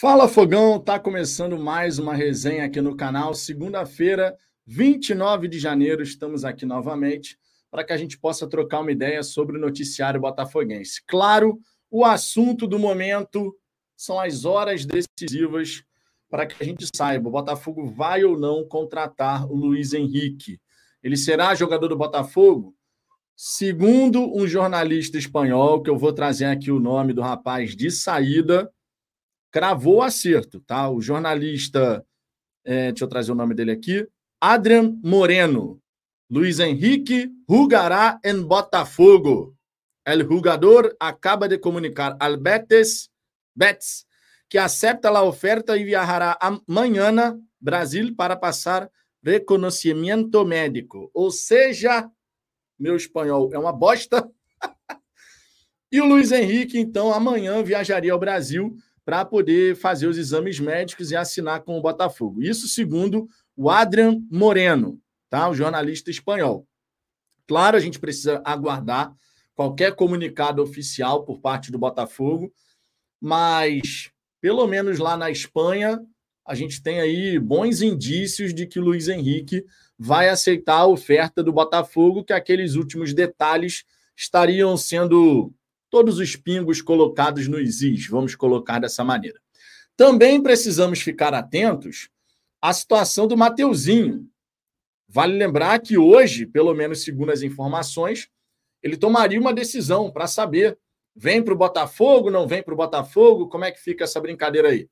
Fala 0.00 0.28
Fogão, 0.28 0.78
tá 0.78 0.96
começando 0.96 1.58
mais 1.58 1.98
uma 1.98 2.14
resenha 2.14 2.64
aqui 2.64 2.80
no 2.80 2.96
canal. 2.96 3.34
Segunda-feira, 3.34 4.36
29 4.64 5.48
de 5.48 5.58
janeiro, 5.58 6.04
estamos 6.04 6.44
aqui 6.44 6.64
novamente 6.64 7.36
para 7.68 7.82
que 7.82 7.92
a 7.92 7.96
gente 7.96 8.16
possa 8.16 8.46
trocar 8.46 8.78
uma 8.78 8.92
ideia 8.92 9.24
sobre 9.24 9.58
o 9.58 9.60
noticiário 9.60 10.20
botafoguense. 10.20 11.02
Claro, 11.04 11.58
o 11.90 12.04
assunto 12.04 12.64
do 12.68 12.78
momento 12.78 13.52
são 13.96 14.20
as 14.20 14.44
horas 14.44 14.86
decisivas 14.86 15.82
para 16.30 16.46
que 16.46 16.62
a 16.62 16.64
gente 16.64 16.88
saiba 16.94 17.28
o 17.28 17.32
Botafogo 17.32 17.84
vai 17.88 18.22
ou 18.22 18.38
não 18.38 18.64
contratar 18.68 19.50
o 19.50 19.56
Luiz 19.56 19.92
Henrique. 19.92 20.60
Ele 21.02 21.16
será 21.16 21.56
jogador 21.56 21.88
do 21.88 21.96
Botafogo? 21.96 22.72
Segundo 23.34 24.32
um 24.32 24.46
jornalista 24.46 25.18
espanhol, 25.18 25.82
que 25.82 25.90
eu 25.90 25.98
vou 25.98 26.12
trazer 26.12 26.44
aqui 26.44 26.70
o 26.70 26.78
nome 26.78 27.12
do 27.12 27.20
rapaz 27.20 27.74
de 27.74 27.90
saída, 27.90 28.72
cravou 29.50 29.96
o 29.96 30.02
acerto, 30.02 30.60
tá? 30.60 30.88
O 30.90 31.00
jornalista, 31.00 32.04
é, 32.64 32.92
deixa 32.92 33.04
eu 33.04 33.08
trazer 33.08 33.32
o 33.32 33.34
nome 33.34 33.54
dele 33.54 33.72
aqui, 33.72 34.06
Adrian 34.40 34.98
Moreno. 35.02 35.80
Luiz 36.30 36.58
Henrique 36.58 37.30
jugará 37.48 38.20
em 38.24 38.42
Botafogo. 38.42 39.56
El 40.04 40.26
jugador 40.26 40.94
acaba 41.00 41.48
de 41.48 41.58
comunicar 41.58 42.16
al 42.20 42.36
Betis, 42.36 43.10
Betis 43.54 44.06
que 44.48 44.58
acepta 44.58 45.10
a 45.10 45.22
oferta 45.22 45.76
e 45.76 45.84
viajará 45.84 46.38
amanhã 46.40 47.38
Brasil 47.60 48.14
para 48.16 48.36
passar 48.36 48.90
reconhecimento 49.22 50.44
médico. 50.44 51.10
Ou 51.12 51.30
seja, 51.30 52.10
meu 52.78 52.96
espanhol 52.96 53.50
é 53.52 53.58
uma 53.58 53.72
bosta. 53.72 54.28
e 55.92 56.00
o 56.00 56.06
Luiz 56.06 56.32
Henrique, 56.32 56.78
então, 56.78 57.12
amanhã 57.12 57.62
viajaria 57.62 58.12
ao 58.12 58.18
Brasil 58.18 58.74
para 59.08 59.24
poder 59.24 59.74
fazer 59.74 60.06
os 60.06 60.18
exames 60.18 60.60
médicos 60.60 61.10
e 61.10 61.16
assinar 61.16 61.62
com 61.62 61.78
o 61.78 61.80
Botafogo. 61.80 62.42
Isso 62.42 62.68
segundo 62.68 63.26
o 63.56 63.70
Adrian 63.70 64.20
Moreno, 64.30 65.00
tá? 65.30 65.48
o 65.48 65.54
jornalista 65.54 66.10
espanhol. 66.10 66.66
Claro, 67.46 67.78
a 67.78 67.80
gente 67.80 67.98
precisa 67.98 68.42
aguardar 68.44 69.10
qualquer 69.54 69.94
comunicado 69.94 70.62
oficial 70.62 71.24
por 71.24 71.40
parte 71.40 71.72
do 71.72 71.78
Botafogo, 71.78 72.52
mas 73.18 74.10
pelo 74.42 74.66
menos 74.66 74.98
lá 74.98 75.16
na 75.16 75.30
Espanha, 75.30 75.98
a 76.46 76.54
gente 76.54 76.82
tem 76.82 77.00
aí 77.00 77.38
bons 77.38 77.80
indícios 77.80 78.52
de 78.52 78.66
que 78.66 78.78
o 78.78 78.84
Luiz 78.84 79.08
Henrique 79.08 79.64
vai 79.98 80.28
aceitar 80.28 80.80
a 80.80 80.86
oferta 80.86 81.42
do 81.42 81.50
Botafogo, 81.50 82.22
que 82.22 82.34
aqueles 82.34 82.74
últimos 82.74 83.14
detalhes 83.14 83.84
estariam 84.14 84.76
sendo 84.76 85.50
todos 85.90 86.18
os 86.18 86.36
pingos 86.36 86.80
colocados 86.82 87.48
nos 87.48 87.82
is, 87.82 88.06
vamos 88.06 88.34
colocar 88.34 88.78
dessa 88.78 89.04
maneira. 89.04 89.40
Também 89.96 90.42
precisamos 90.42 91.00
ficar 91.00 91.34
atentos 91.34 92.08
à 92.60 92.72
situação 92.72 93.26
do 93.26 93.36
Mateuzinho. 93.36 94.28
Vale 95.08 95.34
lembrar 95.36 95.80
que 95.80 95.96
hoje, 95.96 96.46
pelo 96.46 96.74
menos 96.74 97.02
segundo 97.02 97.32
as 97.32 97.42
informações, 97.42 98.28
ele 98.82 98.96
tomaria 98.96 99.40
uma 99.40 99.52
decisão 99.52 100.10
para 100.10 100.26
saber 100.26 100.78
vem 101.18 101.42
para 101.42 101.52
o 101.52 101.56
Botafogo, 101.56 102.30
não 102.30 102.46
vem 102.46 102.62
para 102.62 102.72
o 102.72 102.76
Botafogo, 102.76 103.48
como 103.48 103.64
é 103.64 103.72
que 103.72 103.80
fica 103.80 104.04
essa 104.04 104.20
brincadeira 104.20 104.68
aí? 104.68 104.88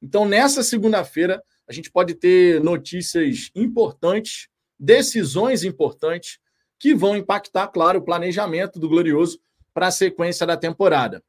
Então, 0.00 0.24
nessa 0.24 0.62
segunda-feira, 0.62 1.42
a 1.68 1.72
gente 1.72 1.90
pode 1.90 2.14
ter 2.14 2.62
notícias 2.62 3.50
importantes, 3.54 4.48
decisões 4.78 5.64
importantes, 5.64 6.38
que 6.78 6.94
vão 6.94 7.16
impactar, 7.16 7.68
claro, 7.68 7.98
o 7.98 8.04
planejamento 8.04 8.78
do 8.78 8.88
Glorioso 8.88 9.38
para 9.76 9.88
a 9.88 9.90
sequência 9.90 10.46
da 10.46 10.56
temporada. 10.56 11.22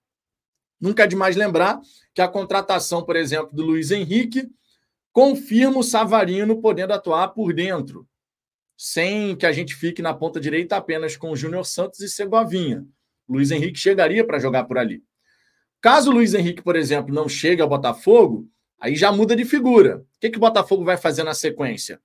Nunca 0.80 1.04
é 1.04 1.08
demais 1.08 1.36
lembrar 1.36 1.82
que 2.14 2.22
a 2.22 2.30
contratação, 2.30 3.04
por 3.04 3.18
exemplo, 3.18 3.54
do 3.54 3.62
Luiz 3.62 3.92
Henrique 3.92 4.48
confirma 5.12 5.80
o 5.80 5.84
Savarino 5.84 6.62
podendo 6.62 6.94
atuar 6.94 7.28
por 7.34 7.54
dentro, 7.54 8.08
sem 8.78 9.36
que 9.36 9.46
a 9.46 9.52
gente 9.52 9.76
fique 9.76 10.02
na 10.02 10.14
ponta 10.14 10.40
direita 10.40 10.78
apenas 10.78 11.18
com 11.18 11.32
o 11.32 11.36
Júnior 11.36 11.66
Santos 11.66 12.00
e 12.00 12.08
Segovinha. 12.08 12.86
Luiz 13.28 13.52
Henrique 13.52 13.78
chegaria 13.78 14.26
para 14.26 14.40
jogar 14.40 14.64
por 14.64 14.78
ali. 14.78 15.04
Caso 15.82 16.10
o 16.10 16.14
Luiz 16.14 16.34
Henrique, 16.34 16.62
por 16.62 16.78
exemplo, 16.78 17.14
não 17.14 17.28
chegue 17.28 17.62
ao 17.62 17.68
Botafogo, 17.68 18.50
aí 18.80 18.96
já 18.96 19.12
muda 19.12 19.36
de 19.36 19.44
figura. 19.44 19.98
O 19.98 20.20
que, 20.22 20.30
que 20.30 20.38
o 20.38 20.40
Botafogo 20.40 20.86
vai 20.86 20.96
fazer 20.96 21.24
na 21.24 21.34
sequência? 21.34 22.00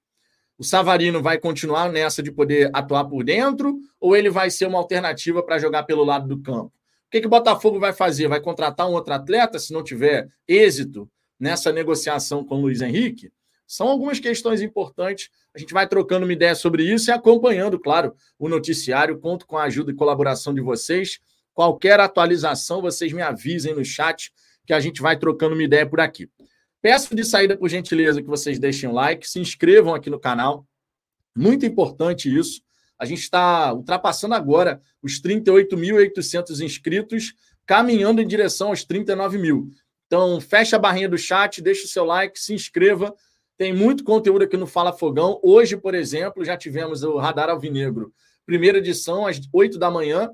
O 0.63 0.65
Savarino 0.65 1.21
vai 1.21 1.39
continuar 1.39 1.91
nessa 1.91 2.23
de 2.23 2.31
poder 2.31 2.71
atuar 2.73 3.05
por 3.07 3.25
dentro 3.25 3.81
ou 3.99 4.15
ele 4.15 4.31
vai 4.31 4.49
ser 4.49 4.67
uma 4.67 4.79
alternativa 4.79 5.43
para 5.43 5.59
jogar 5.59 5.83
pelo 5.83 6.05
lado 6.05 6.29
do 6.29 6.41
campo? 6.41 6.67
O 6.67 7.11
que, 7.11 7.21
que 7.21 7.27
o 7.27 7.31
Botafogo 7.31 7.81
vai 7.81 7.93
fazer? 7.93 8.29
Vai 8.29 8.41
contratar 8.41 8.89
um 8.89 8.93
outro 8.93 9.13
atleta 9.13 9.59
se 9.59 9.73
não 9.73 9.83
tiver 9.83 10.29
êxito 10.47 11.11
nessa 11.37 11.73
negociação 11.73 12.45
com 12.45 12.59
o 12.59 12.61
Luiz 12.61 12.81
Henrique? 12.81 13.33
São 13.67 13.89
algumas 13.89 14.21
questões 14.21 14.63
importantes. 14.63 15.31
A 15.53 15.59
gente 15.59 15.75
vai 15.75 15.85
trocando 15.89 16.27
uma 16.27 16.33
ideia 16.33 16.55
sobre 16.55 16.85
isso 16.85 17.11
e 17.11 17.13
acompanhando, 17.13 17.77
claro, 17.77 18.15
o 18.39 18.49
noticiário. 18.49 19.19
Conto 19.19 19.49
com 19.49 19.59
a 19.59 19.65
ajuda 19.65 19.91
e 19.91 19.97
colaboração 19.97 20.55
de 20.55 20.61
vocês. 20.61 21.19
Qualquer 21.53 21.99
atualização, 21.99 22.81
vocês 22.81 23.13
me 23.13 23.21
avisem 23.21 23.75
no 23.75 23.85
chat 23.85 24.33
que 24.65 24.73
a 24.73 24.79
gente 24.79 25.03
vai 25.03 25.19
trocando 25.19 25.55
uma 25.55 25.65
ideia 25.65 25.85
por 25.85 25.99
aqui. 25.99 26.31
Peço 26.83 27.15
de 27.15 27.23
saída, 27.25 27.57
por 27.57 27.69
gentileza, 27.69 28.21
que 28.21 28.29
vocês 28.29 28.59
deixem 28.59 28.89
o 28.91 28.93
like, 28.93 29.29
se 29.29 29.39
inscrevam 29.39 29.95
aqui 29.95 30.11
no 30.11 30.19
canal. 30.19 30.67
Muito 31.35 31.65
importante 31.65 32.29
isso. 32.37 32.61
A 32.99 33.05
gente 33.05 33.21
está 33.21 33.73
ultrapassando 33.73 34.35
agora 34.35 34.83
os 35.01 35.23
38.800 35.23 36.61
inscritos, 36.61 37.35
caminhando 37.65 38.21
em 38.21 38.27
direção 38.27 38.69
aos 38.69 38.85
39 38.85 39.39
mil. 39.39 39.71
Então, 40.09 40.41
fecha 40.41 40.75
a 40.75 40.79
barrinha 40.79 41.09
do 41.09 41.17
chat, 41.17 41.63
deixa 41.63 41.85
o 41.85 41.89
seu 41.89 42.05
like, 42.05 42.39
se 42.39 42.53
inscreva. 42.53 43.15
Tem 43.57 43.73
muito 43.73 44.03
conteúdo 44.03 44.43
aqui 44.43 44.57
no 44.57 44.67
Fala 44.67 44.93
Fogão. 44.93 45.39
Hoje, 45.41 45.77
por 45.77 45.95
exemplo, 45.95 46.45
já 46.45 46.57
tivemos 46.57 47.05
o 47.05 47.17
Radar 47.17 47.49
Alvinegro, 47.49 48.13
primeira 48.45 48.79
edição, 48.79 49.25
às 49.25 49.41
8 49.53 49.79
da 49.79 49.89
manhã. 49.89 50.31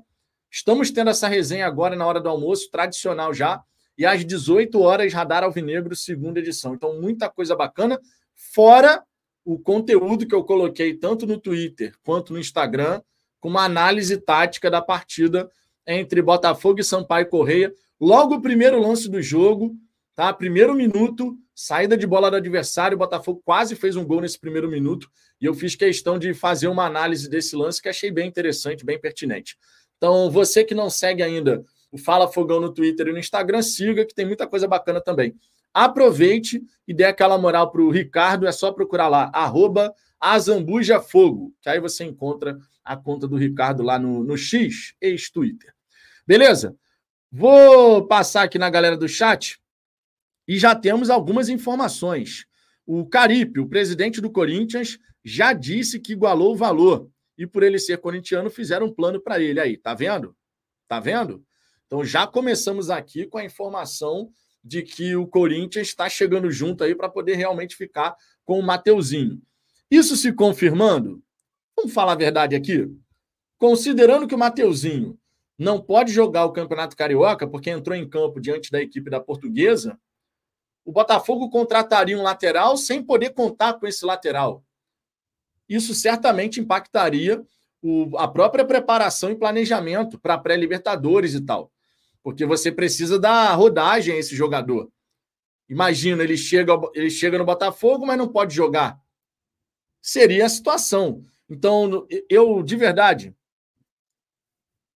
Estamos 0.51 0.89
tendo 0.89 1.11
essa 1.11 1.27
resenha 1.27 1.67
agora 1.67 1.95
na 1.95 2.07
hora 2.07 2.19
do 2.19 2.27
almoço, 2.27 2.71
tradicional 2.71 3.33
já. 3.35 3.63
E 3.99 4.05
às 4.05 4.23
18 4.23 4.79
horas, 4.79 5.11
Radar 5.11 5.43
Alvinegro, 5.43 5.93
segunda 5.93 6.39
edição. 6.39 6.73
Então, 6.73 7.01
muita 7.01 7.29
coisa 7.29 7.53
bacana. 7.53 7.99
Fora 8.33 9.03
o 9.43 9.59
conteúdo 9.59 10.25
que 10.25 10.33
eu 10.33 10.41
coloquei 10.41 10.93
tanto 10.93 11.27
no 11.27 11.37
Twitter 11.37 11.93
quanto 12.01 12.31
no 12.31 12.39
Instagram, 12.39 13.01
com 13.41 13.49
uma 13.49 13.65
análise 13.65 14.15
tática 14.15 14.71
da 14.71 14.81
partida 14.81 15.51
entre 15.85 16.21
Botafogo 16.21 16.79
e 16.79 16.83
Sampaio 16.83 17.27
Correia. 17.27 17.73
Logo 17.99 18.35
o 18.35 18.41
primeiro 18.41 18.79
lance 18.79 19.09
do 19.09 19.21
jogo, 19.21 19.75
tá? 20.15 20.31
Primeiro 20.31 20.73
minuto, 20.73 21.37
saída 21.53 21.97
de 21.97 22.07
bola 22.07 22.31
do 22.31 22.37
adversário, 22.37 22.95
o 22.95 22.99
Botafogo 22.99 23.41
quase 23.43 23.75
fez 23.75 23.97
um 23.97 24.05
gol 24.05 24.21
nesse 24.21 24.39
primeiro 24.39 24.69
minuto, 24.69 25.09
e 25.41 25.45
eu 25.45 25.53
fiz 25.53 25.75
questão 25.75 26.17
de 26.17 26.33
fazer 26.33 26.69
uma 26.69 26.85
análise 26.85 27.29
desse 27.29 27.53
lance 27.53 27.81
que 27.81 27.89
achei 27.89 28.11
bem 28.11 28.29
interessante, 28.29 28.85
bem 28.85 28.97
pertinente. 28.97 29.57
Então, 29.97 30.31
você 30.31 30.63
que 30.63 30.73
não 30.73 30.89
segue 30.89 31.21
ainda 31.21 31.65
o 31.91 31.97
Fala 31.97 32.27
Fogão 32.27 32.59
no 32.59 32.73
Twitter 32.73 33.07
e 33.07 33.11
no 33.11 33.19
Instagram, 33.19 33.61
siga, 33.61 34.05
que 34.05 34.13
tem 34.13 34.25
muita 34.25 34.47
coisa 34.47 34.67
bacana 34.67 35.01
também. 35.01 35.35
Aproveite 35.73 36.61
e 36.87 36.93
dê 36.93 37.05
aquela 37.05 37.37
moral 37.37 37.71
para 37.71 37.81
o 37.81 37.89
Ricardo, 37.89 38.47
é 38.47 38.51
só 38.51 38.71
procurar 38.71 39.07
lá, 39.07 39.31
arroba 39.33 39.93
Azambujafogo, 40.19 41.53
que 41.61 41.69
aí 41.69 41.79
você 41.79 42.03
encontra 42.03 42.57
a 42.83 42.97
conta 42.97 43.27
do 43.27 43.37
Ricardo 43.37 43.83
lá 43.83 43.97
no, 43.97 44.23
no 44.23 44.37
X, 44.37 44.93
ex-Twitter. 44.99 45.73
Beleza? 46.25 46.75
Vou 47.31 48.07
passar 48.07 48.43
aqui 48.43 48.57
na 48.57 48.69
galera 48.69 48.97
do 48.97 49.07
chat 49.07 49.59
e 50.47 50.57
já 50.57 50.75
temos 50.75 51.09
algumas 51.09 51.47
informações. 51.47 52.45
O 52.85 53.05
Caripe, 53.05 53.59
o 53.59 53.69
presidente 53.69 54.19
do 54.19 54.31
Corinthians, 54.31 54.97
já 55.23 55.53
disse 55.53 55.99
que 55.99 56.13
igualou 56.13 56.53
o 56.53 56.57
valor. 56.57 57.07
E 57.37 57.45
por 57.45 57.61
ele 57.61 57.77
ser 57.77 57.99
corintiano, 57.99 58.49
fizeram 58.49 58.87
um 58.87 58.93
plano 58.93 59.21
para 59.21 59.39
ele. 59.39 59.59
Aí, 59.59 59.77
tá 59.77 59.93
vendo? 59.93 60.35
Tá 60.87 60.99
vendo? 60.99 61.45
Então 61.89 62.05
já 62.05 62.27
começamos 62.27 62.91
aqui 62.91 63.25
com 63.25 63.39
a 63.39 63.43
informação 63.43 64.31
de 64.63 64.83
que 64.83 65.15
o 65.15 65.25
Corinthians 65.25 65.87
está 65.87 66.07
chegando 66.07 66.51
junto 66.51 66.83
aí 66.83 66.93
para 66.93 67.09
poder 67.09 67.33
realmente 67.33 67.75
ficar 67.75 68.15
com 68.45 68.59
o 68.59 68.63
Mateuzinho. 68.63 69.41
Isso 69.89 70.15
se 70.15 70.31
confirmando, 70.31 71.23
vamos 71.75 71.91
falar 71.91 72.11
a 72.11 72.15
verdade 72.15 72.55
aqui. 72.55 72.87
Considerando 73.57 74.27
que 74.27 74.35
o 74.35 74.37
Mateuzinho 74.37 75.17
não 75.57 75.81
pode 75.81 76.11
jogar 76.11 76.45
o 76.45 76.51
Campeonato 76.51 76.95
Carioca 76.95 77.47
porque 77.47 77.71
entrou 77.71 77.97
em 77.97 78.07
campo 78.07 78.39
diante 78.39 78.69
da 78.69 78.79
equipe 78.79 79.09
da 79.09 79.19
Portuguesa, 79.19 79.99
o 80.85 80.91
Botafogo 80.91 81.49
contrataria 81.49 82.15
um 82.15 82.21
lateral 82.21 82.77
sem 82.77 83.03
poder 83.03 83.31
contar 83.33 83.73
com 83.73 83.87
esse 83.87 84.05
lateral. 84.05 84.63
Isso 85.67 85.95
certamente 85.95 86.59
impactaria 86.59 87.43
o, 87.81 88.15
a 88.15 88.27
própria 88.27 88.63
preparação 88.63 89.31
e 89.31 89.35
planejamento 89.35 90.19
para 90.19 90.37
pré-Libertadores 90.37 91.33
e 91.33 91.41
tal 91.41 91.71
porque 92.23 92.45
você 92.45 92.71
precisa 92.71 93.19
dar 93.19 93.53
rodagem 93.55 94.13
a 94.13 94.17
esse 94.17 94.35
jogador. 94.35 94.91
Imagina, 95.69 96.23
ele 96.23 96.35
chega, 96.35 96.73
ele 96.93 97.09
chega 97.09 97.37
no 97.37 97.45
Botafogo, 97.45 98.05
mas 98.05 98.17
não 98.17 98.27
pode 98.27 98.55
jogar. 98.55 98.99
Seria 100.01 100.45
a 100.45 100.49
situação. 100.49 101.23
Então, 101.49 102.07
eu, 102.29 102.63
de 102.63 102.75
verdade, 102.75 103.35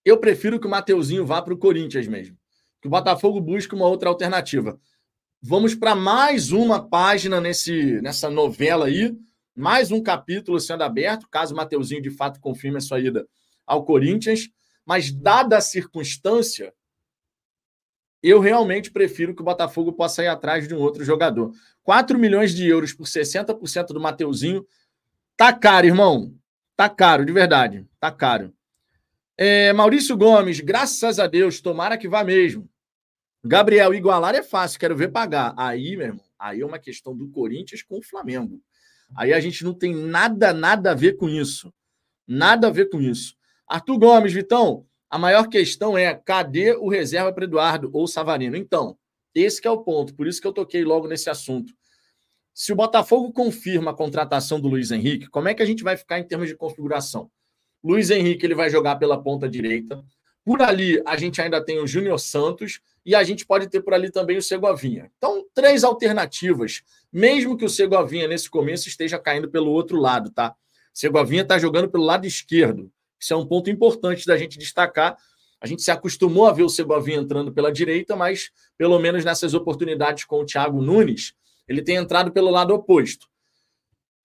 eu 0.04 0.18
prefiro 0.18 0.60
que 0.60 0.68
o 0.68 0.70
Mateuzinho 0.70 1.26
vá 1.26 1.42
para 1.42 1.54
o 1.54 1.58
Corinthians 1.58 2.08
mesmo. 2.08 2.38
Que 2.82 2.88
o 2.88 2.92
Botafogo 2.92 3.40
busque 3.40 3.76
uma 3.76 3.88
outra 3.88 4.10
alternativa. 4.10 4.80
vamos 5.42 5.76
para 5.76 5.94
mais 5.94 6.52
uma 6.52 6.88
página 6.88 7.40
nesse, 7.40 8.02
nessa 8.02 8.30
novela 8.30 8.86
aí, 8.86 9.16
mais 9.56 9.92
um 9.92 10.02
capítulo 10.02 10.60
sendo 10.60 10.84
aberto, 10.84 11.28
caso 11.30 11.54
o 11.54 11.58
Mateuzinho 11.58 12.02
de 12.02 12.10
fato 12.10 12.40
confirme 12.40 12.78
a 12.78 12.82
sua 12.82 13.00
ida 13.00 13.28
ao 13.66 13.86
Corinthians. 13.86 14.50
Mas, 14.86 15.12
dada 15.12 15.58
a 15.58 15.62
circunstância, 15.62 16.74
eu 18.24 18.40
realmente 18.40 18.90
prefiro 18.90 19.36
que 19.36 19.42
o 19.42 19.46
Botafogo 19.46 19.92
possa 19.92 20.24
ir 20.24 20.28
atrás 20.28 20.66
de 20.68 20.74
um 20.74 20.80
outro 20.80 21.04
jogador. 21.04 21.52
4 21.84 22.18
milhões 22.18 22.56
de 22.56 22.66
euros 22.66 22.94
por 22.94 23.06
60% 23.06 23.88
do 23.88 24.00
Mateuzinho. 24.00 24.66
Tá 25.36 25.52
caro, 25.52 25.86
irmão. 25.86 26.34
Tá 26.76 26.88
caro, 26.88 27.26
de 27.26 27.34
verdade. 27.34 27.86
Tá 28.00 28.10
caro. 28.10 28.54
É, 29.38 29.74
Maurício 29.74 30.16
Gomes, 30.16 30.62
graças 30.62 31.20
a 31.20 31.28
Deus, 31.28 31.60
tomara 31.60 31.98
que 31.98 32.08
vá 32.08 32.24
mesmo. 32.24 32.70
Gabriel, 33.44 33.94
igualar 33.94 34.34
é 34.36 34.42
fácil, 34.42 34.80
quero 34.80 34.96
ver 34.96 35.12
pagar. 35.12 35.54
Aí, 35.58 35.98
meu 35.98 36.08
irmão, 36.08 36.26
aí 36.40 36.62
é 36.62 36.66
uma 36.66 36.80
questão 36.80 37.16
do 37.16 37.28
Corinthians 37.30 37.84
com 37.84 37.98
o 37.98 38.04
Flamengo. 38.04 38.62
Aí 39.18 39.34
a 39.34 39.40
gente 39.40 39.66
não 39.66 39.74
tem 39.74 39.94
nada, 39.94 40.54
nada 40.54 40.92
a 40.92 40.96
ver 40.96 41.18
com 41.18 41.28
isso. 41.28 41.74
Nada 42.26 42.68
a 42.68 42.72
ver 42.72 42.90
com 42.90 43.02
isso. 43.02 43.36
Arthur 43.68 43.98
Gomes, 43.98 44.32
Vitão, 44.32 44.86
a 45.14 45.18
maior 45.20 45.48
questão 45.48 45.96
é 45.96 46.12
cadê 46.16 46.72
o 46.72 46.90
reserva 46.90 47.32
para 47.32 47.44
Eduardo 47.44 47.88
ou 47.94 48.08
Savarino? 48.08 48.58
Então, 48.58 48.98
esse 49.36 49.62
é 49.68 49.70
o 49.70 49.78
ponto, 49.78 50.16
por 50.16 50.26
isso 50.26 50.42
que 50.42 50.48
eu 50.48 50.52
toquei 50.52 50.84
logo 50.84 51.08
nesse 51.08 51.30
assunto. 51.30 51.72
Se 52.52 52.74
o 52.74 52.76
Botafogo 52.76 53.32
confirma 53.32 53.92
a 53.92 53.94
contratação 53.94 54.60
do 54.60 54.68
Luiz 54.68 54.90
Henrique, 54.90 55.28
como 55.28 55.48
é 55.48 55.54
que 55.54 55.62
a 55.62 55.68
gente 55.68 55.84
vai 55.84 55.96
ficar 55.96 56.18
em 56.18 56.24
termos 56.24 56.48
de 56.48 56.56
configuração? 56.56 57.30
Luiz 57.84 58.10
Henrique 58.10 58.44
ele 58.44 58.56
vai 58.56 58.72
jogar 58.72 58.96
pela 58.96 59.22
ponta 59.22 59.48
direita. 59.48 60.04
Por 60.44 60.64
ali 60.64 61.00
a 61.06 61.16
gente 61.16 61.40
ainda 61.40 61.64
tem 61.64 61.78
o 61.78 61.86
Júnior 61.86 62.20
Santos 62.20 62.82
e 63.06 63.14
a 63.14 63.24
gente 63.24 63.46
pode 63.46 63.70
ter 63.70 63.84
por 63.84 63.94
ali 63.94 64.10
também 64.10 64.38
o 64.38 64.42
Segovinha. 64.42 65.12
Então, 65.20 65.46
três 65.54 65.84
alternativas, 65.84 66.82
mesmo 67.12 67.56
que 67.56 67.66
o 67.66 67.70
Segovinha 67.70 68.28
nesse 68.28 68.50
começo 68.50 68.88
esteja 68.88 69.20
caindo 69.20 69.48
pelo 69.48 69.70
outro 69.70 70.00
lado, 70.00 70.32
tá? 70.32 70.56
Segovinha 70.92 71.44
está 71.44 71.60
jogando 71.60 71.88
pelo 71.88 72.04
lado 72.04 72.26
esquerdo. 72.26 72.92
Isso 73.24 73.34
é 73.34 73.38
um 73.38 73.46
ponto 73.46 73.70
importante 73.70 74.26
da 74.26 74.36
gente 74.36 74.60
destacar. 74.60 75.18
A 75.62 75.66
gente 75.66 75.82
se 75.82 75.90
acostumou 75.90 76.46
a 76.46 76.52
ver 76.52 76.64
o 76.64 76.70
Segovinha 76.70 77.20
entrando 77.20 77.54
pela 77.54 77.72
direita, 77.72 78.18
mas 78.18 78.52
pelo 78.78 79.00
menos 79.00 79.24
nessas 79.24 79.54
oportunidades 79.54 80.26
com 80.26 80.42
o 80.42 80.46
Thiago 80.46 80.82
Nunes, 80.82 81.34
ele 81.66 81.82
tem 81.82 81.96
entrado 81.96 82.34
pelo 82.34 82.50
lado 82.50 82.74
oposto. 82.74 83.30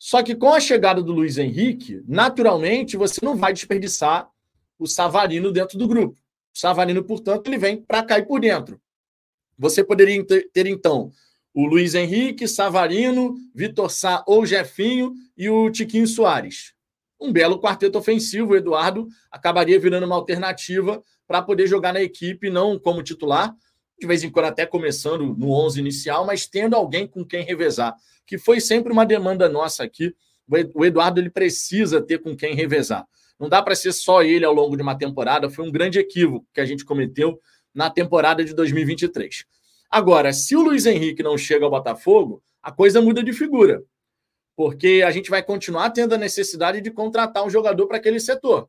Só 0.01 0.21
que 0.21 0.35
com 0.35 0.53
a 0.53 0.59
chegada 0.59 1.01
do 1.01 1.13
Luiz 1.13 1.39
Henrique, 1.39 2.03
naturalmente 2.09 2.97
você 2.97 3.25
não 3.25 3.37
vai 3.37 3.53
desperdiçar 3.53 4.29
o 4.77 4.87
Savarino 4.89 5.53
dentro 5.53 5.79
do 5.79 5.87
grupo. 5.87 6.19
O 6.53 6.59
Savarino, 6.59 7.05
portanto, 7.05 7.47
ele 7.47 7.59
vem 7.59 7.81
para 7.81 8.03
cair 8.03 8.27
por 8.27 8.41
dentro. 8.41 8.81
Você 9.57 9.85
poderia 9.85 10.25
ter, 10.27 10.67
então, 10.67 11.13
o 11.55 11.67
Luiz 11.67 11.95
Henrique, 11.95 12.49
Savarino, 12.49 13.37
Vitor 13.55 13.93
Sá 13.93 14.25
ou 14.27 14.45
Jefinho 14.45 15.15
e 15.37 15.49
o 15.49 15.71
Tiquinho 15.71 16.07
Soares 16.07 16.77
um 17.21 17.33
belo 17.33 17.61
quarteto 17.61 17.99
ofensivo. 17.99 18.53
O 18.53 18.57
Eduardo 18.57 19.09
acabaria 19.31 19.79
virando 19.79 20.07
uma 20.07 20.17
alternativa 20.17 21.03
para 21.27 21.43
poder 21.43 21.67
jogar 21.67 21.93
na 21.93 22.03
equipe, 22.03 22.51
não 22.51 22.79
como 22.79 23.03
titular, 23.03 23.55
de 23.99 24.07
vez 24.07 24.23
em 24.23 24.31
quando 24.31 24.47
até 24.47 24.65
começando 24.65 25.35
no 25.37 25.51
11 25.51 25.81
inicial, 25.81 26.25
mas 26.25 26.47
tendo 26.47 26.77
alguém 26.77 27.07
com 27.07 27.25
quem 27.25 27.43
revezar, 27.43 27.95
que 28.27 28.39
foi 28.39 28.61
sempre 28.61 28.93
uma 28.93 29.05
demanda 29.05 29.49
nossa 29.49 29.83
aqui. 29.85 30.15
O 30.75 30.85
Eduardo 30.85 31.21
ele 31.21 31.29
precisa 31.29 32.01
ter 32.01 32.19
com 32.19 32.35
quem 32.37 32.55
revezar. 32.55 33.07
Não 33.39 33.49
dá 33.49 33.63
para 33.63 33.75
ser 33.75 33.93
só 33.93 34.23
ele 34.23 34.45
ao 34.45 34.55
longo 34.55 34.77
de 34.77 34.83
uma 34.83 34.97
temporada, 34.97 35.51
foi 35.51 35.67
um 35.67 35.71
grande 35.71 35.99
equívoco 35.99 36.47
que 36.53 36.61
a 36.61 36.65
gente 36.65 36.85
cometeu 36.85 37.39
na 37.75 37.91
temporada 37.91 38.45
de 38.45 38.55
2023. 38.55 39.45
Agora, 39.91 40.33
se 40.33 40.57
o 40.57 40.63
Luiz 40.63 40.87
Henrique 40.87 41.23
não 41.23 41.37
chega 41.37 41.65
ao 41.65 41.71
Botafogo, 41.71 42.43
a 42.63 42.73
coisa 42.73 43.01
muda 43.01 43.23
de 43.23 43.33
figura 43.33 43.83
porque 44.59 45.05
a 45.07 45.13
gente 45.13 45.31
vai 45.31 45.41
continuar 45.41 45.91
tendo 45.91 46.17
a 46.17 46.19
necessidade 46.19 46.81
de 46.81 46.91
contratar 46.91 47.47
um 47.47 47.49
jogador 47.49 47.87
para 47.87 47.99
aquele 47.99 48.19
setor. 48.19 48.69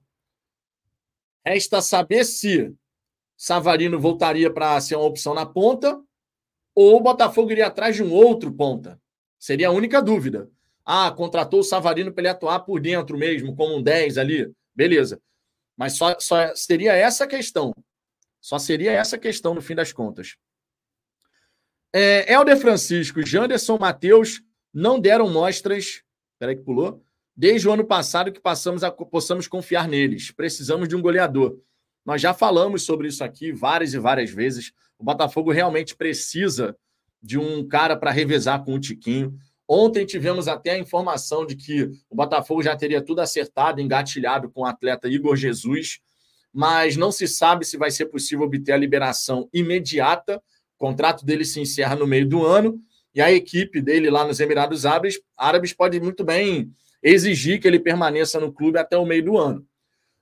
Resta 1.43 1.81
saber 1.81 2.25
se 2.25 2.71
Savarino 3.35 3.99
voltaria 3.99 4.53
para 4.53 4.79
ser 4.81 4.97
uma 4.97 5.05
opção 5.05 5.33
na 5.33 5.47
ponta 5.47 5.99
ou 6.75 6.95
o 6.95 7.01
Botafogo 7.01 7.49
iria 7.49 7.65
atrás 7.65 7.95
de 7.95 8.03
um 8.03 8.13
outro 8.13 8.53
ponta. 8.53 9.01
Seria 9.39 9.69
a 9.69 9.71
única 9.71 9.99
dúvida. 9.99 10.47
Ah, 10.85 11.09
contratou 11.09 11.61
o 11.61 11.63
Savarino 11.63 12.13
para 12.13 12.21
ele 12.21 12.29
atuar 12.29 12.59
por 12.59 12.79
dentro 12.79 13.17
mesmo, 13.17 13.55
como 13.55 13.75
um 13.75 13.81
10 13.81 14.19
ali. 14.19 14.53
Beleza. 14.75 15.19
Mas 15.75 15.93
só, 15.93 16.19
só 16.19 16.53
seria 16.53 16.93
essa 16.93 17.25
questão. 17.25 17.73
Só 18.39 18.59
seria 18.59 18.91
essa 18.91 19.17
questão 19.17 19.55
no 19.55 19.61
fim 19.61 19.73
das 19.73 19.91
contas. 19.91 20.35
É, 21.91 22.31
Helder 22.31 22.59
Francisco, 22.59 23.25
Janderson 23.25 23.79
Matheus 23.79 24.43
não 24.73 24.99
deram 24.99 25.29
mostras. 25.29 26.03
Peraí 26.37 26.55
que 26.55 26.63
pulou. 26.63 27.03
Desde 27.35 27.67
o 27.67 27.71
ano 27.71 27.85
passado 27.85 28.31
que 28.31 28.39
passamos 28.39 28.83
a, 28.83 28.91
possamos 28.91 29.47
confiar 29.47 29.87
neles. 29.87 30.31
Precisamos 30.31 30.87
de 30.87 30.95
um 30.95 31.01
goleador. 31.01 31.57
Nós 32.05 32.21
já 32.21 32.33
falamos 32.33 32.83
sobre 32.83 33.07
isso 33.07 33.23
aqui 33.23 33.51
várias 33.51 33.93
e 33.93 33.99
várias 33.99 34.29
vezes. 34.29 34.71
O 34.97 35.03
Botafogo 35.03 35.51
realmente 35.51 35.95
precisa 35.95 36.75
de 37.21 37.37
um 37.37 37.67
cara 37.67 37.95
para 37.95 38.11
revezar 38.11 38.63
com 38.63 38.73
o 38.73 38.79
Tiquinho. 38.79 39.37
Ontem 39.67 40.05
tivemos 40.05 40.47
até 40.47 40.71
a 40.71 40.79
informação 40.79 41.45
de 41.45 41.55
que 41.55 41.83
o 42.09 42.15
Botafogo 42.15 42.63
já 42.63 42.75
teria 42.75 43.01
tudo 43.01 43.19
acertado, 43.21 43.79
engatilhado 43.79 44.49
com 44.49 44.61
o 44.61 44.65
atleta 44.65 45.07
Igor 45.07 45.35
Jesus, 45.35 45.99
mas 46.51 46.97
não 46.97 47.11
se 47.11 47.27
sabe 47.27 47.65
se 47.65 47.77
vai 47.77 47.91
ser 47.91 48.07
possível 48.07 48.45
obter 48.45 48.71
a 48.71 48.77
liberação 48.77 49.47
imediata. 49.53 50.41
O 50.75 50.79
contrato 50.79 51.23
dele 51.23 51.45
se 51.45 51.59
encerra 51.59 51.95
no 51.95 52.07
meio 52.07 52.27
do 52.27 52.43
ano 52.45 52.81
e 53.13 53.21
a 53.21 53.31
equipe 53.31 53.81
dele 53.81 54.09
lá 54.09 54.25
nos 54.25 54.39
Emirados 54.39 54.85
Árabes, 54.85 55.19
Árabes 55.35 55.73
pode 55.73 55.99
muito 55.99 56.23
bem 56.23 56.71
exigir 57.01 57.59
que 57.59 57.67
ele 57.67 57.79
permaneça 57.79 58.39
no 58.39 58.51
clube 58.51 58.77
até 58.77 58.97
o 58.97 59.05
meio 59.05 59.23
do 59.23 59.37
ano. 59.37 59.65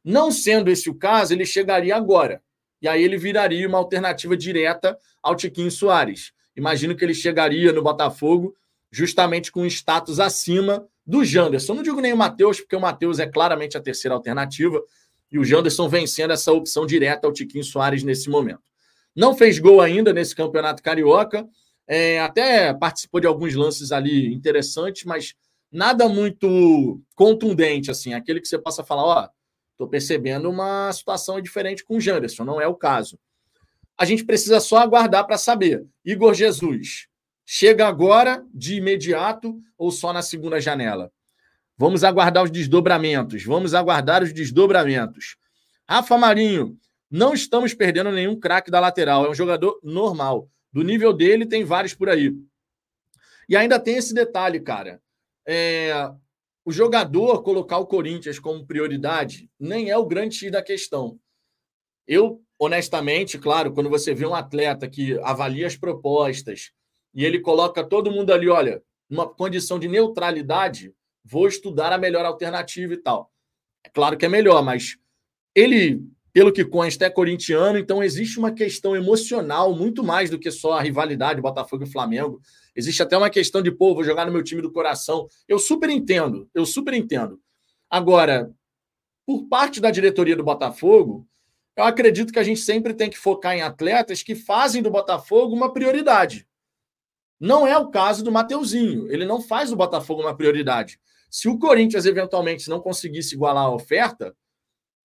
Não 0.03 0.31
sendo 0.31 0.69
esse 0.69 0.89
o 0.89 0.95
caso, 0.95 1.33
ele 1.33 1.45
chegaria 1.45 1.95
agora. 1.95 2.41
E 2.81 2.87
aí 2.87 3.03
ele 3.03 3.17
viraria 3.17 3.67
uma 3.67 3.77
alternativa 3.77 4.37
direta 4.37 4.97
ao 5.21 5.35
Tiquinho 5.35 5.71
Soares. 5.71 6.31
Imagino 6.55 6.95
que 6.95 7.03
ele 7.03 7.13
chegaria 7.13 7.73
no 7.73 7.83
Botafogo 7.83 8.55
justamente 8.91 9.51
com 9.51 9.61
um 9.61 9.65
status 9.65 10.19
acima 10.19 10.87
do 11.05 11.25
Janderson. 11.25 11.73
Não 11.73 11.83
digo 11.83 11.99
nem 11.99 12.13
o 12.13 12.17
Matheus, 12.17 12.59
porque 12.59 12.75
o 12.75 12.79
Matheus 12.79 13.19
é 13.19 13.27
claramente 13.27 13.77
a 13.77 13.81
terceira 13.81 14.15
alternativa. 14.15 14.81
E 15.31 15.37
o 15.37 15.43
Janderson 15.43 15.89
vencendo 15.89 16.31
essa 16.31 16.53
opção 16.53 16.85
direta 16.85 17.27
ao 17.27 17.33
Tiquinho 17.33 17.63
Soares 17.63 18.03
nesse 18.03 18.29
momento. 18.29 18.61
Não 19.15 19.35
fez 19.35 19.59
gol 19.59 19.81
ainda 19.81 20.13
nesse 20.13 20.35
campeonato 20.35 20.81
carioca, 20.81 21.47
é, 21.87 22.19
até 22.19 22.73
participou 22.73 23.21
de 23.21 23.27
alguns 23.27 23.55
lances 23.55 23.91
ali 23.91 24.33
interessantes, 24.33 25.05
mas 25.05 25.33
nada 25.71 26.09
muito 26.09 27.01
contundente, 27.15 27.89
assim, 27.89 28.13
aquele 28.13 28.41
que 28.41 28.47
você 28.47 28.57
possa 28.57 28.83
falar, 28.83 29.03
ó, 29.03 29.29
tô 29.77 29.87
percebendo 29.87 30.49
uma 30.49 30.91
situação 30.91 31.39
diferente 31.39 31.83
com 31.83 31.97
o 31.97 32.01
Janderson, 32.01 32.43
não 32.43 32.59
é 32.59 32.67
o 32.67 32.75
caso. 32.75 33.17
A 33.97 34.05
gente 34.05 34.25
precisa 34.25 34.59
só 34.59 34.77
aguardar 34.77 35.25
para 35.25 35.37
saber. 35.37 35.85
Igor 36.05 36.33
Jesus, 36.33 37.07
chega 37.45 37.87
agora 37.87 38.45
de 38.53 38.75
imediato 38.75 39.59
ou 39.77 39.91
só 39.91 40.11
na 40.11 40.21
segunda 40.21 40.59
janela? 40.59 41.11
Vamos 41.77 42.03
aguardar 42.03 42.43
os 42.43 42.51
desdobramentos, 42.51 43.43
vamos 43.43 43.73
aguardar 43.73 44.23
os 44.23 44.33
desdobramentos. 44.33 45.37
Rafa 45.87 46.17
Marinho, 46.17 46.77
não 47.09 47.33
estamos 47.33 47.73
perdendo 47.73 48.11
nenhum 48.11 48.37
craque 48.37 48.69
da 48.69 48.79
lateral, 48.79 49.25
é 49.25 49.29
um 49.29 49.35
jogador 49.35 49.79
normal. 49.83 50.49
Do 50.77 50.83
nível 50.83 51.11
dele, 51.11 51.47
tem 51.47 51.63
vários 51.63 51.95
por 51.95 52.07
aí. 52.07 52.31
E 53.49 53.57
ainda 53.57 53.79
tem 53.79 53.95
esse 53.95 54.13
detalhe, 54.13 54.59
cara. 54.59 55.01
É, 55.43 55.91
o 56.63 56.71
jogador 56.71 57.41
colocar 57.41 57.79
o 57.79 57.87
Corinthians 57.87 58.37
como 58.37 58.63
prioridade 58.63 59.49
nem 59.59 59.89
é 59.89 59.97
o 59.97 60.05
grande 60.05 60.35
X 60.35 60.51
da 60.51 60.61
questão. 60.61 61.19
Eu, 62.07 62.43
honestamente, 62.59 63.39
claro, 63.39 63.73
quando 63.73 63.89
você 63.89 64.13
vê 64.13 64.27
um 64.27 64.35
atleta 64.35 64.87
que 64.87 65.17
avalia 65.23 65.65
as 65.65 65.75
propostas 65.75 66.71
e 67.11 67.25
ele 67.25 67.39
coloca 67.39 67.83
todo 67.83 68.11
mundo 68.11 68.31
ali, 68.31 68.47
olha, 68.47 68.83
numa 69.09 69.27
condição 69.27 69.79
de 69.79 69.87
neutralidade, 69.87 70.93
vou 71.25 71.47
estudar 71.47 71.91
a 71.91 71.97
melhor 71.97 72.23
alternativa 72.23 72.93
e 72.93 72.97
tal. 72.97 73.31
É 73.83 73.89
claro 73.89 74.15
que 74.15 74.27
é 74.27 74.29
melhor, 74.29 74.61
mas 74.63 74.95
ele 75.55 76.03
pelo 76.37 76.53
que 76.53 76.63
consta, 76.63 77.03
é 77.03 77.09
corintiano, 77.09 77.79
então 77.79 78.03
existe 78.03 78.37
uma 78.37 78.51
questão 78.51 78.95
emocional 78.95 79.73
muito 79.75 80.03
mais 80.03 80.29
do 80.29 80.37
que 80.37 80.51
só 80.51 80.73
a 80.73 80.81
rivalidade 80.83 81.41
Botafogo 81.41 81.83
e 81.83 81.91
Flamengo. 81.91 82.39
Existe 82.75 83.01
até 83.01 83.17
uma 83.17 83.31
questão 83.31 83.59
de, 83.59 83.71
pô, 83.71 83.95
vou 83.95 84.03
jogar 84.03 84.23
no 84.23 84.31
meu 84.31 84.43
time 84.43 84.61
do 84.61 84.71
coração. 84.71 85.27
Eu 85.47 85.57
super 85.57 85.89
entendo, 85.89 86.47
eu 86.53 86.63
super 86.63 86.93
entendo. 86.93 87.41
Agora, 87.89 88.53
por 89.25 89.47
parte 89.47 89.81
da 89.81 89.89
diretoria 89.89 90.35
do 90.35 90.43
Botafogo, 90.43 91.27
eu 91.75 91.83
acredito 91.83 92.31
que 92.31 92.37
a 92.37 92.43
gente 92.43 92.59
sempre 92.59 92.93
tem 92.93 93.09
que 93.09 93.17
focar 93.17 93.55
em 93.55 93.63
atletas 93.63 94.21
que 94.21 94.35
fazem 94.35 94.83
do 94.83 94.91
Botafogo 94.91 95.55
uma 95.55 95.73
prioridade. 95.73 96.47
Não 97.39 97.65
é 97.65 97.75
o 97.79 97.89
caso 97.89 98.23
do 98.23 98.31
Mateuzinho. 98.31 99.11
Ele 99.11 99.25
não 99.25 99.41
faz 99.41 99.71
do 99.71 99.75
Botafogo 99.75 100.21
uma 100.21 100.37
prioridade. 100.37 100.99
Se 101.31 101.49
o 101.49 101.57
Corinthians 101.57 102.05
eventualmente 102.05 102.69
não 102.69 102.79
conseguisse 102.79 103.33
igualar 103.33 103.65
a 103.65 103.73
oferta, 103.73 104.35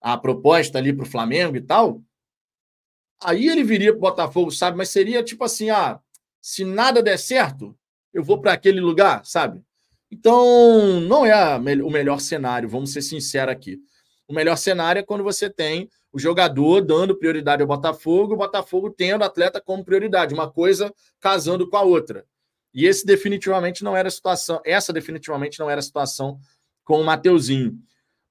a 0.03 0.17
proposta 0.17 0.79
ali 0.79 0.93
para 0.93 1.05
o 1.05 1.09
Flamengo 1.09 1.57
e 1.57 1.61
tal, 1.61 2.03
aí 3.23 3.49
ele 3.49 3.63
viria 3.63 3.93
para 3.93 3.99
o 3.99 4.01
Botafogo, 4.01 4.51
sabe? 4.51 4.77
Mas 4.77 4.91
seria 4.91 5.23
tipo 5.23 5.45
assim: 5.45 5.71
ah, 5.71 6.01
Se 6.41 6.65
nada 6.65 7.03
der 7.03 7.19
certo, 7.19 7.77
eu 8.13 8.23
vou 8.23 8.41
para 8.41 8.53
aquele 8.53 8.81
lugar, 8.81 9.25
sabe? 9.25 9.63
Então, 10.11 11.01
não 11.01 11.25
é 11.25 11.57
o 11.57 11.91
melhor 11.91 12.21
cenário, 12.21 12.69
vamos 12.69 12.93
ser 12.93 13.01
sinceros 13.01 13.53
aqui. 13.53 13.79
O 14.29 14.35
melhor 14.35 14.57
cenário 14.57 15.01
é 15.01 15.03
quando 15.03 15.25
você 15.25 15.49
tem 15.49 15.89
o 16.13 16.19
jogador 16.19 16.83
dando 16.83 17.17
prioridade 17.17 17.63
ao 17.63 17.69
Botafogo, 17.69 18.35
o 18.35 18.37
Botafogo 18.37 18.91
tendo 18.91 19.25
atleta 19.25 19.61
como 19.61 19.85
prioridade, 19.85 20.35
uma 20.35 20.51
coisa 20.51 20.93
casando 21.19 21.69
com 21.69 21.77
a 21.79 21.83
outra. 21.83 22.27
E 22.75 22.87
esse 22.87 23.07
definitivamente 23.07 23.83
não 23.83 23.97
era 23.97 24.09
a 24.09 24.11
situação, 24.11 24.61
essa 24.65 24.93
definitivamente 24.93 25.59
não 25.59 25.71
era 25.71 25.79
a 25.79 25.83
situação 25.83 26.39
com 26.85 27.01
o 27.01 27.05
Mateuzinho. 27.05 27.79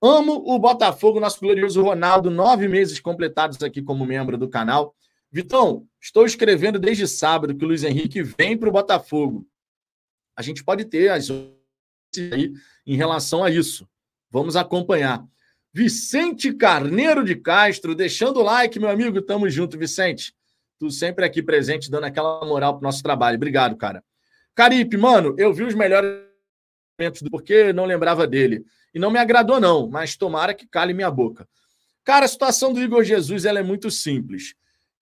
Amo 0.02 0.44
o 0.48 0.58
Botafogo, 0.58 1.20
nosso 1.20 1.40
glorioso 1.40 1.84
Ronaldo, 1.84 2.32
nove 2.32 2.68
meses 2.68 3.00
completados 3.00 3.62
aqui 3.62 3.84
como 3.84 4.04
membro 4.04 4.36
do 4.36 4.50
canal. 4.50 4.96
Vitão, 5.32 5.88
estou 6.02 6.26
escrevendo 6.26 6.80
desde 6.80 7.08
sábado 7.08 7.56
que 7.56 7.64
o 7.64 7.68
Luiz 7.68 7.84
Henrique 7.84 8.24
vem 8.24 8.58
para 8.58 8.68
o 8.68 8.72
Botafogo. 8.72 9.48
A 10.36 10.42
gente 10.42 10.64
pode 10.64 10.86
ter 10.86 11.10
as 11.10 11.30
aí 12.34 12.52
em 12.86 12.96
relação 12.96 13.44
a 13.44 13.52
isso. 13.52 13.88
Vamos 14.32 14.56
acompanhar. 14.56 15.24
Vicente 15.72 16.52
Carneiro 16.52 17.24
de 17.24 17.36
Castro, 17.36 17.94
deixando 17.94 18.40
o 18.40 18.44
like, 18.44 18.80
meu 18.80 18.90
amigo. 18.90 19.22
Tamo 19.22 19.48
junto, 19.50 19.78
Vicente. 19.78 20.34
Tu 20.80 20.90
sempre 20.90 21.24
aqui 21.24 21.44
presente, 21.44 21.92
dando 21.92 22.06
aquela 22.06 22.44
moral 22.44 22.74
pro 22.74 22.84
nosso 22.84 23.04
trabalho. 23.04 23.36
Obrigado, 23.36 23.78
cara. 23.78 24.04
Caripe, 24.56 24.98
mano, 24.98 25.36
eu 25.38 25.54
vi 25.54 25.64
os 25.64 25.76
melhores 25.76 26.31
momentos 27.02 27.22
do 27.24 27.32
porque 27.32 27.74
não 27.74 27.86
lembrava 27.86 28.28
dele. 28.28 28.64
E 28.94 29.00
não 29.00 29.10
me 29.10 29.18
agradou, 29.18 29.60
não, 29.60 29.90
mas 29.90 30.16
tomara 30.16 30.54
que 30.54 30.68
cale 30.68 30.94
minha 30.94 31.10
boca. 31.10 31.48
Cara, 32.04 32.26
a 32.26 32.28
situação 32.28 32.72
do 32.72 32.82
Igor 32.82 33.04
Jesus 33.04 33.46
ela 33.46 33.60
é 33.60 33.64
muito 33.64 33.90
simples. 33.90 34.54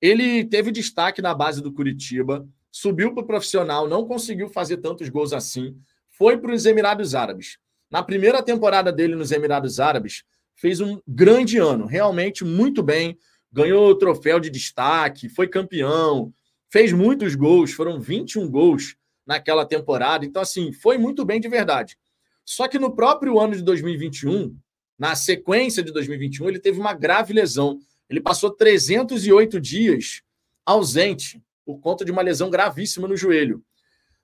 Ele 0.01 0.45
teve 0.45 0.71
destaque 0.71 1.21
na 1.21 1.33
base 1.33 1.61
do 1.61 1.73
Curitiba, 1.73 2.47
subiu 2.71 3.13
para 3.13 3.23
o 3.23 3.27
profissional, 3.27 3.87
não 3.87 4.05
conseguiu 4.05 4.47
fazer 4.47 4.77
tantos 4.77 5.09
gols 5.09 5.33
assim, 5.33 5.75
foi 6.09 6.37
para 6.37 6.53
os 6.53 6.65
Emirados 6.65 7.15
Árabes. 7.15 7.57
Na 7.91 8.01
primeira 8.03 8.41
temporada 8.41 8.91
dele 8.91 9.15
nos 9.15 9.31
Emirados 9.31 9.79
Árabes, 9.79 10.23
fez 10.55 10.79
um 10.79 11.01
grande 11.07 11.57
ano, 11.57 11.85
realmente 11.85 12.45
muito 12.45 12.83
bem, 12.83 13.17
ganhou 13.51 13.89
o 13.89 13.95
troféu 13.95 14.39
de 14.39 14.49
destaque, 14.49 15.27
foi 15.27 15.47
campeão, 15.47 16.31
fez 16.69 16.93
muitos 16.93 17.35
gols, 17.35 17.73
foram 17.73 17.99
21 17.99 18.49
gols 18.49 18.95
naquela 19.29 19.63
temporada. 19.63 20.25
Então, 20.25 20.41
assim, 20.41 20.73
foi 20.73 20.97
muito 20.97 21.23
bem 21.23 21.39
de 21.39 21.47
verdade. 21.47 21.95
Só 22.43 22.67
que 22.67 22.79
no 22.79 22.95
próprio 22.95 23.39
ano 23.39 23.55
de 23.55 23.61
2021, 23.61 24.57
na 24.97 25.15
sequência 25.15 25.83
de 25.83 25.93
2021, 25.93 26.49
ele 26.49 26.59
teve 26.59 26.79
uma 26.79 26.95
grave 26.95 27.31
lesão. 27.31 27.79
Ele 28.09 28.19
passou 28.19 28.49
308 28.49 29.61
dias 29.61 30.23
ausente 30.65 31.39
por 31.63 31.79
conta 31.79 32.03
de 32.03 32.11
uma 32.11 32.23
lesão 32.23 32.49
gravíssima 32.49 33.07
no 33.07 33.15
joelho. 33.15 33.63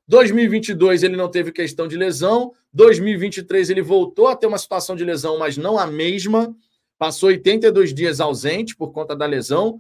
2022 0.08 1.04
ele 1.04 1.16
não 1.16 1.30
teve 1.30 1.52
questão 1.52 1.88
de 1.88 1.96
lesão. 1.96 2.52
2023 2.74 3.70
ele 3.70 3.84
voltou 3.84 4.28
a 4.28 4.36
ter 4.36 4.48
uma 4.48 4.58
situação 4.58 4.96
de 4.96 5.06
lesão, 5.06 5.38
mas 5.38 5.56
não 5.56 5.78
a 5.78 5.86
mesma. 5.86 6.56
Passou 6.98 7.30
82 7.30 7.94
dias 7.94 8.20
ausente 8.20 8.76
por 8.76 8.92
conta 8.92 9.16
da 9.16 9.28
lesão 9.28 9.80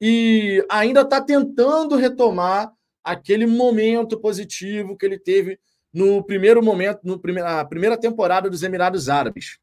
e 0.00 0.64
ainda 0.70 1.02
está 1.02 1.20
tentando 1.20 1.94
retomar 1.94 2.72
aquele 3.12 3.46
momento 3.46 4.18
positivo 4.18 4.96
que 4.96 5.06
ele 5.06 5.18
teve 5.18 5.58
no 5.92 6.22
primeiro 6.22 6.62
momento, 6.62 7.00
no 7.04 7.18
primeira, 7.18 7.64
primeira 7.64 7.96
temporada 7.96 8.50
dos 8.50 8.62
Emirados 8.62 9.08
Árabes. 9.08 9.58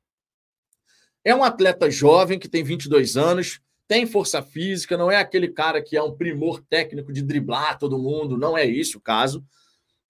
É 1.23 1.35
um 1.35 1.43
atleta 1.43 1.89
jovem 1.89 2.39
que 2.39 2.49
tem 2.49 2.63
22 2.63 3.15
anos, 3.15 3.59
tem 3.87 4.05
força 4.05 4.41
física, 4.41 4.97
não 4.97 5.11
é 5.11 5.17
aquele 5.17 5.47
cara 5.47 5.81
que 5.81 5.95
é 5.95 6.01
um 6.01 6.15
primor 6.15 6.61
técnico 6.69 7.13
de 7.13 7.21
driblar 7.21 7.77
todo 7.77 7.99
mundo, 7.99 8.37
não 8.37 8.57
é 8.57 8.65
isso 8.65 8.97
o 8.97 9.01
caso 9.01 9.45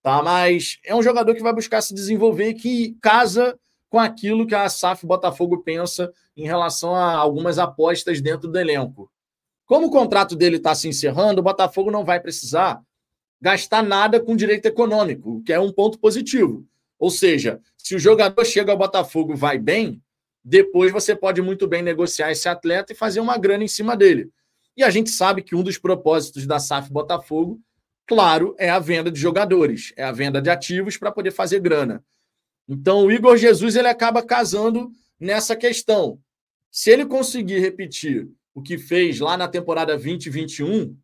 Tá? 0.03 0.21
Mas 0.21 0.79
é 0.85 0.93
um 0.93 1.01
jogador 1.01 1.33
que 1.33 1.41
vai 1.41 1.53
buscar 1.53 1.81
se 1.81 1.93
desenvolver 1.93 2.49
e 2.49 2.53
que 2.53 2.97
casa 3.01 3.57
com 3.89 3.97
aquilo 3.97 4.45
que 4.45 4.53
a 4.53 4.67
SAF 4.67 5.07
Botafogo 5.07 5.63
pensa 5.63 6.11
em 6.35 6.45
relação 6.45 6.93
a 6.93 7.13
algumas 7.13 7.57
apostas 7.57 8.19
dentro 8.19 8.49
do 8.49 8.59
elenco. 8.59 9.09
Como 9.65 9.87
o 9.87 9.89
contrato 9.89 10.35
dele 10.35 10.57
está 10.57 10.75
se 10.75 10.89
encerrando, 10.89 11.39
o 11.39 11.43
Botafogo 11.43 11.89
não 11.89 12.03
vai 12.03 12.19
precisar 12.19 12.81
gastar 13.43 13.83
nada 13.83 14.21
com 14.21 14.37
direito 14.37 14.67
econômico, 14.67 15.35
o 15.35 15.43
que 15.43 15.51
é 15.51 15.59
um 15.59 15.69
ponto 15.69 15.99
positivo. 15.99 16.65
Ou 16.97 17.09
seja, 17.09 17.59
se 17.77 17.93
o 17.93 17.99
jogador 17.99 18.45
chega 18.45 18.71
ao 18.71 18.77
Botafogo 18.77 19.35
vai 19.35 19.59
bem, 19.59 20.01
depois 20.41 20.93
você 20.93 21.13
pode 21.13 21.41
muito 21.41 21.67
bem 21.67 21.81
negociar 21.81 22.31
esse 22.31 22.47
atleta 22.47 22.93
e 22.93 22.95
fazer 22.95 23.19
uma 23.19 23.37
grana 23.37 23.65
em 23.65 23.67
cima 23.67 23.97
dele. 23.97 24.29
E 24.77 24.81
a 24.81 24.89
gente 24.89 25.09
sabe 25.09 25.41
que 25.41 25.57
um 25.57 25.61
dos 25.61 25.77
propósitos 25.77 26.47
da 26.47 26.57
SAF 26.57 26.89
Botafogo 26.89 27.59
claro, 28.07 28.55
é 28.57 28.69
a 28.69 28.79
venda 28.79 29.11
de 29.11 29.19
jogadores, 29.19 29.93
é 29.97 30.03
a 30.03 30.11
venda 30.11 30.41
de 30.41 30.49
ativos 30.49 30.95
para 30.95 31.11
poder 31.11 31.31
fazer 31.31 31.59
grana. 31.59 32.01
Então, 32.67 33.05
o 33.05 33.11
Igor 33.11 33.35
Jesus 33.35 33.75
ele 33.75 33.89
acaba 33.89 34.23
casando 34.23 34.89
nessa 35.19 35.55
questão. 35.55 36.17
Se 36.71 36.89
ele 36.89 37.05
conseguir 37.05 37.59
repetir 37.59 38.29
o 38.53 38.61
que 38.61 38.77
fez 38.77 39.19
lá 39.19 39.35
na 39.35 39.49
temporada 39.49 39.93
2021, 39.93 40.95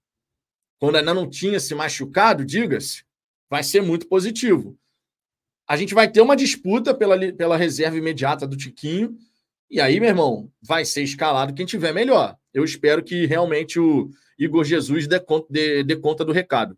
quando 0.80 0.96
ainda 0.96 1.14
não 1.14 1.30
tinha 1.30 1.60
se 1.60 1.76
machucado, 1.76 2.46
diga-se, 2.46 3.04
vai 3.50 3.64
ser 3.64 3.82
muito 3.82 4.08
positivo. 4.08 4.78
A 5.68 5.78
gente 5.78 5.94
vai 5.94 6.10
ter 6.10 6.22
uma 6.22 6.36
disputa 6.36 6.94
pela, 6.96 7.32
pela 7.34 7.58
reserva 7.58 7.98
imediata 7.98 8.48
do 8.48 8.58
Tiquinho, 8.58 9.16
e 9.70 9.80
aí, 9.80 10.00
meu 10.00 10.10
irmão, 10.10 10.52
vai 10.62 10.84
ser 10.84 11.04
escalado 11.04 11.54
quem 11.54 11.66
tiver 11.66 11.94
melhor. 11.94 12.36
Eu 12.52 12.64
espero 12.64 13.04
que 13.04 13.28
realmente 13.28 13.80
o 13.80 14.10
Igor 14.38 14.64
Jesus 14.64 15.06
dê 15.06 15.20
conta, 15.20 15.46
dê, 15.50 15.84
dê 15.84 15.96
conta 15.96 16.26
do 16.26 16.32
recado. 16.32 16.76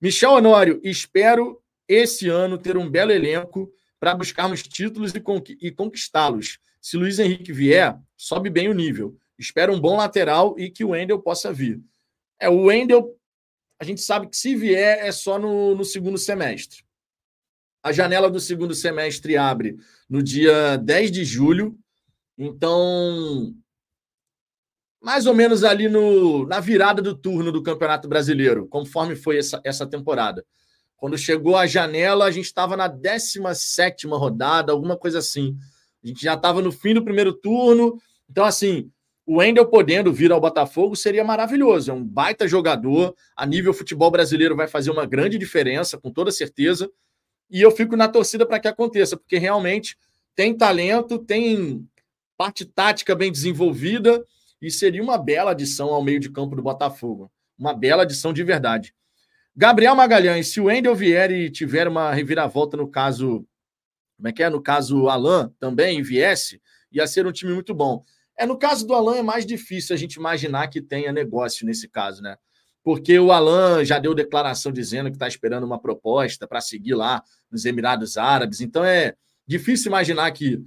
Michel 0.00 0.32
Honório, 0.32 0.78
espero 0.84 1.62
esse 1.88 2.28
ano 2.28 2.58
ter 2.58 2.76
um 2.76 2.90
belo 2.90 3.12
elenco 3.12 3.72
para 3.98 4.14
buscarmos 4.14 4.62
títulos 4.62 5.12
e 5.60 5.70
conquistá-los. 5.70 6.58
Se 6.80 6.96
Luiz 6.96 7.18
Henrique 7.18 7.52
vier, 7.52 7.98
sobe 8.16 8.50
bem 8.50 8.68
o 8.68 8.74
nível. 8.74 9.16
Espero 9.38 9.72
um 9.72 9.80
bom 9.80 9.96
lateral 9.96 10.54
e 10.58 10.70
que 10.70 10.84
o 10.84 10.90
Wendel 10.90 11.20
possa 11.20 11.52
vir. 11.52 11.80
É, 12.38 12.48
o 12.48 12.64
Wendel, 12.64 13.17
a 13.80 13.84
gente 13.84 14.00
sabe 14.00 14.28
que 14.28 14.36
se 14.36 14.56
vier 14.56 15.06
é 15.06 15.12
só 15.12 15.38
no, 15.38 15.74
no 15.74 15.84
segundo 15.84 16.18
semestre. 16.18 16.82
A 17.82 17.92
janela 17.92 18.28
do 18.28 18.40
segundo 18.40 18.74
semestre 18.74 19.36
abre 19.36 19.76
no 20.08 20.22
dia 20.22 20.76
10 20.76 21.12
de 21.12 21.24
julho. 21.24 21.78
Então, 22.36 23.54
mais 25.00 25.26
ou 25.26 25.34
menos 25.34 25.62
ali 25.62 25.88
no, 25.88 26.46
na 26.46 26.58
virada 26.58 27.00
do 27.00 27.16
turno 27.16 27.52
do 27.52 27.62
Campeonato 27.62 28.08
Brasileiro, 28.08 28.66
conforme 28.66 29.14
foi 29.14 29.38
essa, 29.38 29.60
essa 29.64 29.86
temporada. 29.86 30.44
Quando 30.96 31.16
chegou 31.16 31.56
a 31.56 31.66
janela, 31.66 32.24
a 32.24 32.30
gente 32.30 32.46
estava 32.46 32.76
na 32.76 32.88
17 32.88 34.08
rodada, 34.08 34.72
alguma 34.72 34.96
coisa 34.96 35.20
assim. 35.20 35.56
A 36.02 36.08
gente 36.08 36.20
já 36.20 36.34
estava 36.34 36.60
no 36.60 36.72
fim 36.72 36.94
do 36.94 37.04
primeiro 37.04 37.32
turno. 37.32 37.96
Então, 38.28 38.44
assim, 38.44 38.90
o 39.28 39.40
Wendel 39.40 39.66
podendo 39.66 40.10
vir 40.10 40.32
ao 40.32 40.40
Botafogo 40.40 40.96
seria 40.96 41.22
maravilhoso. 41.22 41.90
É 41.90 41.94
um 41.94 42.02
baita 42.02 42.48
jogador. 42.48 43.14
A 43.36 43.44
nível 43.44 43.74
futebol 43.74 44.10
brasileiro 44.10 44.56
vai 44.56 44.66
fazer 44.66 44.90
uma 44.90 45.04
grande 45.04 45.36
diferença, 45.36 45.98
com 45.98 46.10
toda 46.10 46.32
certeza. 46.32 46.90
E 47.50 47.60
eu 47.60 47.70
fico 47.70 47.94
na 47.94 48.08
torcida 48.08 48.46
para 48.46 48.58
que 48.58 48.66
aconteça, 48.66 49.18
porque 49.18 49.36
realmente 49.36 49.98
tem 50.34 50.56
talento, 50.56 51.18
tem 51.18 51.86
parte 52.38 52.64
tática 52.64 53.14
bem 53.14 53.30
desenvolvida 53.30 54.24
e 54.62 54.70
seria 54.70 55.02
uma 55.02 55.18
bela 55.18 55.50
adição 55.50 55.90
ao 55.90 56.02
meio 56.02 56.20
de 56.20 56.30
campo 56.30 56.56
do 56.56 56.62
Botafogo. 56.62 57.30
Uma 57.58 57.74
bela 57.74 58.04
adição 58.04 58.32
de 58.32 58.42
verdade. 58.42 58.94
Gabriel 59.54 59.94
Magalhães, 59.94 60.48
se 60.48 60.58
o 60.58 60.64
Wendel 60.64 60.94
vier 60.94 61.30
e 61.30 61.50
tiver 61.50 61.86
uma 61.86 62.14
reviravolta 62.14 62.78
no 62.78 62.88
caso. 62.88 63.46
Como 64.16 64.28
é 64.28 64.32
que 64.32 64.42
é? 64.42 64.48
No 64.48 64.62
caso 64.62 65.06
Alain 65.06 65.50
também 65.60 66.00
viesse, 66.00 66.62
ia 66.90 67.06
ser 67.06 67.26
um 67.26 67.32
time 67.32 67.52
muito 67.52 67.74
bom. 67.74 68.02
É, 68.38 68.46
no 68.46 68.56
caso 68.56 68.86
do 68.86 68.94
Alain 68.94 69.18
é 69.18 69.22
mais 69.22 69.44
difícil 69.44 69.94
a 69.94 69.98
gente 69.98 70.14
imaginar 70.14 70.68
que 70.68 70.80
tenha 70.80 71.12
negócio 71.12 71.66
nesse 71.66 71.88
caso, 71.88 72.22
né? 72.22 72.36
Porque 72.84 73.18
o 73.18 73.32
Alain 73.32 73.84
já 73.84 73.98
deu 73.98 74.14
declaração 74.14 74.70
dizendo 74.70 75.10
que 75.10 75.16
está 75.16 75.26
esperando 75.26 75.64
uma 75.64 75.80
proposta 75.80 76.46
para 76.46 76.60
seguir 76.60 76.94
lá 76.94 77.22
nos 77.50 77.64
Emirados 77.64 78.16
Árabes. 78.16 78.60
Então 78.60 78.84
é 78.84 79.14
difícil 79.46 79.88
imaginar 79.88 80.30
que 80.30 80.62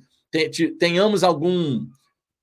tenhamos 0.77 1.23
algum 1.23 1.87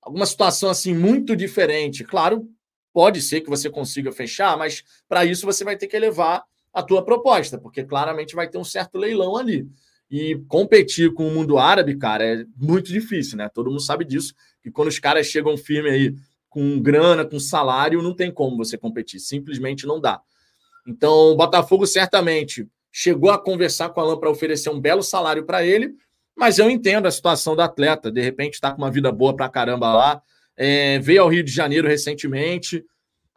alguma 0.01 0.25
situação 0.25 0.69
assim 0.69 0.95
muito 0.95 1.35
diferente. 1.35 2.03
Claro, 2.03 2.49
pode 2.91 3.21
ser 3.21 3.41
que 3.41 3.49
você 3.49 3.69
consiga 3.69 4.11
fechar, 4.11 4.57
mas 4.57 4.83
para 5.07 5.23
isso 5.25 5.45
você 5.45 5.63
vai 5.63 5.77
ter 5.77 5.87
que 5.87 5.95
elevar 5.95 6.43
a 6.73 6.81
tua 6.81 7.03
proposta, 7.05 7.57
porque 7.57 7.83
claramente 7.83 8.35
vai 8.35 8.49
ter 8.49 8.57
um 8.57 8.63
certo 8.63 8.97
leilão 8.97 9.37
ali. 9.37 9.67
E 10.09 10.35
competir 10.47 11.13
com 11.13 11.27
o 11.27 11.31
mundo 11.31 11.57
árabe, 11.57 11.95
cara, 11.95 12.23
é 12.23 12.45
muito 12.57 12.91
difícil, 12.91 13.37
né? 13.37 13.49
Todo 13.49 13.69
mundo 13.69 13.81
sabe 13.81 14.03
disso. 14.03 14.33
E 14.65 14.71
quando 14.71 14.87
os 14.87 14.99
caras 14.99 15.27
chegam 15.27 15.55
firme 15.55 15.89
aí 15.89 16.15
com 16.49 16.79
grana, 16.81 17.23
com 17.23 17.39
salário, 17.39 18.01
não 18.01 18.15
tem 18.15 18.31
como 18.31 18.57
você 18.57 18.77
competir, 18.77 19.19
simplesmente 19.19 19.85
não 19.85 20.01
dá. 20.01 20.19
Então, 20.87 21.11
o 21.31 21.35
Botafogo 21.35 21.85
certamente 21.85 22.67
chegou 22.91 23.29
a 23.29 23.37
conversar 23.37 23.89
com 23.89 24.01
o 24.01 24.03
Alain 24.03 24.19
para 24.19 24.31
oferecer 24.31 24.69
um 24.69 24.81
belo 24.81 25.03
salário 25.03 25.45
para 25.45 25.63
ele, 25.63 25.93
mas 26.35 26.57
eu 26.57 26.69
entendo 26.69 27.05
a 27.05 27.11
situação 27.11 27.55
do 27.55 27.61
atleta, 27.61 28.11
de 28.11 28.21
repente 28.21 28.55
está 28.55 28.71
com 28.71 28.79
uma 28.79 28.89
vida 28.89 29.11
boa 29.11 29.35
para 29.35 29.47
caramba 29.47 29.93
lá, 29.93 30.21
é, 30.57 30.97
veio 30.97 31.21
ao 31.21 31.29
Rio 31.29 31.43
de 31.43 31.51
Janeiro 31.51 31.87
recentemente, 31.87 32.83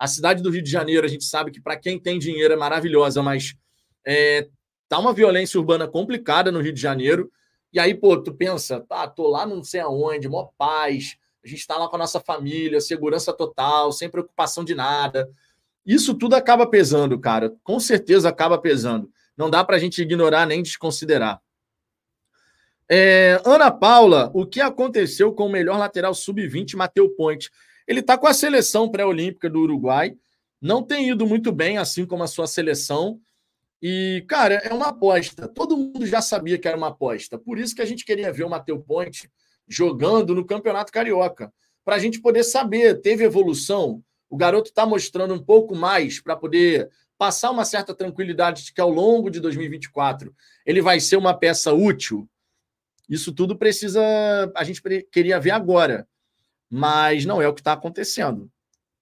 A 0.02 0.08
cidade 0.08 0.42
do 0.42 0.50
Rio 0.50 0.62
de 0.64 0.68
Janeiro, 0.68 1.06
a 1.06 1.08
gente 1.08 1.22
sabe 1.22 1.52
que 1.52 1.60
para 1.60 1.76
quem 1.76 1.96
tem 1.96 2.18
dinheiro 2.18 2.52
é 2.52 2.56
maravilhosa, 2.56 3.22
mas 3.22 3.54
é, 4.04 4.48
tá 4.92 4.98
uma 4.98 5.14
violência 5.14 5.58
urbana 5.58 5.88
complicada 5.88 6.52
no 6.52 6.60
Rio 6.60 6.70
de 6.70 6.78
Janeiro. 6.78 7.32
E 7.72 7.80
aí, 7.80 7.94
pô, 7.94 8.14
tu 8.22 8.34
pensa, 8.34 8.78
tá, 8.78 9.08
tô 9.08 9.26
lá 9.26 9.46
não 9.46 9.64
sei 9.64 9.80
aonde, 9.80 10.28
mó 10.28 10.50
paz, 10.58 11.16
a 11.42 11.48
gente 11.48 11.60
está 11.60 11.78
lá 11.78 11.88
com 11.88 11.96
a 11.96 12.00
nossa 12.00 12.20
família, 12.20 12.78
segurança 12.78 13.32
total, 13.32 13.90
sem 13.90 14.10
preocupação 14.10 14.62
de 14.62 14.74
nada. 14.74 15.30
Isso 15.86 16.14
tudo 16.14 16.34
acaba 16.34 16.66
pesando, 16.66 17.18
cara. 17.18 17.54
Com 17.64 17.80
certeza 17.80 18.28
acaba 18.28 18.58
pesando. 18.58 19.10
Não 19.34 19.48
dá 19.48 19.64
para 19.64 19.76
a 19.76 19.78
gente 19.78 20.02
ignorar 20.02 20.46
nem 20.46 20.62
desconsiderar. 20.62 21.40
É, 22.86 23.40
Ana 23.46 23.70
Paula, 23.70 24.30
o 24.34 24.44
que 24.44 24.60
aconteceu 24.60 25.32
com 25.32 25.46
o 25.46 25.50
melhor 25.50 25.78
lateral 25.78 26.12
sub-20, 26.12 26.76
Mateu 26.76 27.08
Ponte? 27.08 27.50
Ele 27.88 28.00
está 28.00 28.18
com 28.18 28.26
a 28.26 28.34
seleção 28.34 28.90
pré-olímpica 28.90 29.48
do 29.48 29.60
Uruguai, 29.60 30.14
não 30.60 30.82
tem 30.82 31.08
ido 31.08 31.26
muito 31.26 31.50
bem, 31.50 31.78
assim 31.78 32.04
como 32.04 32.22
a 32.22 32.28
sua 32.28 32.46
seleção. 32.46 33.18
E, 33.82 34.24
cara, 34.28 34.54
é 34.54 34.72
uma 34.72 34.90
aposta. 34.90 35.48
Todo 35.48 35.76
mundo 35.76 36.06
já 36.06 36.22
sabia 36.22 36.56
que 36.56 36.68
era 36.68 36.76
uma 36.76 36.88
aposta. 36.88 37.36
Por 37.36 37.58
isso 37.58 37.74
que 37.74 37.82
a 37.82 37.84
gente 37.84 38.04
queria 38.04 38.32
ver 38.32 38.44
o 38.44 38.48
Mateu 38.48 38.78
Ponte 38.78 39.28
jogando 39.66 40.36
no 40.36 40.46
Campeonato 40.46 40.92
Carioca. 40.92 41.52
Para 41.84 41.96
a 41.96 41.98
gente 41.98 42.20
poder 42.20 42.44
saber, 42.44 43.00
teve 43.00 43.24
evolução? 43.24 44.00
O 44.30 44.36
garoto 44.36 44.68
está 44.68 44.86
mostrando 44.86 45.34
um 45.34 45.42
pouco 45.42 45.74
mais 45.74 46.20
para 46.20 46.36
poder 46.36 46.88
passar 47.18 47.50
uma 47.50 47.64
certa 47.64 47.92
tranquilidade 47.92 48.64
de 48.64 48.72
que 48.72 48.80
ao 48.80 48.88
longo 48.88 49.28
de 49.28 49.40
2024 49.40 50.32
ele 50.64 50.80
vai 50.80 51.00
ser 51.00 51.16
uma 51.16 51.34
peça 51.34 51.72
útil. 51.72 52.28
Isso 53.08 53.32
tudo 53.32 53.58
precisa. 53.58 54.00
A 54.56 54.62
gente 54.62 54.80
queria 55.10 55.40
ver 55.40 55.50
agora, 55.50 56.06
mas 56.70 57.24
não 57.24 57.42
é 57.42 57.48
o 57.48 57.52
que 57.52 57.60
está 57.60 57.72
acontecendo. 57.72 58.48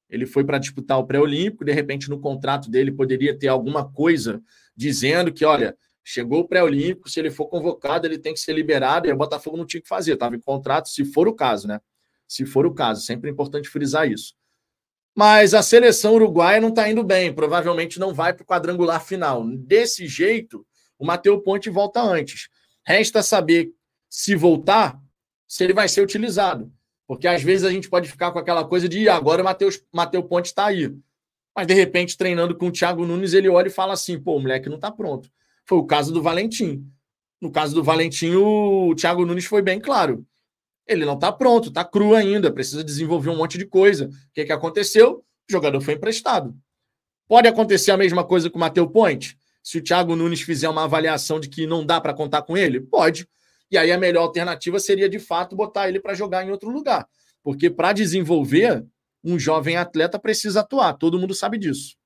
Ele 0.08 0.26
foi 0.26 0.42
para 0.42 0.58
disputar 0.58 0.98
o 0.98 1.06
pré-olímpico, 1.06 1.64
de 1.64 1.72
repente 1.72 2.10
no 2.10 2.18
contrato 2.18 2.68
dele 2.68 2.90
poderia 2.90 3.38
ter 3.38 3.46
alguma 3.46 3.88
coisa 3.88 4.42
dizendo 4.80 5.30
que, 5.30 5.44
olha, 5.44 5.76
chegou 6.02 6.40
o 6.40 6.48
pré-olímpico, 6.48 7.10
se 7.10 7.20
ele 7.20 7.30
for 7.30 7.46
convocado, 7.46 8.06
ele 8.06 8.18
tem 8.18 8.32
que 8.32 8.40
ser 8.40 8.54
liberado, 8.54 9.06
e 9.06 9.12
o 9.12 9.16
Botafogo 9.16 9.58
não 9.58 9.66
tinha 9.66 9.82
que 9.82 9.88
fazer, 9.88 10.14
estava 10.14 10.34
em 10.34 10.40
contrato, 10.40 10.88
se 10.88 11.04
for 11.04 11.28
o 11.28 11.34
caso, 11.34 11.68
né? 11.68 11.80
Se 12.26 12.46
for 12.46 12.64
o 12.64 12.72
caso, 12.72 13.02
sempre 13.02 13.28
é 13.28 13.32
importante 13.32 13.68
frisar 13.68 14.10
isso. 14.10 14.34
Mas 15.14 15.52
a 15.52 15.62
seleção 15.62 16.14
uruguaia 16.14 16.62
não 16.62 16.70
está 16.70 16.88
indo 16.88 17.04
bem, 17.04 17.30
provavelmente 17.30 17.98
não 17.98 18.14
vai 18.14 18.32
para 18.32 18.42
o 18.42 18.46
quadrangular 18.46 19.04
final. 19.04 19.44
Desse 19.46 20.06
jeito, 20.06 20.66
o 20.98 21.04
Matheus 21.04 21.42
Ponte 21.44 21.68
volta 21.68 22.00
antes. 22.00 22.48
Resta 22.82 23.22
saber 23.22 23.70
se 24.08 24.34
voltar, 24.34 24.98
se 25.46 25.62
ele 25.62 25.74
vai 25.74 25.88
ser 25.88 26.00
utilizado. 26.00 26.72
Porque 27.06 27.28
às 27.28 27.42
vezes 27.42 27.64
a 27.66 27.70
gente 27.70 27.90
pode 27.90 28.08
ficar 28.08 28.30
com 28.32 28.38
aquela 28.38 28.64
coisa 28.64 28.88
de 28.88 29.08
agora 29.10 29.42
o 29.42 29.44
Matheus, 29.44 29.76
Ponte 30.26 30.46
está 30.46 30.66
aí. 30.66 30.90
Mas 31.56 31.66
de 31.66 31.74
repente, 31.74 32.16
treinando 32.16 32.56
com 32.56 32.68
o 32.68 32.72
Thiago 32.72 33.04
Nunes, 33.04 33.34
ele 33.34 33.48
olha 33.48 33.68
e 33.68 33.70
fala 33.70 33.92
assim: 33.92 34.18
pô, 34.18 34.36
o 34.36 34.40
moleque 34.40 34.68
não 34.68 34.76
está 34.76 34.90
pronto. 34.90 35.30
Foi 35.66 35.78
o 35.78 35.84
caso 35.84 36.12
do 36.12 36.22
Valentim. 36.22 36.84
No 37.40 37.50
caso 37.50 37.74
do 37.74 37.82
Valentim, 37.82 38.34
o 38.34 38.94
Thiago 38.94 39.24
Nunes 39.24 39.46
foi 39.46 39.62
bem 39.62 39.80
claro. 39.80 40.24
Ele 40.86 41.04
não 41.04 41.14
está 41.14 41.30
pronto, 41.30 41.68
está 41.68 41.84
cru 41.84 42.14
ainda, 42.14 42.52
precisa 42.52 42.82
desenvolver 42.82 43.30
um 43.30 43.36
monte 43.36 43.56
de 43.56 43.64
coisa. 43.64 44.06
O 44.06 44.32
que, 44.34 44.44
que 44.44 44.52
aconteceu? 44.52 45.24
O 45.48 45.52
jogador 45.52 45.80
foi 45.80 45.94
emprestado. 45.94 46.54
Pode 47.28 47.46
acontecer 47.46 47.92
a 47.92 47.96
mesma 47.96 48.24
coisa 48.24 48.50
com 48.50 48.58
o 48.58 48.60
Matheus 48.60 48.90
Ponte? 48.92 49.38
Se 49.62 49.78
o 49.78 49.82
Thiago 49.82 50.16
Nunes 50.16 50.40
fizer 50.40 50.68
uma 50.68 50.84
avaliação 50.84 51.38
de 51.38 51.48
que 51.48 51.66
não 51.66 51.86
dá 51.86 52.00
para 52.00 52.12
contar 52.12 52.42
com 52.42 52.56
ele? 52.56 52.80
Pode. 52.80 53.28
E 53.70 53.78
aí 53.78 53.92
a 53.92 53.98
melhor 53.98 54.22
alternativa 54.22 54.80
seria, 54.80 55.08
de 55.08 55.20
fato, 55.20 55.54
botar 55.54 55.88
ele 55.88 56.00
para 56.00 56.12
jogar 56.12 56.44
em 56.44 56.50
outro 56.50 56.68
lugar. 56.68 57.06
Porque 57.42 57.70
para 57.70 57.92
desenvolver, 57.92 58.84
um 59.22 59.38
jovem 59.38 59.76
atleta 59.76 60.18
precisa 60.18 60.60
atuar. 60.60 60.94
Todo 60.94 61.18
mundo 61.18 61.34
sabe 61.34 61.58
disso. 61.58 61.96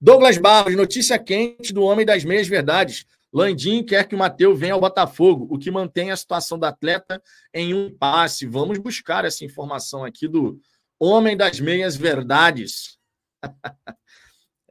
Douglas 0.00 0.38
Barros, 0.38 0.74
notícia 0.74 1.18
quente 1.18 1.72
do 1.72 1.82
homem 1.82 2.06
das 2.06 2.24
meias 2.24 2.48
verdades. 2.48 3.04
Landim 3.32 3.84
quer 3.84 4.08
que 4.08 4.14
o 4.14 4.18
Matheus 4.18 4.58
venha 4.58 4.74
ao 4.74 4.80
Botafogo, 4.80 5.46
o 5.50 5.58
que 5.58 5.70
mantém 5.70 6.10
a 6.10 6.16
situação 6.16 6.58
do 6.58 6.64
atleta 6.64 7.22
em 7.54 7.74
um 7.74 7.94
passe. 7.94 8.46
Vamos 8.46 8.78
buscar 8.78 9.24
essa 9.24 9.44
informação 9.44 10.04
aqui 10.04 10.26
do 10.26 10.58
homem 10.98 11.36
das 11.36 11.60
meias 11.60 11.96
verdades. 11.96 12.98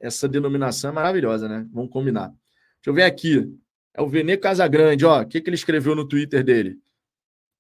essa 0.02 0.28
denominação 0.28 0.90
é 0.90 0.94
maravilhosa, 0.94 1.48
né? 1.48 1.66
Vamos 1.72 1.92
combinar. 1.92 2.28
Deixa 2.28 2.88
eu 2.88 2.94
ver 2.94 3.04
aqui. 3.04 3.48
É 3.94 4.02
o 4.02 4.08
Vene 4.08 4.38
Casagrande, 4.38 5.06
ó. 5.06 5.22
O 5.22 5.26
que, 5.28 5.42
que 5.42 5.50
ele 5.50 5.56
escreveu 5.56 5.96
no 5.96 6.08
Twitter 6.08 6.44
dele? 6.44 6.78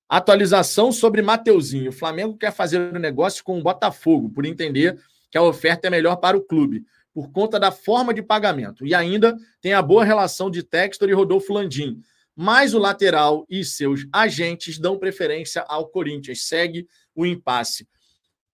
Atualização 0.10 0.92
sobre 0.92 1.22
Mateuzinho. 1.22 1.92
O 1.92 1.94
Flamengo 1.94 2.36
quer 2.36 2.52
fazer 2.52 2.80
o 2.80 2.98
um 2.98 3.00
negócio 3.00 3.44
com 3.44 3.60
o 3.60 3.64
Botafogo, 3.64 4.30
por 4.30 4.46
entender 4.46 5.00
que 5.30 5.38
a 5.38 5.44
oferta 5.44 5.88
é 5.88 5.90
melhor 5.92 6.16
para 6.16 6.36
o 6.36 6.42
clube 6.42 6.84
por 7.14 7.32
conta 7.32 7.60
da 7.60 7.72
forma 7.72 8.14
de 8.14 8.22
pagamento. 8.22 8.86
E 8.86 8.96
ainda 8.96 9.38
tem 9.62 9.74
a 9.74 9.82
boa 9.82 10.04
relação 10.04 10.50
de 10.50 10.64
Textor 10.64 11.10
e 11.10 11.14
Rodolfo 11.14 11.54
Landim. 11.54 12.02
Mas 12.36 12.74
o 12.74 12.80
lateral 12.80 13.46
e 13.50 13.64
seus 13.66 14.08
agentes 14.14 14.80
dão 14.80 14.98
preferência 14.98 15.62
ao 15.68 15.90
Corinthians. 15.90 16.48
Segue 16.48 16.88
o 17.14 17.26
impasse. 17.26 17.88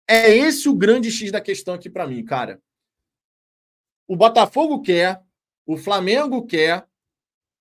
É 0.08 0.34
esse 0.34 0.68
o 0.68 0.74
grande 0.74 1.10
X 1.10 1.30
da 1.30 1.40
questão 1.40 1.74
aqui 1.74 1.88
para 1.88 2.06
mim, 2.06 2.24
cara. 2.24 2.60
O 4.08 4.16
Botafogo 4.16 4.82
quer, 4.82 5.20
o 5.64 5.76
Flamengo 5.76 6.44
quer, 6.46 6.86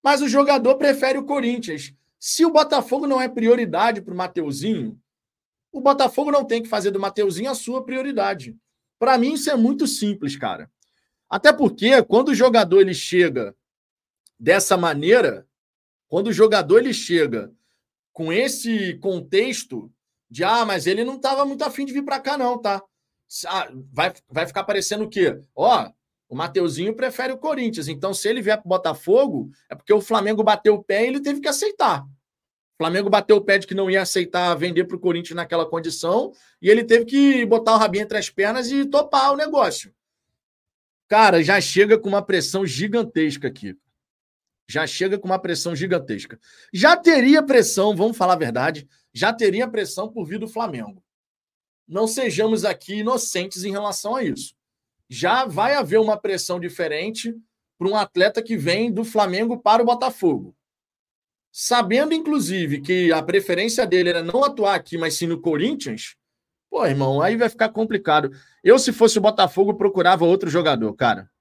mas 0.03 0.21
o 0.21 0.29
jogador 0.29 0.75
prefere 0.75 1.17
o 1.17 1.25
Corinthians. 1.25 1.93
Se 2.27 2.43
o 2.43 2.49
Botafogo 2.49 3.05
não 3.05 3.21
é 3.21 3.29
prioridade 3.29 4.01
para 4.01 4.11
o 4.11 4.17
Mateuzinho, 4.17 4.99
o 5.71 5.79
Botafogo 5.79 6.31
não 6.31 6.43
tem 6.43 6.63
que 6.63 6.67
fazer 6.67 6.89
do 6.89 6.99
Mateuzinho 6.99 7.51
a 7.51 7.53
sua 7.53 7.85
prioridade. 7.85 8.57
Para 8.97 9.15
mim, 9.15 9.33
isso 9.33 9.51
é 9.51 9.55
muito 9.55 9.85
simples, 9.85 10.35
cara. 10.35 10.67
Até 11.29 11.53
porque 11.53 12.01
quando 12.01 12.29
o 12.29 12.33
jogador 12.33 12.81
ele 12.81 12.95
chega 12.95 13.55
dessa 14.39 14.75
maneira, 14.75 15.47
quando 16.07 16.29
o 16.29 16.33
jogador 16.33 16.79
ele 16.79 16.95
chega 16.95 17.53
com 18.11 18.33
esse 18.33 18.95
contexto 18.95 19.93
de 20.27 20.43
ah, 20.43 20.65
mas 20.65 20.87
ele 20.87 21.03
não 21.03 21.17
estava 21.17 21.45
muito 21.45 21.63
afim 21.63 21.85
de 21.85 21.93
vir 21.93 22.03
para 22.03 22.19
cá 22.19 22.39
não, 22.39 22.59
tá? 22.59 22.81
Ah, 23.45 23.69
vai, 23.93 24.11
vai 24.27 24.47
ficar 24.47 24.63
parecendo 24.63 25.03
o 25.03 25.09
quê? 25.09 25.39
Ó, 25.55 25.91
o 26.27 26.35
Mateuzinho 26.35 26.95
prefere 26.95 27.33
o 27.33 27.37
Corinthians, 27.37 27.87
então 27.87 28.13
se 28.13 28.27
ele 28.27 28.41
vier 28.41 28.57
para 28.57 28.67
Botafogo, 28.67 29.51
é 29.69 29.75
porque 29.75 29.93
o 29.93 30.01
Flamengo 30.01 30.43
bateu 30.43 30.75
o 30.75 30.83
pé 30.83 31.03
e 31.03 31.07
ele 31.07 31.21
teve 31.21 31.39
que 31.39 31.47
aceitar. 31.47 32.03
O 32.03 32.77
Flamengo 32.77 33.09
bateu 33.09 33.37
o 33.37 33.41
pé 33.41 33.57
de 33.57 33.67
que 33.67 33.75
não 33.75 33.89
ia 33.89 34.01
aceitar 34.01 34.53
vender 34.55 34.85
para 34.85 34.97
o 34.97 34.99
Corinthians 34.99 35.35
naquela 35.35 35.65
condição 35.65 36.33
e 36.61 36.69
ele 36.69 36.83
teve 36.83 37.05
que 37.05 37.45
botar 37.45 37.75
o 37.75 37.77
rabinho 37.77 38.03
entre 38.03 38.17
as 38.17 38.29
pernas 38.29 38.69
e 38.69 38.85
topar 38.85 39.31
o 39.31 39.37
negócio. 39.37 39.93
Cara, 41.07 41.43
já 41.43 41.61
chega 41.61 41.97
com 41.97 42.09
uma 42.09 42.21
pressão 42.21 42.65
gigantesca 42.65 43.47
aqui. 43.47 43.77
Já 44.67 44.87
chega 44.87 45.19
com 45.19 45.27
uma 45.27 45.37
pressão 45.37 45.75
gigantesca. 45.75 46.39
Já 46.73 46.97
teria 46.97 47.43
pressão, 47.43 47.95
vamos 47.95 48.17
falar 48.17 48.33
a 48.33 48.37
verdade, 48.37 48.87
já 49.13 49.31
teria 49.31 49.67
pressão 49.67 50.11
por 50.11 50.25
vir 50.25 50.39
do 50.39 50.47
Flamengo. 50.47 51.03
Não 51.87 52.07
sejamos 52.07 52.65
aqui 52.65 52.95
inocentes 52.95 53.63
em 53.63 53.71
relação 53.71 54.15
a 54.15 54.23
isso. 54.23 54.54
Já 55.09 55.45
vai 55.45 55.75
haver 55.75 55.99
uma 55.99 56.17
pressão 56.17 56.59
diferente 56.59 57.35
para 57.77 57.87
um 57.87 57.95
atleta 57.95 58.41
que 58.41 58.57
vem 58.57 58.91
do 58.91 59.03
Flamengo 59.03 59.59
para 59.59 59.81
o 59.81 59.85
Botafogo. 59.85 60.55
Sabendo, 61.51 62.13
inclusive, 62.13 62.81
que 62.81 63.11
a 63.11 63.21
preferência 63.23 63.85
dele 63.85 64.09
era 64.09 64.23
não 64.23 64.43
atuar 64.43 64.75
aqui, 64.75 64.97
mas 64.97 65.15
sim 65.15 65.27
no 65.27 65.39
Corinthians, 65.39 66.17
Pô, 66.75 66.85
irmão, 66.85 67.21
aí 67.21 67.37
vai 67.37 67.47
ficar 67.47 67.69
complicado. 67.69 68.31
Eu, 68.61 68.77
se 68.77 68.91
fosse 68.91 69.17
o 69.17 69.21
Botafogo, 69.21 69.75
procurava 69.75 70.25
outro 70.25 70.49
jogador, 70.49 70.93
cara. 70.93 71.31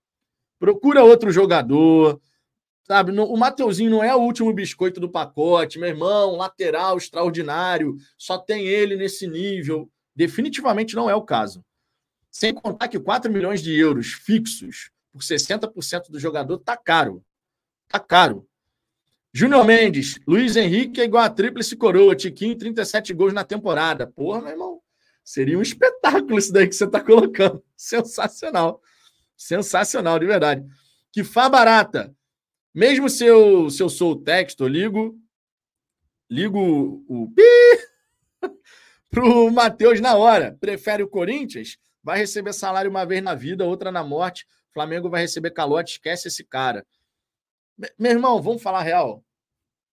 Procura 0.61 1.03
outro 1.03 1.33
jogador. 1.33 2.20
Sabe, 2.87 3.11
o 3.11 3.37
Mateuzinho 3.37 3.90
não 3.90 4.05
é 4.05 4.14
o 4.14 4.20
último 4.20 4.53
biscoito 4.53 5.00
do 5.00 5.11
pacote, 5.11 5.77
meu 5.77 5.88
irmão, 5.88 6.37
lateral 6.37 6.98
extraordinário, 6.98 7.96
só 8.16 8.38
tem 8.38 8.66
ele 8.66 8.94
nesse 8.94 9.27
nível. 9.27 9.90
Definitivamente 10.14 10.94
não 10.94 11.11
é 11.11 11.16
o 11.16 11.22
caso. 11.22 11.64
Sem 12.35 12.53
contar 12.53 12.88
que 12.88 12.99
4 12.99 13.31
milhões 13.31 13.62
de 13.62 13.79
euros 13.79 14.09
fixos 14.09 14.90
por 15.12 15.23
60% 15.23 16.11
do 16.11 16.18
jogador 16.18 16.59
tá 16.59 16.77
caro. 16.77 17.25
Tá 17.87 18.01
caro. 18.01 18.44
Júnior 19.33 19.64
Mendes, 19.64 20.18
Luiz 20.27 20.57
Henrique 20.57 21.01
é 21.01 21.05
igual 21.05 21.23
a 21.23 21.31
tríplice 21.31 21.77
coroa, 21.77 22.16
Tiquinho, 22.16 22.59
37 22.59 23.14
gols 23.14 23.33
na 23.33 23.44
temporada. 23.44 24.09
Porra, 24.09 24.40
meu 24.40 24.51
irmão. 24.51 24.81
Seria 25.23 25.57
um 25.57 25.62
espetáculo 25.62 26.37
isso 26.37 26.53
daí 26.53 26.66
que 26.66 26.75
você 26.75 26.87
está 26.87 27.01
colocando. 27.01 27.62
Sensacional. 27.79 28.83
Sensacional, 29.37 30.18
de 30.18 30.27
verdade. 30.27 30.66
Que 31.12 31.23
fá 31.23 31.49
barata. 31.49 32.12
Mesmo 32.75 33.09
se 33.09 33.25
eu, 33.25 33.70
se 33.70 33.81
eu 33.81 33.88
sou 33.88 34.11
o 34.11 34.20
texto, 34.20 34.64
eu 34.64 34.68
ligo, 34.68 35.16
ligo 36.29 37.05
o 37.07 37.31
pi 37.33 37.42
pro 39.09 39.53
Matheus 39.53 40.01
na 40.01 40.16
hora. 40.16 40.57
Prefere 40.59 41.05
o 41.05 41.09
Corinthians? 41.09 41.79
Vai 42.05 42.19
receber 42.19 42.53
salário 42.53 42.90
uma 42.90 43.07
vez 43.07 43.23
na 43.23 43.35
vida, 43.35 43.64
outra 43.64 43.90
na 43.90 44.05
morte. 44.05 44.47
Flamengo 44.75 45.09
vai 45.09 45.23
receber 45.23 45.53
calote, 45.53 45.93
esquece 45.93 46.29
esse 46.29 46.45
cara. 46.45 46.87
Meu 47.99 48.12
irmão, 48.12 48.43
vamos 48.43 48.62
falar 48.62 48.83
real. 48.83 49.25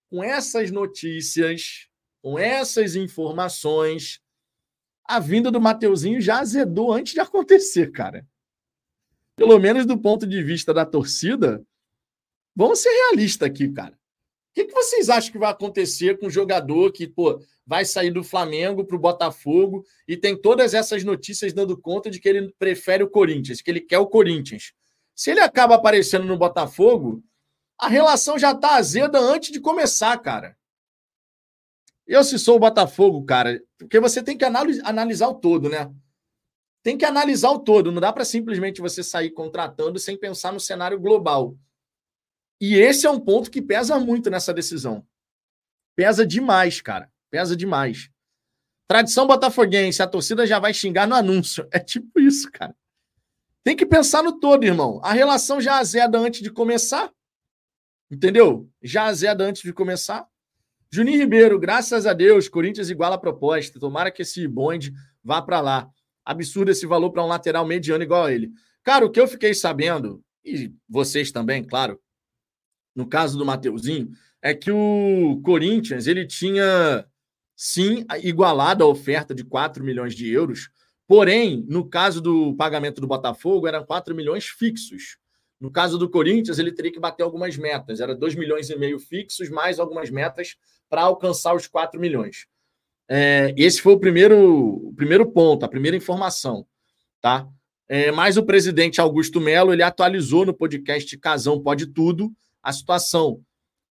Com 0.09 0.21
essas 0.21 0.69
notícias, 0.71 1.87
com 2.21 2.37
essas 2.37 2.95
informações, 2.95 4.19
a 5.05 5.19
vinda 5.19 5.49
do 5.49 5.61
Mateuzinho 5.61 6.19
já 6.19 6.39
azedou 6.39 6.91
antes 6.91 7.13
de 7.13 7.21
acontecer, 7.21 7.91
cara. 7.91 8.27
Pelo 9.37 9.57
menos 9.57 9.85
do 9.85 9.97
ponto 9.97 10.27
de 10.27 10.43
vista 10.43 10.73
da 10.73 10.85
torcida, 10.85 11.65
vamos 12.53 12.79
ser 12.79 12.89
realistas 12.89 13.47
aqui, 13.47 13.69
cara. 13.69 13.97
O 14.51 14.53
que, 14.53 14.65
que 14.65 14.73
vocês 14.73 15.09
acham 15.09 15.31
que 15.31 15.37
vai 15.37 15.49
acontecer 15.49 16.19
com 16.19 16.27
um 16.27 16.29
jogador 16.29 16.91
que, 16.91 17.07
pô, 17.07 17.41
vai 17.65 17.85
sair 17.85 18.11
do 18.11 18.21
Flamengo 18.21 18.83
para 18.83 18.97
o 18.97 18.99
Botafogo 18.99 19.85
e 20.05 20.17
tem 20.17 20.39
todas 20.39 20.73
essas 20.73 21.05
notícias 21.05 21.53
dando 21.53 21.79
conta 21.79 22.11
de 22.11 22.19
que 22.19 22.27
ele 22.27 22.53
prefere 22.59 23.01
o 23.01 23.09
Corinthians, 23.09 23.61
que 23.61 23.71
ele 23.71 23.79
quer 23.79 23.99
o 23.99 24.07
Corinthians. 24.07 24.73
Se 25.15 25.31
ele 25.31 25.39
acaba 25.39 25.75
aparecendo 25.75 26.25
no 26.25 26.37
Botafogo, 26.37 27.23
a 27.79 27.87
relação 27.87 28.37
já 28.37 28.53
tá 28.53 28.75
azeda 28.75 29.19
antes 29.19 29.51
de 29.51 29.59
começar, 29.61 30.17
cara. 30.17 30.57
Eu, 32.05 32.21
se 32.21 32.37
sou 32.37 32.57
o 32.57 32.59
Botafogo, 32.59 33.23
cara, 33.23 33.63
porque 33.77 34.01
você 34.01 34.21
tem 34.21 34.37
que 34.37 34.43
analisar 34.43 35.29
o 35.29 35.35
todo, 35.35 35.69
né? 35.69 35.89
Tem 36.83 36.97
que 36.97 37.05
analisar 37.05 37.51
o 37.51 37.59
todo. 37.59 37.91
Não 37.91 38.01
dá 38.01 38.11
para 38.11 38.25
simplesmente 38.25 38.81
você 38.81 39.01
sair 39.01 39.29
contratando 39.29 39.97
sem 39.97 40.17
pensar 40.17 40.51
no 40.51 40.59
cenário 40.59 40.99
global. 40.99 41.55
E 42.61 42.75
esse 42.75 43.07
é 43.07 43.09
um 43.09 43.19
ponto 43.19 43.49
que 43.49 43.59
pesa 43.59 43.99
muito 43.99 44.29
nessa 44.29 44.53
decisão. 44.53 45.03
Pesa 45.95 46.23
demais, 46.25 46.79
cara. 46.79 47.11
Pesa 47.31 47.55
demais. 47.55 48.11
Tradição 48.87 49.25
botafoguense, 49.25 50.03
a 50.03 50.07
torcida 50.07 50.45
já 50.45 50.59
vai 50.59 50.71
xingar 50.71 51.07
no 51.07 51.15
anúncio. 51.15 51.67
É 51.71 51.79
tipo 51.79 52.19
isso, 52.19 52.51
cara. 52.51 52.75
Tem 53.63 53.75
que 53.75 53.85
pensar 53.85 54.21
no 54.21 54.39
todo, 54.39 54.63
irmão. 54.63 55.01
A 55.03 55.11
relação 55.11 55.59
já 55.59 55.79
azeda 55.79 56.19
antes 56.19 56.41
de 56.41 56.51
começar. 56.51 57.11
Entendeu? 58.11 58.69
Já 58.79 59.05
azeda 59.05 59.43
antes 59.43 59.63
de 59.63 59.73
começar. 59.73 60.27
Juninho 60.91 61.19
Ribeiro, 61.19 61.57
graças 61.57 62.05
a 62.05 62.13
Deus, 62.13 62.47
Corinthians 62.47 62.89
iguala 62.91 63.15
a 63.15 63.19
proposta. 63.19 63.79
Tomara 63.79 64.11
que 64.11 64.21
esse 64.21 64.47
bonde 64.47 64.93
vá 65.23 65.41
para 65.41 65.61
lá. 65.61 65.89
Absurdo 66.23 66.69
esse 66.69 66.85
valor 66.85 67.09
para 67.11 67.23
um 67.23 67.27
lateral 67.27 67.65
mediano 67.65 68.03
igual 68.03 68.25
a 68.25 68.31
ele. 68.31 68.51
Cara, 68.83 69.05
o 69.05 69.09
que 69.09 69.19
eu 69.19 69.27
fiquei 69.27 69.53
sabendo, 69.55 70.23
e 70.43 70.71
vocês 70.87 71.31
também, 71.31 71.63
claro, 71.63 71.99
no 72.95 73.07
caso 73.07 73.37
do 73.37 73.45
Mateuzinho, 73.45 74.11
é 74.41 74.53
que 74.53 74.71
o 74.71 75.39
Corinthians 75.43 76.07
ele 76.07 76.25
tinha 76.25 77.05
sim 77.55 78.05
igualado 78.23 78.83
a 78.83 78.87
oferta 78.87 79.35
de 79.35 79.43
4 79.43 79.83
milhões 79.83 80.15
de 80.15 80.29
euros, 80.31 80.69
porém, 81.07 81.63
no 81.67 81.87
caso 81.87 82.19
do 82.19 82.55
pagamento 82.55 82.99
do 82.99 83.07
Botafogo, 83.07 83.67
eram 83.67 83.85
4 83.85 84.15
milhões 84.15 84.45
fixos. 84.45 85.17
No 85.59 85.69
caso 85.69 85.97
do 85.99 86.09
Corinthians, 86.09 86.57
ele 86.57 86.71
teria 86.71 86.91
que 86.91 86.99
bater 86.99 87.21
algumas 87.21 87.55
metas. 87.55 87.99
Era 87.99 88.15
2 88.15 88.33
milhões 88.33 88.71
e 88.71 88.75
meio 88.75 88.99
fixos, 88.99 89.47
mais 89.47 89.79
algumas 89.79 90.09
metas 90.09 90.55
para 90.89 91.03
alcançar 91.03 91.55
os 91.55 91.67
4 91.67 91.99
milhões. 91.99 92.47
É, 93.07 93.53
esse 93.55 93.79
foi 93.79 93.93
o 93.93 93.99
primeiro, 93.99 94.87
o 94.87 94.93
primeiro 94.95 95.31
ponto, 95.31 95.63
a 95.63 95.69
primeira 95.69 95.95
informação. 95.95 96.65
Tá? 97.21 97.47
É, 97.87 98.11
mas 98.11 98.37
o 98.37 98.43
presidente 98.43 98.99
Augusto 98.99 99.39
Melo 99.39 99.71
ele 99.71 99.83
atualizou 99.83 100.45
no 100.45 100.53
podcast 100.53 101.15
Casão 101.19 101.61
Pode 101.61 101.85
Tudo 101.87 102.31
a 102.63 102.71
situação 102.71 103.41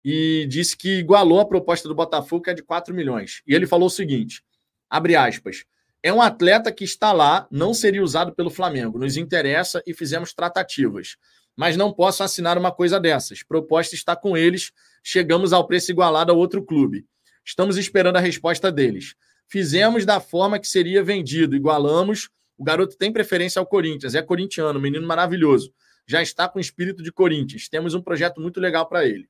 e 0.05 0.47
disse 0.49 0.77
que 0.77 0.99
igualou 0.99 1.41
a 1.41 1.47
proposta 1.47 1.89
do 1.89 1.95
Botafogo, 1.95 2.43
que 2.43 2.51
é 2.51 2.55
de 2.55 2.63
4 2.63 2.95
milhões. 2.95 3.43
E 3.47 3.55
ele 3.55 3.67
falou 3.67 3.87
o 3.87 3.91
seguinte: 3.91 4.43
abre 4.89 5.17
aspas. 5.17 5.65
É 6.03 6.13
um 6.13 6.21
atleta 6.21 6.71
que 6.71 6.85
está 6.85 7.13
lá, 7.13 7.49
não 7.51 7.73
seria 7.73 8.03
usado 8.03 8.35
pelo 8.35 8.51
Flamengo. 8.51 8.99
Nos 8.99 9.17
interessa 9.17 9.83
e 9.87 9.95
fizemos 9.95 10.35
tratativas. 10.35 11.17
Mas 11.57 11.79
não 11.79 11.91
posso 11.91 12.23
assinar 12.23 12.59
uma 12.59 12.71
coisa 12.71 13.01
dessas. 13.01 13.43
Proposta 13.43 13.95
está 13.95 14.15
com 14.15 14.37
eles. 14.37 14.71
Chegamos 15.03 15.55
ao 15.55 15.67
preço 15.67 15.91
igualado 15.91 16.31
a 16.31 16.35
outro 16.35 16.63
clube. 16.63 17.07
Estamos 17.43 17.79
esperando 17.79 18.17
a 18.17 18.21
resposta 18.21 18.71
deles. 18.71 19.15
Fizemos 19.49 20.05
da 20.05 20.21
forma 20.21 20.59
que 20.59 20.69
seria 20.69 21.03
vendido, 21.03 21.57
igualamos. 21.57 22.29
O 22.59 22.65
garoto 22.65 22.97
tem 22.97 23.13
preferência 23.13 23.59
ao 23.59 23.67
Corinthians, 23.67 24.15
é 24.15 24.23
corintiano, 24.23 24.81
menino 24.81 25.07
maravilhoso. 25.07 25.73
Já 26.07 26.23
está 26.23 26.49
com 26.49 26.59
espírito 26.61 27.03
de 27.03 27.11
Corinthians. 27.11 27.69
Temos 27.69 27.95
um 27.95 28.03
projeto 28.03 28.41
muito 28.41 28.61
legal 28.61 28.87
para 28.87 29.07
ele. 29.07 29.29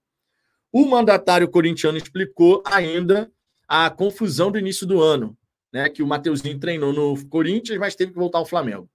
O 0.72 0.84
mandatário 0.87 1.48
corintiano 1.48 1.98
explicou 1.98 2.62
ainda 2.66 3.30
a 3.68 3.88
confusão 3.90 4.50
do 4.50 4.58
início 4.58 4.87
do 4.87 5.00
ano, 5.00 5.37
né? 5.72 5.88
Que 5.88 6.02
o 6.02 6.06
Mateuzinho 6.06 6.58
treinou 6.58 6.92
no 6.92 7.26
Corinthians, 7.28 7.78
mas 7.78 7.94
teve 7.94 8.12
que 8.12 8.18
voltar 8.18 8.38
ao 8.38 8.46
Flamengo. 8.46 8.90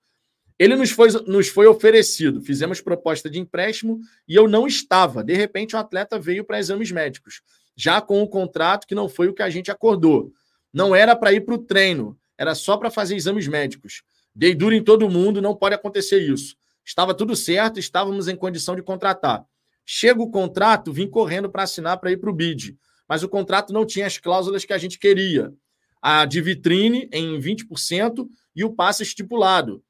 Ele 0.59 0.75
nos 0.75 0.91
foi, 0.91 1.09
nos 1.25 1.47
foi 1.47 1.67
oferecido, 1.67 2.41
fizemos 2.41 2.81
proposta 2.81 3.29
de 3.29 3.39
empréstimo 3.39 4.01
e 4.27 4.35
eu 4.35 4.45
não 4.45 4.67
estava. 4.67 5.23
De 5.23 5.33
repente, 5.33 5.73
o 5.73 5.79
atleta 5.79 6.19
veio 6.19 6.43
para 6.43 6.59
exames 6.59 6.91
médicos, 6.91 7.41
já 7.77 8.01
com 8.01 8.21
o 8.21 8.27
contrato 8.27 8.85
que 8.85 8.93
não 8.93 9.07
foi 9.07 9.29
o 9.29 9.33
que 9.33 9.41
a 9.41 9.49
gente 9.49 9.71
acordou. 9.71 10.33
Não 10.73 10.93
era 10.93 11.15
para 11.15 11.31
ir 11.31 11.45
para 11.45 11.55
o 11.55 11.59
treino, 11.59 12.19
era 12.37 12.53
só 12.53 12.75
para 12.75 12.91
fazer 12.91 13.15
exames 13.15 13.47
médicos. 13.47 14.03
Dei 14.35 14.53
duro 14.53 14.75
em 14.75 14.83
todo 14.83 15.09
mundo, 15.09 15.41
não 15.41 15.55
pode 15.55 15.75
acontecer 15.75 16.19
isso. 16.19 16.57
Estava 16.89 17.13
tudo 17.13 17.35
certo, 17.35 17.79
estávamos 17.79 18.27
em 18.27 18.35
condição 18.35 18.75
de 18.75 18.81
contratar. 18.81 19.45
Chega 19.85 20.23
o 20.23 20.31
contrato, 20.31 20.91
vim 20.91 21.07
correndo 21.07 21.47
para 21.47 21.61
assinar 21.61 21.99
para 21.99 22.11
ir 22.11 22.17
para 22.17 22.31
o 22.31 22.33
BID. 22.33 22.75
Mas 23.07 23.21
o 23.21 23.29
contrato 23.29 23.71
não 23.71 23.85
tinha 23.85 24.07
as 24.07 24.17
cláusulas 24.17 24.65
que 24.65 24.73
a 24.73 24.77
gente 24.79 24.97
queria. 24.97 25.53
A 26.01 26.25
de 26.25 26.41
vitrine 26.41 27.07
em 27.13 27.39
20% 27.39 28.27
e 28.55 28.63
o 28.63 28.73
passe 28.73 29.03
estipulado. 29.03 29.83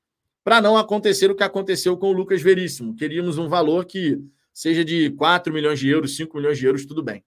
Para 0.44 0.60
não 0.60 0.76
acontecer 0.76 1.32
o 1.32 1.36
que 1.36 1.44
aconteceu 1.44 1.96
com 1.96 2.08
o 2.08 2.12
Lucas 2.12 2.42
Veríssimo. 2.42 2.94
Queríamos 2.94 3.38
um 3.38 3.48
valor 3.48 3.86
que 3.86 4.18
seja 4.54 4.84
de 4.84 5.10
4 5.12 5.54
milhões 5.54 5.80
de 5.80 5.88
euros, 5.88 6.18
5 6.18 6.36
milhões 6.36 6.58
de 6.58 6.66
euros, 6.66 6.86
tudo 6.86 7.02
bem. 7.02 7.24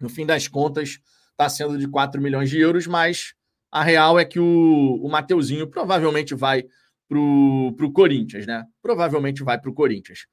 No 0.00 0.08
fim 0.08 0.26
das 0.26 0.48
contas, 0.48 0.98
está 1.30 1.48
sendo 1.48 1.78
de 1.78 1.86
4 1.86 2.20
milhões 2.20 2.50
de 2.50 2.58
euros, 2.58 2.88
mas 2.88 3.34
a 3.70 3.84
real 3.84 4.18
é 4.18 4.24
que 4.24 4.40
o, 4.40 5.00
o 5.00 5.08
Mateuzinho 5.08 5.68
provavelmente 5.68 6.34
vai 6.34 6.66
para 7.10 7.86
o 7.86 7.92
Corinthians, 7.92 8.46
né? 8.46 8.64
Provavelmente 8.80 9.42
vai 9.42 9.60
para 9.60 9.68
o 9.68 9.74
Corinthians. 9.74 10.26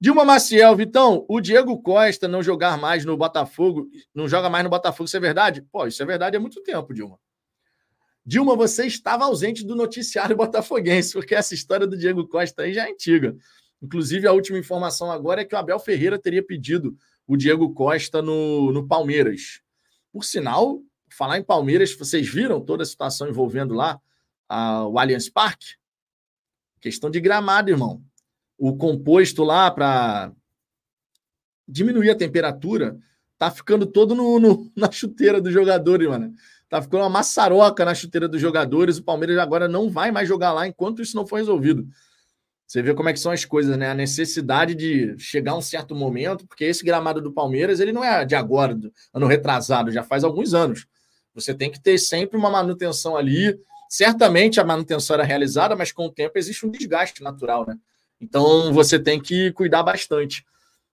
Dilma 0.00 0.24
Maciel, 0.24 0.74
Vitão, 0.76 1.26
o 1.28 1.40
Diego 1.40 1.82
Costa 1.82 2.28
não 2.28 2.42
jogar 2.42 2.78
mais 2.78 3.04
no 3.04 3.16
Botafogo, 3.16 3.88
não 4.14 4.28
joga 4.28 4.48
mais 4.48 4.62
no 4.62 4.70
Botafogo, 4.70 5.06
isso 5.06 5.16
é 5.16 5.20
verdade? 5.20 5.62
Pô, 5.70 5.86
isso 5.86 6.00
é 6.00 6.06
verdade 6.06 6.36
há 6.36 6.40
muito 6.40 6.62
tempo, 6.62 6.94
Dilma. 6.94 7.18
Dilma, 8.24 8.54
você 8.54 8.86
estava 8.86 9.24
ausente 9.24 9.66
do 9.66 9.74
noticiário 9.74 10.36
botafoguense, 10.38 11.12
porque 11.12 11.34
essa 11.34 11.54
história 11.54 11.86
do 11.86 11.98
Diego 11.98 12.26
Costa 12.28 12.62
aí 12.62 12.72
já 12.72 12.86
é 12.86 12.92
antiga. 12.92 13.36
Inclusive, 13.82 14.26
a 14.26 14.32
última 14.32 14.58
informação 14.58 15.10
agora 15.10 15.42
é 15.42 15.44
que 15.44 15.54
o 15.54 15.58
Abel 15.58 15.78
Ferreira 15.80 16.18
teria 16.18 16.42
pedido 16.42 16.96
o 17.26 17.36
Diego 17.36 17.74
Costa 17.74 18.22
no, 18.22 18.72
no 18.72 18.86
Palmeiras. 18.86 19.60
Por 20.12 20.24
sinal, 20.24 20.80
falar 21.10 21.38
em 21.38 21.42
Palmeiras, 21.42 21.94
vocês 21.94 22.28
viram 22.28 22.60
toda 22.60 22.84
a 22.84 22.86
situação 22.86 23.28
envolvendo 23.28 23.74
lá 23.74 24.00
a, 24.48 24.86
o 24.86 24.98
Allianz 24.98 25.28
Parque? 25.28 25.79
Questão 26.80 27.10
de 27.10 27.20
gramado, 27.20 27.70
irmão 27.70 28.02
o 28.60 28.76
composto 28.76 29.42
lá 29.42 29.70
para 29.70 30.30
diminuir 31.66 32.10
a 32.10 32.14
temperatura, 32.14 32.98
tá 33.38 33.50
ficando 33.50 33.86
todo 33.86 34.14
no, 34.14 34.38
no, 34.38 34.70
na 34.76 34.92
chuteira 34.92 35.40
dos 35.40 35.52
jogadores, 35.52 36.06
mano. 36.06 36.34
Tá 36.68 36.80
ficando 36.82 37.02
uma 37.02 37.08
maçaroca 37.08 37.84
na 37.84 37.94
chuteira 37.94 38.28
dos 38.28 38.40
jogadores. 38.40 38.98
O 38.98 39.02
Palmeiras 39.02 39.38
agora 39.38 39.66
não 39.66 39.88
vai 39.88 40.12
mais 40.12 40.28
jogar 40.28 40.52
lá 40.52 40.68
enquanto 40.68 41.00
isso 41.00 41.16
não 41.16 41.26
for 41.26 41.36
resolvido. 41.36 41.88
Você 42.66 42.82
vê 42.82 42.94
como 42.94 43.08
é 43.08 43.12
que 43.12 43.18
são 43.18 43.32
as 43.32 43.44
coisas, 43.44 43.76
né? 43.76 43.90
A 43.90 43.94
necessidade 43.94 44.74
de 44.74 45.18
chegar 45.18 45.52
a 45.52 45.56
um 45.56 45.62
certo 45.62 45.96
momento, 45.96 46.46
porque 46.46 46.64
esse 46.64 46.84
gramado 46.84 47.20
do 47.20 47.32
Palmeiras, 47.32 47.80
ele 47.80 47.92
não 47.92 48.04
é 48.04 48.24
de 48.24 48.36
agora, 48.36 48.78
ano 49.12 49.26
retrasado, 49.26 49.90
já 49.90 50.04
faz 50.04 50.22
alguns 50.22 50.54
anos. 50.54 50.86
Você 51.34 51.52
tem 51.54 51.70
que 51.70 51.80
ter 51.80 51.98
sempre 51.98 52.36
uma 52.36 52.50
manutenção 52.50 53.16
ali. 53.16 53.58
Certamente 53.90 54.60
a 54.60 54.64
manutenção 54.64 55.14
era 55.14 55.24
realizada, 55.24 55.74
mas 55.74 55.90
com 55.90 56.06
o 56.06 56.12
tempo 56.12 56.38
existe 56.38 56.64
um 56.64 56.70
desgaste 56.70 57.24
natural, 57.24 57.66
né? 57.66 57.76
Então 58.20 58.72
você 58.72 59.00
tem 59.00 59.20
que 59.20 59.50
cuidar 59.50 59.82
bastante. 59.82 60.46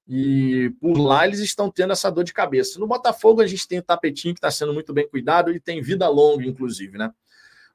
E 0.08 0.74
por 0.82 0.98
lá 0.98 1.28
eles 1.28 1.40
estão 1.40 1.70
tendo 1.70 1.94
essa 1.94 2.10
dor 2.10 2.24
de 2.24 2.34
cabeça. 2.34 2.80
No 2.80 2.88
Botafogo 2.88 3.40
a 3.40 3.46
gente 3.46 3.68
tem 3.68 3.78
o 3.78 3.84
tapetinho 3.84 4.34
que 4.34 4.40
está 4.40 4.50
sendo 4.50 4.74
muito 4.74 4.92
bem 4.94 5.08
cuidado 5.08 5.52
e 5.52 5.60
tem 5.60 5.80
vida 5.80 6.10
longa, 6.10 6.44
inclusive, 6.44 6.98
né? 6.98 7.12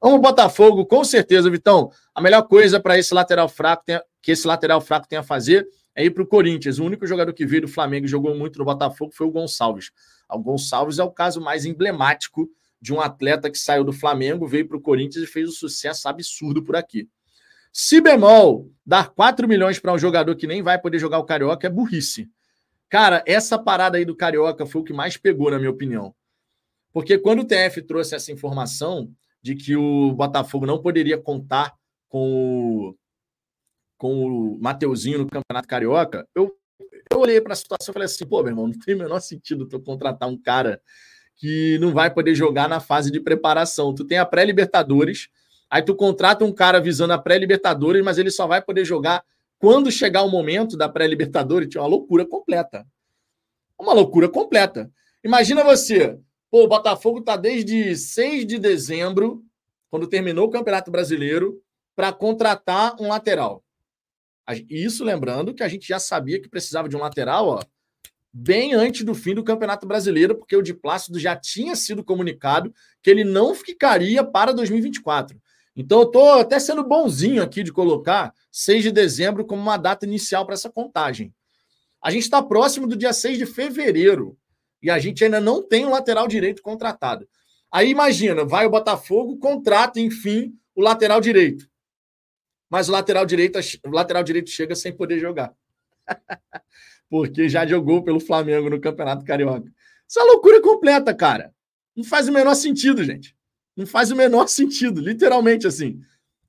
Vamos 0.01 0.19
Botafogo, 0.19 0.85
com 0.85 1.05
certeza, 1.05 1.49
Vitão. 1.49 1.89
A 2.13 2.19
melhor 2.19 2.41
coisa 2.41 2.77
para 2.77 2.99
esse 2.99 3.13
lateral 3.13 3.47
fraco 3.47 3.85
que 4.21 4.33
esse 4.33 4.45
lateral 4.45 4.81
fraco 4.81 5.07
tem 5.07 5.19
a 5.19 5.23
fazer 5.23 5.65
é 5.95 6.03
ir 6.03 6.09
para 6.09 6.23
o 6.23 6.27
Corinthians. 6.27 6.79
O 6.79 6.83
único 6.83 7.07
jogador 7.07 7.31
que 7.31 7.45
veio 7.45 7.61
do 7.61 7.67
Flamengo 7.69 8.07
e 8.07 8.09
jogou 8.09 8.35
muito 8.35 8.59
no 8.59 8.65
Botafogo 8.65 9.13
foi 9.15 9.25
o 9.25 9.31
Gonçalves. 9.31 9.91
O 10.29 10.37
Gonçalves 10.39 10.99
é 10.99 11.03
o 11.03 11.11
caso 11.11 11.39
mais 11.39 11.63
emblemático 11.63 12.49
de 12.83 12.93
um 12.93 12.99
atleta 12.99 13.49
que 13.49 13.57
saiu 13.57 13.81
do 13.85 13.93
Flamengo, 13.93 14.45
veio 14.45 14.67
para 14.67 14.75
o 14.75 14.81
Corinthians 14.81 15.23
e 15.23 15.31
fez 15.31 15.47
um 15.47 15.53
sucesso 15.53 16.09
absurdo 16.09 16.61
por 16.61 16.75
aqui. 16.75 17.07
Se 17.71 18.01
bemol, 18.01 18.69
dar 18.85 19.11
4 19.11 19.47
milhões 19.47 19.79
para 19.79 19.93
um 19.93 19.97
jogador 19.97 20.35
que 20.35 20.45
nem 20.45 20.61
vai 20.61 20.77
poder 20.77 20.99
jogar 20.99 21.17
o 21.17 21.23
Carioca 21.23 21.65
é 21.65 21.69
burrice. 21.69 22.29
Cara, 22.89 23.23
essa 23.25 23.57
parada 23.57 23.97
aí 23.97 24.03
do 24.03 24.17
Carioca 24.17 24.65
foi 24.65 24.81
o 24.81 24.83
que 24.83 24.91
mais 24.91 25.15
pegou, 25.15 25.49
na 25.49 25.57
minha 25.57 25.71
opinião. 25.71 26.13
Porque 26.91 27.17
quando 27.17 27.39
o 27.39 27.45
TF 27.45 27.83
trouxe 27.83 28.15
essa 28.15 28.33
informação 28.33 29.09
de 29.41 29.55
que 29.55 29.77
o 29.77 30.11
Botafogo 30.11 30.65
não 30.65 30.81
poderia 30.81 31.17
contar 31.17 31.73
com 32.09 32.89
o, 32.89 32.97
com 33.97 34.25
o 34.25 34.59
Mateuzinho 34.59 35.19
no 35.19 35.27
Campeonato 35.29 35.69
Carioca, 35.69 36.27
eu, 36.35 36.53
eu 37.09 37.17
olhei 37.17 37.39
para 37.39 37.53
a 37.53 37.55
situação 37.55 37.93
e 37.93 37.93
falei 37.93 38.07
assim: 38.07 38.25
pô, 38.25 38.43
meu 38.43 38.51
irmão, 38.51 38.67
não 38.67 38.77
tem 38.77 38.93
o 38.93 38.99
menor 38.99 39.21
sentido 39.21 39.69
tu 39.69 39.79
contratar 39.79 40.27
um 40.27 40.37
cara 40.37 40.81
que 41.35 41.77
não 41.79 41.91
vai 41.91 42.13
poder 42.13 42.35
jogar 42.35 42.69
na 42.69 42.79
fase 42.79 43.11
de 43.11 43.19
preparação. 43.19 43.93
Tu 43.93 44.05
tem 44.05 44.17
a 44.17 44.25
pré-Libertadores, 44.25 45.29
aí 45.69 45.81
tu 45.81 45.95
contrata 45.95 46.45
um 46.45 46.51
cara 46.51 46.79
visando 46.79 47.13
a 47.13 47.17
pré-Libertadores, 47.17 48.03
mas 48.03 48.17
ele 48.17 48.31
só 48.31 48.47
vai 48.47 48.61
poder 48.61 48.85
jogar 48.85 49.23
quando 49.57 49.91
chegar 49.91 50.23
o 50.23 50.29
momento 50.29 50.75
da 50.77 50.89
pré-Libertadores. 50.89 51.69
Tinha 51.69 51.81
uma 51.81 51.89
loucura 51.89 52.25
completa. 52.25 52.85
Uma 53.79 53.93
loucura 53.93 54.29
completa. 54.29 54.91
Imagina 55.23 55.63
você, 55.63 56.17
pô, 56.51 56.63
o 56.63 56.67
Botafogo 56.67 57.21
tá 57.21 57.35
desde 57.35 57.95
6 57.95 58.45
de 58.45 58.59
dezembro, 58.59 59.43
quando 59.89 60.07
terminou 60.07 60.47
o 60.47 60.51
Campeonato 60.51 60.91
Brasileiro, 60.91 61.61
para 61.95 62.11
contratar 62.11 62.95
um 62.99 63.07
lateral. 63.07 63.63
Isso 64.69 65.03
lembrando 65.03 65.53
que 65.53 65.63
a 65.63 65.67
gente 65.67 65.87
já 65.87 65.99
sabia 65.99 66.41
que 66.41 66.49
precisava 66.49 66.89
de 66.89 66.95
um 66.95 66.99
lateral, 66.99 67.47
ó, 67.47 67.63
bem 68.33 68.73
antes 68.73 69.03
do 69.03 69.13
fim 69.13 69.35
do 69.35 69.43
Campeonato 69.43 69.85
Brasileiro, 69.85 70.35
porque 70.35 70.55
o 70.55 70.61
de 70.61 70.73
Plácido 70.73 71.19
já 71.19 71.35
tinha 71.35 71.75
sido 71.75 72.03
comunicado 72.03 72.73
que 73.01 73.09
ele 73.09 73.23
não 73.23 73.53
ficaria 73.53 74.23
para 74.23 74.51
2024. 74.51 75.39
Então 75.75 76.01
eu 76.01 76.07
estou 76.07 76.39
até 76.39 76.59
sendo 76.59 76.83
bonzinho 76.83 77.43
aqui 77.43 77.63
de 77.63 77.71
colocar 77.71 78.33
6 78.51 78.83
de 78.83 78.91
dezembro 78.91 79.45
como 79.45 79.61
uma 79.61 79.77
data 79.77 80.05
inicial 80.05 80.45
para 80.45 80.55
essa 80.55 80.69
contagem. 80.69 81.33
A 82.01 82.11
gente 82.11 82.23
está 82.23 82.41
próximo 82.41 82.87
do 82.87 82.95
dia 82.95 83.13
6 83.13 83.37
de 83.37 83.45
fevereiro 83.45 84.37
e 84.81 84.89
a 84.89 84.99
gente 84.99 85.23
ainda 85.23 85.39
não 85.39 85.61
tem 85.61 85.85
um 85.85 85.91
lateral 85.91 86.27
direito 86.27 86.61
contratado. 86.61 87.27
Aí 87.71 87.89
imagina, 87.89 88.43
vai 88.43 88.65
o 88.65 88.69
Botafogo, 88.69 89.37
contrata, 89.37 89.99
enfim, 89.99 90.53
o 90.75 90.81
lateral 90.81 91.21
direito 91.21 91.67
mas 92.73 92.89
o 92.89 92.91
lateral 92.91 93.23
direito, 93.23 93.59
o 93.85 93.91
lateral 93.91 94.23
direito 94.23 94.49
chega 94.49 94.73
sem 94.73 94.91
poder 94.91 95.19
jogar. 95.19 95.53
Porque 97.13 97.47
já 97.47 97.63
jogou 97.63 98.01
pelo 98.01 98.19
Flamengo 98.19 98.71
no 98.71 98.81
Campeonato 98.81 99.23
Carioca. 99.23 99.71
Isso 100.09 100.19
é 100.19 100.23
loucura 100.23 100.59
completa, 100.63 101.13
cara. 101.13 101.53
Não 101.95 102.03
faz 102.03 102.27
o 102.27 102.31
menor 102.31 102.55
sentido, 102.55 103.03
gente. 103.03 103.35
Não 103.77 103.85
faz 103.85 104.09
o 104.09 104.15
menor 104.15 104.47
sentido, 104.47 104.99
literalmente 104.99 105.67
assim. 105.67 106.01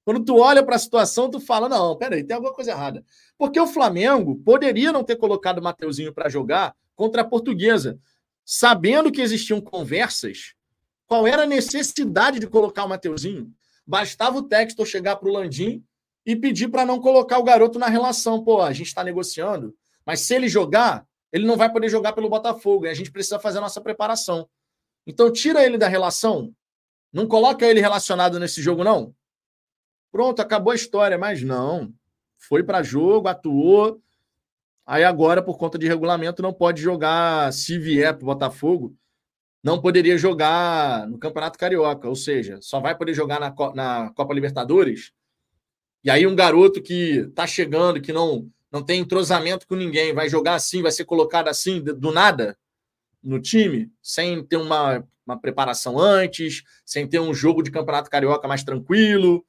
Quando 0.07 0.25
tu 0.25 0.39
olha 0.39 0.63
para 0.63 0.77
a 0.77 0.79
situação, 0.79 1.31
tu 1.31 1.39
fala: 1.39 1.69
não, 1.69 1.95
peraí, 1.99 2.25
tem 2.25 2.35
alguma 2.35 2.55
coisa 2.55 2.71
errada. 2.71 3.05
Porque 3.37 3.61
o 3.61 3.67
Flamengo 3.67 4.37
poderia 4.37 4.91
não 4.91 5.05
ter 5.05 5.17
colocado 5.17 5.59
o 5.59 5.63
Mateuzinho 5.63 6.15
para 6.15 6.31
jogar 6.31 6.75
contra 6.97 7.21
a 7.21 7.27
Portuguesa, 7.27 7.99
sabendo 8.43 9.13
que 9.13 9.21
existiam 9.21 9.61
conversas. 9.61 10.55
Qual 11.07 11.27
era 11.27 11.43
a 11.43 11.47
necessidade 11.47 12.41
de 12.41 12.47
colocar 12.47 12.87
o 12.87 12.89
Mateuzinho? 12.89 13.53
Bastava 13.87 14.39
o 14.39 14.43
Textor 14.43 14.87
chegar 14.87 15.17
para 15.17 15.29
o 15.29 15.33
Landim 15.33 15.85
e 16.25 16.35
pedir 16.35 16.69
para 16.69 16.87
não 16.87 16.99
colocar 17.01 17.39
o 17.39 17.45
garoto 17.45 17.79
na 17.79 17.89
relação. 17.89 18.43
Pô, 18.43 18.63
a 18.63 18.73
gente 18.73 18.87
está 18.87 19.05
negociando, 19.05 19.75
mas 20.07 20.21
se 20.21 20.35
ele 20.35 20.49
jogar, 20.49 21.07
ele 21.33 21.47
não 21.47 21.57
vai 21.57 21.71
poder 21.73 21.89
jogar 21.89 22.13
pelo 22.13 22.29
Botafogo 22.29 22.87
e 22.87 22.89
a 22.89 22.95
gente 22.95 23.11
precisa 23.11 23.39
fazer 23.39 23.59
a 23.59 23.63
nossa 23.63 23.81
preparação. 23.81 24.49
Então, 25.07 25.33
tira 25.33 25.65
ele 25.65 25.77
da 25.77 25.89
relação, 25.89 26.55
não 27.13 27.27
coloca 27.27 27.67
ele 27.67 27.81
relacionado 27.81 28.39
nesse 28.39 28.63
jogo, 28.63 28.85
não. 28.85 29.15
Pronto, 30.11 30.41
acabou 30.41 30.73
a 30.73 30.77
história, 30.77 31.19
mas 31.19 31.43
não. 31.43 31.93
Foi 32.39 32.63
para 32.63 32.83
jogo, 32.83 33.29
atuou. 33.29 34.01
Aí 34.87 35.03
agora, 35.03 35.43
por 35.43 35.59
conta 35.59 35.79
de 35.79 35.89
regulamento, 35.89 36.43
não 36.43 36.53
pode 36.53 36.81
jogar, 36.81 37.53
se 37.53 37.79
vier 37.79 38.15
para 38.15 38.23
o 38.23 38.27
Botafogo, 38.27 38.97
não 39.63 39.81
poderia 39.81 40.19
jogar 40.19 41.07
no 41.09 41.19
Campeonato 41.19 41.59
Carioca, 41.59 42.09
ou 42.09 42.15
seja, 42.15 42.61
só 42.61 42.81
vai 42.81 42.97
poder 42.97 43.15
jogar 43.15 43.41
na, 43.41 43.55
na 43.75 44.13
Copa 44.15 44.35
Libertadores 44.35 45.13
e 46.05 46.11
aí 46.11 46.27
um 46.27 46.37
garoto 46.37 46.83
que 46.83 47.21
está 47.21 47.47
chegando, 47.47 48.01
que 48.01 48.13
não, 48.13 48.47
não 48.75 48.83
tem 48.83 49.03
entrosamento 49.03 49.69
com 49.69 49.77
ninguém, 49.77 50.13
vai 50.13 50.29
jogar 50.29 50.57
assim, 50.57 50.83
vai 50.83 50.91
ser 50.91 51.05
colocado 51.05 51.47
assim, 51.47 51.81
do 51.81 52.11
nada, 52.11 52.59
no 53.23 53.41
time, 53.41 53.89
sem 54.03 54.45
ter 54.45 54.57
uma, 54.57 55.07
uma 55.25 55.39
preparação 55.39 55.97
antes, 55.97 56.65
sem 56.85 57.07
ter 57.07 57.21
um 57.21 57.33
jogo 57.33 57.63
de 57.63 57.71
campeonato 57.71 58.11
carioca 58.11 58.49
mais 58.49 58.65
tranquilo. 58.65 59.47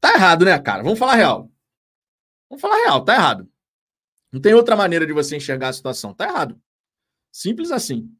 Tá 0.00 0.14
errado, 0.14 0.46
né, 0.46 0.58
cara? 0.58 0.82
Vamos 0.82 0.98
falar 0.98 1.16
real. 1.16 1.52
Vamos 2.48 2.62
falar 2.62 2.84
real, 2.84 3.04
tá 3.04 3.14
errado. 3.14 3.46
Não 4.32 4.40
tem 4.40 4.54
outra 4.54 4.74
maneira 4.74 5.06
de 5.06 5.12
você 5.12 5.36
enxergar 5.36 5.68
a 5.68 5.72
situação. 5.74 6.14
Tá 6.14 6.26
errado. 6.26 6.58
Simples 7.30 7.70
assim. 7.70 8.10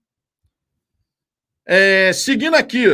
É, 1.65 2.13
seguindo 2.13 2.55
aqui, 2.55 2.85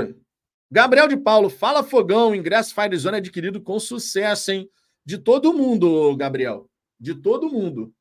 Gabriel 0.70 1.08
de 1.08 1.16
Paulo, 1.16 1.50
fala 1.50 1.82
fogão, 1.82 2.32
ingresso 2.32 2.72
Firezone 2.72 3.16
adquirido 3.16 3.60
com 3.60 3.80
sucesso, 3.80 4.52
hein? 4.52 4.70
De 5.04 5.18
todo 5.18 5.52
mundo, 5.52 6.16
Gabriel. 6.16 6.68
De 6.98 7.14
todo 7.14 7.50
mundo. 7.50 7.92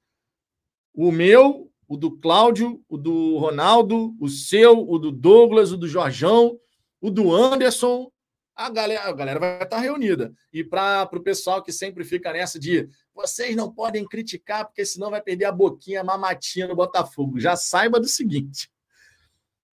O 0.94 1.12
meu, 1.12 1.72
o 1.88 1.98
do 1.98 2.18
Cláudio, 2.18 2.84
o 2.88 2.98
do 2.98 3.38
Ronaldo, 3.38 4.16
o 4.20 4.30
seu, 4.30 4.88
o 4.90 4.98
do 4.98 5.12
Douglas, 5.12 5.72
o 5.72 5.78
do 5.78 5.88
Jorjão, 5.88 6.58
o 7.02 7.10
do 7.10 7.34
Anderson. 7.34 8.12
A 8.56 8.70
galera, 8.70 9.10
a 9.10 9.12
galera 9.12 9.40
vai 9.40 9.64
estar 9.64 9.80
reunida. 9.80 10.34
E 10.52 10.64
para 10.64 11.10
o 11.12 11.24
pessoal 11.24 11.64
que 11.64 11.72
sempre 11.72 12.04
fica 12.04 12.32
nessa 12.32 12.60
de 12.60 12.88
vocês 13.14 13.56
não 13.56 13.74
podem 13.74 14.06
criticar, 14.06 14.66
porque 14.66 14.86
senão 14.86 15.10
vai 15.10 15.22
perder 15.22 15.46
a 15.46 15.52
boquinha, 15.52 16.02
a 16.02 16.04
mamatinha 16.04 16.68
no 16.68 16.76
Botafogo. 16.76 17.40
Já 17.40 17.56
saiba 17.56 18.00
do 18.00 18.08
seguinte: 18.08 18.72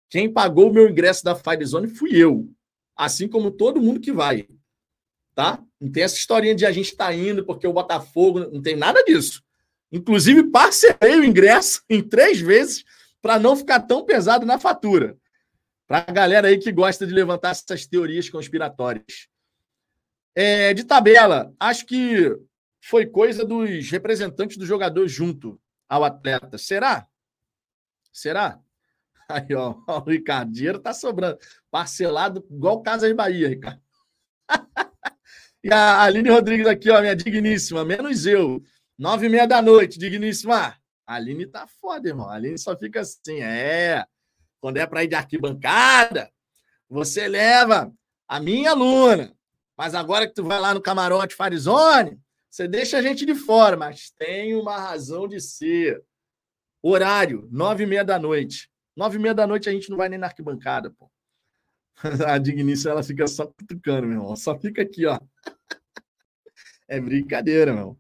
quem 0.08 0.32
pagou 0.32 0.70
o 0.70 0.72
meu 0.72 0.88
ingresso 0.88 1.24
da 1.24 1.34
Firezone 1.34 1.88
fui 1.88 2.16
eu 2.16 2.48
assim 2.98 3.28
como 3.28 3.52
todo 3.52 3.80
mundo 3.80 4.00
que 4.00 4.10
vai. 4.10 4.48
Tá? 5.32 5.64
Não 5.80 5.90
tem 5.90 6.02
essa 6.02 6.16
historinha 6.16 6.54
de 6.54 6.66
a 6.66 6.72
gente 6.72 6.96
tá 6.96 7.12
indo 7.14 7.44
porque 7.44 7.66
o 7.66 7.72
Botafogo, 7.72 8.40
não 8.40 8.60
tem 8.60 8.76
nada 8.76 9.02
disso. 9.04 9.42
Inclusive, 9.90 10.50
parcelei 10.50 11.18
o 11.18 11.24
ingresso 11.24 11.82
em 11.88 12.02
três 12.02 12.40
vezes 12.40 12.84
para 13.22 13.38
não 13.38 13.56
ficar 13.56 13.80
tão 13.80 14.04
pesado 14.04 14.44
na 14.44 14.58
fatura. 14.58 15.16
Para 15.86 16.04
a 16.06 16.12
galera 16.12 16.48
aí 16.48 16.58
que 16.58 16.70
gosta 16.70 17.06
de 17.06 17.14
levantar 17.14 17.50
essas 17.50 17.86
teorias 17.86 18.28
conspiratórias. 18.28 19.28
É, 20.34 20.74
de 20.74 20.84
tabela, 20.84 21.52
acho 21.58 21.86
que 21.86 22.36
foi 22.80 23.06
coisa 23.06 23.44
dos 23.44 23.90
representantes 23.90 24.56
do 24.56 24.66
jogador 24.66 25.08
junto 25.08 25.60
ao 25.88 26.04
atleta. 26.04 26.58
Será? 26.58 27.08
Será? 28.12 28.60
Aí, 29.28 29.54
ó, 29.54 29.74
o 29.86 30.00
Ricardo, 30.00 30.52
dinheiro 30.52 30.78
tá 30.78 30.94
sobrando. 30.94 31.38
Parcelado 31.70 32.46
igual 32.50 32.82
Casas 32.82 33.12
Bahia, 33.12 33.48
Ricardo. 33.48 33.80
e 35.62 35.72
a 35.72 36.02
Aline 36.02 36.30
Rodrigues 36.30 36.66
aqui, 36.66 36.90
ó, 36.90 37.00
minha 37.00 37.16
digníssima, 37.16 37.84
menos 37.84 38.26
eu. 38.26 38.62
Nove 38.98 39.26
e 39.26 39.28
meia 39.28 39.46
da 39.46 39.60
noite, 39.60 39.98
digníssima. 39.98 40.76
A 41.06 41.14
Aline 41.14 41.46
tá 41.46 41.66
foda, 41.66 42.08
irmão. 42.08 42.28
A 42.28 42.34
Aline 42.34 42.58
só 42.58 42.76
fica 42.76 43.00
assim, 43.00 43.40
é. 43.40 44.04
Quando 44.60 44.76
é 44.76 44.86
para 44.86 45.04
ir 45.04 45.08
de 45.08 45.14
arquibancada, 45.14 46.30
você 46.88 47.28
leva 47.28 47.92
a 48.28 48.40
minha 48.40 48.70
aluna. 48.70 49.34
Mas 49.76 49.94
agora 49.94 50.26
que 50.26 50.34
tu 50.34 50.44
vai 50.44 50.60
lá 50.60 50.74
no 50.74 50.80
camarote 50.80 51.34
Farizone, 51.34 52.20
você 52.50 52.66
deixa 52.66 52.98
a 52.98 53.02
gente 53.02 53.24
de 53.24 53.34
fora, 53.34 53.76
mas 53.76 54.10
tem 54.10 54.54
uma 54.54 54.76
razão 54.78 55.28
de 55.28 55.40
ser. 55.40 56.02
Horário, 56.82 57.48
nove 57.50 57.84
e 57.84 57.86
meia 57.86 58.04
da 58.04 58.18
noite. 58.18 58.70
Nove 58.96 59.16
e 59.16 59.20
meia 59.20 59.34
da 59.34 59.46
noite 59.46 59.68
a 59.68 59.72
gente 59.72 59.90
não 59.90 59.96
vai 59.96 60.08
nem 60.08 60.18
na 60.18 60.26
arquibancada, 60.26 60.90
pô. 60.90 61.10
A 62.26 62.38
digníssima, 62.38 62.92
ela 62.92 63.02
fica 63.02 63.26
só 63.26 63.46
cutucando, 63.46 64.06
meu 64.06 64.18
irmão. 64.18 64.36
Só 64.36 64.58
fica 64.58 64.82
aqui, 64.82 65.06
ó. 65.06 65.18
É 66.86 67.00
brincadeira, 67.00 67.72
meu. 67.72 67.98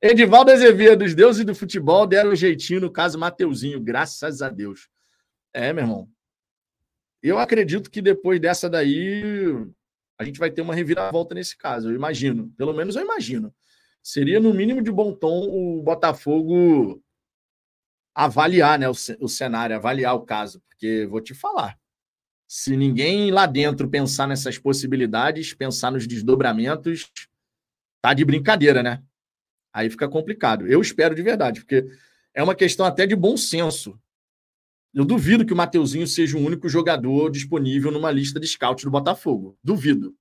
Edivaldo 0.00 0.52
Azevedo, 0.52 1.04
os 1.04 1.14
deuses 1.14 1.44
do 1.44 1.54
futebol 1.54 2.06
deram 2.06 2.30
um 2.30 2.36
jeitinho 2.36 2.82
no 2.82 2.90
caso 2.90 3.18
Mateuzinho, 3.18 3.80
graças 3.80 4.42
a 4.42 4.48
Deus. 4.48 4.88
É, 5.52 5.72
meu 5.72 5.84
irmão. 5.84 6.08
Eu 7.22 7.38
acredito 7.38 7.90
que 7.90 8.00
depois 8.00 8.40
dessa 8.40 8.70
daí 8.70 9.54
a 10.16 10.24
gente 10.24 10.38
vai 10.38 10.50
ter 10.50 10.62
uma 10.62 10.74
reviravolta 10.74 11.34
nesse 11.34 11.56
caso, 11.56 11.90
eu 11.90 11.94
imagino. 11.94 12.52
Pelo 12.56 12.72
menos 12.72 12.96
eu 12.96 13.02
imagino. 13.02 13.52
Seria 14.02 14.38
no 14.38 14.54
mínimo 14.54 14.82
de 14.82 14.92
bom 14.92 15.12
tom 15.12 15.48
o 15.48 15.82
Botafogo 15.82 17.02
avaliar 18.14 18.78
né, 18.78 18.88
o 18.88 19.28
cenário, 19.28 19.76
avaliar 19.76 20.14
o 20.14 20.22
caso, 20.22 20.60
porque 20.68 21.06
vou 21.06 21.20
te 21.20 21.34
falar. 21.34 21.78
Se 22.48 22.74
ninguém 22.74 23.30
lá 23.30 23.44
dentro 23.44 23.90
pensar 23.90 24.26
nessas 24.26 24.56
possibilidades, 24.56 25.52
pensar 25.52 25.92
nos 25.92 26.06
desdobramentos, 26.06 27.10
tá 28.00 28.14
de 28.14 28.24
brincadeira, 28.24 28.82
né? 28.82 29.02
Aí 29.70 29.90
fica 29.90 30.08
complicado. 30.08 30.66
Eu 30.66 30.80
espero 30.80 31.14
de 31.14 31.22
verdade, 31.22 31.60
porque 31.60 31.86
é 32.32 32.42
uma 32.42 32.54
questão 32.54 32.86
até 32.86 33.06
de 33.06 33.14
bom 33.14 33.36
senso. 33.36 34.00
Eu 34.94 35.04
duvido 35.04 35.44
que 35.44 35.52
o 35.52 35.56
Mateuzinho 35.56 36.06
seja 36.06 36.38
o 36.38 36.40
único 36.40 36.70
jogador 36.70 37.30
disponível 37.30 37.92
numa 37.92 38.10
lista 38.10 38.40
de 38.40 38.46
scout 38.46 38.82
do 38.82 38.90
Botafogo. 38.90 39.58
Duvido. 39.62 40.16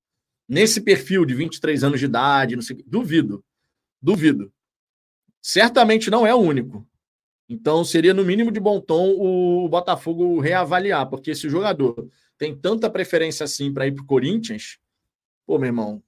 Nesse 0.49 0.81
perfil 0.81 1.25
de 1.25 1.33
23 1.33 1.83
anos 1.85 1.99
de 1.99 2.05
idade, 2.05 2.55
não 2.55 2.61
sei, 2.61 2.83
duvido. 2.85 3.43
Duvido. 4.01 4.51
Certamente 5.41 6.09
não 6.09 6.27
é 6.27 6.35
o 6.35 6.39
único. 6.39 6.85
Então, 7.49 7.83
seria 7.85 8.13
no 8.13 8.25
mínimo 8.25 8.51
de 8.51 8.59
bom 8.59 8.79
tom 8.81 9.15
o 9.17 9.69
Botafogo 9.69 10.39
reavaliar, 10.39 11.07
porque 11.09 11.33
se 11.33 11.47
o 11.47 11.49
jogador 11.49 12.09
tem 12.37 12.55
tanta 12.55 12.89
preferência 12.89 13.45
assim 13.45 13.73
para 13.73 13.87
ir 13.87 13.93
para 13.93 14.03
o 14.03 14.07
Corinthians, 14.07 14.79
pô, 15.45 15.57
meu 15.57 15.67
irmão, 15.67 16.03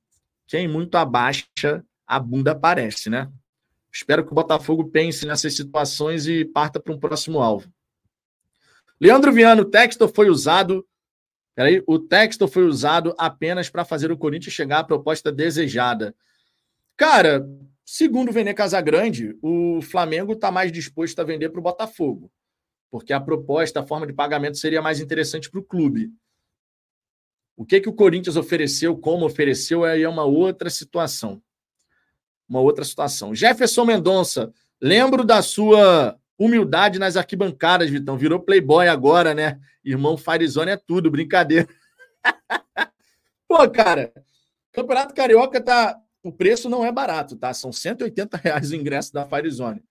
quem 0.48 0.68
muito 0.68 0.96
abaixa, 0.96 1.84
a 2.06 2.20
bunda 2.20 2.52
aparece, 2.52 3.10
né? 3.10 3.32
Espero 3.92 4.26
que 4.26 4.32
o 4.32 4.36
Botafogo 4.36 4.90
pense 4.90 5.26
nessas 5.26 5.56
situações 5.56 6.28
e 6.28 6.44
parta 6.46 6.80
para 6.80 6.94
um 6.94 7.00
próximo 7.00 7.40
alvo. 7.40 7.72
Leandro 9.00 9.32
Viano, 9.32 9.62
o 9.62 9.70
texto 9.70 10.08
foi 10.08 10.30
usado. 10.30 10.86
Peraí, 11.56 11.82
o 11.88 11.98
texto 11.98 12.48
foi 12.48 12.66
usado 12.66 13.16
apenas 13.18 13.70
para 13.70 13.86
fazer 13.86 14.12
o 14.12 14.18
Corinthians 14.18 14.54
chegar 14.54 14.80
à 14.80 14.84
proposta 14.84 15.32
desejada. 15.32 16.16
Cara, 16.96 17.48
segundo 17.92 18.30
o 18.30 18.32
Vene 18.32 18.54
Casagrande, 18.54 19.36
o 19.42 19.82
Flamengo 19.82 20.34
está 20.34 20.52
mais 20.52 20.72
disposto 20.72 21.18
a 21.20 21.24
vender 21.24 21.50
para 21.50 21.60
o 21.60 21.64
Botafogo, 21.64 22.32
porque 22.92 23.12
a 23.12 23.20
proposta, 23.20 23.80
a 23.80 23.86
forma 23.86 24.06
de 24.06 24.14
pagamento 24.14 24.60
seria 24.60 24.80
mais 24.80 25.00
interessante 25.00 25.50
para 25.50 25.60
o 25.60 25.64
clube. 25.64 26.12
O 27.58 27.66
que, 27.66 27.82
que 27.82 27.90
o 27.90 27.94
Corinthians 27.94 28.38
ofereceu, 28.38 28.96
como 28.96 29.26
ofereceu, 29.26 29.84
aí 29.84 30.04
é 30.04 30.08
uma 30.08 30.24
outra 30.24 30.70
situação. 30.70 31.42
Uma 32.48 32.62
outra 32.62 32.86
situação. 32.86 33.34
Jefferson 33.34 33.86
Mendonça, 33.86 34.54
lembro 34.80 35.26
da 35.26 35.42
sua 35.42 36.16
humildade 36.38 37.00
nas 37.00 37.18
arquibancadas, 37.18 37.90
Vitão. 37.90 38.16
Virou 38.16 38.40
playboy 38.40 38.88
agora, 38.88 39.34
né? 39.34 39.60
Irmão 39.84 40.16
Farizone 40.16 40.72
é 40.72 40.78
tudo, 40.78 41.10
brincadeira. 41.10 41.68
Pô, 43.48 43.68
cara, 43.68 44.14
Campeonato 44.72 45.16
Carioca 45.16 45.60
tá. 45.60 46.00
O 46.24 46.32
preço 46.32 46.70
não 46.70 46.86
é 46.86 46.92
barato, 46.92 47.36
tá? 47.36 47.54
São 47.54 47.72
180 47.72 48.38
reais 48.38 48.72
o 48.72 48.76
ingresso 48.76 49.14
da 49.14 49.26
Farizone. 49.26 49.84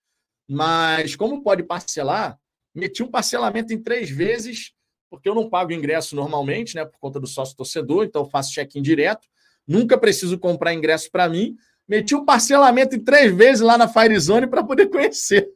Mas, 0.49 1.17
como 1.17 1.43
pode 1.43 1.63
parcelar, 1.63 2.39
meti 2.75 3.03
um 3.03 3.11
parcelamento 3.11 3.73
em 3.73 3.83
três 3.83 4.11
vezes 4.11 4.73
porque 5.11 5.29
eu 5.29 5.35
não 5.35 5.49
pago 5.49 5.73
ingresso 5.73 6.15
normalmente, 6.15 6.75
né, 6.75 6.85
por 6.85 6.99
conta 6.99 7.19
do 7.19 7.27
sócio 7.27 7.57
torcedor, 7.57 8.05
então 8.05 8.23
eu 8.23 8.31
faço 8.31 8.53
check-in 8.53 8.83
direto. 8.83 9.27
Nunca 9.67 9.99
preciso 9.99 10.39
comprar 10.39 10.75
ingresso 10.75 11.11
para 11.11 11.29
mim. 11.29 11.57
Meti 11.87 12.15
um 12.15 12.25
parcelamento 12.25 12.95
em 12.95 13.01
três 13.01 13.35
vezes 13.35 13.61
lá 13.61 13.79
na 13.79 13.89
Firezone 13.89 14.47
para 14.47 14.63
poder 14.63 14.89
conhecer. 14.91 15.49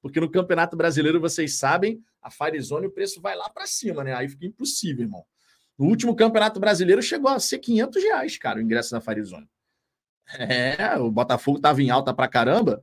Porque 0.00 0.20
no 0.20 0.30
Campeonato 0.30 0.76
Brasileiro, 0.76 1.20
vocês 1.20 1.58
sabem, 1.58 2.00
a 2.22 2.30
Firezone 2.30 2.86
o 2.86 2.90
preço 2.90 3.20
vai 3.20 3.36
lá 3.36 3.48
para 3.48 3.66
cima, 3.66 4.04
né? 4.04 4.14
Aí 4.14 4.28
fica 4.28 4.46
impossível, 4.46 5.04
irmão. 5.04 5.24
No 5.78 5.86
último 5.86 6.14
Campeonato 6.14 6.60
Brasileiro 6.60 7.02
chegou 7.02 7.30
a 7.30 7.38
ser 7.38 7.58
500 7.58 8.02
reais, 8.02 8.36
cara, 8.36 8.58
o 8.58 8.62
ingresso 8.62 8.90
da 8.90 9.00
Firezone. 9.00 9.48
É, 10.36 10.96
o 10.98 11.10
Botafogo 11.10 11.58
estava 11.58 11.82
em 11.82 11.90
alta 11.90 12.12
para 12.12 12.28
caramba. 12.28 12.82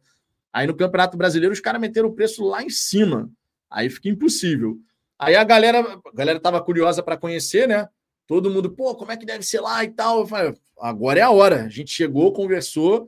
Aí 0.51 0.65
no 0.65 0.75
Campeonato 0.75 1.17
Brasileiro 1.17 1.53
os 1.53 1.59
caras 1.59 1.81
meteram 1.81 2.09
o 2.09 2.13
preço 2.13 2.43
lá 2.43 2.63
em 2.63 2.69
cima. 2.69 3.29
Aí 3.69 3.89
fica 3.89 4.09
impossível. 4.09 4.77
Aí 5.19 5.35
a 5.35 5.43
galera, 5.43 5.79
a 5.79 6.15
galera 6.15 6.39
tava 6.39 6.61
curiosa 6.61 7.03
para 7.03 7.17
conhecer, 7.17 7.67
né? 7.67 7.87
Todo 8.27 8.49
mundo, 8.49 8.71
pô, 8.71 8.95
como 8.95 9.11
é 9.11 9.17
que 9.17 9.25
deve 9.25 9.43
ser 9.43 9.59
lá 9.59 9.83
e 9.83 9.89
tal. 9.89 10.21
Eu 10.21 10.27
falei, 10.27 10.53
agora 10.79 11.19
é 11.19 11.23
a 11.23 11.29
hora. 11.29 11.65
A 11.65 11.69
gente 11.69 11.91
chegou, 11.91 12.33
conversou 12.33 13.07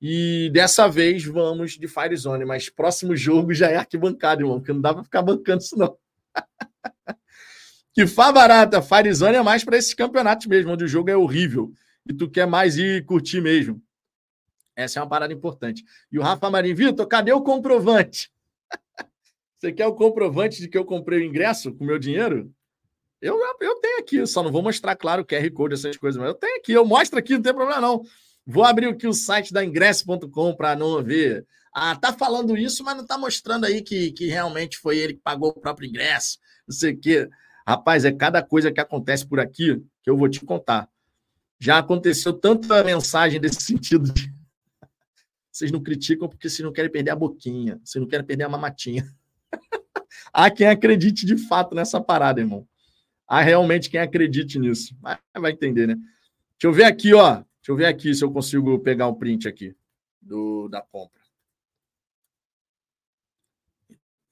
e 0.00 0.50
dessa 0.52 0.86
vez 0.88 1.24
vamos 1.24 1.72
de 1.72 1.88
Fire 1.88 2.16
Zone, 2.16 2.44
mas 2.44 2.68
próximo 2.68 3.16
jogo 3.16 3.52
já 3.52 3.68
é 3.68 3.76
arquibancada, 3.76 4.42
irmão, 4.42 4.58
porque 4.58 4.72
não 4.72 4.80
dá 4.80 4.94
para 4.94 5.02
ficar 5.02 5.22
bancando 5.22 5.62
isso 5.62 5.76
não. 5.76 5.96
que 7.92 8.06
fá 8.06 8.30
barata, 8.30 8.80
Fire 8.80 9.12
Zone 9.12 9.36
é 9.36 9.42
mais 9.42 9.64
para 9.64 9.76
esses 9.76 9.94
campeonatos 9.94 10.46
mesmo, 10.46 10.72
onde 10.72 10.84
o 10.84 10.88
jogo 10.88 11.10
é 11.10 11.16
horrível 11.16 11.72
e 12.06 12.12
tu 12.12 12.28
quer 12.30 12.46
mais 12.46 12.76
ir 12.76 13.04
curtir 13.04 13.40
mesmo. 13.40 13.82
Essa 14.76 15.00
é 15.00 15.02
uma 15.02 15.08
parada 15.08 15.32
importante. 15.32 15.84
E 16.10 16.18
o 16.18 16.22
Rafa 16.22 16.48
Marinho, 16.50 16.76
Vitor, 16.76 17.06
cadê 17.06 17.32
o 17.32 17.42
comprovante? 17.42 18.30
Você 19.58 19.72
quer 19.72 19.86
o 19.86 19.94
comprovante 19.94 20.60
de 20.60 20.68
que 20.68 20.78
eu 20.78 20.84
comprei 20.84 21.20
o 21.20 21.24
ingresso 21.24 21.72
com 21.72 21.84
meu 21.84 21.98
dinheiro? 21.98 22.52
Eu, 23.20 23.36
eu 23.60 23.74
tenho 23.80 23.98
aqui, 23.98 24.24
só 24.26 24.42
não 24.42 24.52
vou 24.52 24.62
mostrar, 24.62 24.94
claro, 24.94 25.22
o 25.22 25.26
QR 25.26 25.50
Code, 25.50 25.74
essas 25.74 25.96
coisas, 25.96 26.20
mas 26.20 26.28
eu 26.28 26.34
tenho 26.34 26.56
aqui, 26.56 26.72
eu 26.72 26.84
mostro 26.84 27.18
aqui, 27.18 27.34
não 27.34 27.42
tem 27.42 27.52
problema 27.52 27.80
não. 27.80 28.04
Vou 28.46 28.64
abrir 28.64 28.86
aqui 28.86 29.06
o 29.08 29.12
site 29.12 29.52
da 29.52 29.64
ingresso.com 29.64 30.54
para 30.54 30.76
não 30.76 31.02
ver. 31.02 31.44
Ah, 31.74 31.96
tá 31.96 32.12
falando 32.12 32.56
isso, 32.56 32.84
mas 32.84 32.96
não 32.96 33.04
tá 33.04 33.18
mostrando 33.18 33.66
aí 33.66 33.82
que, 33.82 34.12
que 34.12 34.26
realmente 34.26 34.78
foi 34.78 34.98
ele 34.98 35.14
que 35.14 35.20
pagou 35.20 35.50
o 35.50 35.60
próprio 35.60 35.88
ingresso, 35.88 36.38
não 36.66 36.74
sei 36.74 36.92
o 36.92 36.98
quê. 36.98 37.28
Rapaz, 37.66 38.04
é 38.04 38.12
cada 38.12 38.42
coisa 38.42 38.72
que 38.72 38.80
acontece 38.80 39.26
por 39.26 39.40
aqui 39.40 39.82
que 40.02 40.08
eu 40.08 40.16
vou 40.16 40.28
te 40.28 40.44
contar. 40.44 40.88
Já 41.58 41.78
aconteceu 41.78 42.32
tanta 42.32 42.82
mensagem 42.84 43.40
desse 43.40 43.62
sentido 43.62 44.12
de... 44.12 44.32
Vocês 45.50 45.72
não 45.72 45.82
criticam 45.82 46.28
porque 46.28 46.48
vocês 46.48 46.64
não 46.64 46.72
querem 46.72 46.90
perder 46.90 47.10
a 47.10 47.16
boquinha, 47.16 47.80
vocês 47.82 48.00
não 48.00 48.08
querem 48.08 48.24
perder 48.24 48.44
a 48.44 48.48
mamatinha. 48.48 49.04
Há 50.32 50.48
quem 50.50 50.68
acredite 50.68 51.26
de 51.26 51.36
fato 51.36 51.74
nessa 51.74 52.00
parada, 52.00 52.40
irmão. 52.40 52.64
Há 53.26 53.40
realmente 53.40 53.90
quem 53.90 53.98
acredite 53.98 54.58
nisso. 54.58 54.96
Vai 55.34 55.50
entender, 55.50 55.88
né? 55.88 55.94
Deixa 55.94 56.66
eu 56.66 56.72
ver 56.72 56.84
aqui, 56.84 57.12
ó. 57.12 57.34
Deixa 57.34 57.70
eu 57.70 57.76
ver 57.76 57.86
aqui 57.86 58.14
se 58.14 58.24
eu 58.24 58.30
consigo 58.30 58.78
pegar 58.78 59.08
um 59.08 59.14
print 59.14 59.48
aqui 59.48 59.74
do, 60.22 60.68
da 60.68 60.80
compra. 60.80 61.20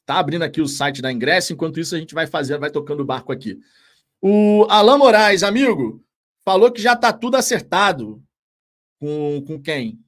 Tá 0.05 0.21
abrindo 0.21 0.43
aqui 0.43 0.61
o 0.61 0.69
site 0.69 1.03
da 1.03 1.11
ingresso, 1.11 1.53
enquanto 1.53 1.81
isso 1.81 1.95
a 1.97 1.99
gente 1.99 2.15
vai 2.15 2.27
fazendo, 2.27 2.61
vai 2.61 2.71
tocando 2.71 3.01
o 3.01 3.05
barco 3.05 3.33
aqui. 3.33 3.61
O 4.23 4.65
Alain 4.71 4.99
Moraes, 4.99 5.43
amigo, 5.43 6.03
falou 6.47 6.71
que 6.71 6.81
já 6.81 6.95
tá 6.95 7.13
tudo 7.13 7.37
acertado. 7.37 8.23
Com, 9.01 9.43
com 9.45 9.61
quem? 9.61 10.01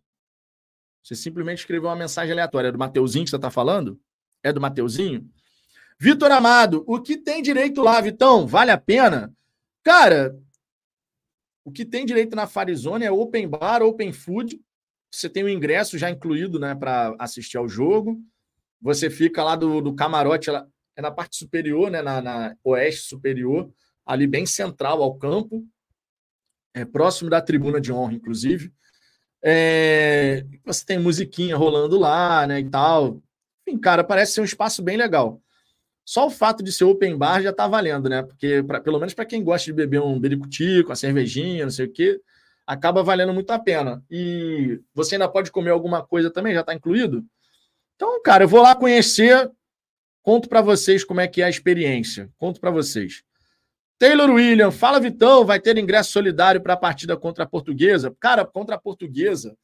Você 1.03 1.17
simplesmente 1.17 1.59
escreveu 1.59 1.91
uma 1.91 1.97
mensagem 1.97 2.33
aleatória. 2.33 2.69
É 2.69 2.73
do 2.73 2.79
Mateuzinho 2.79 3.25
que 3.25 3.31
você 3.31 3.37
está 3.37 3.51
falando? 3.51 4.01
É 4.43 4.53
do 4.53 4.61
Mateuzinho? 4.61 5.29
Vitor 5.99 6.31
Amado, 6.31 6.85
o 6.87 7.03
que 7.03 7.17
tem 7.17 7.43
direito 7.43 7.83
lá, 7.83 8.01
Vitão? 8.01 8.47
Vale 8.47 8.71
a 8.71 8.79
pena? 8.79 9.35
Cara, 9.83 10.39
o 11.65 11.73
que 11.73 11.85
tem 11.85 12.07
direito 12.07 12.37
na 12.37 12.47
Farizone 12.47 13.05
é 13.05 13.11
open 13.11 13.49
bar, 13.49 13.83
open 13.83 14.13
food. 14.13 14.61
Você 15.11 15.29
tem 15.29 15.43
o 15.43 15.49
ingresso 15.49 15.99
já 15.99 16.09
incluído, 16.09 16.61
né, 16.61 16.75
para 16.75 17.17
assistir 17.19 17.57
ao 17.57 17.69
jogo. 17.69 18.23
Você 18.81 19.11
fica 19.11 19.43
lá 19.43 19.57
do, 19.57 19.81
do 19.81 19.95
camarote, 19.95 20.49
ela, 20.49 20.69
é 20.95 21.03
na 21.03 21.11
parte 21.11 21.37
superior, 21.37 21.91
né, 21.91 22.01
na, 22.01 22.23
na 22.23 22.57
oeste 22.63 23.09
superior, 23.09 23.69
ali 24.07 24.27
bem 24.27 24.47
central 24.47 25.03
ao 25.03 25.19
campo, 25.19 25.67
é 26.75 26.85
próximo 26.85 27.31
da 27.31 27.41
tribuna 27.41 27.81
de 27.81 27.93
honra, 27.93 28.15
inclusive. 28.15 28.73
É, 29.43 30.45
você 30.65 30.85
tem 30.85 30.99
musiquinha 30.99 31.57
rolando 31.57 31.99
lá, 31.99 32.47
né, 32.47 32.61
e 32.61 32.69
tal. 32.69 33.23
Enfim, 33.67 33.79
cara, 33.79 34.03
parece 34.03 34.33
ser 34.33 34.41
um 34.41 34.45
espaço 34.45 34.83
bem 34.83 34.97
legal. 34.97 35.41
Só 36.05 36.27
o 36.27 36.31
fato 36.31 36.63
de 36.63 36.73
ser 36.73 36.85
open 36.85 37.17
bar 37.19 37.43
já 37.43 37.53
tá 37.53 37.69
valendo, 37.69 38.09
né? 38.09 38.23
Porque, 38.23 38.63
pra, 38.63 38.81
pelo 38.81 38.99
menos 38.99 39.13
para 39.13 39.27
quem 39.27 39.45
gosta 39.45 39.67
de 39.67 39.75
beber 39.75 40.01
um 40.01 40.19
bericutico, 40.19 40.89
uma 40.89 40.97
cervejinha, 40.97 41.65
não 41.65 41.71
sei 41.71 41.85
o 41.85 41.93
quê, 41.93 42.19
acaba 42.67 43.03
valendo 43.03 43.35
muito 43.35 43.51
a 43.51 43.59
pena. 43.59 44.03
E 44.11 44.81
você 44.95 45.17
ainda 45.17 45.29
pode 45.29 45.51
comer 45.51 45.71
alguma 45.71 46.03
coisa 46.03 46.31
também, 46.31 46.55
já 46.55 46.61
está 46.61 46.73
incluído? 46.75 47.25
Então, 47.95 48.23
cara, 48.23 48.45
eu 48.45 48.49
vou 48.49 48.63
lá 48.63 48.75
conhecer, 48.75 49.51
conto 50.23 50.49
para 50.49 50.63
vocês 50.63 51.05
como 51.05 51.21
é 51.21 51.29
que 51.29 51.43
é 51.43 51.45
a 51.45 51.51
experiência. 51.51 52.31
Conto 52.39 52.59
para 52.59 52.71
vocês. 52.71 53.23
Taylor 53.99 54.31
William, 54.31 54.71
fala 54.71 55.01
Vitão, 55.01 55.45
vai 55.45 55.59
ter 55.59 55.77
ingresso 55.77 56.13
solidário 56.13 56.61
para 56.61 56.75
a 56.75 56.77
partida 56.77 57.17
contra 57.17 57.43
a 57.43 57.47
Portuguesa? 57.47 58.15
Cara, 58.21 58.45
contra 58.45 58.77
a 58.77 58.79
Portuguesa, 58.79 59.57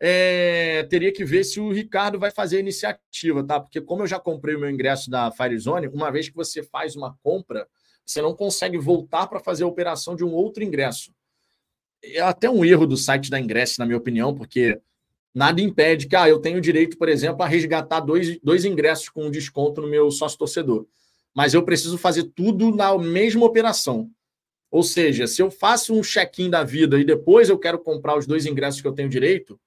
é, 0.00 0.82
teria 0.90 1.12
que 1.12 1.24
ver 1.24 1.44
se 1.44 1.60
o 1.60 1.70
Ricardo 1.70 2.18
vai 2.18 2.32
fazer 2.32 2.56
a 2.56 2.60
iniciativa, 2.60 3.44
tá? 3.44 3.60
Porque 3.60 3.80
como 3.80 4.02
eu 4.02 4.06
já 4.08 4.18
comprei 4.18 4.56
o 4.56 4.58
meu 4.58 4.68
ingresso 4.68 5.08
da 5.08 5.30
Firezone, 5.30 5.86
uma 5.88 6.10
vez 6.10 6.28
que 6.28 6.34
você 6.34 6.64
faz 6.64 6.96
uma 6.96 7.16
compra, 7.22 7.68
você 8.04 8.20
não 8.20 8.34
consegue 8.34 8.76
voltar 8.76 9.28
para 9.28 9.38
fazer 9.38 9.62
a 9.62 9.68
operação 9.68 10.16
de 10.16 10.24
um 10.24 10.32
outro 10.32 10.64
ingresso. 10.64 11.12
É 12.02 12.20
até 12.20 12.50
um 12.50 12.64
erro 12.64 12.86
do 12.86 12.96
site 12.96 13.30
da 13.30 13.38
Ingresso, 13.38 13.78
na 13.78 13.86
minha 13.86 13.98
opinião, 13.98 14.34
porque 14.34 14.80
nada 15.32 15.60
impede 15.60 16.08
que 16.08 16.16
ah, 16.16 16.28
eu 16.28 16.40
tenho 16.40 16.60
direito, 16.60 16.98
por 16.98 17.08
exemplo, 17.08 17.42
a 17.42 17.46
resgatar 17.46 18.00
dois, 18.00 18.40
dois 18.40 18.64
ingressos 18.64 19.08
com 19.10 19.30
desconto 19.30 19.80
no 19.80 19.86
meu 19.86 20.10
sócio 20.10 20.38
torcedor. 20.38 20.86
Mas 21.34 21.54
eu 21.54 21.62
preciso 21.62 21.96
fazer 21.96 22.24
tudo 22.34 22.74
na 22.74 22.96
mesma 22.98 23.44
operação. 23.44 24.10
Ou 24.70 24.82
seja, 24.82 25.26
se 25.26 25.42
eu 25.42 25.50
faço 25.50 25.94
um 25.94 26.02
check-in 26.02 26.48
da 26.48 26.62
vida 26.62 26.98
e 26.98 27.04
depois 27.04 27.48
eu 27.48 27.58
quero 27.58 27.78
comprar 27.78 28.16
os 28.16 28.26
dois 28.26 28.46
ingressos 28.46 28.80
que 28.80 28.86
eu 28.86 28.92
tenho 28.92 29.08
direito, 29.08 29.58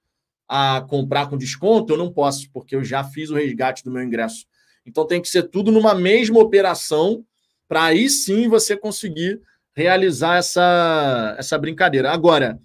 a 0.48 0.82
comprar 0.88 1.28
com 1.28 1.36
desconto, 1.36 1.92
eu 1.92 1.96
não 1.96 2.12
posso, 2.12 2.50
porque 2.52 2.76
eu 2.76 2.84
já 2.84 3.02
fiz 3.02 3.30
o 3.30 3.34
resgate 3.34 3.82
do 3.82 3.90
meu 3.90 4.02
ingresso. 4.02 4.46
Então 4.86 5.06
tem 5.06 5.20
que 5.20 5.28
ser 5.28 5.44
tudo 5.44 5.72
numa 5.72 5.94
mesma 5.94 6.38
operação 6.38 7.24
para 7.66 7.84
aí 7.84 8.08
sim 8.10 8.48
você 8.48 8.76
conseguir 8.76 9.40
realizar 9.74 10.36
essa, 10.36 11.34
essa 11.38 11.58
brincadeira. 11.58 12.10
Agora, 12.12 12.60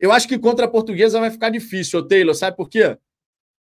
eu 0.00 0.10
acho 0.10 0.26
que 0.26 0.38
contra 0.38 0.66
a 0.66 0.68
portuguesa 0.68 1.20
vai 1.20 1.30
ficar 1.30 1.50
difícil, 1.50 2.02
Taylor, 2.06 2.34
sabe 2.34 2.56
por 2.56 2.68
quê? 2.68 2.96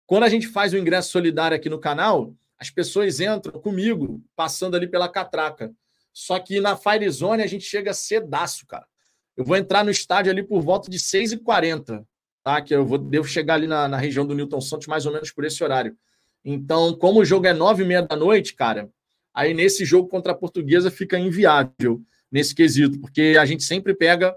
Quando 0.07 0.25
a 0.25 0.29
gente 0.29 0.47
faz 0.47 0.73
o 0.73 0.79
ingresso 0.79 1.11
solidário 1.11 1.57
aqui 1.57 1.69
no 1.69 1.79
canal, 1.79 2.35
as 2.61 2.71
pessoas 2.71 3.21
entram 3.21 3.61
comigo, 3.61 4.23
passando 4.37 4.77
ali 4.77 4.87
pela 4.87 5.09
catraca. 5.09 5.73
Só 6.13 6.39
que 6.39 6.61
na 6.61 6.77
Firezone 6.77 7.43
a 7.43 7.47
gente 7.47 7.65
chega 7.65 7.95
cedaço, 7.95 8.67
cara. 8.67 8.87
Eu 9.37 9.45
vou 9.45 9.57
entrar 9.57 9.85
no 9.85 9.91
estádio 9.91 10.31
ali 10.31 10.43
por 10.43 10.61
volta 10.61 10.91
de 10.91 10.99
6h40 10.99 12.05
tá? 12.43 12.61
Que 12.61 12.75
eu 12.75 12.85
vou, 12.85 12.99
devo 12.99 13.27
chegar 13.27 13.55
ali 13.55 13.67
na, 13.67 13.89
na 13.89 13.97
região 13.97 14.27
do 14.27 14.35
Newton 14.35 14.61
Santos 14.61 14.87
mais 14.87 15.07
ou 15.07 15.13
menos 15.13 15.31
por 15.31 15.45
esse 15.45 15.63
horário. 15.63 15.97
Então, 16.45 16.95
como 16.95 17.21
o 17.21 17.25
jogo 17.25 17.47
é 17.47 17.53
nove 17.53 17.83
e 17.83 17.87
meia 17.87 18.03
da 18.03 18.17
noite, 18.17 18.55
cara, 18.55 18.89
aí 19.35 19.53
nesse 19.53 19.85
jogo 19.85 20.09
contra 20.09 20.33
a 20.33 20.35
Portuguesa 20.35 20.91
fica 20.91 21.19
inviável 21.19 22.03
nesse 22.31 22.55
quesito, 22.55 22.99
porque 23.01 23.37
a 23.39 23.45
gente 23.45 23.63
sempre 23.63 23.95
pega 23.95 24.35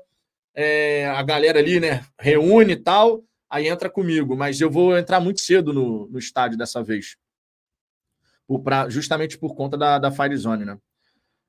é, 0.53 1.05
a 1.07 1.21
galera 1.23 1.59
ali, 1.59 1.79
né? 1.79 2.05
Reúne 2.19 2.73
e 2.73 2.77
tal, 2.77 3.23
aí 3.49 3.67
entra 3.67 3.89
comigo, 3.89 4.35
mas 4.35 4.59
eu 4.59 4.69
vou 4.69 4.97
entrar 4.97 5.19
muito 5.19 5.39
cedo 5.41 5.71
no, 5.71 6.07
no 6.09 6.19
estádio 6.19 6.57
dessa 6.57 6.83
vez. 6.83 7.15
Pra, 8.63 8.89
justamente 8.89 9.37
por 9.37 9.55
conta 9.55 9.77
da, 9.77 9.97
da 9.97 10.11
Firezone, 10.11 10.65
né? 10.65 10.77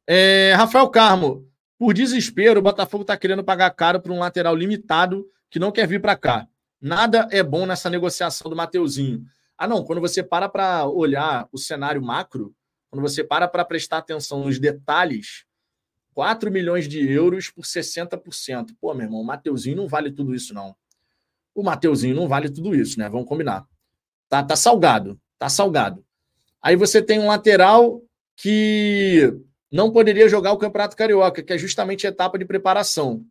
É, 0.07 0.55
Rafael 0.57 0.89
Carmo, 0.91 1.49
por 1.79 1.95
desespero, 1.95 2.61
o 2.61 2.63
Botafogo 2.63 3.03
está 3.03 3.17
querendo 3.17 3.43
pagar 3.43 3.71
caro 3.71 4.01
por 4.01 4.13
um 4.13 4.19
lateral 4.19 4.55
limitado 4.55 5.27
que 5.51 5.59
não 5.59 5.73
quer 5.73 5.87
vir 5.87 6.01
para 6.01 6.17
cá. 6.17 6.47
Nada 6.81 7.29
é 7.31 7.43
bom 7.43 7.65
nessa 7.67 7.89
negociação 7.89 8.51
do 8.51 8.57
Mateuzinho. 8.57 9.25
Ah, 9.57 9.67
não, 9.67 9.85
quando 9.85 10.01
você 10.01 10.23
para 10.23 10.49
para 10.49 10.87
olhar 10.87 11.49
o 11.51 11.59
cenário 11.59 12.03
macro, 12.03 12.55
quando 12.91 13.03
você 13.03 13.25
para 13.25 13.49
para 13.49 13.65
prestar 13.65 13.99
atenção 13.99 14.45
nos 14.45 14.59
detalhes, 14.59 15.45
4 16.13 16.51
milhões 16.51 16.87
de 16.89 17.11
euros 17.11 17.51
por 17.51 17.65
60%. 17.65 18.75
Pô, 18.81 18.95
meu 18.95 19.07
irmão, 19.07 19.21
o 19.21 19.25
Mateuzinho 19.25 19.77
não 19.77 19.89
vale 19.89 20.13
tudo 20.13 20.35
isso, 20.35 20.55
não. 20.55 20.77
O 21.55 21.63
Mateuzinho 21.63 22.15
não 22.15 22.29
vale 22.29 22.51
tudo 22.51 22.75
isso, 22.75 22.99
né? 22.99 23.09
Vamos 23.09 23.29
combinar. 23.29 23.67
Tá, 24.29 24.43
tá 24.43 24.57
salgado, 24.57 25.21
tá 25.39 25.49
salgado. 25.49 26.05
Aí 26.65 26.77
você 26.77 27.03
tem 27.03 27.19
um 27.19 27.27
lateral 27.27 28.03
que 28.39 29.39
não 29.71 29.93
poderia 29.93 30.27
jogar 30.31 30.53
o 30.53 30.57
Campeonato 30.57 30.97
Carioca, 30.97 31.43
que 31.43 31.53
é 31.53 31.59
justamente 31.59 32.07
a 32.07 32.11
etapa 32.11 32.39
de 32.39 32.47
preparação. 32.47 33.23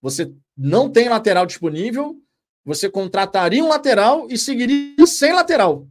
Você 0.00 0.32
não 0.56 0.90
tem 0.90 1.10
lateral 1.10 1.44
disponível, 1.44 2.18
você 2.64 2.88
contrataria 2.88 3.62
um 3.62 3.68
lateral 3.68 4.26
e 4.30 4.38
seguiria 4.38 5.06
sem 5.06 5.34
lateral. 5.34 5.86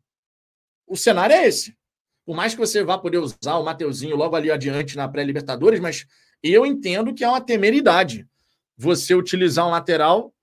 O 0.88 0.98
cenário 0.98 1.36
é 1.36 1.48
esse. 1.48 1.78
Por 2.26 2.36
mais 2.36 2.56
que 2.56 2.60
você 2.60 2.84
vá 2.84 2.98
poder 2.98 3.20
usar 3.20 3.58
o 3.58 3.64
Mateuzinho 3.64 4.16
logo 4.16 4.36
ali 4.36 4.50
adiante 4.50 4.98
na 4.98 5.08
pré-Libertadores, 5.08 5.80
mas 5.80 6.08
eu 6.42 6.66
entendo 6.66 7.14
que 7.14 7.24
é 7.24 7.30
uma 7.30 7.42
temeridade 7.42 8.28
você 8.76 9.14
utilizar 9.14 9.68
um 9.68 9.72
lateral 9.72 10.34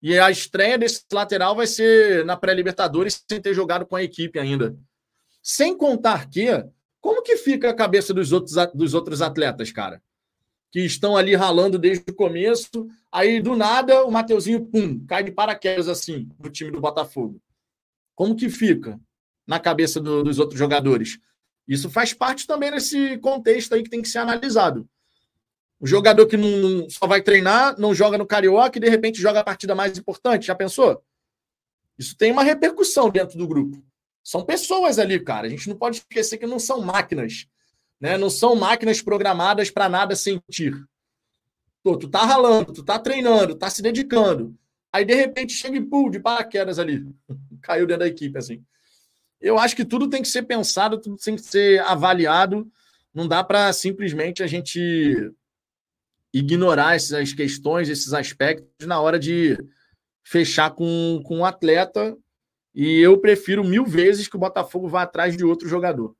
e 0.00 0.18
a 0.18 0.30
estreia 0.30 0.78
desse 0.78 1.04
lateral 1.12 1.54
vai 1.54 1.66
ser 1.66 2.24
na 2.24 2.34
pré-Libertadores 2.34 3.22
sem 3.30 3.42
ter 3.42 3.52
jogado 3.52 3.84
com 3.84 3.94
a 3.94 4.02
equipe 4.02 4.38
ainda. 4.38 4.74
Sem 5.50 5.74
contar 5.74 6.28
que 6.28 6.46
como 7.00 7.22
que 7.22 7.38
fica 7.38 7.70
a 7.70 7.74
cabeça 7.74 8.12
dos 8.12 8.32
outros, 8.32 8.54
dos 8.74 8.92
outros 8.92 9.22
atletas, 9.22 9.72
cara? 9.72 10.02
Que 10.70 10.80
estão 10.80 11.16
ali 11.16 11.34
ralando 11.34 11.78
desde 11.78 12.04
o 12.10 12.14
começo, 12.14 12.86
aí 13.10 13.40
do 13.40 13.56
nada 13.56 14.04
o 14.04 14.10
Mateuzinho, 14.10 14.66
pum, 14.66 15.02
cai 15.06 15.24
de 15.24 15.32
paraquedas 15.32 15.88
assim 15.88 16.28
no 16.38 16.50
time 16.50 16.70
do 16.70 16.82
Botafogo. 16.82 17.40
Como 18.14 18.36
que 18.36 18.50
fica 18.50 19.00
na 19.46 19.58
cabeça 19.58 19.98
do, 19.98 20.22
dos 20.22 20.38
outros 20.38 20.58
jogadores? 20.58 21.18
Isso 21.66 21.88
faz 21.88 22.12
parte 22.12 22.46
também 22.46 22.70
desse 22.70 23.16
contexto 23.16 23.74
aí 23.74 23.82
que 23.82 23.88
tem 23.88 24.02
que 24.02 24.08
ser 24.10 24.18
analisado. 24.18 24.86
O 25.80 25.86
jogador 25.86 26.26
que 26.26 26.36
não, 26.36 26.90
só 26.90 27.06
vai 27.06 27.22
treinar, 27.22 27.74
não 27.80 27.94
joga 27.94 28.18
no 28.18 28.26
Carioca 28.26 28.76
e 28.76 28.82
de 28.82 28.90
repente 28.90 29.18
joga 29.18 29.40
a 29.40 29.44
partida 29.44 29.74
mais 29.74 29.96
importante, 29.96 30.48
já 30.48 30.54
pensou? 30.54 31.02
Isso 31.98 32.14
tem 32.18 32.32
uma 32.32 32.42
repercussão 32.42 33.08
dentro 33.08 33.38
do 33.38 33.48
grupo. 33.48 33.82
São 34.28 34.44
pessoas 34.44 34.98
ali, 34.98 35.18
cara. 35.18 35.46
A 35.46 35.48
gente 35.48 35.70
não 35.70 35.74
pode 35.74 35.96
esquecer 35.96 36.36
que 36.36 36.46
não 36.46 36.58
são 36.58 36.82
máquinas. 36.82 37.46
Né? 37.98 38.18
Não 38.18 38.28
são 38.28 38.54
máquinas 38.54 39.00
programadas 39.00 39.70
para 39.70 39.88
nada 39.88 40.14
sentir. 40.14 40.74
Pô, 41.82 41.96
tu 41.96 42.10
tá 42.10 42.26
ralando, 42.26 42.74
tu 42.74 42.84
tá 42.84 42.98
treinando, 42.98 43.54
tá 43.54 43.70
se 43.70 43.80
dedicando. 43.80 44.54
Aí, 44.92 45.02
de 45.02 45.14
repente, 45.14 45.54
chega 45.54 45.78
e 45.78 45.80
pum, 45.80 46.10
de 46.10 46.20
paraquedas 46.20 46.78
ali. 46.78 47.06
Caiu 47.62 47.86
dentro 47.86 48.00
da 48.00 48.06
equipe, 48.06 48.36
assim. 48.36 48.62
Eu 49.40 49.58
acho 49.58 49.74
que 49.74 49.82
tudo 49.82 50.10
tem 50.10 50.20
que 50.20 50.28
ser 50.28 50.42
pensado, 50.42 51.00
tudo 51.00 51.16
tem 51.16 51.34
que 51.34 51.40
ser 51.40 51.80
avaliado. 51.80 52.70
Não 53.14 53.26
dá 53.26 53.42
para 53.42 53.72
simplesmente 53.72 54.42
a 54.42 54.46
gente 54.46 55.32
ignorar 56.34 56.96
essas 56.96 57.32
questões, 57.32 57.88
esses 57.88 58.12
aspectos 58.12 58.86
na 58.86 59.00
hora 59.00 59.18
de 59.18 59.56
fechar 60.22 60.72
com, 60.72 61.22
com 61.24 61.38
um 61.38 61.46
atleta 61.46 62.14
e 62.80 63.00
eu 63.00 63.18
prefiro 63.18 63.64
mil 63.64 63.84
vezes 63.84 64.28
que 64.28 64.36
o 64.36 64.38
Botafogo 64.38 64.86
vá 64.86 65.02
atrás 65.02 65.36
de 65.36 65.44
outro 65.44 65.68
jogador. 65.68 66.14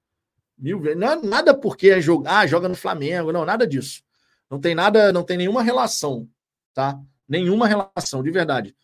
Mil 0.58 0.80
vezes. 0.80 0.98
Não, 0.98 1.22
nada 1.22 1.54
porque 1.54 1.88
é 1.88 2.00
jogar, 2.00 2.40
ah, 2.40 2.46
joga 2.48 2.68
no 2.68 2.74
Flamengo, 2.74 3.30
não, 3.30 3.44
nada 3.44 3.64
disso. 3.64 4.02
Não 4.50 4.58
tem 4.58 4.74
nada, 4.74 5.12
não 5.12 5.22
tem 5.22 5.36
nenhuma 5.36 5.62
relação, 5.62 6.28
tá? 6.74 7.00
Nenhuma 7.28 7.68
relação, 7.68 8.24
de 8.24 8.32
verdade. 8.32 8.74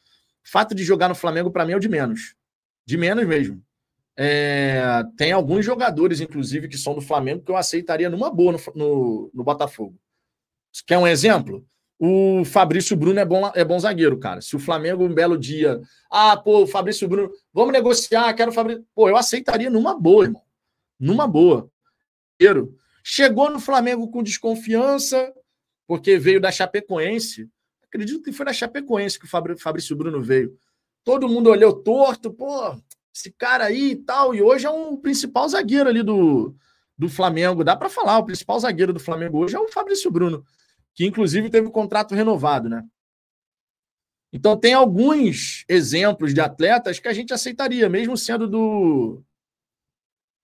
Fato 0.44 0.72
de 0.72 0.84
jogar 0.84 1.08
no 1.08 1.16
Flamengo, 1.16 1.50
para 1.50 1.66
mim, 1.66 1.72
é 1.72 1.76
o 1.76 1.80
de 1.80 1.88
menos. 1.88 2.36
De 2.86 2.96
menos 2.96 3.26
mesmo. 3.26 3.60
É, 4.16 5.02
tem 5.16 5.32
alguns 5.32 5.64
jogadores, 5.64 6.20
inclusive, 6.20 6.68
que 6.68 6.78
são 6.78 6.94
do 6.94 7.00
Flamengo, 7.00 7.42
que 7.42 7.50
eu 7.50 7.56
aceitaria 7.56 8.08
numa 8.08 8.30
boa 8.30 8.52
no, 8.52 8.60
no, 8.72 9.30
no 9.34 9.42
Botafogo. 9.42 9.98
Quer 10.86 10.98
um 10.98 11.08
exemplo? 11.08 11.66
O 12.06 12.44
Fabrício 12.44 12.94
Bruno 12.94 13.18
é 13.18 13.24
bom, 13.24 13.50
é 13.54 13.64
bom 13.64 13.78
zagueiro, 13.78 14.18
cara. 14.18 14.42
Se 14.42 14.54
o 14.54 14.58
Flamengo 14.58 15.04
um 15.04 15.14
belo 15.14 15.38
dia, 15.38 15.80
ah, 16.10 16.36
pô, 16.36 16.64
o 16.64 16.66
Fabrício 16.66 17.08
Bruno, 17.08 17.32
vamos 17.50 17.72
negociar, 17.72 18.34
quero 18.34 18.50
o 18.50 18.54
Fabrício. 18.54 18.84
Pô, 18.94 19.08
eu 19.08 19.16
aceitaria 19.16 19.70
numa 19.70 19.98
boa, 19.98 20.24
irmão. 20.24 20.42
Numa 21.00 21.26
boa. 21.26 21.70
Chegou 23.02 23.50
no 23.50 23.58
Flamengo 23.58 24.10
com 24.10 24.22
desconfiança, 24.22 25.32
porque 25.86 26.18
veio 26.18 26.42
da 26.42 26.52
Chapecoense. 26.52 27.48
Acredito 27.82 28.22
que 28.22 28.32
foi 28.32 28.44
da 28.44 28.52
Chapecoense 28.52 29.18
que 29.18 29.24
o 29.24 29.58
Fabrício 29.58 29.96
Bruno 29.96 30.20
veio. 30.20 30.54
Todo 31.04 31.28
mundo 31.28 31.48
olhou 31.48 31.72
torto, 31.72 32.30
pô, 32.30 32.76
esse 33.14 33.30
cara 33.30 33.64
aí 33.64 33.92
e 33.92 33.96
tal. 33.96 34.34
E 34.34 34.42
hoje 34.42 34.66
é 34.66 34.70
um 34.70 34.94
principal 34.94 35.48
zagueiro 35.48 35.88
ali 35.88 36.02
do, 36.02 36.54
do 36.98 37.08
Flamengo. 37.08 37.64
Dá 37.64 37.74
para 37.74 37.88
falar, 37.88 38.18
o 38.18 38.26
principal 38.26 38.60
zagueiro 38.60 38.92
do 38.92 39.00
Flamengo 39.00 39.38
hoje 39.38 39.56
é 39.56 39.58
o 39.58 39.68
Fabrício 39.68 40.10
Bruno 40.10 40.44
que 40.94 41.04
inclusive 41.04 41.50
teve 41.50 41.66
o 41.66 41.72
contrato 41.72 42.14
renovado, 42.14 42.68
né? 42.68 42.84
Então 44.32 44.56
tem 44.56 44.74
alguns 44.74 45.64
exemplos 45.68 46.34
de 46.34 46.40
atletas 46.40 46.98
que 46.98 47.06
a 47.06 47.12
gente 47.12 47.32
aceitaria, 47.32 47.88
mesmo 47.88 48.16
sendo 48.16 48.48
do. 48.48 49.22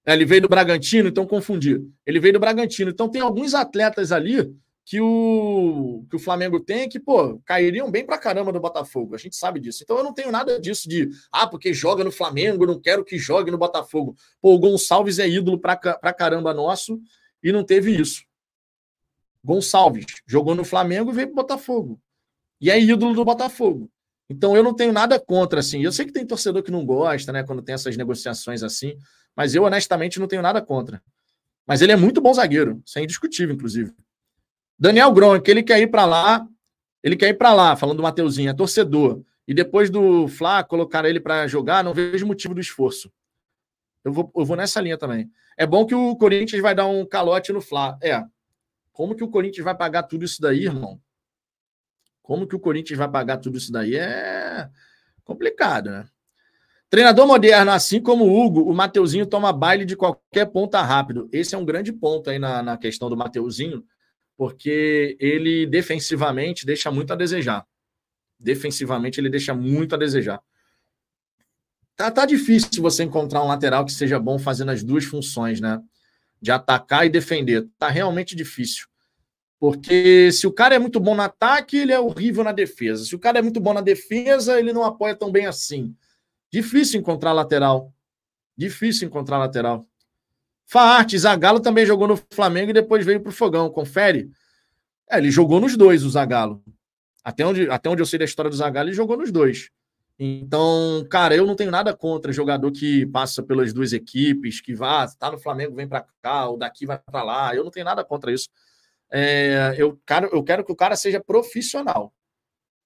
É, 0.06 0.12
ele 0.12 0.24
veio 0.24 0.42
do 0.42 0.48
Bragantino, 0.48 1.08
então 1.08 1.26
confundi. 1.26 1.84
Ele 2.06 2.20
veio 2.20 2.34
do 2.34 2.40
Bragantino. 2.40 2.90
Então 2.90 3.08
tem 3.08 3.20
alguns 3.20 3.52
atletas 3.52 4.12
ali 4.12 4.54
que 4.84 5.00
o, 5.00 6.04
que 6.08 6.16
o 6.16 6.20
Flamengo 6.20 6.60
tem 6.60 6.88
que, 6.88 7.00
pô, 7.00 7.40
cairiam 7.44 7.90
bem 7.90 8.06
pra 8.06 8.16
caramba 8.16 8.52
no 8.52 8.60
Botafogo. 8.60 9.14
A 9.16 9.18
gente 9.18 9.34
sabe 9.34 9.58
disso. 9.58 9.82
Então 9.82 9.98
eu 9.98 10.04
não 10.04 10.14
tenho 10.14 10.30
nada 10.30 10.60
disso 10.60 10.88
de, 10.88 11.10
ah, 11.32 11.46
porque 11.46 11.74
joga 11.74 12.04
no 12.04 12.12
Flamengo, 12.12 12.66
não 12.66 12.80
quero 12.80 13.04
que 13.04 13.18
jogue 13.18 13.50
no 13.50 13.58
Botafogo. 13.58 14.14
Pô, 14.40 14.54
o 14.54 14.58
Gonçalves 14.58 15.18
é 15.18 15.28
ídolo 15.28 15.58
pra, 15.58 15.76
pra 15.76 16.12
caramba 16.12 16.54
nosso 16.54 17.00
e 17.42 17.50
não 17.50 17.64
teve 17.64 17.90
isso. 17.90 18.22
Gonçalves 19.44 20.06
jogou 20.26 20.54
no 20.54 20.64
Flamengo 20.64 21.10
e 21.10 21.14
veio 21.14 21.28
para 21.28 21.32
o 21.32 21.36
Botafogo. 21.36 22.00
E 22.60 22.70
é 22.70 22.80
ídolo 22.80 23.14
do 23.14 23.24
Botafogo. 23.24 23.90
Então 24.28 24.56
eu 24.56 24.62
não 24.62 24.74
tenho 24.74 24.92
nada 24.92 25.18
contra, 25.18 25.60
assim. 25.60 25.82
Eu 25.82 25.90
sei 25.92 26.06
que 26.06 26.12
tem 26.12 26.26
torcedor 26.26 26.62
que 26.62 26.70
não 26.70 26.84
gosta, 26.84 27.32
né, 27.32 27.42
quando 27.42 27.62
tem 27.62 27.74
essas 27.74 27.96
negociações 27.96 28.62
assim, 28.62 28.96
mas 29.34 29.54
eu 29.54 29.64
honestamente 29.64 30.20
não 30.20 30.28
tenho 30.28 30.42
nada 30.42 30.62
contra. 30.62 31.02
Mas 31.66 31.82
ele 31.82 31.92
é 31.92 31.96
muito 31.96 32.20
bom 32.20 32.32
zagueiro, 32.32 32.82
isso 32.84 32.98
é 32.98 33.02
indiscutível, 33.02 33.54
inclusive. 33.54 33.92
Daniel 34.78 35.12
Gronk, 35.12 35.48
ele 35.50 35.62
quer 35.62 35.80
ir 35.80 35.88
para 35.88 36.04
lá, 36.04 36.46
ele 37.02 37.16
quer 37.16 37.28
ir 37.28 37.34
para 37.34 37.52
lá, 37.52 37.76
falando 37.76 37.96
do 37.96 38.02
Mateuzinho, 38.02 38.50
é 38.50 38.54
torcedor. 38.54 39.22
E 39.46 39.54
depois 39.54 39.90
do 39.90 40.28
Fla 40.28 40.62
colocar 40.62 41.04
ele 41.04 41.18
para 41.18 41.46
jogar, 41.46 41.82
não 41.82 41.92
vejo 41.92 42.26
motivo 42.26 42.54
do 42.54 42.60
esforço. 42.60 43.12
Eu 44.04 44.12
vou, 44.12 44.30
eu 44.36 44.44
vou 44.44 44.56
nessa 44.56 44.80
linha 44.80 44.96
também. 44.96 45.30
É 45.56 45.66
bom 45.66 45.84
que 45.84 45.94
o 45.94 46.16
Corinthians 46.16 46.62
vai 46.62 46.74
dar 46.74 46.86
um 46.86 47.04
calote 47.04 47.52
no 47.52 47.60
Fla. 47.60 47.98
É, 48.02 48.24
como 48.92 49.14
que 49.14 49.24
o 49.24 49.28
Corinthians 49.28 49.64
vai 49.64 49.76
pagar 49.76 50.04
tudo 50.04 50.24
isso 50.24 50.40
daí, 50.40 50.64
irmão? 50.64 51.00
Como 52.22 52.46
que 52.46 52.54
o 52.54 52.60
Corinthians 52.60 52.98
vai 52.98 53.10
pagar 53.10 53.38
tudo 53.38 53.58
isso 53.58 53.72
daí? 53.72 53.96
É 53.96 54.68
complicado, 55.24 55.90
né? 55.90 56.08
Treinador 56.88 57.24
moderno, 57.24 57.70
assim 57.70 58.02
como 58.02 58.24
o 58.24 58.44
Hugo, 58.44 58.68
o 58.68 58.74
Mateuzinho 58.74 59.24
toma 59.24 59.52
baile 59.52 59.84
de 59.84 59.96
qualquer 59.96 60.46
ponta 60.46 60.82
rápido. 60.82 61.28
Esse 61.32 61.54
é 61.54 61.58
um 61.58 61.64
grande 61.64 61.92
ponto 61.92 62.28
aí 62.28 62.38
na, 62.38 62.64
na 62.64 62.76
questão 62.76 63.08
do 63.08 63.16
Mateuzinho, 63.16 63.84
porque 64.36 65.16
ele 65.20 65.66
defensivamente 65.66 66.66
deixa 66.66 66.90
muito 66.90 67.12
a 67.12 67.16
desejar. 67.16 67.64
Defensivamente 68.40 69.20
ele 69.20 69.30
deixa 69.30 69.54
muito 69.54 69.94
a 69.94 69.98
desejar. 69.98 70.42
Tá, 71.94 72.10
tá 72.10 72.26
difícil 72.26 72.82
você 72.82 73.04
encontrar 73.04 73.44
um 73.44 73.48
lateral 73.48 73.84
que 73.84 73.92
seja 73.92 74.18
bom 74.18 74.38
fazendo 74.38 74.70
as 74.70 74.82
duas 74.82 75.04
funções, 75.04 75.60
né? 75.60 75.80
De 76.40 76.50
atacar 76.50 77.06
e 77.06 77.10
defender. 77.10 77.68
Tá 77.78 77.88
realmente 77.88 78.34
difícil. 78.34 78.86
Porque 79.58 80.32
se 80.32 80.46
o 80.46 80.52
cara 80.52 80.74
é 80.74 80.78
muito 80.78 80.98
bom 80.98 81.14
no 81.14 81.20
ataque, 81.20 81.76
ele 81.76 81.92
é 81.92 82.00
horrível 82.00 82.42
na 82.42 82.52
defesa. 82.52 83.04
Se 83.04 83.14
o 83.14 83.18
cara 83.18 83.40
é 83.40 83.42
muito 83.42 83.60
bom 83.60 83.74
na 83.74 83.82
defesa, 83.82 84.58
ele 84.58 84.72
não 84.72 84.82
apoia 84.82 85.14
tão 85.14 85.30
bem 85.30 85.46
assim. 85.46 85.94
Difícil 86.50 86.98
encontrar 86.98 87.32
lateral. 87.32 87.92
Difícil 88.56 89.06
encontrar 89.06 89.36
lateral. 89.36 89.86
Faarte, 90.64 91.18
Zagallo 91.18 91.60
também 91.60 91.84
jogou 91.84 92.08
no 92.08 92.18
Flamengo 92.30 92.70
e 92.70 92.74
depois 92.74 93.04
veio 93.04 93.20
para 93.20 93.28
o 93.28 93.32
Fogão. 93.32 93.68
Confere. 93.68 94.30
É, 95.10 95.18
ele 95.18 95.30
jogou 95.30 95.60
nos 95.60 95.76
dois, 95.76 96.04
o 96.04 96.10
Zagallo. 96.10 96.62
Até 97.22 97.44
onde, 97.44 97.68
até 97.68 97.90
onde 97.90 98.00
eu 98.00 98.06
sei 98.06 98.18
da 98.18 98.24
história 98.24 98.50
do 98.50 98.56
Zagallo, 98.56 98.88
ele 98.88 98.96
jogou 98.96 99.16
nos 99.16 99.30
dois. 99.30 99.70
Então, 100.22 101.02
cara, 101.10 101.34
eu 101.34 101.46
não 101.46 101.56
tenho 101.56 101.70
nada 101.70 101.96
contra 101.96 102.30
jogador 102.30 102.70
que 102.70 103.06
passa 103.06 103.42
pelas 103.42 103.72
duas 103.72 103.94
equipes, 103.94 104.60
que 104.60 104.74
vá, 104.74 105.08
tá 105.08 105.32
no 105.32 105.38
Flamengo, 105.38 105.74
vem 105.74 105.88
para 105.88 106.06
cá, 106.20 106.46
ou 106.46 106.58
daqui 106.58 106.84
vai 106.84 106.98
para 106.98 107.22
lá. 107.22 107.56
Eu 107.56 107.64
não 107.64 107.70
tenho 107.70 107.86
nada 107.86 108.04
contra 108.04 108.30
isso. 108.30 108.46
É, 109.10 109.74
eu, 109.78 109.98
quero, 110.06 110.28
eu 110.30 110.44
quero 110.44 110.62
que 110.62 110.70
o 110.70 110.76
cara 110.76 110.94
seja 110.94 111.24
profissional. 111.24 112.12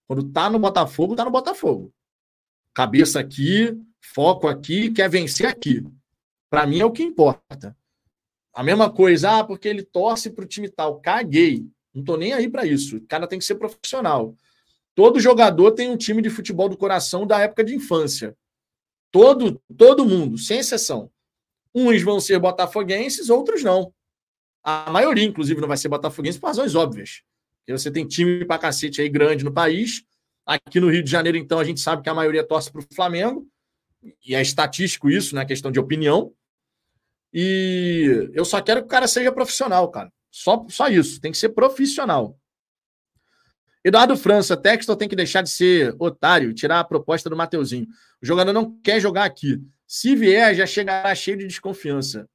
Quando 0.07 0.31
tá 0.31 0.49
no 0.49 0.61
Botafogo, 0.61 1.17
tá 1.17 1.25
no 1.25 1.31
Botafogo. 1.33 1.93
Cabeça 2.73 3.19
aqui, 3.19 3.77
foco 4.01 4.47
aqui, 4.47 4.93
quer 4.93 5.11
vencer 5.11 5.47
aqui. 5.47 5.85
Para 6.49 6.69
mim 6.69 6.79
é 6.79 6.85
o 6.85 6.93
que 6.93 7.03
importa. 7.03 7.77
A 8.55 8.63
mesma 8.63 8.89
coisa, 8.89 9.41
ah, 9.41 9.45
porque 9.45 9.67
ele 9.67 9.83
torce 9.83 10.31
para 10.31 10.45
o 10.45 10.49
time 10.49 10.69
tal. 10.69 11.01
Caguei. 11.01 11.67
Não 11.93 12.05
tô 12.05 12.17
nem 12.17 12.33
aí 12.33 12.49
para 12.49 12.65
isso. 12.65 12.99
O 12.99 13.07
cara 13.09 13.27
tem 13.27 13.41
que 13.41 13.45
ser 13.45 13.57
profissional. 13.57 14.37
Todo 14.95 15.21
jogador 15.21 15.73
tem 15.73 15.91
um 15.91 15.97
time 15.97 16.23
de 16.23 16.31
futebol 16.31 16.69
do 16.69 16.77
coração 16.77 17.27
da 17.27 17.41
época 17.41 17.65
de 17.65 17.75
infância. 17.75 18.37
Todo, 19.11 19.61
todo 19.77 20.05
mundo, 20.05 20.39
sem 20.39 20.59
exceção. 20.59 21.11
Uns 21.75 22.03
vão 22.03 22.21
ser 22.21 22.39
botafoguenses, 22.39 23.29
outros 23.29 23.63
não. 23.63 23.93
A 24.63 24.91
maioria, 24.91 25.25
inclusive, 25.25 25.61
não 25.61 25.69
vai 25.69 25.77
ser 25.77 25.89
botafoguense 25.89 26.39
por 26.39 26.47
razões 26.47 26.75
óbvias. 26.75 27.23
Porque 27.59 27.73
você 27.73 27.91
tem 27.91 28.07
time 28.07 28.45
pra 28.45 28.59
cacete 28.59 29.01
aí 29.01 29.09
grande 29.09 29.45
no 29.45 29.53
país. 29.53 30.05
Aqui 30.47 30.79
no 30.79 30.91
Rio 30.91 31.03
de 31.03 31.11
Janeiro, 31.11 31.37
então, 31.39 31.59
a 31.59 31.65
gente 31.65 31.81
sabe 31.81 32.03
que 32.03 32.09
a 32.09 32.15
maioria 32.15 32.47
torce 32.47 32.71
para 32.71 32.81
o 32.81 32.95
Flamengo. 32.95 33.47
E 34.25 34.35
é 34.35 34.43
estatístico 34.43 35.11
isso, 35.11 35.35
né? 35.35 35.45
Questão 35.45 35.73
de 35.73 35.81
opinião. 35.81 36.33
E 37.33 38.31
eu 38.33 38.45
só 38.45 38.61
quero 38.61 38.81
que 38.81 38.87
o 38.87 38.91
cara 38.91 39.09
seja 39.09 39.33
profissional, 39.33 39.91
cara. 39.91 40.13
Só, 40.31 40.65
só 40.69 40.89
isso. 40.89 41.21
Tem 41.21 41.33
que 41.33 41.39
ser 41.39 41.49
profissional. 41.49 42.39
Eduardo 43.85 44.17
França, 44.17 44.57
Textor 44.57 44.97
tem 44.97 45.09
que 45.09 45.17
deixar 45.17 45.43
de 45.43 45.51
ser 45.51 45.95
otário 45.99 46.51
e 46.51 46.55
tirar 46.55 46.81
a 46.81 46.85
proposta 46.85 47.29
do 47.29 47.37
Mateuzinho. 47.37 47.87
O 48.23 48.27
jogador 48.27 48.53
não 48.53 48.81
quer 48.81 48.99
jogar 48.99 49.25
aqui. 49.25 49.61
Se 49.87 50.17
vier, 50.17 50.55
já 50.55 50.67
chegará 50.67 51.15
cheio 51.15 51.37
de 51.37 51.47
desconfiança. 51.47 52.29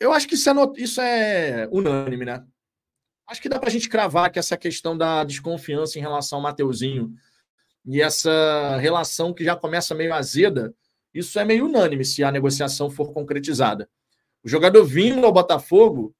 Eu 0.00 0.12
acho 0.12 0.26
que 0.26 0.34
isso 0.34 0.50
é, 0.50 0.54
isso 0.76 1.00
é 1.00 1.68
unânime, 1.70 2.24
né? 2.24 2.44
Acho 3.28 3.40
que 3.40 3.48
dá 3.48 3.58
para 3.58 3.68
a 3.68 3.72
gente 3.72 3.88
cravar 3.88 4.32
que 4.32 4.38
essa 4.38 4.56
questão 4.56 4.98
da 4.98 5.22
desconfiança 5.22 5.96
em 5.98 6.02
relação 6.02 6.38
ao 6.38 6.42
Mateuzinho 6.42 7.14
e 7.86 8.02
essa 8.02 8.76
relação 8.78 9.32
que 9.32 9.44
já 9.44 9.54
começa 9.54 9.94
meio 9.94 10.12
azeda 10.12 10.74
isso 11.14 11.38
é 11.38 11.44
meio 11.44 11.66
unânime 11.66 12.04
se 12.04 12.24
a 12.24 12.32
negociação 12.32 12.90
for 12.90 13.12
concretizada. 13.12 13.88
O 14.42 14.48
jogador 14.48 14.84
vindo 14.84 15.24
ao 15.26 15.32
Botafogo, 15.32 16.14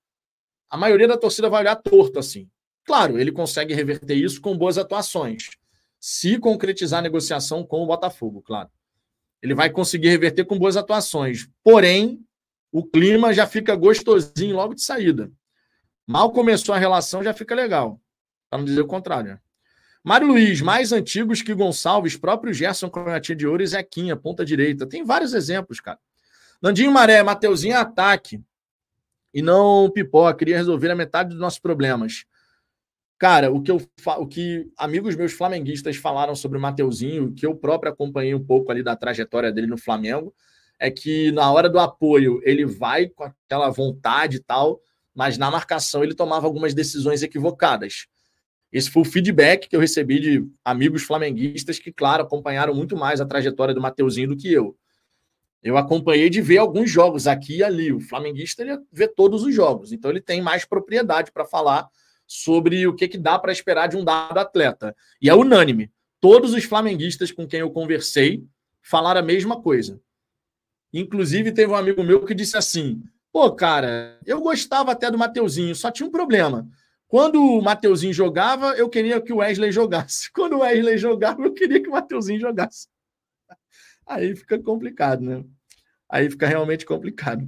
a 0.68 0.76
maioria 0.76 1.08
da 1.08 1.16
torcida 1.16 1.48
vai 1.48 1.62
olhar 1.62 1.76
torto 1.76 2.18
assim. 2.18 2.48
Claro, 2.84 3.18
ele 3.18 3.32
consegue 3.32 3.74
reverter 3.74 4.14
isso 4.14 4.40
com 4.40 4.56
boas 4.56 4.76
atuações. 4.76 5.50
Se 6.00 6.38
concretizar 6.38 6.98
a 6.98 7.02
negociação 7.02 7.64
com 7.64 7.82
o 7.82 7.86
Botafogo, 7.86 8.42
claro. 8.42 8.68
Ele 9.40 9.54
vai 9.54 9.70
conseguir 9.70 10.08
reverter 10.08 10.44
com 10.44 10.58
boas 10.58 10.76
atuações. 10.76 11.48
Porém, 11.62 12.20
o 12.70 12.84
clima 12.84 13.32
já 13.32 13.46
fica 13.46 13.76
gostosinho 13.76 14.56
logo 14.56 14.74
de 14.74 14.82
saída. 14.82 15.30
Mal 16.06 16.32
começou 16.32 16.74
a 16.74 16.78
relação, 16.78 17.22
já 17.22 17.32
fica 17.32 17.54
legal. 17.54 18.00
Para 18.50 18.58
não 18.58 18.64
dizer 18.64 18.80
o 18.80 18.86
contrário. 18.86 19.38
Mário 20.02 20.26
Luiz, 20.26 20.60
mais 20.60 20.92
antigos 20.92 21.42
que 21.42 21.54
Gonçalves, 21.54 22.16
próprio 22.16 22.52
Gerson 22.52 22.90
Cronatinha 22.90 23.36
de 23.36 23.46
Ouro 23.46 23.62
e 23.62 23.66
Zequinha, 23.66 24.16
ponta 24.16 24.44
direita. 24.44 24.86
Tem 24.86 25.04
vários 25.04 25.32
exemplos, 25.32 25.78
cara. 25.78 25.98
Nandinho 26.60 26.90
Maré, 26.90 27.22
Mateuzinho 27.22 27.76
ataque. 27.76 28.42
E 29.32 29.40
não 29.40 29.88
pipoca, 29.90 30.34
queria 30.34 30.56
resolver 30.56 30.90
a 30.90 30.96
metade 30.96 31.30
dos 31.30 31.38
nossos 31.38 31.60
problemas. 31.60 32.24
Cara, 33.22 33.52
o 33.52 33.62
que, 33.62 33.70
eu, 33.70 33.80
o 34.18 34.26
que 34.26 34.68
amigos 34.76 35.14
meus 35.14 35.32
flamenguistas 35.32 35.94
falaram 35.94 36.34
sobre 36.34 36.58
o 36.58 36.60
Mateuzinho, 36.60 37.32
que 37.32 37.46
eu 37.46 37.54
próprio 37.54 37.92
acompanhei 37.92 38.34
um 38.34 38.44
pouco 38.44 38.72
ali 38.72 38.82
da 38.82 38.96
trajetória 38.96 39.52
dele 39.52 39.68
no 39.68 39.78
Flamengo, 39.78 40.34
é 40.76 40.90
que 40.90 41.30
na 41.30 41.52
hora 41.52 41.70
do 41.70 41.78
apoio 41.78 42.40
ele 42.42 42.66
vai 42.66 43.06
com 43.06 43.22
aquela 43.22 43.70
vontade 43.70 44.38
e 44.38 44.40
tal, 44.40 44.80
mas 45.14 45.38
na 45.38 45.48
marcação 45.52 46.02
ele 46.02 46.16
tomava 46.16 46.48
algumas 46.48 46.74
decisões 46.74 47.22
equivocadas. 47.22 48.08
Esse 48.72 48.90
foi 48.90 49.02
o 49.02 49.04
feedback 49.04 49.68
que 49.68 49.76
eu 49.76 49.80
recebi 49.80 50.18
de 50.18 50.44
amigos 50.64 51.04
flamenguistas 51.04 51.78
que, 51.78 51.92
claro, 51.92 52.24
acompanharam 52.24 52.74
muito 52.74 52.96
mais 52.96 53.20
a 53.20 53.24
trajetória 53.24 53.72
do 53.72 53.80
Mateuzinho 53.80 54.30
do 54.30 54.36
que 54.36 54.52
eu. 54.52 54.76
Eu 55.62 55.76
acompanhei 55.76 56.28
de 56.28 56.40
ver 56.40 56.58
alguns 56.58 56.90
jogos 56.90 57.28
aqui 57.28 57.58
e 57.58 57.62
ali. 57.62 57.92
O 57.92 58.00
flamenguista 58.00 58.62
ele 58.62 58.76
vê 58.90 59.06
todos 59.06 59.44
os 59.44 59.54
jogos, 59.54 59.92
então 59.92 60.10
ele 60.10 60.20
tem 60.20 60.42
mais 60.42 60.64
propriedade 60.64 61.30
para 61.30 61.44
falar 61.44 61.88
sobre 62.32 62.86
o 62.86 62.94
que, 62.94 63.06
que 63.06 63.18
dá 63.18 63.38
para 63.38 63.52
esperar 63.52 63.88
de 63.88 63.96
um 63.96 64.04
dado 64.04 64.38
atleta. 64.38 64.96
E 65.20 65.28
é 65.28 65.34
unânime. 65.34 65.92
Todos 66.18 66.54
os 66.54 66.64
flamenguistas 66.64 67.30
com 67.30 67.46
quem 67.46 67.60
eu 67.60 67.70
conversei 67.70 68.42
falaram 68.80 69.20
a 69.20 69.24
mesma 69.24 69.60
coisa. 69.60 70.00
Inclusive, 70.94 71.52
teve 71.52 71.70
um 71.70 71.76
amigo 71.76 72.02
meu 72.02 72.24
que 72.24 72.34
disse 72.34 72.56
assim: 72.56 73.02
pô, 73.30 73.52
cara, 73.52 74.18
eu 74.24 74.40
gostava 74.40 74.92
até 74.92 75.10
do 75.10 75.18
Mateuzinho, 75.18 75.74
só 75.74 75.90
tinha 75.90 76.08
um 76.08 76.10
problema. 76.10 76.66
Quando 77.06 77.42
o 77.42 77.60
Mateuzinho 77.60 78.14
jogava, 78.14 78.74
eu 78.76 78.88
queria 78.88 79.20
que 79.20 79.32
o 79.32 79.36
Wesley 79.36 79.70
jogasse. 79.70 80.32
Quando 80.32 80.54
o 80.54 80.60
Wesley 80.60 80.96
jogava, 80.96 81.42
eu 81.42 81.52
queria 81.52 81.82
que 81.82 81.88
o 81.88 81.92
Mateuzinho 81.92 82.40
jogasse. 82.40 82.88
Aí 84.06 84.34
fica 84.34 84.58
complicado, 84.58 85.20
né? 85.20 85.44
Aí 86.08 86.30
fica 86.30 86.46
realmente 86.46 86.86
complicado. 86.86 87.46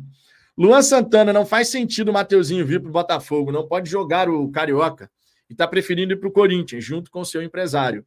Luan 0.56 0.82
Santana, 0.82 1.32
não 1.32 1.44
faz 1.44 1.68
sentido 1.68 2.10
o 2.10 2.12
Mateuzinho 2.12 2.64
vir 2.64 2.80
para 2.80 2.88
o 2.88 2.92
Botafogo. 2.92 3.50
Não 3.50 3.66
pode 3.66 3.90
jogar 3.90 4.28
o 4.28 4.50
Carioca. 4.50 5.10
E 5.48 5.52
está 5.52 5.66
preferindo 5.66 6.12
ir 6.12 6.16
para 6.16 6.28
o 6.28 6.32
Corinthians, 6.32 6.84
junto 6.84 7.10
com 7.10 7.24
seu 7.24 7.42
empresário. 7.42 8.06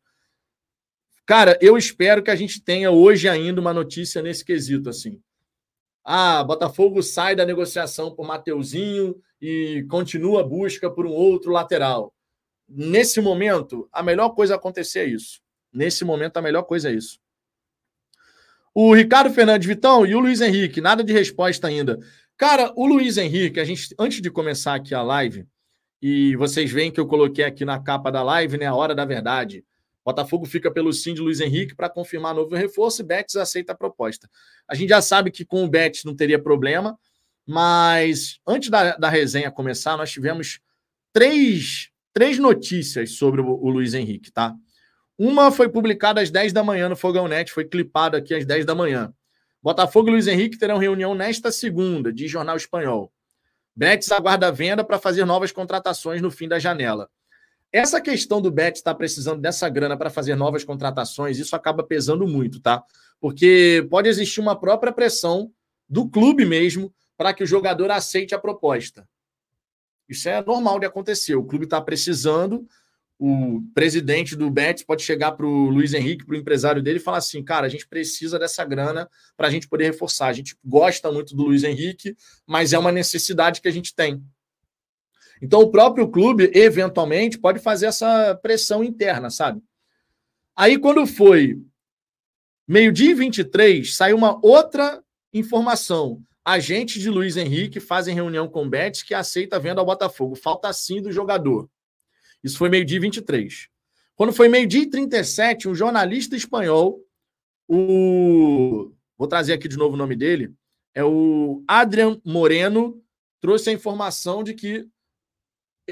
Cara, 1.25 1.57
eu 1.61 1.77
espero 1.77 2.23
que 2.23 2.31
a 2.31 2.35
gente 2.35 2.63
tenha 2.63 2.89
hoje 2.89 3.27
ainda 3.27 3.59
uma 3.59 3.73
notícia 3.73 4.21
nesse 4.21 4.45
quesito, 4.45 4.89
assim. 4.89 5.21
Ah, 6.03 6.41
Botafogo 6.41 7.03
sai 7.03 7.35
da 7.35 7.45
negociação 7.45 8.15
por 8.15 8.25
Mateuzinho 8.25 9.21
e 9.41 9.85
continua 9.89 10.39
a 10.39 10.43
busca 10.43 10.89
por 10.89 11.05
um 11.05 11.11
outro 11.11 11.51
lateral. 11.51 12.13
Nesse 12.67 13.19
momento, 13.19 13.89
a 13.91 14.01
melhor 14.01 14.29
coisa 14.29 14.53
a 14.53 14.57
acontecer 14.57 14.99
é 14.99 15.05
isso. 15.05 15.41
Nesse 15.71 16.05
momento, 16.05 16.37
a 16.37 16.41
melhor 16.41 16.63
coisa 16.63 16.89
é 16.89 16.93
isso. 16.93 17.19
O 18.73 18.93
Ricardo 18.93 19.33
Fernandes 19.33 19.67
Vitão 19.67 20.05
e 20.05 20.15
o 20.15 20.19
Luiz 20.19 20.39
Henrique, 20.39 20.79
nada 20.79 21.03
de 21.03 21.11
resposta 21.11 21.67
ainda. 21.67 21.99
Cara, 22.38 22.71
o 22.75 22.85
Luiz 22.85 23.17
Henrique, 23.17 23.59
a 23.59 23.63
gente, 23.63 23.95
antes 23.97 24.21
de 24.21 24.29
começar 24.29 24.75
aqui 24.75 24.93
a 24.93 25.01
live, 25.01 25.47
e 25.99 26.35
vocês 26.35 26.71
veem 26.71 26.91
que 26.91 26.99
eu 26.99 27.07
coloquei 27.07 27.43
aqui 27.43 27.65
na 27.65 27.81
capa 27.81 28.11
da 28.11 28.21
live, 28.21 28.57
né? 28.57 28.67
A 28.67 28.75
hora 28.75 28.93
da 28.93 29.03
verdade. 29.03 29.65
Botafogo 30.05 30.45
fica 30.45 30.71
pelo 30.71 30.93
sim 30.93 31.15
de 31.15 31.19
Luiz 31.19 31.39
Henrique 31.39 31.75
para 31.75 31.89
confirmar 31.89 32.35
novo 32.35 32.55
reforço 32.55 33.01
e 33.01 33.05
Betis 33.05 33.35
aceita 33.35 33.73
a 33.73 33.75
proposta. 33.75 34.29
A 34.67 34.75
gente 34.75 34.89
já 34.89 35.01
sabe 35.01 35.31
que 35.31 35.43
com 35.43 35.65
o 35.65 35.67
Betis 35.67 36.03
não 36.03 36.15
teria 36.15 36.38
problema, 36.38 36.97
mas 37.45 38.39
antes 38.47 38.69
da, 38.69 38.95
da 38.95 39.09
resenha 39.09 39.49
começar, 39.49 39.97
nós 39.97 40.11
tivemos 40.11 40.59
três, 41.11 41.89
três 42.13 42.38
notícias 42.38 43.13
sobre 43.13 43.41
o, 43.41 43.47
o 43.47 43.69
Luiz 43.69 43.95
Henrique, 43.95 44.31
tá? 44.31 44.53
Uma 45.17 45.51
foi 45.51 45.67
publicada 45.67 46.21
às 46.21 46.29
10 46.29 46.53
da 46.53 46.63
manhã 46.63 46.88
no 46.88 46.95
Fogão 46.95 47.27
Net, 47.27 47.51
foi 47.51 47.65
clipado 47.65 48.15
aqui 48.15 48.35
às 48.35 48.45
10 48.45 48.63
da 48.63 48.75
manhã. 48.75 49.11
Botafogo 49.68 50.07
e 50.07 50.11
Luiz 50.11 50.28
Henrique 50.28 50.57
terão 50.57 50.78
reunião 50.78 51.13
nesta 51.13 51.51
segunda, 51.51 52.13
de 52.13 52.26
Jornal 52.26 52.55
Espanhol. 52.55 53.11
Betis 53.76 54.09
aguarda 54.13 54.49
venda 54.49 54.82
para 54.82 54.97
fazer 54.97 55.26
novas 55.26 55.51
contratações 55.51 56.22
no 56.22 56.32
fim 56.32 56.47
da 56.47 56.57
janela. 56.57 57.09
Essa 57.70 57.99
questão 57.99 58.41
do 58.41 58.49
Bet 58.49 58.78
estar 58.78 58.93
tá 58.93 58.97
precisando 58.97 59.41
dessa 59.41 59.68
grana 59.68 59.97
para 59.97 60.09
fazer 60.09 60.36
novas 60.36 60.63
contratações, 60.63 61.38
isso 61.38 61.53
acaba 61.53 61.84
pesando 61.84 62.26
muito, 62.26 62.61
tá? 62.61 62.82
Porque 63.20 63.86
pode 63.89 64.07
existir 64.07 64.39
uma 64.39 64.57
própria 64.57 64.93
pressão 64.93 65.51
do 65.89 66.07
clube 66.07 66.45
mesmo 66.45 66.93
para 67.18 67.34
que 67.34 67.43
o 67.43 67.47
jogador 67.47 67.91
aceite 67.91 68.34
a 68.34 68.39
proposta. 68.39 69.05
Isso 70.07 70.30
é 70.30 70.41
normal 70.41 70.80
de 70.80 70.86
acontecer. 70.86 71.36
O 71.36 71.43
clube 71.43 71.65
está 71.65 71.82
precisando, 71.82 72.65
o 73.20 73.63
presidente 73.74 74.36
do 74.36 74.49
Bet 74.49 74.86
pode 74.86 75.01
chegar 75.01 75.32
para 75.32 75.45
o 75.45 75.70
Luiz 75.70 75.93
Henrique, 75.93 76.26
para 76.26 76.36
o 76.36 76.38
empresário 76.38 76.82
dele, 76.84 76.97
e 76.97 77.01
falar 77.01 77.18
assim: 77.18 77.43
cara, 77.43 77.65
a 77.65 77.70
gente 77.70 77.88
precisa 77.88 78.38
dessa 78.38 78.63
grana 78.63 79.09
para 79.36 79.47
a 79.47 79.49
gente 79.49 79.68
poder 79.68 79.86
reforçar. 79.86 80.28
A 80.28 80.34
gente 80.34 80.55
gosta 80.63 81.11
muito 81.11 81.36
do 81.36 81.43
Luiz 81.43 81.63
Henrique, 81.63 82.15
mas 82.45 82.74
é 82.74 82.78
uma 82.78 82.91
necessidade 82.91 83.59
que 83.59 83.68
a 83.68 83.72
gente 83.72 83.95
tem. 83.95 84.24
Então, 85.41 85.61
o 85.61 85.72
próprio 85.72 86.07
clube, 86.09 86.51
eventualmente, 86.53 87.38
pode 87.38 87.59
fazer 87.59 87.88
essa 87.88 88.36
pressão 88.36 88.84
interna, 88.84 89.30
sabe? 89.30 89.61
Aí, 90.55 90.78
quando 90.78 91.05
foi 91.05 91.59
meio-dia 92.68 93.11
e 93.11 93.15
23, 93.15 93.95
saiu 93.95 94.18
uma 94.18 94.39
outra 94.43 95.03
informação. 95.34 96.22
Agentes 96.43 97.01
de 97.01 97.09
Luiz 97.09 97.36
Henrique 97.36 97.80
fazem 97.80 98.15
reunião 98.15 98.47
com 98.47 98.65
o 98.65 98.70
Betis 98.70 99.03
que 99.03 99.13
aceita 99.13 99.57
a 99.57 99.59
venda 99.59 99.82
ao 99.82 99.86
Botafogo. 99.86 100.36
Falta 100.36 100.72
sim 100.72 101.01
do 101.01 101.11
jogador. 101.11 101.70
Isso 102.43 102.57
foi 102.57 102.69
meio-dia 102.69 102.97
e 102.97 103.01
23. 103.01 103.69
Quando 104.15 104.33
foi 104.33 104.49
meio-dia 104.49 104.81
e 104.81 104.89
37, 104.89 105.67
um 105.67 105.75
jornalista 105.75 106.35
espanhol, 106.35 106.99
o. 107.67 108.91
Vou 109.17 109.27
trazer 109.27 109.53
aqui 109.53 109.67
de 109.67 109.77
novo 109.77 109.95
o 109.95 109.97
nome 109.97 110.15
dele. 110.15 110.53
É 110.93 111.03
o 111.03 111.63
Adrian 111.67 112.19
Moreno, 112.23 113.01
trouxe 113.39 113.69
a 113.69 113.73
informação 113.73 114.43
de 114.43 114.53
que 114.53 114.88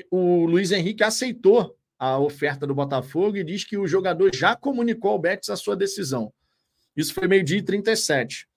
o 0.09 0.45
Luiz 0.45 0.71
Henrique 0.71 1.03
aceitou 1.03 1.77
a 1.97 2.19
oferta 2.19 2.67
do 2.67 2.75
Botafogo 2.75 3.37
e 3.37 3.43
diz 3.43 3.63
que 3.63 3.77
o 3.77 3.87
jogador 3.87 4.33
já 4.35 4.55
comunicou 4.55 5.11
ao 5.11 5.19
Betis 5.19 5.49
a 5.49 5.55
sua 5.55 5.75
decisão. 5.75 6.33
Isso 6.95 7.13
foi 7.13 7.27
meio-dia 7.27 7.59
e 7.59 7.63
37. 7.63 8.47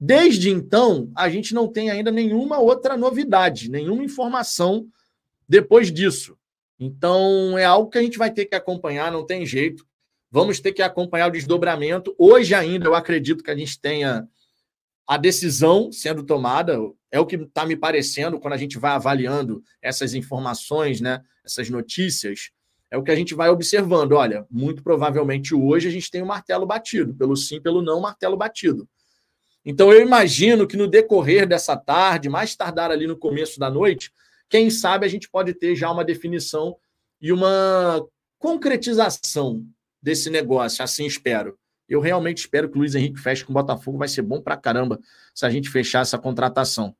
Desde 0.00 0.50
então, 0.50 1.10
a 1.16 1.28
gente 1.28 1.54
não 1.54 1.66
tem 1.66 1.90
ainda 1.90 2.10
nenhuma 2.10 2.58
outra 2.58 2.96
novidade, 2.96 3.70
nenhuma 3.70 4.04
informação 4.04 4.88
depois 5.48 5.92
disso. 5.92 6.38
Então, 6.78 7.58
é 7.58 7.64
algo 7.64 7.90
que 7.90 7.98
a 7.98 8.02
gente 8.02 8.18
vai 8.18 8.30
ter 8.30 8.46
que 8.46 8.54
acompanhar, 8.54 9.10
não 9.10 9.26
tem 9.26 9.44
jeito. 9.44 9.86
Vamos 10.30 10.60
ter 10.60 10.72
que 10.72 10.82
acompanhar 10.82 11.28
o 11.28 11.32
desdobramento. 11.32 12.14
Hoje 12.18 12.54
ainda, 12.54 12.86
eu 12.86 12.94
acredito 12.94 13.42
que 13.42 13.50
a 13.50 13.56
gente 13.56 13.80
tenha 13.80 14.28
a 15.06 15.16
decisão 15.16 15.90
sendo 15.90 16.22
tomada, 16.22 16.78
é 17.10 17.18
o 17.18 17.24
que 17.24 17.36
está 17.36 17.64
me 17.64 17.74
parecendo 17.74 18.38
quando 18.38 18.52
a 18.52 18.58
gente 18.58 18.78
vai 18.78 18.90
avaliando 18.90 19.62
essas 19.80 20.12
informações, 20.12 21.00
né, 21.00 21.22
essas 21.42 21.70
notícias, 21.70 22.50
é 22.90 22.96
o 22.98 23.02
que 23.02 23.10
a 23.10 23.16
gente 23.16 23.34
vai 23.34 23.48
observando. 23.48 24.12
Olha, 24.12 24.46
muito 24.50 24.82
provavelmente 24.82 25.54
hoje 25.54 25.88
a 25.88 25.90
gente 25.90 26.10
tem 26.10 26.20
o 26.20 26.24
um 26.24 26.28
martelo 26.28 26.66
batido, 26.66 27.14
pelo 27.14 27.34
sim, 27.36 27.58
pelo 27.58 27.80
não, 27.80 28.02
martelo 28.02 28.36
batido. 28.36 28.86
Então 29.64 29.90
eu 29.90 30.02
imagino 30.02 30.66
que 30.66 30.76
no 30.76 30.86
decorrer 30.86 31.46
dessa 31.46 31.74
tarde, 31.74 32.28
mais 32.28 32.54
tardar 32.54 32.90
ali 32.90 33.06
no 33.06 33.16
começo 33.16 33.58
da 33.58 33.70
noite, 33.70 34.12
quem 34.48 34.70
sabe 34.70 35.06
a 35.06 35.08
gente 35.08 35.28
pode 35.28 35.54
ter 35.54 35.74
já 35.76 35.90
uma 35.90 36.04
definição 36.04 36.76
e 37.20 37.32
uma 37.32 38.04
concretização 38.38 39.64
desse 40.00 40.30
negócio, 40.30 40.82
assim 40.82 41.06
espero. 41.06 41.58
Eu 41.88 42.00
realmente 42.00 42.38
espero 42.38 42.68
que 42.68 42.76
o 42.76 42.80
Luiz 42.80 42.94
Henrique 42.94 43.18
feche 43.18 43.44
com 43.44 43.52
o 43.52 43.54
Botafogo. 43.54 43.98
Vai 43.98 44.08
ser 44.08 44.22
bom 44.22 44.40
pra 44.40 44.56
caramba 44.56 45.00
se 45.34 45.46
a 45.46 45.50
gente 45.50 45.70
fechar 45.70 46.02
essa 46.02 46.18
contratação. 46.18 46.94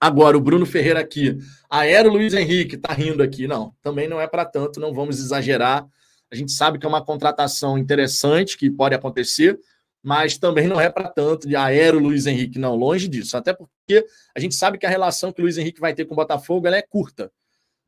Agora, 0.00 0.36
o 0.36 0.40
Bruno 0.40 0.66
Ferreira 0.66 0.98
aqui. 0.98 1.38
Aero 1.68 2.10
Luiz 2.10 2.34
Henrique, 2.34 2.76
tá 2.76 2.92
rindo 2.92 3.22
aqui. 3.22 3.46
Não, 3.46 3.74
também 3.82 4.08
não 4.08 4.20
é 4.20 4.26
para 4.26 4.44
tanto, 4.44 4.80
não 4.80 4.92
vamos 4.92 5.20
exagerar. 5.20 5.86
A 6.30 6.34
gente 6.34 6.52
sabe 6.52 6.78
que 6.78 6.86
é 6.86 6.88
uma 6.88 7.04
contratação 7.04 7.76
interessante 7.76 8.56
que 8.56 8.70
pode 8.70 8.94
acontecer, 8.94 9.58
mas 10.02 10.38
também 10.38 10.66
não 10.66 10.80
é 10.80 10.88
para 10.88 11.08
tanto 11.08 11.46
de 11.46 11.54
aero 11.56 11.98
Luiz 11.98 12.26
Henrique, 12.26 12.58
não, 12.58 12.74
longe 12.74 13.06
disso. 13.06 13.36
Até 13.36 13.52
porque 13.52 14.06
a 14.34 14.40
gente 14.40 14.54
sabe 14.54 14.78
que 14.78 14.86
a 14.86 14.90
relação 14.90 15.32
que 15.32 15.40
o 15.40 15.44
Luiz 15.44 15.58
Henrique 15.58 15.80
vai 15.80 15.94
ter 15.94 16.04
com 16.04 16.14
o 16.14 16.16
Botafogo 16.16 16.66
é 16.68 16.82
curta. 16.82 17.30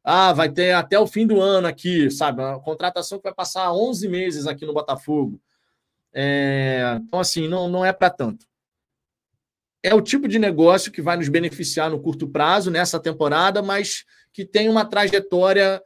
Ah, 0.04 0.32
vai 0.32 0.50
ter 0.50 0.72
até 0.72 0.98
o 0.98 1.06
fim 1.06 1.26
do 1.26 1.40
ano 1.40 1.66
aqui, 1.66 2.10
sabe? 2.10 2.42
Uma 2.42 2.60
contratação 2.60 3.18
que 3.18 3.24
vai 3.24 3.34
passar 3.34 3.72
11 3.72 4.08
meses 4.08 4.46
aqui 4.46 4.66
no 4.66 4.74
Botafogo. 4.74 5.40
É, 6.12 6.98
então, 7.00 7.20
assim, 7.20 7.48
não, 7.48 7.68
não 7.68 7.84
é 7.84 7.92
para 7.92 8.10
tanto. 8.10 8.46
É 9.82 9.94
o 9.94 10.00
tipo 10.00 10.28
de 10.28 10.38
negócio 10.38 10.92
que 10.92 11.00
vai 11.00 11.16
nos 11.16 11.28
beneficiar 11.28 11.90
no 11.90 12.00
curto 12.00 12.28
prazo, 12.28 12.70
nessa 12.70 13.00
temporada, 13.00 13.62
mas 13.62 14.04
que 14.32 14.44
tem 14.44 14.68
uma 14.68 14.84
trajetória 14.84 15.82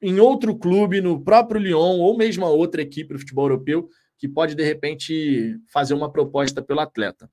em 0.00 0.20
outro 0.20 0.56
clube, 0.56 1.00
no 1.00 1.22
próprio 1.22 1.60
Lyon, 1.60 1.98
ou 1.98 2.16
mesmo 2.16 2.44
a 2.44 2.50
outra 2.50 2.82
equipe 2.82 3.12
do 3.12 3.18
futebol 3.18 3.46
europeu, 3.46 3.88
que 4.18 4.28
pode, 4.28 4.54
de 4.54 4.64
repente, 4.64 5.58
fazer 5.72 5.94
uma 5.94 6.10
proposta 6.10 6.62
pelo 6.62 6.80
atleta. 6.80 7.30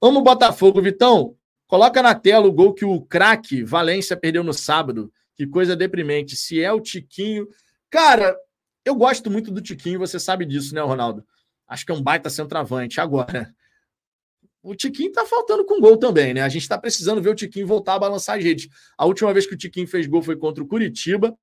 Vamos 0.00 0.22
Botafogo, 0.22 0.80
Vitão. 0.80 1.36
Coloca 1.66 2.02
na 2.02 2.14
tela 2.14 2.46
o 2.46 2.52
gol 2.52 2.72
que 2.72 2.84
o 2.84 3.00
craque 3.00 3.64
Valência 3.64 4.16
perdeu 4.16 4.44
no 4.44 4.52
sábado. 4.52 5.12
Que 5.34 5.46
coisa 5.46 5.76
deprimente. 5.76 6.36
Se 6.36 6.62
é 6.62 6.72
o 6.72 6.80
Tiquinho. 6.80 7.46
Cara, 7.90 8.36
eu 8.84 8.94
gosto 8.94 9.30
muito 9.30 9.50
do 9.50 9.60
Tiquinho, 9.60 9.98
você 9.98 10.18
sabe 10.18 10.44
disso, 10.44 10.74
né, 10.74 10.80
Ronaldo? 10.80 11.26
Acho 11.66 11.84
que 11.84 11.92
é 11.92 11.94
um 11.94 12.02
baita 12.02 12.30
centroavante. 12.30 13.00
Agora, 13.00 13.52
o 14.62 14.74
Tiquinho 14.74 15.12
tá 15.12 15.26
faltando 15.26 15.64
com 15.64 15.80
gol 15.80 15.96
também, 15.96 16.32
né? 16.32 16.42
A 16.42 16.48
gente 16.48 16.68
tá 16.68 16.78
precisando 16.78 17.20
ver 17.20 17.30
o 17.30 17.34
Tiquinho 17.34 17.66
voltar 17.66 17.94
a 17.94 17.98
balançar 17.98 18.38
as 18.38 18.44
redes. 18.44 18.68
A 18.96 19.04
última 19.04 19.32
vez 19.32 19.46
que 19.46 19.54
o 19.54 19.58
Tiquinho 19.58 19.86
fez 19.86 20.06
gol 20.06 20.22
foi 20.22 20.36
contra 20.36 20.62
o 20.62 20.66
Curitiba 20.66 21.36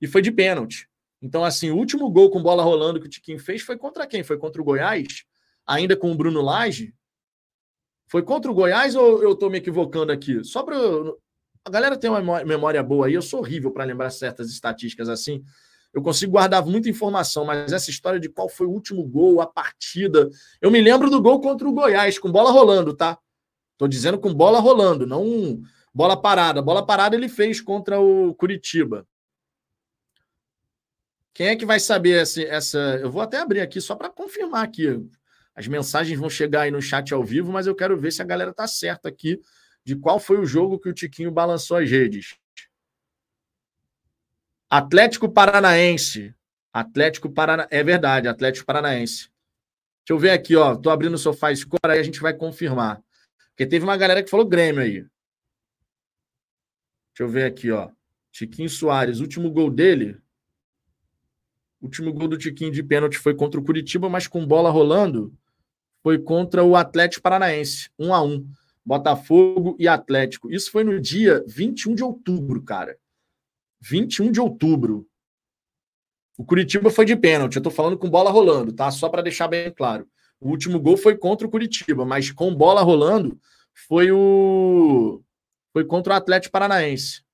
e 0.00 0.06
foi 0.06 0.22
de 0.22 0.30
pênalti. 0.30 0.88
Então, 1.20 1.44
assim, 1.44 1.70
o 1.70 1.76
último 1.76 2.10
gol 2.10 2.30
com 2.30 2.42
bola 2.42 2.62
rolando 2.62 3.00
que 3.00 3.06
o 3.06 3.10
Tiquinho 3.10 3.38
fez 3.38 3.62
foi 3.62 3.76
contra 3.76 4.06
quem? 4.06 4.22
Foi 4.22 4.36
contra 4.36 4.60
o 4.60 4.64
Goiás? 4.64 5.24
Ainda 5.66 5.96
com 5.96 6.12
o 6.12 6.14
Bruno 6.14 6.42
Lage? 6.42 6.94
Foi 8.08 8.22
contra 8.22 8.50
o 8.50 8.54
Goiás 8.54 8.94
ou 8.94 9.22
eu 9.22 9.34
tô 9.34 9.48
me 9.50 9.58
equivocando 9.58 10.12
aqui? 10.12 10.44
Só 10.44 10.62
para 10.62 10.76
a 11.64 11.70
galera 11.70 11.96
tem 11.96 12.08
uma 12.08 12.44
memória 12.44 12.80
boa 12.82 13.06
aí, 13.06 13.14
eu 13.14 13.22
sou 13.22 13.40
horrível 13.40 13.72
para 13.72 13.82
lembrar 13.82 14.10
certas 14.10 14.48
estatísticas 14.50 15.08
assim 15.08 15.42
eu 15.96 16.02
consigo 16.02 16.32
guardar 16.32 16.62
muita 16.62 16.90
informação, 16.90 17.46
mas 17.46 17.72
essa 17.72 17.88
história 17.88 18.20
de 18.20 18.28
qual 18.28 18.50
foi 18.50 18.66
o 18.66 18.70
último 18.70 19.02
gol, 19.02 19.40
a 19.40 19.46
partida. 19.46 20.28
Eu 20.60 20.70
me 20.70 20.78
lembro 20.78 21.08
do 21.08 21.22
gol 21.22 21.40
contra 21.40 21.66
o 21.66 21.72
Goiás, 21.72 22.18
com 22.18 22.30
bola 22.30 22.50
rolando, 22.50 22.94
tá? 22.94 23.18
Tô 23.78 23.88
dizendo 23.88 24.18
com 24.18 24.34
bola 24.34 24.60
rolando, 24.60 25.06
não 25.06 25.58
bola 25.94 26.14
parada. 26.14 26.60
Bola 26.60 26.84
parada 26.84 27.16
ele 27.16 27.30
fez 27.30 27.62
contra 27.62 27.98
o 27.98 28.34
Curitiba. 28.34 29.06
Quem 31.36 31.48
é 31.48 31.56
que 31.56 31.66
vai 31.66 31.78
saber 31.78 32.22
essa. 32.22 32.40
essa... 32.40 32.78
Eu 32.98 33.10
vou 33.10 33.20
até 33.20 33.36
abrir 33.36 33.60
aqui 33.60 33.78
só 33.78 33.94
para 33.94 34.08
confirmar 34.08 34.64
aqui. 34.64 34.86
As 35.54 35.68
mensagens 35.68 36.18
vão 36.18 36.30
chegar 36.30 36.62
aí 36.62 36.70
no 36.70 36.80
chat 36.80 37.12
ao 37.12 37.22
vivo, 37.22 37.52
mas 37.52 37.66
eu 37.66 37.74
quero 37.74 37.94
ver 37.94 38.10
se 38.10 38.22
a 38.22 38.24
galera 38.24 38.54
tá 38.54 38.66
certa 38.66 39.10
aqui 39.10 39.38
de 39.84 39.94
qual 39.94 40.18
foi 40.18 40.38
o 40.38 40.46
jogo 40.46 40.78
que 40.78 40.88
o 40.88 40.94
Tiquinho 40.94 41.30
balançou 41.30 41.76
as 41.76 41.90
redes. 41.90 42.38
Atlético 44.70 45.28
Paranaense. 45.28 46.34
Atlético 46.72 47.30
Paranaense. 47.30 47.74
É 47.74 47.84
verdade, 47.84 48.28
Atlético 48.28 48.64
Paranaense. 48.64 49.28
Deixa 50.06 50.12
eu 50.12 50.18
ver 50.18 50.30
aqui, 50.30 50.56
ó. 50.56 50.74
Tô 50.74 50.88
abrindo 50.88 51.14
o 51.14 51.18
sofá 51.18 51.54
score, 51.54 51.92
aí 51.92 51.98
a 51.98 52.02
gente 52.02 52.18
vai 52.18 52.32
confirmar. 52.32 53.02
Porque 53.50 53.66
teve 53.66 53.84
uma 53.84 53.98
galera 53.98 54.22
que 54.22 54.30
falou 54.30 54.48
Grêmio 54.48 54.80
aí. 54.80 55.00
Deixa 57.12 57.20
eu 57.20 57.28
ver 57.28 57.44
aqui, 57.44 57.70
ó. 57.70 57.90
Tiquinho 58.32 58.70
Soares, 58.70 59.20
último 59.20 59.50
gol 59.50 59.70
dele. 59.70 60.18
Último 61.86 62.12
gol 62.12 62.28
do 62.28 62.36
Tiquinho 62.36 62.70
de 62.70 62.82
pênalti 62.82 63.18
foi 63.18 63.34
contra 63.34 63.58
o 63.58 63.64
Curitiba, 63.64 64.08
mas 64.08 64.26
com 64.26 64.46
bola 64.46 64.70
rolando 64.70 65.32
foi 66.02 66.18
contra 66.18 66.62
o 66.62 66.76
Atlético 66.76 67.22
Paranaense, 67.22 67.90
1 67.98 68.14
a 68.14 68.22
1. 68.22 68.46
Botafogo 68.84 69.74
e 69.80 69.88
Atlético. 69.88 70.48
Isso 70.48 70.70
foi 70.70 70.84
no 70.84 71.00
dia 71.00 71.42
21 71.48 71.96
de 71.96 72.04
outubro, 72.04 72.62
cara. 72.62 72.96
21 73.80 74.30
de 74.30 74.40
outubro. 74.40 75.08
O 76.38 76.44
Curitiba 76.44 76.88
foi 76.88 77.04
de 77.04 77.16
pênalti. 77.16 77.56
Eu 77.56 77.62
tô 77.62 77.70
falando 77.70 77.98
com 77.98 78.08
bola 78.08 78.30
rolando, 78.30 78.72
tá? 78.72 78.88
Só 78.92 79.08
para 79.08 79.22
deixar 79.22 79.48
bem 79.48 79.72
claro. 79.72 80.08
O 80.40 80.50
último 80.50 80.78
gol 80.78 80.96
foi 80.96 81.16
contra 81.16 81.46
o 81.46 81.50
Curitiba, 81.50 82.04
mas 82.04 82.30
com 82.30 82.54
bola 82.54 82.82
rolando 82.82 83.40
foi 83.88 84.12
o 84.12 85.20
foi 85.72 85.84
contra 85.84 86.14
o 86.14 86.16
Atlético 86.16 86.52
Paranaense. 86.52 87.25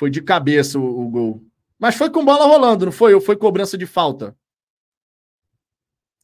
Foi 0.00 0.08
de 0.08 0.22
cabeça 0.22 0.78
o, 0.78 1.02
o 1.02 1.10
gol. 1.10 1.44
Mas 1.78 1.94
foi 1.94 2.08
com 2.08 2.24
bola 2.24 2.46
rolando, 2.46 2.86
não 2.86 2.92
foi? 2.92 3.12
Ou 3.12 3.20
foi 3.20 3.36
cobrança 3.36 3.76
de 3.76 3.84
falta? 3.84 4.34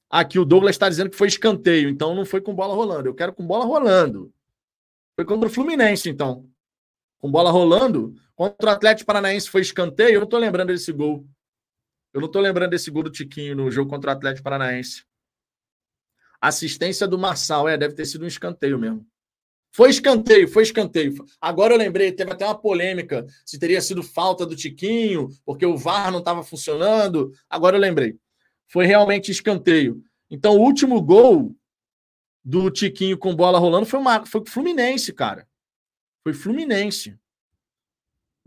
Aqui 0.08 0.38
o 0.38 0.46
Douglas 0.46 0.76
está 0.76 0.88
dizendo 0.88 1.10
que 1.10 1.16
foi 1.16 1.28
escanteio, 1.28 1.90
então 1.90 2.14
não 2.14 2.24
foi 2.24 2.40
com 2.40 2.54
bola 2.54 2.74
rolando. 2.74 3.06
Eu 3.06 3.14
quero 3.14 3.34
com 3.34 3.46
bola 3.46 3.66
rolando. 3.66 4.32
Foi 5.14 5.26
contra 5.26 5.46
o 5.46 5.52
Fluminense, 5.52 6.08
então 6.08 6.48
com 7.18 7.30
bola 7.30 7.50
rolando. 7.50 8.14
Contra 8.34 8.70
o 8.70 8.72
Atlético 8.72 9.08
Paranaense 9.08 9.50
foi 9.50 9.60
escanteio. 9.60 10.14
Eu 10.14 10.20
não 10.20 10.24
estou 10.24 10.40
lembrando 10.40 10.68
desse 10.68 10.90
gol. 10.90 11.28
Eu 12.14 12.22
não 12.22 12.28
estou 12.28 12.40
lembrando 12.40 12.70
desse 12.70 12.90
gol 12.90 13.02
do 13.02 13.10
Tiquinho 13.10 13.54
no 13.54 13.70
jogo 13.70 13.90
contra 13.90 14.10
o 14.10 14.14
Atlético 14.14 14.44
Paranaense. 14.44 15.04
Assistência 16.40 17.06
do 17.06 17.18
Marçal, 17.18 17.68
é, 17.68 17.76
deve 17.76 17.94
ter 17.94 18.06
sido 18.06 18.24
um 18.24 18.26
escanteio 18.26 18.78
mesmo. 18.78 19.06
Foi 19.76 19.90
escanteio, 19.90 20.48
foi 20.48 20.62
escanteio. 20.62 21.12
Agora 21.38 21.74
eu 21.74 21.78
lembrei, 21.78 22.10
teve 22.10 22.32
até 22.32 22.46
uma 22.46 22.58
polêmica 22.58 23.26
se 23.44 23.58
teria 23.58 23.78
sido 23.82 24.02
falta 24.02 24.46
do 24.46 24.56
Tiquinho, 24.56 25.28
porque 25.44 25.66
o 25.66 25.76
VAR 25.76 26.10
não 26.10 26.20
estava 26.20 26.42
funcionando. 26.42 27.30
Agora 27.50 27.76
eu 27.76 27.80
lembrei. 27.80 28.16
Foi 28.66 28.86
realmente 28.86 29.30
escanteio. 29.30 30.02
Então, 30.30 30.56
o 30.56 30.62
último 30.62 30.98
gol 31.02 31.54
do 32.42 32.70
Tiquinho 32.70 33.18
com 33.18 33.36
bola 33.36 33.58
rolando 33.58 33.84
foi, 33.84 34.00
uma, 34.00 34.24
foi 34.24 34.42
Fluminense, 34.46 35.12
cara. 35.12 35.46
Foi 36.24 36.32
Fluminense. 36.32 37.14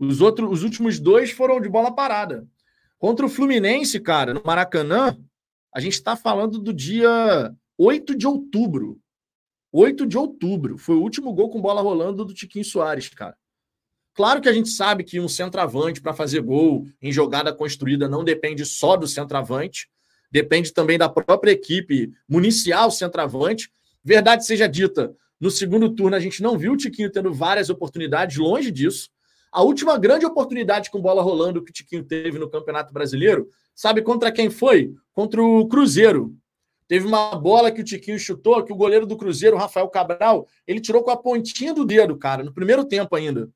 Os, 0.00 0.20
outros, 0.20 0.50
os 0.50 0.64
últimos 0.64 0.98
dois 0.98 1.30
foram 1.30 1.60
de 1.60 1.68
bola 1.68 1.94
parada. 1.94 2.44
Contra 2.98 3.24
o 3.24 3.28
Fluminense, 3.28 4.00
cara, 4.00 4.34
no 4.34 4.42
Maracanã, 4.44 5.16
a 5.72 5.78
gente 5.78 5.92
está 5.92 6.16
falando 6.16 6.58
do 6.58 6.74
dia 6.74 7.54
8 7.78 8.18
de 8.18 8.26
outubro. 8.26 8.99
8 9.72 10.06
de 10.06 10.16
outubro. 10.18 10.76
Foi 10.76 10.96
o 10.96 11.02
último 11.02 11.32
gol 11.32 11.50
com 11.50 11.60
bola 11.60 11.80
rolando 11.80 12.24
do 12.24 12.34
Tiquinho 12.34 12.64
Soares, 12.64 13.08
cara. 13.08 13.36
Claro 14.14 14.40
que 14.40 14.48
a 14.48 14.52
gente 14.52 14.68
sabe 14.68 15.04
que 15.04 15.20
um 15.20 15.28
centroavante 15.28 16.00
para 16.00 16.12
fazer 16.12 16.40
gol 16.40 16.86
em 17.00 17.12
jogada 17.12 17.52
construída 17.52 18.08
não 18.08 18.24
depende 18.24 18.64
só 18.66 18.96
do 18.96 19.06
centroavante, 19.06 19.88
depende 20.30 20.72
também 20.72 20.98
da 20.98 21.08
própria 21.08 21.52
equipe 21.52 22.10
municiar 22.28 22.86
o 22.86 22.90
centroavante. 22.90 23.70
Verdade 24.02 24.44
seja 24.44 24.66
dita, 24.66 25.14
no 25.40 25.50
segundo 25.50 25.88
turno, 25.88 26.14
a 26.14 26.20
gente 26.20 26.42
não 26.42 26.58
viu 26.58 26.74
o 26.74 26.76
Tiquinho 26.76 27.10
tendo 27.10 27.32
várias 27.32 27.70
oportunidades, 27.70 28.36
longe 28.36 28.70
disso. 28.70 29.08
A 29.50 29.62
última 29.62 29.98
grande 29.98 30.26
oportunidade 30.26 30.90
com 30.90 31.00
bola 31.00 31.22
rolando 31.22 31.64
que 31.64 31.70
o 31.70 31.74
Tiquinho 31.74 32.04
teve 32.04 32.38
no 32.38 32.50
Campeonato 32.50 32.92
Brasileiro, 32.92 33.48
sabe 33.74 34.02
contra 34.02 34.30
quem 34.30 34.50
foi? 34.50 34.92
Contra 35.14 35.42
o 35.42 35.66
Cruzeiro. 35.66 36.36
Teve 36.90 37.06
uma 37.06 37.36
bola 37.36 37.70
que 37.70 37.82
o 37.82 37.84
Tiquinho 37.84 38.18
chutou, 38.18 38.64
que 38.64 38.72
o 38.72 38.76
goleiro 38.76 39.06
do 39.06 39.16
Cruzeiro, 39.16 39.56
Rafael 39.56 39.88
Cabral, 39.88 40.48
ele 40.66 40.80
tirou 40.80 41.04
com 41.04 41.12
a 41.12 41.16
pontinha 41.16 41.72
do 41.72 41.84
dedo, 41.84 42.18
cara, 42.18 42.42
no 42.42 42.52
primeiro 42.52 42.84
tempo 42.84 43.14
ainda. 43.14 43.48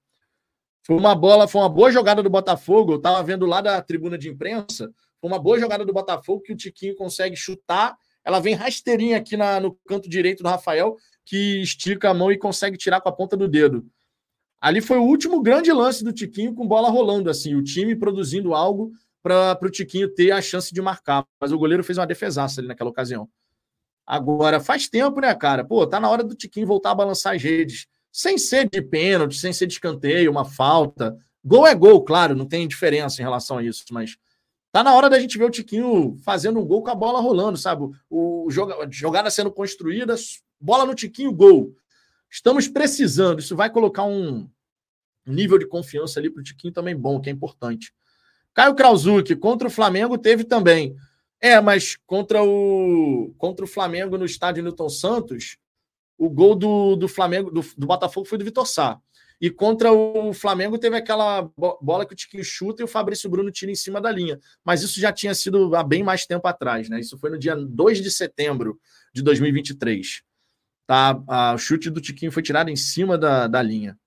Foi 0.87 0.95
uma 0.97 1.17
bola, 1.17 1.49
foi 1.49 1.61
uma 1.61 1.69
boa 1.69 1.91
jogada 1.91 2.23
do 2.23 2.31
Botafogo. 2.31 2.93
Eu 2.93 2.99
estava 2.99 3.21
vendo 3.25 3.45
lá 3.45 3.61
da 3.61 3.83
tribuna 3.83 4.17
de 4.17 4.29
imprensa. 4.29 4.89
Foi 5.21 5.29
uma 5.29 5.41
boa 5.41 5.59
jogada 5.59 5.85
do 5.85 5.93
Botafogo 5.93 6.43
que 6.43 6.53
o 6.53 6.57
Tiquinho 6.57 6.95
consegue 6.95 7.35
chutar. 7.35 7.97
Ela 8.25 8.39
vem 8.39 8.55
rasteirinha 8.55 9.17
aqui 9.17 9.37
na, 9.37 9.59
no 9.59 9.77
canto 9.85 10.09
direito 10.09 10.45
do 10.45 10.49
Rafael 10.49 10.95
que 11.25 11.61
estica 11.61 12.11
a 12.11 12.15
mão 12.15 12.31
e 12.31 12.39
consegue 12.39 12.77
tirar 12.77 13.01
com 13.01 13.09
a 13.09 13.13
ponta 13.13 13.37
do 13.37 13.49
dedo. 13.49 13.85
Ali 14.61 14.81
foi 14.81 14.99
o 14.99 15.03
último 15.03 15.43
grande 15.43 15.73
lance 15.73 16.05
do 16.05 16.13
Tiquinho 16.13 16.55
com 16.55 16.69
bola 16.69 16.89
rolando, 16.89 17.29
assim, 17.29 17.57
o 17.57 17.65
time 17.65 17.97
produzindo 17.97 18.55
algo 18.55 18.93
para 19.25 19.59
o 19.63 19.71
Tiquinho 19.71 20.07
ter 20.07 20.33
a 20.33 20.43
chance 20.43 20.73
de 20.73 20.83
marcar. 20.83 21.25
Mas 21.41 21.51
o 21.51 21.59
goleiro 21.59 21.83
fez 21.83 21.97
uma 21.97 22.07
defesaça 22.07 22.61
ali 22.61 22.69
naquela 22.69 22.91
ocasião. 22.91 23.27
Agora, 24.07 24.61
faz 24.61 24.87
tempo, 24.87 25.19
né, 25.19 25.35
cara? 25.35 25.65
Pô, 25.65 25.87
tá 25.87 25.99
na 25.99 26.11
hora 26.11 26.23
do 26.23 26.35
Tiquinho 26.35 26.67
voltar 26.67 26.91
a 26.91 26.95
balançar 26.95 27.35
as 27.35 27.43
redes. 27.43 27.87
Sem 28.13 28.37
ser 28.37 28.69
de 28.69 28.83
pênalti, 28.83 29.39
sem 29.39 29.51
ser 29.51 29.67
de 29.67 29.73
escanteio, 29.73 30.31
uma 30.31 30.45
falta. 30.45 31.17
Gol 31.43 31.67
é 31.67 31.75
gol, 31.75 32.05
claro, 32.05 32.35
não 32.35 32.47
tem 32.47 32.69
diferença 32.69 33.23
em 33.23 33.25
relação 33.25 33.59
a 33.59 33.63
isso, 33.63 33.85
mas 33.91 34.17
tá 34.71 34.85
na 34.85 34.95
hora 34.95 35.09
da 35.09 35.19
gente 35.19 35.39
ver 35.39 35.45
o 35.45 35.51
Tiquinho 35.51 36.17
fazendo 36.23 36.61
um 36.61 36.67
gol 36.67 36.83
com 36.83 36.91
a 36.91 36.95
bola 36.95 37.21
rolando, 37.21 37.57
sabe? 37.57 37.85
O 38.11 38.47
joga, 38.51 38.87
jogada 38.91 39.31
sendo 39.31 39.51
construída, 39.51 40.15
bola 40.61 40.85
no 40.85 40.95
Tiquinho, 40.95 41.33
gol. 41.33 41.75
Estamos 42.31 42.69
precisando, 42.69 43.41
isso 43.41 43.57
vai 43.57 43.71
colocar 43.71 44.05
um 44.05 44.49
nível 45.27 45.59
de 45.59 45.67
confiança 45.67 46.21
ali 46.21 46.29
pro 46.29 46.43
Tiquinho 46.43 46.73
também 46.73 46.95
bom, 46.95 47.21
que 47.21 47.31
é 47.31 47.33
importante. 47.33 47.93
Caio 48.55 48.75
Krauzuk, 48.75 49.35
contra 49.37 49.69
o 49.69 49.71
Flamengo 49.71 50.17
teve 50.17 50.45
também. 50.45 50.97
É, 51.41 51.61
mas 51.61 51.97
contra 52.07 52.43
o 52.43 53.35
contra 53.37 53.65
o 53.65 53.69
Flamengo 53.69 54.17
no 54.17 54.25
estádio 54.25 54.63
Newton 54.63 54.89
Santos, 54.89 55.59
o 56.17 56.31
gol 56.31 56.55
do, 56.55 56.97
do 56.97 57.09
Flamengo, 57.09 57.51
do, 57.51 57.61
do 57.77 57.87
Botafogo 57.87 58.27
foi 58.27 58.39
do 58.39 58.45
Vitor 58.45 58.67
Sá. 58.67 58.99
E 59.41 59.51
contra 59.51 59.93
o 59.93 60.33
Flamengo 60.33 60.79
teve 60.79 60.97
aquela 60.97 61.51
bola 61.83 62.07
que 62.07 62.15
o 62.15 62.17
Tiquinho 62.17 62.45
chuta 62.45 62.81
e 62.81 62.85
o 62.85 62.89
Fabrício 62.89 63.29
Bruno 63.29 63.51
tira 63.51 63.71
em 63.71 63.75
cima 63.75 64.01
da 64.01 64.11
linha. 64.11 64.39
Mas 64.65 64.83
isso 64.83 65.01
já 65.01 65.13
tinha 65.13 65.35
sido 65.35 65.75
há 65.75 65.83
bem 65.83 66.03
mais 66.03 66.25
tempo 66.25 66.47
atrás, 66.47 66.89
né? 66.89 67.01
Isso 67.01 67.19
foi 67.19 67.31
no 67.31 67.39
dia 67.39 67.57
2 67.57 68.01
de 68.01 68.11
setembro 68.11 68.81
de 69.13 69.23
2023. 69.23 70.23
Tá? 70.87 71.21
O 71.55 71.59
chute 71.59 71.91
do 71.91 72.01
Tiquinho 72.01 72.33
foi 72.33 72.43
tirado 72.43 72.71
em 72.71 72.77
cima 72.77 73.19
da, 73.19 73.47
da 73.47 73.61
linha. 73.61 73.99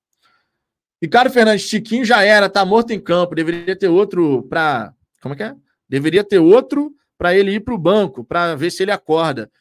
Ricardo 1.01 1.31
Fernandes, 1.31 1.69
Tiquinho 1.69 2.03
já 2.03 2.23
era, 2.23 2.49
tá 2.49 2.65
morto 2.65 2.91
em 2.91 2.99
campo. 2.99 3.35
Deveria 3.35 3.75
ter 3.75 3.87
outro 3.87 4.43
para. 4.43 4.93
Como 5.21 5.33
é 5.33 5.37
que 5.37 5.43
é? 5.43 5.55
Deveria 5.87 6.23
ter 6.23 6.39
outro 6.39 6.95
para 7.17 7.35
ele 7.35 7.51
ir 7.51 7.59
para 7.61 7.73
o 7.73 7.77
banco, 7.77 8.23
para 8.23 8.55
ver 8.55 8.71
se 8.71 8.83
ele 8.83 8.91
acorda. 8.91 9.51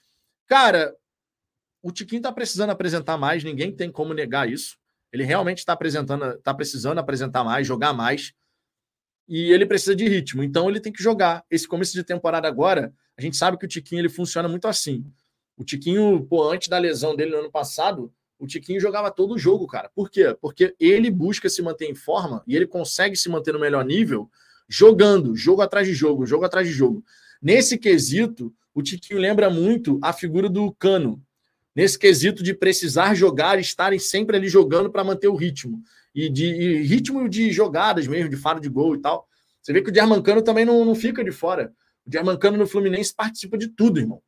Cara, 0.47 0.95
o 1.82 1.93
Tiquinho 1.93 2.18
está 2.20 2.32
precisando 2.32 2.70
apresentar 2.70 3.16
mais, 3.16 3.45
ninguém 3.45 3.72
tem 3.72 3.91
como 3.91 4.12
negar 4.12 4.51
isso. 4.51 4.76
Ele 5.12 5.24
realmente 5.24 5.59
está 5.59 5.72
apresentando, 5.72 6.24
está 6.32 6.53
precisando 6.53 6.99
apresentar 6.99 7.45
mais, 7.45 7.66
jogar 7.66 7.93
mais. 7.93 8.32
E 9.28 9.51
ele 9.53 9.66
precisa 9.66 9.95
de 9.95 10.07
ritmo, 10.07 10.43
então 10.43 10.68
ele 10.68 10.80
tem 10.80 10.93
que 10.93 11.03
jogar. 11.03 11.45
Esse 11.51 11.66
começo 11.66 11.93
de 11.93 12.05
temporada 12.05 12.47
agora, 12.47 12.93
a 13.16 13.22
gente 13.22 13.37
sabe 13.37 13.57
que 13.57 13.64
o 13.64 13.68
Tiquinho 13.68 14.01
ele 14.01 14.09
funciona 14.09 14.49
muito 14.49 14.68
assim. 14.68 15.05
O 15.57 15.64
Tiquinho, 15.64 16.24
pô, 16.26 16.49
antes 16.49 16.68
da 16.68 16.78
lesão 16.78 17.16
dele 17.16 17.32
no 17.32 17.39
ano 17.39 17.51
passado, 17.51 18.12
o 18.39 18.47
Tiquinho 18.47 18.80
jogava 18.80 19.11
todo 19.11 19.34
o 19.34 19.39
jogo, 19.39 19.66
cara. 19.66 19.91
Por 19.95 20.11
quê? 20.11 20.37
Porque 20.41 20.74
ele 20.78 21.11
busca 21.11 21.49
se 21.49 21.62
manter 21.62 21.87
em 21.87 21.95
forma 21.95 22.43
e 22.47 22.55
ele 22.55 22.66
consegue 22.66 23.16
se 23.16 23.28
manter 23.28 23.53
no 23.53 23.61
melhor 23.61 23.84
nível 23.84 24.30
jogando, 24.68 25.37
jogo 25.37 25.62
atrás 25.62 25.87
de 25.87 25.95
jogo, 25.95 26.26
jogo 26.26 26.45
atrás 26.45 26.66
de 26.66 26.72
jogo. 26.72 27.05
Nesse 27.41 27.78
quesito, 27.78 28.53
o 28.74 28.82
Tiquinho 28.82 29.18
lembra 29.18 29.49
muito 29.49 29.99
a 30.03 30.12
figura 30.12 30.49
do 30.49 30.72
Cano. 30.72 31.22
Nesse 31.74 31.99
quesito 31.99 32.43
de 32.43 32.55
precisar 32.55 33.14
jogar, 33.14 33.59
estarem 33.59 33.99
sempre 33.99 34.37
ali 34.37 34.49
jogando 34.49 34.91
para 34.91 35.05
manter 35.05 35.28
o 35.28 35.37
ritmo. 35.37 35.82
E 36.14 36.28
de 36.30 36.47
e 36.47 36.82
ritmo 36.82 37.28
de 37.28 37.51
jogadas 37.53 38.07
mesmo, 38.07 38.30
de 38.30 38.37
faro 38.37 38.61
de 38.61 38.68
gol 38.68 38.95
e 38.95 39.01
tal. 39.01 39.28
Você 39.61 39.72
vê 39.72 39.82
que 39.82 39.91
o 39.91 39.95
Germancano 39.95 40.43
também 40.43 40.64
não, 40.64 40.84
não 40.84 40.95
fica 40.95 41.22
de 41.22 41.30
fora. 41.30 41.72
O 42.07 42.11
Germancano 42.11 42.57
no 42.57 42.66
Fluminense 42.66 43.14
participa 43.14 43.59
de 43.59 43.68
tudo, 43.68 43.99
irmão. 43.99 44.22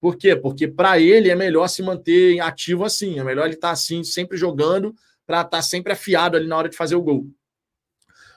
Por 0.00 0.16
quê? 0.16 0.36
Porque 0.36 0.68
para 0.68 1.00
ele 1.00 1.30
é 1.30 1.34
melhor 1.34 1.68
se 1.68 1.82
manter 1.82 2.40
ativo 2.40 2.84
assim. 2.84 3.18
É 3.18 3.24
melhor 3.24 3.46
ele 3.46 3.54
estar 3.54 3.68
tá, 3.68 3.72
assim, 3.72 4.04
sempre 4.04 4.36
jogando, 4.36 4.94
para 5.26 5.38
estar 5.40 5.50
tá 5.50 5.62
sempre 5.62 5.92
afiado 5.92 6.36
ali 6.36 6.46
na 6.46 6.56
hora 6.56 6.68
de 6.68 6.76
fazer 6.76 6.94
o 6.94 7.02
gol. 7.02 7.28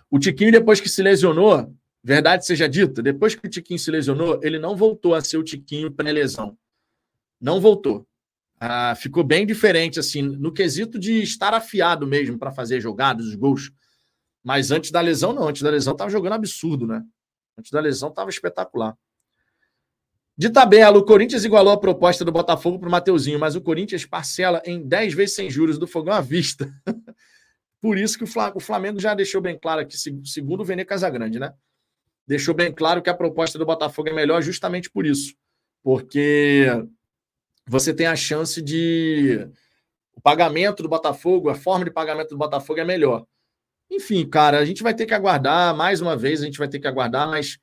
O 0.10 0.20
Tiquinho, 0.20 0.52
depois 0.52 0.82
que 0.82 0.90
se 0.90 1.02
lesionou, 1.02 1.74
Verdade 2.04 2.46
seja 2.46 2.68
dita, 2.68 3.02
depois 3.02 3.36
que 3.36 3.46
o 3.46 3.50
Tiquinho 3.50 3.78
se 3.78 3.92
lesionou, 3.92 4.40
ele 4.42 4.58
não 4.58 4.76
voltou 4.76 5.14
a 5.14 5.22
ser 5.22 5.38
o 5.38 5.44
Tiquinho 5.44 5.92
pré-lesão. 5.92 6.58
Não 7.40 7.62
voltou. 7.62 8.08
Ah, 8.60 8.96
ficou 8.96 9.24
bem 9.24 9.46
diferente, 9.46 10.00
assim, 10.00 10.22
no 10.22 10.52
quesito 10.52 10.98
de 10.98 11.22
estar 11.22 11.54
afiado 11.54 12.08
mesmo 12.08 12.40
para 12.40 12.52
fazer 12.52 12.82
jogadas, 12.82 13.28
os 13.28 13.36
gols. 13.36 13.72
Mas 14.44 14.72
antes 14.72 14.90
da 14.90 15.00
lesão, 15.00 15.32
não. 15.32 15.48
Antes 15.48 15.62
da 15.62 15.70
lesão, 15.70 15.94
estava 15.94 16.10
jogando 16.10 16.34
absurdo, 16.34 16.88
né? 16.88 17.04
Antes 17.58 17.72
da 17.72 17.80
lesão, 17.80 18.10
estava 18.10 18.30
espetacular. 18.32 18.98
De 20.42 20.50
tabela, 20.50 20.98
o 20.98 21.06
Corinthians 21.06 21.46
igualou 21.46 21.72
a 21.72 21.80
proposta 21.80 22.26
do 22.26 22.32
Botafogo 22.32 22.80
para 22.80 22.88
o 22.88 22.92
Mateuzinho, 22.92 23.40
mas 23.40 23.56
o 23.56 23.62
Corinthians 23.62 24.08
parcela 24.08 24.60
em 24.66 24.82
10 24.82 25.14
vezes 25.14 25.36
sem 25.36 25.52
juros 25.52 25.78
do 25.78 25.86
fogão 25.86 26.16
à 26.16 26.20
vista. 26.20 26.74
Por 27.80 27.96
isso 27.96 28.18
que 28.18 28.24
o 28.24 28.60
Flamengo 28.60 29.00
já 29.00 29.14
deixou 29.14 29.40
bem 29.40 29.56
claro 29.56 29.82
aqui, 29.82 29.96
segundo 30.26 30.62
o 30.62 30.66
Vene 30.66 30.84
Casagrande, 30.84 31.38
né? 31.38 31.54
deixou 32.26 32.56
bem 32.56 32.72
claro 32.72 33.04
que 33.04 33.10
a 33.12 33.14
proposta 33.14 33.60
do 33.60 33.68
Botafogo 33.68 34.10
é 34.10 34.14
melhor 34.14 34.42
justamente 34.42 34.90
por 34.90 35.06
isso. 35.06 35.36
Porque 35.84 36.66
você 37.68 37.94
tem 37.94 38.08
a 38.08 38.16
chance 38.16 38.64
de. 38.64 39.48
O 40.16 40.22
pagamento 40.22 40.82
do 40.82 40.90
Botafogo, 40.90 41.50
a 41.50 41.56
forma 41.56 41.86
de 41.86 41.92
pagamento 41.92 42.30
do 42.30 42.38
Botafogo 42.38 42.80
é 42.80 42.84
melhor. 42.84 43.28
Enfim, 43.92 44.28
cara, 44.28 44.58
a 44.58 44.66
gente 44.66 44.82
vai 44.82 44.96
ter 44.96 45.06
que 45.06 45.14
aguardar, 45.14 45.76
mais 45.76 46.02
uma 46.02 46.18
vez, 46.18 46.42
a 46.42 46.46
gente 46.46 46.58
vai 46.58 46.68
ter 46.68 46.80
que 46.80 46.88
aguardar, 46.88 47.28
mas 47.30 47.60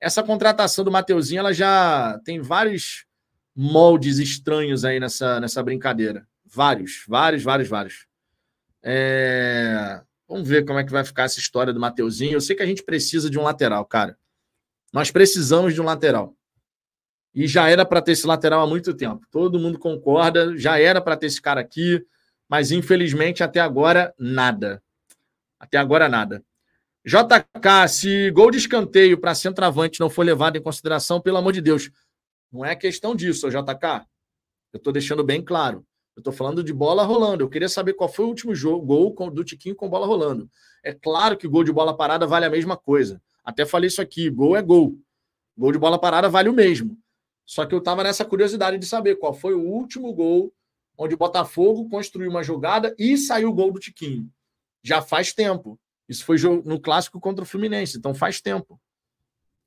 essa 0.00 0.22
contratação 0.22 0.84
do 0.84 0.90
Mateuzinho, 0.90 1.40
ela 1.40 1.52
já 1.52 2.20
tem 2.24 2.40
vários 2.40 3.06
moldes 3.54 4.18
estranhos 4.18 4.84
aí 4.84 5.00
nessa, 5.00 5.40
nessa 5.40 5.62
brincadeira. 5.62 6.26
Vários, 6.44 7.04
vários, 7.08 7.42
vários, 7.42 7.68
vários. 7.68 8.06
É... 8.82 10.00
Vamos 10.28 10.48
ver 10.48 10.64
como 10.64 10.78
é 10.78 10.84
que 10.84 10.92
vai 10.92 11.04
ficar 11.04 11.24
essa 11.24 11.38
história 11.38 11.72
do 11.72 11.80
Mateuzinho. 11.80 12.32
Eu 12.32 12.40
sei 12.40 12.56
que 12.56 12.62
a 12.62 12.66
gente 12.66 12.82
precisa 12.82 13.30
de 13.30 13.38
um 13.38 13.42
lateral, 13.42 13.84
cara. 13.84 14.18
Nós 14.92 15.10
precisamos 15.10 15.74
de 15.74 15.80
um 15.80 15.84
lateral. 15.84 16.36
E 17.34 17.46
já 17.46 17.68
era 17.68 17.84
para 17.84 18.00
ter 18.00 18.12
esse 18.12 18.26
lateral 18.26 18.62
há 18.62 18.66
muito 18.66 18.94
tempo. 18.94 19.26
Todo 19.30 19.58
mundo 19.58 19.78
concorda, 19.78 20.56
já 20.56 20.78
era 20.78 21.00
para 21.00 21.16
ter 21.16 21.26
esse 21.26 21.40
cara 21.40 21.60
aqui, 21.60 22.04
mas 22.48 22.70
infelizmente 22.70 23.42
até 23.42 23.60
agora 23.60 24.14
nada. 24.18 24.82
Até 25.58 25.78
agora 25.78 26.08
nada. 26.08 26.42
JK, 27.06 27.88
se 27.88 28.30
gol 28.32 28.50
de 28.50 28.58
escanteio 28.58 29.16
para 29.16 29.32
centroavante 29.32 30.00
não 30.00 30.10
for 30.10 30.26
levado 30.26 30.56
em 30.56 30.60
consideração, 30.60 31.20
pelo 31.20 31.36
amor 31.36 31.52
de 31.52 31.60
Deus, 31.60 31.88
não 32.50 32.64
é 32.64 32.74
questão 32.74 33.14
disso, 33.14 33.48
JK. 33.48 34.04
Eu 34.72 34.78
estou 34.78 34.92
deixando 34.92 35.22
bem 35.22 35.40
claro. 35.40 35.86
Eu 36.16 36.20
estou 36.20 36.32
falando 36.32 36.64
de 36.64 36.72
bola 36.72 37.04
rolando. 37.04 37.44
Eu 37.44 37.48
queria 37.48 37.68
saber 37.68 37.92
qual 37.92 38.08
foi 38.08 38.24
o 38.24 38.28
último 38.28 38.56
jogo, 38.56 38.84
gol 38.84 39.30
do 39.30 39.44
Tiquinho 39.44 39.76
com 39.76 39.88
bola 39.88 40.04
rolando. 40.04 40.50
É 40.82 40.92
claro 40.92 41.36
que 41.36 41.46
gol 41.46 41.62
de 41.62 41.72
bola 41.72 41.96
parada 41.96 42.26
vale 42.26 42.44
a 42.44 42.50
mesma 42.50 42.76
coisa. 42.76 43.22
Até 43.44 43.64
falei 43.64 43.86
isso 43.86 44.02
aqui: 44.02 44.28
gol 44.28 44.56
é 44.56 44.62
gol. 44.62 44.98
Gol 45.56 45.70
de 45.70 45.78
bola 45.78 46.00
parada 46.00 46.28
vale 46.28 46.48
o 46.48 46.52
mesmo. 46.52 46.98
Só 47.44 47.64
que 47.64 47.74
eu 47.74 47.78
estava 47.78 48.02
nessa 48.02 48.24
curiosidade 48.24 48.78
de 48.78 48.86
saber 48.86 49.14
qual 49.16 49.32
foi 49.32 49.54
o 49.54 49.60
último 49.60 50.12
gol 50.12 50.52
onde 50.98 51.14
o 51.14 51.18
Botafogo 51.18 51.88
construiu 51.88 52.30
uma 52.30 52.42
jogada 52.42 52.94
e 52.98 53.16
saiu 53.16 53.50
o 53.50 53.54
gol 53.54 53.70
do 53.70 53.78
Tiquinho. 53.78 54.28
Já 54.82 55.00
faz 55.00 55.32
tempo. 55.32 55.78
Isso 56.08 56.24
foi 56.24 56.36
no 56.64 56.80
clássico 56.80 57.20
contra 57.20 57.42
o 57.42 57.46
Fluminense, 57.46 57.98
então 57.98 58.14
faz 58.14 58.40
tempo. 58.40 58.80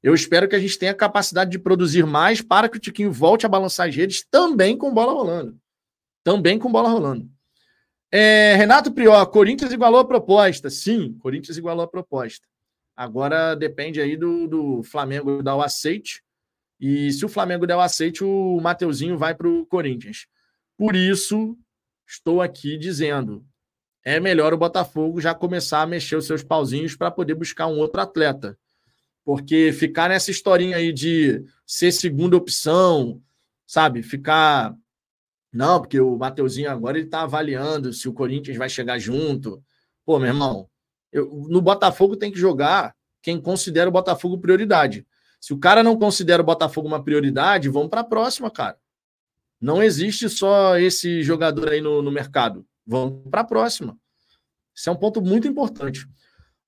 Eu 0.01 0.13
espero 0.13 0.47
que 0.47 0.55
a 0.55 0.59
gente 0.59 0.79
tenha 0.79 0.93
capacidade 0.93 1.51
de 1.51 1.59
produzir 1.59 2.05
mais 2.05 2.41
para 2.41 2.69
que 2.69 2.77
o 2.77 2.79
Tiquinho 2.79 3.11
volte 3.11 3.45
a 3.45 3.49
balançar 3.49 3.89
as 3.89 3.95
redes 3.95 4.25
também 4.29 4.77
com 4.77 4.93
bola 4.93 5.11
rolando 5.11 5.59
também 6.23 6.59
com 6.59 6.71
bola 6.71 6.89
rolando. 6.89 7.27
É, 8.11 8.55
Renato 8.55 8.91
Prior, 8.91 9.25
Corinthians 9.27 9.71
igualou 9.71 9.99
a 9.99 10.07
proposta. 10.07 10.69
Sim, 10.69 11.17
Corinthians 11.19 11.57
igualou 11.57 11.83
a 11.83 11.87
proposta. 11.87 12.47
Agora 12.95 13.55
depende 13.55 14.01
aí 14.01 14.17
do, 14.17 14.47
do 14.47 14.83
Flamengo 14.83 15.41
dar 15.41 15.55
o 15.55 15.61
aceite. 15.61 16.21
E 16.79 17.11
se 17.11 17.25
o 17.25 17.29
Flamengo 17.29 17.67
der 17.67 17.75
o 17.75 17.81
aceite, 17.81 18.23
o 18.23 18.59
Mateuzinho 18.61 19.17
vai 19.17 19.35
para 19.35 19.47
o 19.47 19.65
Corinthians. 19.65 20.27
Por 20.77 20.95
isso, 20.95 21.57
estou 22.07 22.41
aqui 22.41 22.77
dizendo: 22.77 23.45
é 24.03 24.19
melhor 24.19 24.53
o 24.53 24.57
Botafogo 24.57 25.19
já 25.19 25.33
começar 25.33 25.81
a 25.81 25.87
mexer 25.87 26.15
os 26.15 26.25
seus 26.25 26.43
pauzinhos 26.43 26.95
para 26.95 27.11
poder 27.11 27.35
buscar 27.35 27.67
um 27.67 27.77
outro 27.77 28.01
atleta. 28.01 28.57
Porque 29.23 29.71
ficar 29.71 30.09
nessa 30.09 30.31
historinha 30.31 30.77
aí 30.77 30.91
de 30.91 31.43
ser 31.65 31.91
segunda 31.91 32.37
opção, 32.37 33.21
sabe? 33.65 34.01
Ficar 34.01 34.75
não, 35.51 35.79
porque 35.79 35.99
o 35.99 36.15
Mateuzinho 36.15 36.69
agora 36.69 36.97
ele 36.97 37.07
está 37.07 37.23
avaliando 37.23 37.91
se 37.91 38.07
o 38.07 38.13
Corinthians 38.13 38.57
vai 38.57 38.69
chegar 38.69 38.99
junto. 38.99 39.63
Pô, 40.05 40.19
meu 40.19 40.27
irmão, 40.29 40.69
eu, 41.11 41.47
no 41.49 41.61
Botafogo 41.61 42.15
tem 42.15 42.31
que 42.31 42.39
jogar 42.39 42.95
quem 43.21 43.41
considera 43.41 43.89
o 43.89 43.91
Botafogo 43.91 44.37
prioridade. 44.37 45.05
Se 45.41 45.53
o 45.53 45.57
cara 45.57 45.83
não 45.83 45.97
considera 45.97 46.41
o 46.41 46.45
Botafogo 46.45 46.87
uma 46.87 47.03
prioridade, 47.03 47.69
vamos 47.69 47.89
para 47.89 48.01
a 48.01 48.05
próxima, 48.05 48.51
cara. 48.51 48.77
Não 49.59 49.81
existe 49.81 50.29
só 50.29 50.77
esse 50.77 51.23
jogador 51.23 51.69
aí 51.69 51.81
no, 51.81 52.01
no 52.01 52.11
mercado. 52.11 52.65
Vamos 52.89 53.21
para 53.29 53.41
a 53.41 53.45
próxima. 53.45 53.95
Isso 54.75 54.89
é 54.89 54.91
um 54.91 54.95
ponto 54.95 55.21
muito 55.21 55.47
importante. 55.47 56.07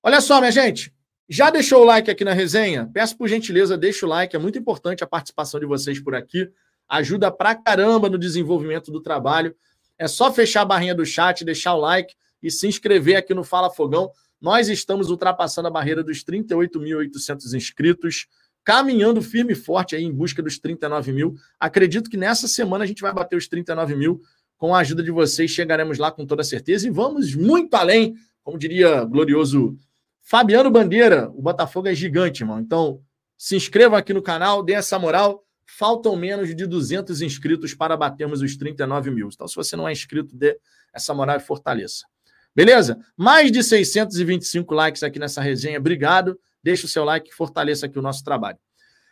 Olha 0.02 0.20
só, 0.20 0.38
minha 0.38 0.52
gente. 0.52 0.94
Já 1.28 1.50
deixou 1.50 1.82
o 1.82 1.84
like 1.84 2.10
aqui 2.10 2.24
na 2.24 2.32
resenha? 2.32 2.88
Peço 2.92 3.16
por 3.16 3.28
gentileza, 3.28 3.76
deixa 3.76 4.06
o 4.06 4.08
like. 4.08 4.36
É 4.36 4.38
muito 4.38 4.58
importante 4.58 5.02
a 5.02 5.06
participação 5.06 5.58
de 5.58 5.66
vocês 5.66 5.98
por 5.98 6.14
aqui 6.14 6.48
ajuda 6.92 7.30
pra 7.30 7.54
caramba 7.54 8.10
no 8.10 8.18
desenvolvimento 8.18 8.92
do 8.92 9.00
trabalho. 9.00 9.54
É 9.98 10.06
só 10.06 10.30
fechar 10.30 10.60
a 10.60 10.66
barrinha 10.66 10.94
do 10.94 11.06
chat, 11.06 11.44
deixar 11.44 11.74
o 11.74 11.80
like 11.80 12.14
e 12.42 12.50
se 12.50 12.66
inscrever 12.66 13.16
aqui 13.16 13.32
no 13.32 13.42
Fala 13.42 13.70
Fogão. 13.70 14.10
Nós 14.38 14.68
estamos 14.68 15.08
ultrapassando 15.08 15.68
a 15.68 15.70
barreira 15.70 16.04
dos 16.04 16.22
38.800 16.22 17.54
inscritos. 17.54 18.26
caminhando 18.64 19.20
firme 19.20 19.54
e 19.54 19.56
forte 19.56 19.96
aí 19.96 20.04
em 20.04 20.12
busca 20.12 20.40
dos 20.40 20.56
39 20.56 21.12
mil. 21.12 21.34
Acredito 21.58 22.08
que 22.08 22.16
nessa 22.16 22.46
semana 22.46 22.84
a 22.84 22.86
gente 22.86 23.02
vai 23.02 23.12
bater 23.12 23.34
os 23.34 23.48
39 23.48 23.96
mil. 23.96 24.22
Com 24.62 24.76
a 24.76 24.78
ajuda 24.78 25.02
de 25.02 25.10
vocês, 25.10 25.50
chegaremos 25.50 25.98
lá 25.98 26.12
com 26.12 26.24
toda 26.24 26.44
certeza 26.44 26.86
e 26.86 26.90
vamos 26.90 27.34
muito 27.34 27.74
além, 27.74 28.14
como 28.44 28.56
diria 28.56 29.02
glorioso 29.02 29.76
Fabiano 30.20 30.70
Bandeira. 30.70 31.28
O 31.30 31.42
Botafogo 31.42 31.88
é 31.88 31.94
gigante, 31.96 32.44
irmão. 32.44 32.60
Então, 32.60 33.02
se 33.36 33.56
inscrevam 33.56 33.98
aqui 33.98 34.14
no 34.14 34.22
canal, 34.22 34.62
dê 34.62 34.74
essa 34.74 34.96
moral. 35.00 35.44
Faltam 35.66 36.14
menos 36.14 36.54
de 36.54 36.64
200 36.64 37.22
inscritos 37.22 37.74
para 37.74 37.96
batermos 37.96 38.40
os 38.40 38.56
39 38.56 39.10
mil. 39.10 39.30
Então, 39.34 39.48
se 39.48 39.56
você 39.56 39.74
não 39.74 39.88
é 39.88 39.90
inscrito, 39.90 40.36
dê 40.36 40.56
essa 40.94 41.12
moral 41.12 41.38
e 41.38 41.40
fortaleça. 41.40 42.06
Beleza? 42.54 43.00
Mais 43.16 43.50
de 43.50 43.64
625 43.64 44.72
likes 44.72 45.02
aqui 45.02 45.18
nessa 45.18 45.40
resenha. 45.40 45.80
Obrigado. 45.80 46.38
Deixa 46.62 46.86
o 46.86 46.88
seu 46.88 47.02
like 47.02 47.30
e 47.30 47.34
fortaleça 47.34 47.86
aqui 47.86 47.98
o 47.98 48.02
nosso 48.02 48.22
trabalho. 48.22 48.58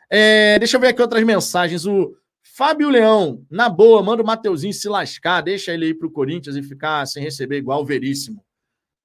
É, 0.09 0.61
deixa 0.61 0.77
eu 0.77 0.81
ver 0.81 0.87
aqui 0.87 1.03
outras 1.03 1.25
mensagens. 1.25 1.87
O 1.87 2.17
Fábio 2.43 2.91
Leão, 2.91 3.47
na 3.51 3.69
boa, 3.69 4.03
manda 4.03 4.23
o 4.23 4.27
Mateuzinho 4.27 4.73
se 4.73 4.89
lascar, 4.89 5.41
deixa 5.41 5.73
ele 5.73 5.89
ir 5.89 5.95
para 5.95 6.07
o 6.07 6.11
Corinthians 6.11 6.57
e 6.57 6.63
ficar 6.63 7.07
sem 7.07 7.23
receber 7.23 7.59
igual 7.59 7.83
o 7.83 7.87
Veríssimo. 7.87 8.45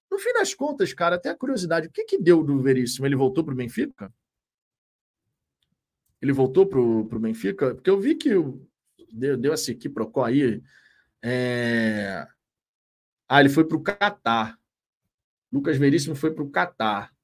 No 0.10 0.20
fim 0.20 0.34
das 0.34 0.54
contas, 0.54 0.94
cara, 0.94 1.16
até 1.16 1.30
a 1.30 1.36
curiosidade, 1.36 1.88
o 1.88 1.92
que, 1.92 2.06
que 2.06 2.18
deu 2.18 2.44
do 2.44 2.60
Veríssimo? 2.62 3.06
Ele 3.06 3.16
voltou 3.16 3.44
para 3.44 3.54
o 3.54 3.58
Benfica? 3.58 4.14
Ele 6.22 6.32
voltou 6.34 6.66
para 6.66 6.80
o 6.80 7.20
Benfica? 7.20 7.76
Porque 7.76 7.90
eu 7.90 8.00
vi 8.00 8.16
que 8.16 8.30
deu, 9.12 9.38
deu 9.38 9.54
esse 9.54 9.72
aqui 9.72 9.90
procó 9.90 10.26
aí. 10.26 10.62
É... 11.22 12.28
Ah, 13.28 13.40
ele 13.40 13.50
foi 13.50 13.66
para 13.66 13.78
o 13.78 13.82
Catar. 13.82 14.60
Lucas 15.52 15.78
Veríssimo 15.78 16.16
foi 16.16 16.32
para 16.32 16.44
o 16.44 16.50
Catar. 16.50 17.15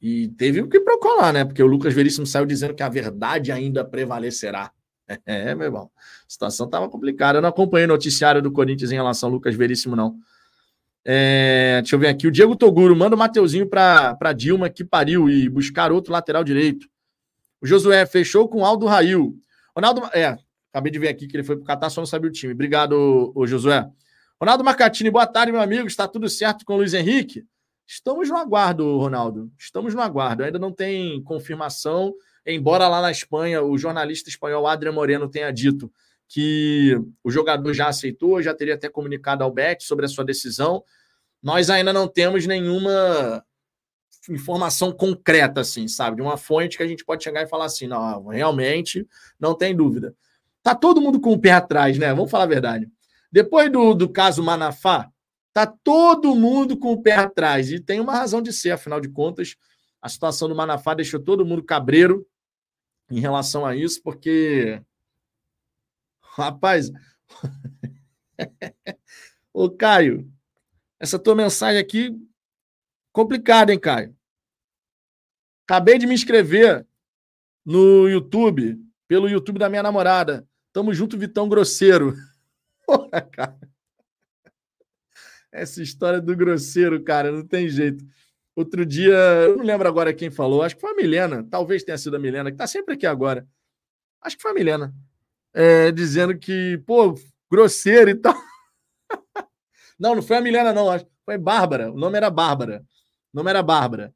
E 0.00 0.28
teve 0.28 0.60
o 0.60 0.68
que 0.68 0.80
procolar, 0.80 1.32
né? 1.32 1.44
Porque 1.44 1.62
o 1.62 1.66
Lucas 1.66 1.94
Veríssimo 1.94 2.26
saiu 2.26 2.46
dizendo 2.46 2.74
que 2.74 2.82
a 2.82 2.88
verdade 2.88 3.50
ainda 3.50 3.84
prevalecerá. 3.84 4.70
É, 5.24 5.54
meu 5.54 5.66
irmão. 5.66 5.88
A 5.96 6.00
situação 6.26 6.66
estava 6.66 6.88
complicada. 6.88 7.38
Eu 7.38 7.42
não 7.42 7.48
acompanhei 7.48 7.84
o 7.84 7.88
noticiário 7.88 8.42
do 8.42 8.50
Corinthians 8.50 8.90
em 8.90 8.96
relação 8.96 9.28
ao 9.28 9.34
Lucas 9.34 9.54
Veríssimo, 9.54 9.94
não. 9.94 10.18
É, 11.04 11.78
deixa 11.80 11.94
eu 11.94 12.00
ver 12.00 12.08
aqui. 12.08 12.26
O 12.26 12.30
Diego 12.32 12.56
Toguro 12.56 12.96
manda 12.96 13.14
o 13.14 13.18
Mateuzinho 13.18 13.68
para 13.68 14.32
Dilma 14.34 14.68
que 14.68 14.84
pariu 14.84 15.30
e 15.30 15.48
buscar 15.48 15.92
outro 15.92 16.12
lateral 16.12 16.42
direito. 16.42 16.88
O 17.60 17.66
Josué 17.66 18.04
fechou 18.04 18.48
com 18.48 18.64
Aldo 18.64 18.86
Rail. 18.86 19.38
Ronaldo. 19.76 20.02
É, 20.12 20.36
acabei 20.72 20.90
de 20.90 20.98
ver 20.98 21.08
aqui 21.08 21.28
que 21.28 21.36
ele 21.36 21.44
foi 21.44 21.54
para 21.54 21.62
o 21.62 21.66
Catar, 21.66 21.90
só 21.90 22.00
não 22.00 22.06
sabia 22.06 22.28
o 22.28 22.32
time. 22.32 22.52
Obrigado, 22.52 23.32
o 23.32 23.46
Josué. 23.46 23.88
Ronaldo 24.40 24.64
Marcatini, 24.64 25.08
boa 25.08 25.26
tarde, 25.26 25.52
meu 25.52 25.60
amigo. 25.60 25.86
Está 25.86 26.08
tudo 26.08 26.28
certo 26.28 26.64
com 26.64 26.74
o 26.74 26.76
Luiz 26.78 26.92
Henrique? 26.92 27.46
Estamos 27.86 28.28
no 28.28 28.36
aguardo, 28.36 28.98
Ronaldo. 28.98 29.50
Estamos 29.58 29.94
no 29.94 30.00
aguardo. 30.00 30.42
Ainda 30.42 30.58
não 30.58 30.72
tem 30.72 31.22
confirmação, 31.22 32.14
embora 32.44 32.88
lá 32.88 33.00
na 33.00 33.10
Espanha 33.10 33.62
o 33.62 33.78
jornalista 33.78 34.28
espanhol 34.28 34.66
Adrian 34.66 34.92
Moreno 34.92 35.28
tenha 35.28 35.52
dito 35.52 35.90
que 36.28 36.98
o 37.22 37.30
jogador 37.30 37.72
já 37.72 37.88
aceitou, 37.88 38.42
já 38.42 38.52
teria 38.52 38.74
até 38.74 38.88
comunicado 38.88 39.44
ao 39.44 39.52
Bet 39.52 39.84
sobre 39.84 40.04
a 40.04 40.08
sua 40.08 40.24
decisão. 40.24 40.82
Nós 41.40 41.70
ainda 41.70 41.92
não 41.92 42.08
temos 42.08 42.46
nenhuma 42.46 43.44
informação 44.28 44.90
concreta, 44.90 45.60
assim, 45.60 45.86
sabe? 45.86 46.16
De 46.16 46.22
uma 46.22 46.36
fonte 46.36 46.76
que 46.76 46.82
a 46.82 46.88
gente 46.88 47.04
pode 47.04 47.22
chegar 47.22 47.42
e 47.42 47.48
falar 47.48 47.66
assim, 47.66 47.86
não, 47.86 48.26
realmente, 48.26 49.06
não 49.38 49.54
tem 49.54 49.74
dúvida. 49.74 50.14
Tá 50.62 50.74
todo 50.74 51.00
mundo 51.00 51.20
com 51.20 51.32
o 51.32 51.38
pé 51.38 51.52
atrás, 51.52 51.96
né? 51.96 52.12
Vamos 52.12 52.30
falar 52.30 52.44
a 52.44 52.48
verdade. 52.48 52.88
Depois 53.30 53.70
do, 53.70 53.94
do 53.94 54.08
caso 54.08 54.42
Manafá, 54.42 55.08
Tá 55.56 55.66
todo 55.66 56.34
mundo 56.34 56.76
com 56.76 56.92
o 56.92 57.02
pé 57.02 57.14
atrás. 57.14 57.72
E 57.72 57.80
tem 57.80 57.98
uma 57.98 58.12
razão 58.12 58.42
de 58.42 58.52
ser, 58.52 58.72
afinal 58.72 59.00
de 59.00 59.08
contas, 59.08 59.56
a 60.02 60.06
situação 60.06 60.50
do 60.50 60.54
Manafá 60.54 60.92
deixou 60.92 61.18
todo 61.18 61.46
mundo 61.46 61.64
cabreiro 61.64 62.28
em 63.10 63.20
relação 63.20 63.64
a 63.64 63.74
isso, 63.74 64.02
porque. 64.02 64.82
Rapaz. 66.20 66.90
Ô, 69.50 69.70
Caio, 69.70 70.30
essa 71.00 71.18
tua 71.18 71.34
mensagem 71.34 71.80
aqui 71.80 72.14
complicada, 73.10 73.72
hein, 73.72 73.80
Caio? 73.80 74.14
Acabei 75.64 75.96
de 75.96 76.06
me 76.06 76.12
inscrever 76.12 76.86
no 77.64 78.06
YouTube, 78.06 78.78
pelo 79.08 79.26
YouTube 79.26 79.58
da 79.58 79.70
minha 79.70 79.82
namorada. 79.82 80.46
Tamo 80.70 80.92
junto, 80.92 81.16
Vitão 81.16 81.48
Grosseiro. 81.48 82.14
Porra, 82.84 83.22
cara. 83.22 83.75
Essa 85.52 85.82
história 85.82 86.20
do 86.20 86.36
grosseiro, 86.36 87.02
cara, 87.02 87.32
não 87.32 87.46
tem 87.46 87.68
jeito. 87.68 88.04
Outro 88.54 88.84
dia, 88.86 89.14
eu 89.14 89.56
não 89.56 89.64
lembro 89.64 89.86
agora 89.86 90.14
quem 90.14 90.30
falou, 90.30 90.62
acho 90.62 90.74
que 90.74 90.80
foi 90.80 90.92
a 90.92 90.96
Milena, 90.96 91.46
talvez 91.50 91.84
tenha 91.84 91.98
sido 91.98 92.16
a 92.16 92.18
Milena, 92.18 92.50
que 92.50 92.54
está 92.54 92.66
sempre 92.66 92.94
aqui 92.94 93.06
agora. 93.06 93.46
Acho 94.22 94.36
que 94.36 94.42
foi 94.42 94.50
a 94.50 94.54
Milena, 94.54 94.94
é, 95.54 95.92
dizendo 95.92 96.36
que, 96.38 96.78
pô, 96.86 97.14
grosseiro 97.50 98.10
e 98.10 98.14
tal. 98.14 98.34
não, 99.98 100.14
não 100.14 100.22
foi 100.22 100.36
a 100.36 100.40
Milena, 100.40 100.72
não, 100.72 100.90
acho 100.90 101.06
foi 101.26 101.36
Bárbara, 101.36 101.90
o 101.90 101.96
nome 101.96 102.16
era 102.16 102.30
Bárbara. 102.30 102.84
O 103.34 103.36
nome 103.36 103.50
era 103.50 103.62
Bárbara. 103.62 104.14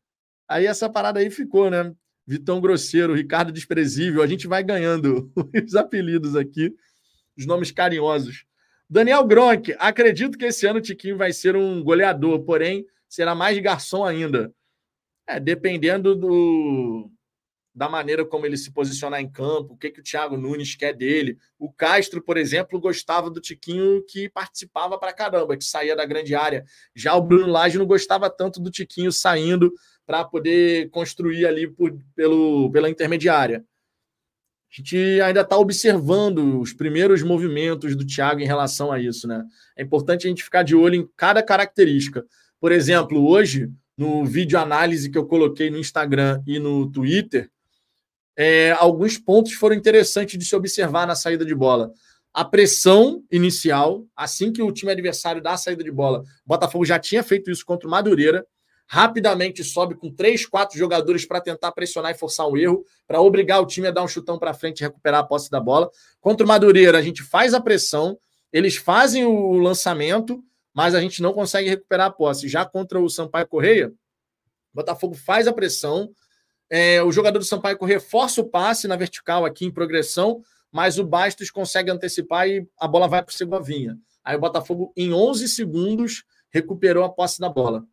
Aí 0.49 0.65
essa 0.65 0.89
parada 0.89 1.19
aí 1.19 1.29
ficou, 1.29 1.69
né? 1.69 1.93
Vitão 2.25 2.61
Grosseiro, 2.61 3.15
Ricardo 3.15 3.51
Desprezível, 3.51 4.23
a 4.23 4.27
gente 4.27 4.47
vai 4.47 4.63
ganhando 4.63 5.33
os 5.67 5.75
apelidos 5.75 6.37
aqui, 6.37 6.73
os 7.37 7.45
nomes 7.45 7.73
carinhosos. 7.73 8.45
Daniel 8.93 9.25
Gronk, 9.25 9.73
acredito 9.79 10.37
que 10.37 10.47
esse 10.47 10.67
ano 10.67 10.81
o 10.81 10.83
Tiquinho 10.83 11.17
vai 11.17 11.33
ser 11.33 11.55
um 11.55 11.81
goleador, 11.81 12.41
porém 12.41 12.85
será 13.09 13.37
mais 13.37 13.57
garçom 13.59 14.05
ainda. 14.05 14.53
É, 15.29 15.39
dependendo 15.39 16.17
do, 16.17 17.09
da 17.73 17.89
maneira 17.89 18.25
como 18.25 18.47
ele 18.47 18.57
se 18.57 18.73
posicionar 18.73 19.21
em 19.21 19.31
campo, 19.31 19.75
o 19.75 19.77
que, 19.77 19.91
que 19.91 20.01
o 20.01 20.03
Thiago 20.03 20.37
Nunes 20.37 20.75
quer 20.75 20.93
dele. 20.93 21.39
O 21.57 21.73
Castro, 21.73 22.21
por 22.21 22.37
exemplo, 22.37 22.81
gostava 22.81 23.31
do 23.31 23.41
Tiquinho 23.41 24.05
que 24.09 24.29
participava 24.29 24.99
para 24.99 25.13
caramba, 25.13 25.57
que 25.57 25.65
saía 25.65 25.95
da 25.95 26.05
grande 26.05 26.35
área. 26.35 26.65
Já 26.93 27.15
o 27.15 27.23
Bruno 27.23 27.47
Lage 27.47 27.79
não 27.79 27.87
gostava 27.87 28.29
tanto 28.29 28.61
do 28.61 28.73
Tiquinho 28.73 29.13
saindo 29.13 29.73
para 30.05 30.25
poder 30.25 30.91
construir 30.91 31.47
ali 31.47 31.69
por, 31.69 31.97
pelo, 32.17 32.73
pela 32.73 32.91
intermediária. 32.91 33.65
A 34.73 34.77
gente 34.77 35.21
ainda 35.21 35.41
está 35.41 35.59
observando 35.59 36.61
os 36.61 36.73
primeiros 36.73 37.25
movimentos 37.25 37.97
do 37.97 38.07
Thiago 38.07 38.41
em 38.41 38.47
relação 38.47 38.93
a 38.93 39.01
isso, 39.01 39.27
né? 39.27 39.45
É 39.77 39.83
importante 39.83 40.27
a 40.27 40.31
gente 40.31 40.45
ficar 40.45 40.63
de 40.63 40.77
olho 40.77 40.95
em 40.95 41.09
cada 41.17 41.43
característica. 41.43 42.25
Por 42.61 42.71
exemplo, 42.71 43.27
hoje, 43.27 43.69
no 43.97 44.25
vídeo 44.25 44.59
análise 44.59 45.11
que 45.11 45.19
eu 45.19 45.27
coloquei 45.27 45.71
no 45.71 45.79
Instagram 45.79 46.41
e 46.47 46.61
no 46.61 46.89
Twitter, 46.89 47.51
é, 48.37 48.71
alguns 48.79 49.19
pontos 49.19 49.55
foram 49.55 49.75
interessantes 49.75 50.39
de 50.39 50.45
se 50.45 50.55
observar 50.55 51.05
na 51.05 51.17
saída 51.17 51.45
de 51.45 51.55
bola. 51.55 51.91
A 52.33 52.45
pressão 52.45 53.25
inicial, 53.29 54.07
assim 54.15 54.53
que 54.53 54.63
o 54.63 54.71
time 54.71 54.93
adversário 54.93 55.43
dá 55.43 55.55
a 55.55 55.57
saída 55.57 55.83
de 55.83 55.91
bola, 55.91 56.21
o 56.21 56.25
Botafogo 56.47 56.85
já 56.85 56.97
tinha 56.97 57.25
feito 57.25 57.51
isso 57.51 57.67
contra 57.67 57.89
o 57.89 57.91
Madureira 57.91 58.47
rapidamente 58.93 59.63
sobe 59.63 59.95
com 59.95 60.13
três, 60.13 60.45
quatro 60.45 60.77
jogadores 60.77 61.25
para 61.25 61.41
tentar 61.41 61.71
pressionar 61.71 62.11
e 62.11 62.19
forçar 62.19 62.49
um 62.49 62.57
erro, 62.57 62.85
para 63.07 63.21
obrigar 63.21 63.63
o 63.63 63.67
time 63.67 63.87
a 63.87 63.93
dar 63.93 64.03
um 64.03 64.09
chutão 64.09 64.37
para 64.37 64.53
frente 64.53 64.81
e 64.81 64.83
recuperar 64.83 65.21
a 65.21 65.23
posse 65.23 65.49
da 65.49 65.61
bola. 65.61 65.89
Contra 66.21 66.45
o 66.45 66.49
Madureira, 66.49 66.99
a 66.99 67.03
gente 67.03 67.23
faz 67.23 67.55
a 67.55 67.61
pressão, 67.61 68.19
eles 68.53 68.75
fazem 68.75 69.25
o 69.25 69.53
lançamento, 69.59 70.43
mas 70.75 70.97
a 70.97 71.01
gente 71.01 71.23
não 71.23 71.33
consegue 71.33 71.69
recuperar 71.69 72.09
a 72.09 72.11
posse. 72.11 72.49
Já 72.49 72.65
contra 72.65 73.01
o 73.01 73.09
Sampaio 73.09 73.47
Correia, 73.47 73.91
o 74.73 74.75
Botafogo 74.75 75.15
faz 75.15 75.47
a 75.47 75.53
pressão, 75.53 76.11
é, 76.69 77.01
o 77.01 77.13
jogador 77.13 77.39
do 77.39 77.45
Sampaio 77.45 77.79
Correia 77.79 78.01
força 78.01 78.41
o 78.41 78.45
passe 78.45 78.89
na 78.89 78.97
vertical 78.97 79.45
aqui 79.45 79.67
em 79.67 79.71
progressão, 79.71 80.43
mas 80.73 80.99
o 80.99 81.05
Bastos 81.05 81.49
consegue 81.49 81.93
antecipar 81.93 82.49
e 82.49 82.67
a 82.77 82.89
bola 82.89 83.07
vai 83.07 83.23
para 83.23 83.31
o 83.31 83.37
Segovinha. 83.37 83.97
Aí 84.25 84.35
o 84.35 84.41
Botafogo, 84.41 84.93
em 84.97 85.13
11 85.13 85.47
segundos, 85.47 86.25
recuperou 86.51 87.05
a 87.05 87.09
posse 87.09 87.39
da 87.39 87.49
bola. 87.49 87.85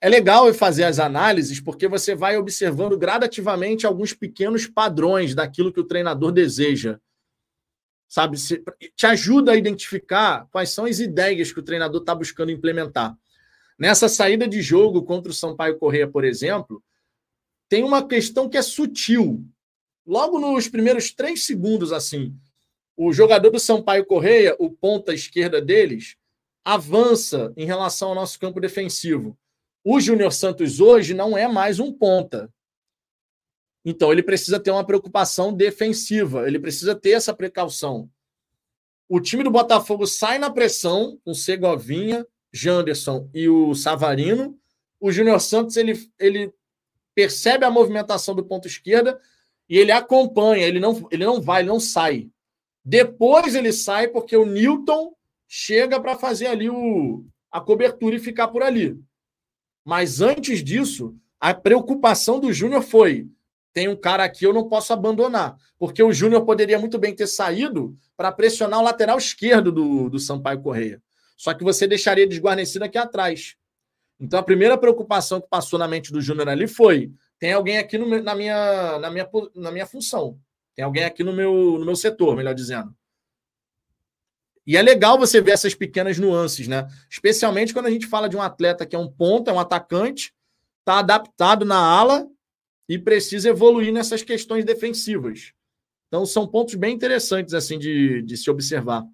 É 0.00 0.08
legal 0.08 0.52
fazer 0.52 0.84
as 0.84 0.98
análises 0.98 1.58
porque 1.58 1.88
você 1.88 2.14
vai 2.14 2.36
observando 2.36 2.98
gradativamente 2.98 3.86
alguns 3.86 4.12
pequenos 4.12 4.66
padrões 4.66 5.34
daquilo 5.34 5.72
que 5.72 5.80
o 5.80 5.86
treinador 5.86 6.32
deseja. 6.32 7.00
Sabe? 8.08 8.36
Te 8.94 9.06
ajuda 9.06 9.52
a 9.52 9.56
identificar 9.56 10.46
quais 10.52 10.70
são 10.70 10.84
as 10.84 11.00
ideias 11.00 11.52
que 11.52 11.58
o 11.58 11.62
treinador 11.62 12.00
está 12.00 12.14
buscando 12.14 12.52
implementar. 12.52 13.16
Nessa 13.78 14.08
saída 14.08 14.46
de 14.46 14.62
jogo 14.62 15.02
contra 15.02 15.30
o 15.30 15.34
Sampaio 15.34 15.78
Correia, 15.78 16.06
por 16.06 16.24
exemplo, 16.24 16.82
tem 17.68 17.82
uma 17.82 18.06
questão 18.06 18.48
que 18.48 18.56
é 18.56 18.62
sutil. 18.62 19.44
Logo 20.06 20.38
nos 20.38 20.68
primeiros 20.68 21.12
três 21.12 21.44
segundos, 21.44 21.92
assim, 21.92 22.34
o 22.96 23.12
jogador 23.12 23.50
do 23.50 23.58
Sampaio 23.58 24.06
Correia, 24.06 24.54
o 24.58 24.70
ponta 24.70 25.12
esquerda 25.12 25.60
deles, 25.60 26.16
avança 26.64 27.52
em 27.56 27.66
relação 27.66 28.10
ao 28.10 28.14
nosso 28.14 28.38
campo 28.38 28.60
defensivo. 28.60 29.36
O 29.88 30.00
Júnior 30.00 30.32
Santos 30.32 30.80
hoje 30.80 31.14
não 31.14 31.38
é 31.38 31.46
mais 31.46 31.78
um 31.78 31.92
ponta. 31.92 32.52
Então 33.84 34.10
ele 34.10 34.20
precisa 34.20 34.58
ter 34.58 34.72
uma 34.72 34.84
preocupação 34.84 35.54
defensiva, 35.54 36.48
ele 36.48 36.58
precisa 36.58 36.92
ter 36.92 37.10
essa 37.10 37.32
precaução. 37.32 38.10
O 39.08 39.20
time 39.20 39.44
do 39.44 39.50
Botafogo 39.52 40.04
sai 40.04 40.40
na 40.40 40.50
pressão 40.50 41.20
com 41.24 41.32
Segovinha, 41.32 42.26
Janderson 42.52 43.30
e 43.32 43.48
o 43.48 43.76
Savarino. 43.76 44.58
O 44.98 45.12
Júnior 45.12 45.40
Santos 45.40 45.76
ele, 45.76 46.10
ele 46.18 46.52
percebe 47.14 47.64
a 47.64 47.70
movimentação 47.70 48.34
do 48.34 48.44
ponto 48.44 48.66
esquerda 48.66 49.20
e 49.68 49.78
ele 49.78 49.92
acompanha, 49.92 50.66
ele 50.66 50.80
não, 50.80 51.06
ele 51.12 51.24
não 51.24 51.40
vai, 51.40 51.62
ele 51.62 51.68
não 51.68 51.78
sai. 51.78 52.28
Depois 52.84 53.54
ele 53.54 53.72
sai 53.72 54.08
porque 54.08 54.36
o 54.36 54.46
Newton 54.46 55.14
chega 55.46 56.00
para 56.00 56.18
fazer 56.18 56.48
ali 56.48 56.68
o, 56.68 57.24
a 57.52 57.60
cobertura 57.60 58.16
e 58.16 58.18
ficar 58.18 58.48
por 58.48 58.64
ali. 58.64 59.00
Mas 59.86 60.20
antes 60.20 60.64
disso, 60.64 61.14
a 61.38 61.54
preocupação 61.54 62.40
do 62.40 62.52
Júnior 62.52 62.82
foi: 62.82 63.28
tem 63.72 63.86
um 63.86 63.94
cara 63.94 64.24
aqui, 64.24 64.44
eu 64.44 64.52
não 64.52 64.68
posso 64.68 64.92
abandonar. 64.92 65.56
Porque 65.78 66.02
o 66.02 66.12
Júnior 66.12 66.44
poderia 66.44 66.76
muito 66.76 66.98
bem 66.98 67.14
ter 67.14 67.28
saído 67.28 67.96
para 68.16 68.32
pressionar 68.32 68.80
o 68.80 68.82
lateral 68.82 69.16
esquerdo 69.16 69.70
do, 69.70 70.10
do 70.10 70.18
Sampaio 70.18 70.60
Correia. 70.60 71.00
Só 71.36 71.54
que 71.54 71.62
você 71.62 71.86
deixaria 71.86 72.26
desguarnecido 72.26 72.84
aqui 72.84 72.98
atrás. 72.98 73.54
Então 74.18 74.40
a 74.40 74.42
primeira 74.42 74.76
preocupação 74.76 75.40
que 75.40 75.48
passou 75.48 75.78
na 75.78 75.86
mente 75.86 76.10
do 76.10 76.20
Júnior 76.20 76.48
ali 76.48 76.66
foi: 76.66 77.12
tem 77.38 77.52
alguém 77.52 77.78
aqui 77.78 77.96
no, 77.96 78.20
na, 78.20 78.34
minha, 78.34 78.98
na, 78.98 79.08
minha, 79.08 79.28
na 79.54 79.70
minha 79.70 79.86
função. 79.86 80.36
Tem 80.74 80.84
alguém 80.84 81.04
aqui 81.04 81.22
no 81.22 81.32
meu, 81.32 81.78
no 81.78 81.84
meu 81.84 81.94
setor, 81.94 82.34
melhor 82.34 82.54
dizendo. 82.54 82.92
E 84.66 84.76
é 84.76 84.82
legal 84.82 85.16
você 85.18 85.40
ver 85.40 85.52
essas 85.52 85.74
pequenas 85.74 86.18
nuances, 86.18 86.66
né? 86.66 86.88
Especialmente 87.08 87.72
quando 87.72 87.86
a 87.86 87.90
gente 87.90 88.06
fala 88.06 88.28
de 88.28 88.36
um 88.36 88.42
atleta 88.42 88.84
que 88.84 88.96
é 88.96 88.98
um 88.98 89.08
ponta, 89.08 89.50
é 89.50 89.54
um 89.54 89.60
atacante, 89.60 90.34
está 90.80 90.98
adaptado 90.98 91.64
na 91.64 91.78
ala 91.78 92.26
e 92.88 92.98
precisa 92.98 93.48
evoluir 93.48 93.92
nessas 93.92 94.22
questões 94.22 94.64
defensivas. 94.64 95.52
Então, 96.08 96.24
são 96.26 96.46
pontos 96.46 96.74
bem 96.74 96.94
interessantes 96.94 97.54
assim 97.54 97.78
de, 97.78 98.22
de 98.22 98.36
se 98.36 98.50
observar. 98.50 99.04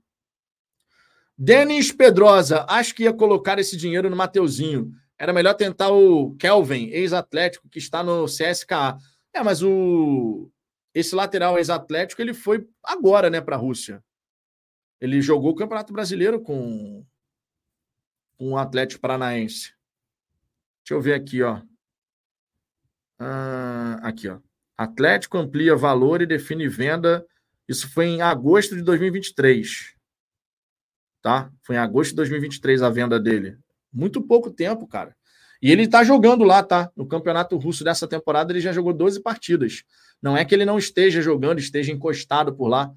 Denis 1.36 1.90
Pedrosa, 1.90 2.64
acho 2.68 2.94
que 2.94 3.04
ia 3.04 3.12
colocar 3.12 3.58
esse 3.58 3.76
dinheiro 3.76 4.08
no 4.08 4.16
Mateuzinho. 4.16 4.92
Era 5.18 5.32
melhor 5.32 5.54
tentar 5.54 5.90
o 5.90 6.34
Kelvin, 6.36 6.88
ex-atlético, 6.88 7.68
que 7.68 7.78
está 7.78 8.02
no 8.02 8.26
CSKA. 8.26 8.96
É, 9.34 9.42
mas 9.42 9.62
o 9.62 10.50
esse 10.94 11.14
lateral 11.14 11.56
ex-atlético 11.56 12.20
ele 12.20 12.34
foi 12.34 12.66
agora, 12.84 13.30
né, 13.30 13.40
para 13.40 13.56
a 13.56 13.58
Rússia. 13.58 14.04
Ele 15.02 15.20
jogou 15.20 15.50
o 15.50 15.54
Campeonato 15.56 15.92
Brasileiro 15.92 16.40
com, 16.40 17.04
com 18.38 18.52
o 18.52 18.56
Atlético 18.56 19.00
Paranaense. 19.00 19.74
Deixa 20.84 20.94
eu 20.94 21.00
ver 21.00 21.14
aqui, 21.14 21.42
ó. 21.42 21.60
Ah, 23.18 23.98
aqui, 24.00 24.28
ó. 24.28 24.38
Atlético 24.78 25.38
amplia 25.38 25.74
valor 25.74 26.22
e 26.22 26.26
define 26.26 26.68
venda. 26.68 27.26
Isso 27.68 27.92
foi 27.92 28.06
em 28.06 28.22
agosto 28.22 28.76
de 28.76 28.82
2023. 28.82 29.96
Tá? 31.20 31.50
Foi 31.62 31.74
em 31.74 31.80
agosto 31.80 32.10
de 32.10 32.16
2023 32.18 32.80
a 32.82 32.88
venda 32.88 33.18
dele. 33.18 33.58
Muito 33.92 34.22
pouco 34.22 34.52
tempo, 34.52 34.86
cara. 34.86 35.16
E 35.60 35.68
ele 35.68 35.88
tá 35.88 36.04
jogando 36.04 36.44
lá, 36.44 36.62
tá? 36.62 36.92
No 36.94 37.08
Campeonato 37.08 37.56
Russo 37.56 37.82
dessa 37.82 38.06
temporada 38.06 38.52
ele 38.52 38.60
já 38.60 38.70
jogou 38.72 38.92
12 38.92 39.20
partidas. 39.20 39.82
Não 40.22 40.36
é 40.36 40.44
que 40.44 40.54
ele 40.54 40.64
não 40.64 40.78
esteja 40.78 41.20
jogando, 41.20 41.58
esteja 41.58 41.90
encostado 41.90 42.54
por 42.54 42.68
lá. 42.68 42.94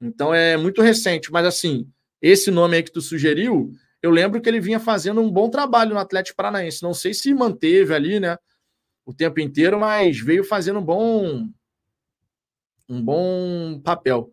Então 0.00 0.32
é 0.32 0.56
muito 0.56 0.80
recente, 0.80 1.30
mas 1.32 1.44
assim, 1.44 1.88
esse 2.22 2.50
nome 2.50 2.76
aí 2.76 2.82
que 2.82 2.92
tu 2.92 3.00
sugeriu, 3.00 3.72
eu 4.02 4.10
lembro 4.10 4.40
que 4.40 4.48
ele 4.48 4.60
vinha 4.60 4.78
fazendo 4.78 5.20
um 5.20 5.30
bom 5.30 5.50
trabalho 5.50 5.94
no 5.94 6.00
Atlético 6.00 6.36
Paranaense. 6.36 6.82
Não 6.82 6.94
sei 6.94 7.12
se 7.12 7.34
manteve 7.34 7.92
ali, 7.94 8.20
né, 8.20 8.36
o 9.04 9.12
tempo 9.12 9.40
inteiro, 9.40 9.78
mas 9.78 10.20
veio 10.20 10.44
fazendo 10.44 10.78
um 10.78 10.84
bom 10.84 11.48
um 12.88 13.02
bom 13.02 13.80
papel. 13.84 14.32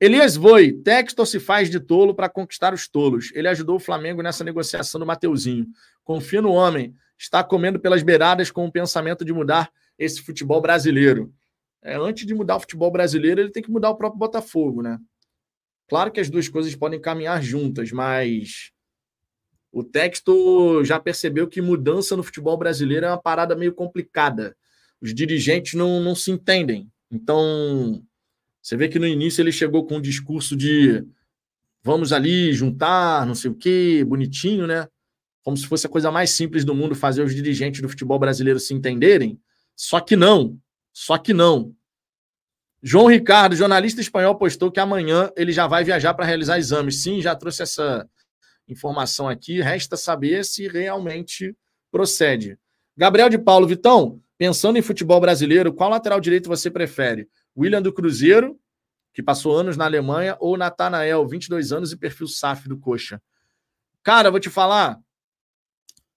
Elias 0.00 0.36
Voi, 0.36 0.72
Textor 0.72 1.24
se 1.24 1.40
faz 1.40 1.70
de 1.70 1.80
tolo 1.80 2.14
para 2.14 2.28
conquistar 2.28 2.74
os 2.74 2.86
tolos. 2.86 3.30
Ele 3.34 3.48
ajudou 3.48 3.76
o 3.76 3.80
Flamengo 3.80 4.20
nessa 4.20 4.44
negociação 4.44 4.98
do 4.98 5.06
Mateuzinho. 5.06 5.66
Confia 6.02 6.42
no 6.42 6.52
homem. 6.52 6.94
Está 7.16 7.42
comendo 7.42 7.80
pelas 7.80 8.02
beiradas 8.02 8.50
com 8.50 8.66
o 8.66 8.72
pensamento 8.72 9.24
de 9.24 9.32
mudar 9.32 9.70
esse 9.98 10.20
futebol 10.20 10.60
brasileiro 10.60 11.32
é, 11.84 11.96
antes 11.96 12.26
de 12.26 12.34
mudar 12.34 12.56
o 12.56 12.60
futebol 12.60 12.90
brasileiro, 12.90 13.40
ele 13.40 13.50
tem 13.50 13.62
que 13.62 13.70
mudar 13.70 13.90
o 13.90 13.96
próprio 13.96 14.18
Botafogo, 14.18 14.82
né? 14.82 14.98
Claro 15.86 16.10
que 16.10 16.18
as 16.18 16.30
duas 16.30 16.48
coisas 16.48 16.74
podem 16.74 16.98
caminhar 16.98 17.42
juntas, 17.42 17.92
mas 17.92 18.72
o 19.70 19.84
texto 19.84 20.82
já 20.82 20.98
percebeu 20.98 21.46
que 21.46 21.60
mudança 21.60 22.16
no 22.16 22.22
futebol 22.22 22.56
brasileiro 22.56 23.04
é 23.04 23.10
uma 23.10 23.20
parada 23.20 23.54
meio 23.54 23.74
complicada. 23.74 24.56
Os 25.00 25.14
dirigentes 25.14 25.74
não, 25.74 26.00
não 26.00 26.14
se 26.14 26.30
entendem. 26.30 26.90
Então, 27.10 28.02
você 28.62 28.78
vê 28.78 28.88
que 28.88 28.98
no 28.98 29.06
início 29.06 29.42
ele 29.42 29.52
chegou 29.52 29.84
com 29.84 29.96
um 29.96 30.00
discurso 30.00 30.56
de 30.56 31.04
vamos 31.82 32.14
ali 32.14 32.50
juntar, 32.54 33.26
não 33.26 33.34
sei 33.34 33.50
o 33.50 33.54
quê, 33.54 34.02
bonitinho, 34.06 34.66
né? 34.66 34.88
Como 35.42 35.54
se 35.54 35.66
fosse 35.66 35.86
a 35.86 35.90
coisa 35.90 36.10
mais 36.10 36.30
simples 36.30 36.64
do 36.64 36.74
mundo 36.74 36.94
fazer 36.94 37.22
os 37.22 37.34
dirigentes 37.34 37.82
do 37.82 37.88
futebol 37.90 38.18
brasileiro 38.18 38.58
se 38.58 38.72
entenderem. 38.72 39.38
Só 39.76 40.00
que 40.00 40.16
não. 40.16 40.58
Só 40.94 41.18
que 41.18 41.34
não. 41.34 41.74
João 42.80 43.08
Ricardo, 43.08 43.56
jornalista 43.56 44.00
espanhol, 44.00 44.36
postou 44.36 44.70
que 44.70 44.78
amanhã 44.78 45.30
ele 45.36 45.50
já 45.50 45.66
vai 45.66 45.82
viajar 45.82 46.14
para 46.14 46.24
realizar 46.24 46.56
exames. 46.56 47.02
Sim, 47.02 47.20
já 47.20 47.34
trouxe 47.34 47.62
essa 47.62 48.08
informação 48.68 49.28
aqui. 49.28 49.60
Resta 49.60 49.96
saber 49.96 50.44
se 50.44 50.68
realmente 50.68 51.56
procede. 51.90 52.56
Gabriel 52.96 53.28
de 53.28 53.38
Paulo, 53.38 53.66
Vitão, 53.66 54.22
pensando 54.38 54.78
em 54.78 54.82
futebol 54.82 55.20
brasileiro, 55.20 55.72
qual 55.72 55.90
lateral 55.90 56.20
direito 56.20 56.48
você 56.48 56.70
prefere? 56.70 57.28
William 57.56 57.82
do 57.82 57.92
Cruzeiro, 57.92 58.58
que 59.12 59.22
passou 59.22 59.56
anos 59.56 59.76
na 59.76 59.86
Alemanha, 59.86 60.36
ou 60.38 60.56
Natanael, 60.56 61.26
22 61.26 61.72
anos 61.72 61.90
e 61.90 61.96
perfil 61.96 62.28
SAF 62.28 62.68
do 62.68 62.78
Coxa? 62.78 63.20
Cara, 64.02 64.30
vou 64.30 64.38
te 64.38 64.50
falar, 64.50 65.00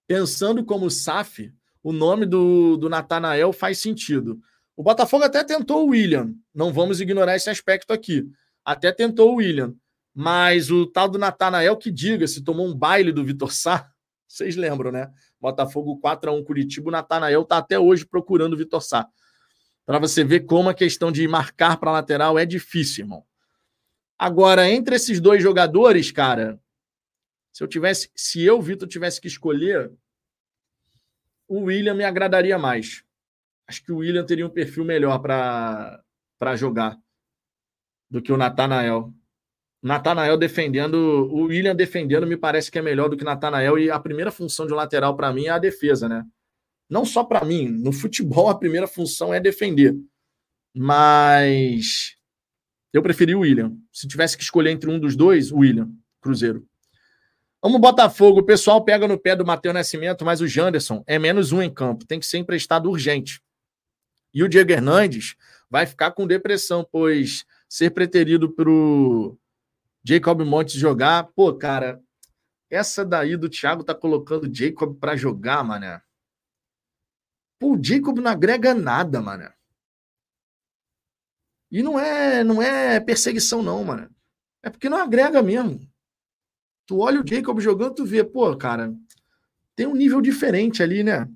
pensando 0.06 0.64
como 0.64 0.90
SAF, 0.90 1.52
o 1.82 1.92
nome 1.92 2.26
do, 2.26 2.76
do 2.76 2.88
Natanael 2.88 3.52
faz 3.52 3.78
sentido. 3.78 4.40
O 4.78 4.82
Botafogo 4.84 5.24
até 5.24 5.42
tentou 5.42 5.84
o 5.84 5.88
William, 5.88 6.32
não 6.54 6.72
vamos 6.72 7.00
ignorar 7.00 7.34
esse 7.34 7.50
aspecto 7.50 7.92
aqui. 7.92 8.30
Até 8.64 8.92
tentou 8.92 9.32
o 9.32 9.34
William, 9.38 9.74
mas 10.14 10.70
o 10.70 10.86
tal 10.86 11.08
do 11.08 11.18
Natanael, 11.18 11.76
que 11.76 11.90
diga, 11.90 12.28
se 12.28 12.44
tomou 12.44 12.64
um 12.64 12.72
baile 12.72 13.10
do 13.10 13.24
Vitor 13.24 13.52
Sá, 13.52 13.90
vocês 14.28 14.54
lembram, 14.54 14.92
né? 14.92 15.10
Botafogo 15.40 15.98
4 15.98 16.30
a 16.30 16.32
1 16.32 16.44
Curitiba, 16.44 16.90
o 16.90 16.92
Natanael 16.92 17.42
está 17.42 17.58
até 17.58 17.76
hoje 17.76 18.06
procurando 18.06 18.52
o 18.52 18.56
Vitor 18.56 18.80
Sá. 18.80 19.08
Para 19.84 19.98
você 19.98 20.22
ver 20.22 20.46
como 20.46 20.68
a 20.68 20.74
questão 20.74 21.10
de 21.10 21.26
marcar 21.26 21.76
para 21.78 21.90
lateral 21.90 22.38
é 22.38 22.46
difícil, 22.46 23.02
irmão. 23.02 23.24
Agora, 24.16 24.70
entre 24.70 24.94
esses 24.94 25.18
dois 25.18 25.42
jogadores, 25.42 26.12
cara, 26.12 26.56
se 27.52 27.64
eu 27.64 27.66
tivesse, 27.66 28.12
se 28.14 28.44
eu, 28.44 28.62
Vitor, 28.62 28.86
tivesse 28.86 29.20
que 29.20 29.26
escolher, 29.26 29.90
o 31.48 31.62
William 31.62 31.94
me 31.94 32.04
agradaria 32.04 32.56
mais 32.56 33.07
acho 33.68 33.84
que 33.84 33.92
o 33.92 33.98
William 33.98 34.24
teria 34.24 34.46
um 34.46 34.50
perfil 34.50 34.84
melhor 34.84 35.18
para 35.18 36.56
jogar 36.56 36.98
do 38.10 38.22
que 38.22 38.32
o 38.32 38.36
Natanael. 38.36 39.12
Natanael 39.82 40.36
defendendo, 40.36 40.94
o 40.96 41.44
William 41.44 41.76
defendendo 41.76 42.26
me 42.26 42.36
parece 42.36 42.70
que 42.70 42.78
é 42.78 42.82
melhor 42.82 43.08
do 43.08 43.16
que 43.16 43.24
Natanael 43.24 43.78
e 43.78 43.90
a 43.90 44.00
primeira 44.00 44.32
função 44.32 44.66
de 44.66 44.72
um 44.72 44.76
lateral 44.76 45.14
para 45.14 45.32
mim 45.32 45.46
é 45.46 45.50
a 45.50 45.58
defesa, 45.58 46.08
né? 46.08 46.24
Não 46.90 47.04
só 47.04 47.22
para 47.22 47.44
mim, 47.44 47.68
no 47.68 47.92
futebol 47.92 48.48
a 48.48 48.58
primeira 48.58 48.88
função 48.88 49.32
é 49.32 49.38
defender. 49.38 49.94
Mas 50.74 52.16
eu 52.92 53.02
preferi 53.02 53.34
o 53.34 53.40
William. 53.40 53.76
Se 53.92 54.08
tivesse 54.08 54.36
que 54.36 54.42
escolher 54.42 54.70
entre 54.70 54.90
um 54.90 54.98
dos 54.98 55.14
dois, 55.14 55.52
o 55.52 55.58
William, 55.58 55.90
Cruzeiro. 56.20 56.66
Vamos 57.62 57.80
Botafogo, 57.80 58.40
o 58.40 58.44
pessoal 58.44 58.82
pega 58.84 59.06
no 59.06 59.18
pé 59.18 59.36
do 59.36 59.44
Matheus 59.44 59.74
Nascimento, 59.74 60.24
mas 60.24 60.40
o 60.40 60.46
Janderson 60.46 61.04
é 61.06 61.18
menos 61.18 61.52
um 61.52 61.60
em 61.60 61.72
campo, 61.72 62.06
tem 62.06 62.18
que 62.18 62.26
ser 62.26 62.38
emprestado 62.38 62.88
urgente. 62.88 63.40
E 64.32 64.42
o 64.42 64.48
Diego 64.48 64.72
Hernandes 64.72 65.36
vai 65.70 65.86
ficar 65.86 66.12
com 66.12 66.26
depressão, 66.26 66.86
pois 66.90 67.44
ser 67.68 67.90
preterido 67.90 68.50
para 68.50 68.70
o 68.70 69.38
Jacob 70.02 70.40
Montes 70.42 70.74
jogar, 70.74 71.24
pô, 71.24 71.54
cara, 71.54 72.02
essa 72.70 73.04
daí 73.04 73.36
do 73.36 73.48
Thiago 73.48 73.84
tá 73.84 73.94
colocando 73.94 74.52
Jacob 74.54 74.98
para 74.98 75.16
jogar, 75.16 75.64
mané. 75.64 76.02
Pô, 77.58 77.74
o 77.74 77.82
Jacob 77.82 78.18
não 78.18 78.30
agrega 78.30 78.74
nada, 78.74 79.20
mané. 79.20 79.52
E 81.70 81.82
não 81.82 81.98
é, 81.98 82.42
não 82.42 82.62
é 82.62 82.98
perseguição, 83.00 83.62
não, 83.62 83.84
mano. 83.84 84.08
É 84.62 84.70
porque 84.70 84.88
não 84.88 84.98
agrega 84.98 85.42
mesmo. 85.42 85.80
Tu 86.86 86.98
olha 86.98 87.20
o 87.20 87.26
Jacob 87.26 87.60
jogando, 87.60 87.96
tu 87.96 88.04
vê, 88.06 88.24
pô, 88.24 88.56
cara, 88.56 88.94
tem 89.76 89.86
um 89.86 89.94
nível 89.94 90.20
diferente 90.20 90.82
ali, 90.82 91.04
né? 91.04 91.28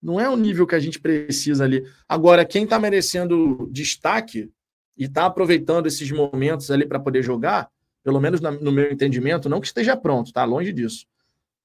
Não 0.00 0.20
é 0.20 0.28
o 0.28 0.36
nível 0.36 0.66
que 0.66 0.74
a 0.74 0.80
gente 0.80 1.00
precisa 1.00 1.64
ali. 1.64 1.84
Agora, 2.08 2.44
quem 2.44 2.64
está 2.64 2.78
merecendo 2.78 3.68
destaque 3.70 4.50
e 4.96 5.04
está 5.04 5.26
aproveitando 5.26 5.86
esses 5.86 6.10
momentos 6.10 6.70
ali 6.70 6.86
para 6.86 7.00
poder 7.00 7.22
jogar, 7.22 7.68
pelo 8.02 8.20
menos 8.20 8.40
no 8.40 8.72
meu 8.72 8.90
entendimento, 8.90 9.48
não 9.48 9.60
que 9.60 9.66
esteja 9.66 9.96
pronto, 9.96 10.32
tá? 10.32 10.44
Longe 10.44 10.72
disso. 10.72 11.06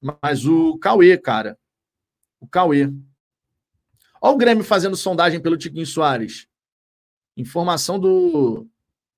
Mas 0.02 0.46
o 0.46 0.78
Cauê, 0.78 1.18
cara. 1.18 1.58
O 2.40 2.48
Cauê. 2.48 2.92
Olha 4.22 4.34
o 4.34 4.38
Grêmio 4.38 4.64
fazendo 4.64 4.96
sondagem 4.96 5.40
pelo 5.40 5.58
Tiquinho 5.58 5.86
Soares. 5.86 6.48
Informação 7.38 8.00
do 8.00 8.68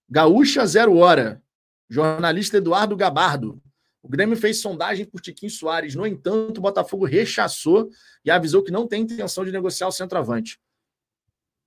Gaúcha 0.09 0.65
Zero 0.65 0.95
Hora. 0.97 1.41
Jornalista 1.89 2.57
Eduardo 2.57 2.95
Gabardo. 2.95 3.61
O 4.05 4.07
Grêmio 4.07 4.37
fez 4.37 4.61
sondagem 4.61 5.03
por 5.03 5.19
Tiquinho 5.19 5.49
Soares. 5.49 5.95
No 5.95 6.05
entanto, 6.05 6.59
o 6.59 6.61
Botafogo 6.61 7.05
rechaçou 7.05 7.89
e 8.23 8.29
avisou 8.29 8.61
que 8.61 8.71
não 8.71 8.87
tem 8.87 9.01
intenção 9.01 9.43
de 9.43 9.51
negociar 9.51 9.87
o 9.87 9.91
centroavante. 9.91 10.59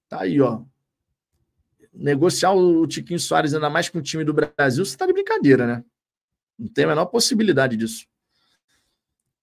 Tá 0.08 0.20
aí, 0.20 0.40
ó. 0.40 0.62
Negociar 1.92 2.52
o 2.52 2.86
Tiquinho 2.86 3.18
Soares, 3.18 3.54
ainda 3.54 3.68
mais 3.68 3.88
com 3.88 3.98
o 3.98 4.02
time 4.02 4.22
do 4.22 4.32
Brasil, 4.32 4.84
você 4.84 4.96
tá 4.96 5.04
de 5.04 5.12
brincadeira, 5.12 5.66
né? 5.66 5.84
Não 6.56 6.68
tem 6.68 6.84
a 6.84 6.88
menor 6.88 7.06
possibilidade 7.06 7.76
disso. 7.76 8.06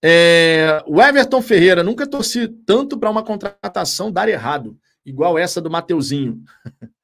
É, 0.01 0.81
o 0.87 1.01
Everton 1.01 1.41
Ferreira 1.41 1.83
nunca 1.83 2.07
torci 2.07 2.47
tanto 2.47 2.97
para 2.97 3.09
uma 3.09 3.25
contratação 3.25 4.09
dar 4.09 4.29
errado, 4.29 4.79
igual 5.05 5.37
essa 5.37 5.59
do 5.59 5.69
Mateuzinho. 5.69 6.41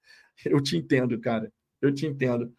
Eu 0.46 0.62
te 0.62 0.78
entendo, 0.78 1.20
cara. 1.20 1.52
Eu 1.82 1.94
te 1.94 2.06
entendo. 2.06 2.56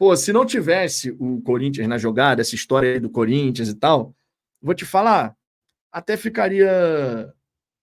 Pô, 0.00 0.16
se 0.16 0.32
não 0.32 0.46
tivesse 0.46 1.14
o 1.20 1.42
Corinthians 1.42 1.86
na 1.86 1.98
jogada, 1.98 2.40
essa 2.40 2.54
história 2.54 2.94
aí 2.94 2.98
do 2.98 3.10
Corinthians 3.10 3.68
e 3.68 3.74
tal, 3.74 4.16
vou 4.58 4.74
te 4.74 4.86
falar, 4.86 5.36
até 5.92 6.16
ficaria 6.16 7.30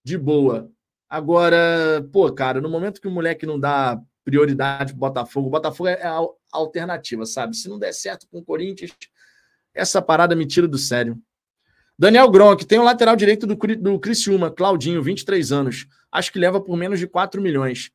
de 0.02 0.18
boa. 0.18 0.68
Agora, 1.08 2.04
pô, 2.12 2.32
cara, 2.32 2.60
no 2.60 2.68
momento 2.68 3.00
que 3.00 3.06
o 3.06 3.10
moleque 3.12 3.46
não 3.46 3.56
dá 3.56 4.02
prioridade 4.24 4.94
pro 4.94 4.98
Botafogo, 4.98 5.46
o 5.46 5.50
Botafogo 5.50 5.90
é 5.90 6.02
a 6.04 6.18
alternativa, 6.50 7.24
sabe? 7.24 7.56
Se 7.56 7.68
não 7.68 7.78
der 7.78 7.92
certo 7.92 8.26
com 8.28 8.40
o 8.40 8.44
Corinthians, 8.44 8.90
essa 9.72 10.02
parada 10.02 10.34
me 10.34 10.44
tira 10.44 10.66
do 10.66 10.76
sério. 10.76 11.16
Daniel 11.96 12.28
Gronk, 12.32 12.66
tem 12.66 12.80
o 12.80 12.84
lateral 12.84 13.14
direito 13.14 13.46
do, 13.46 13.54
do 13.54 14.00
Criciúma, 14.00 14.50
Claudinho, 14.50 15.00
23 15.04 15.52
anos. 15.52 15.86
Acho 16.10 16.32
que 16.32 16.40
leva 16.40 16.60
por 16.60 16.76
menos 16.76 16.98
de 16.98 17.06
4 17.06 17.40
milhões. 17.40 17.92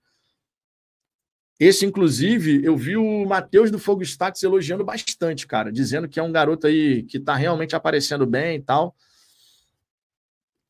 Esse, 1.60 1.86
inclusive, 1.86 2.64
eu 2.64 2.76
vi 2.76 2.98
o 2.98 3.26
Matheus 3.26 3.70
do 3.70 3.80
Fogo 3.80 4.04
Status 4.04 4.42
elogiando 4.44 4.84
bastante, 4.84 5.46
cara, 5.46 5.72
dizendo 5.72 6.10
que 6.10 6.20
é 6.20 6.24
um 6.24 6.32
garoto 6.32 6.68
aí 6.68 7.04
que 7.04 7.20
tá 7.20 7.36
realmente 7.36 7.76
aparecendo 7.76 8.26
bem 8.26 8.58
e 8.58 8.62
tal. 8.62 8.96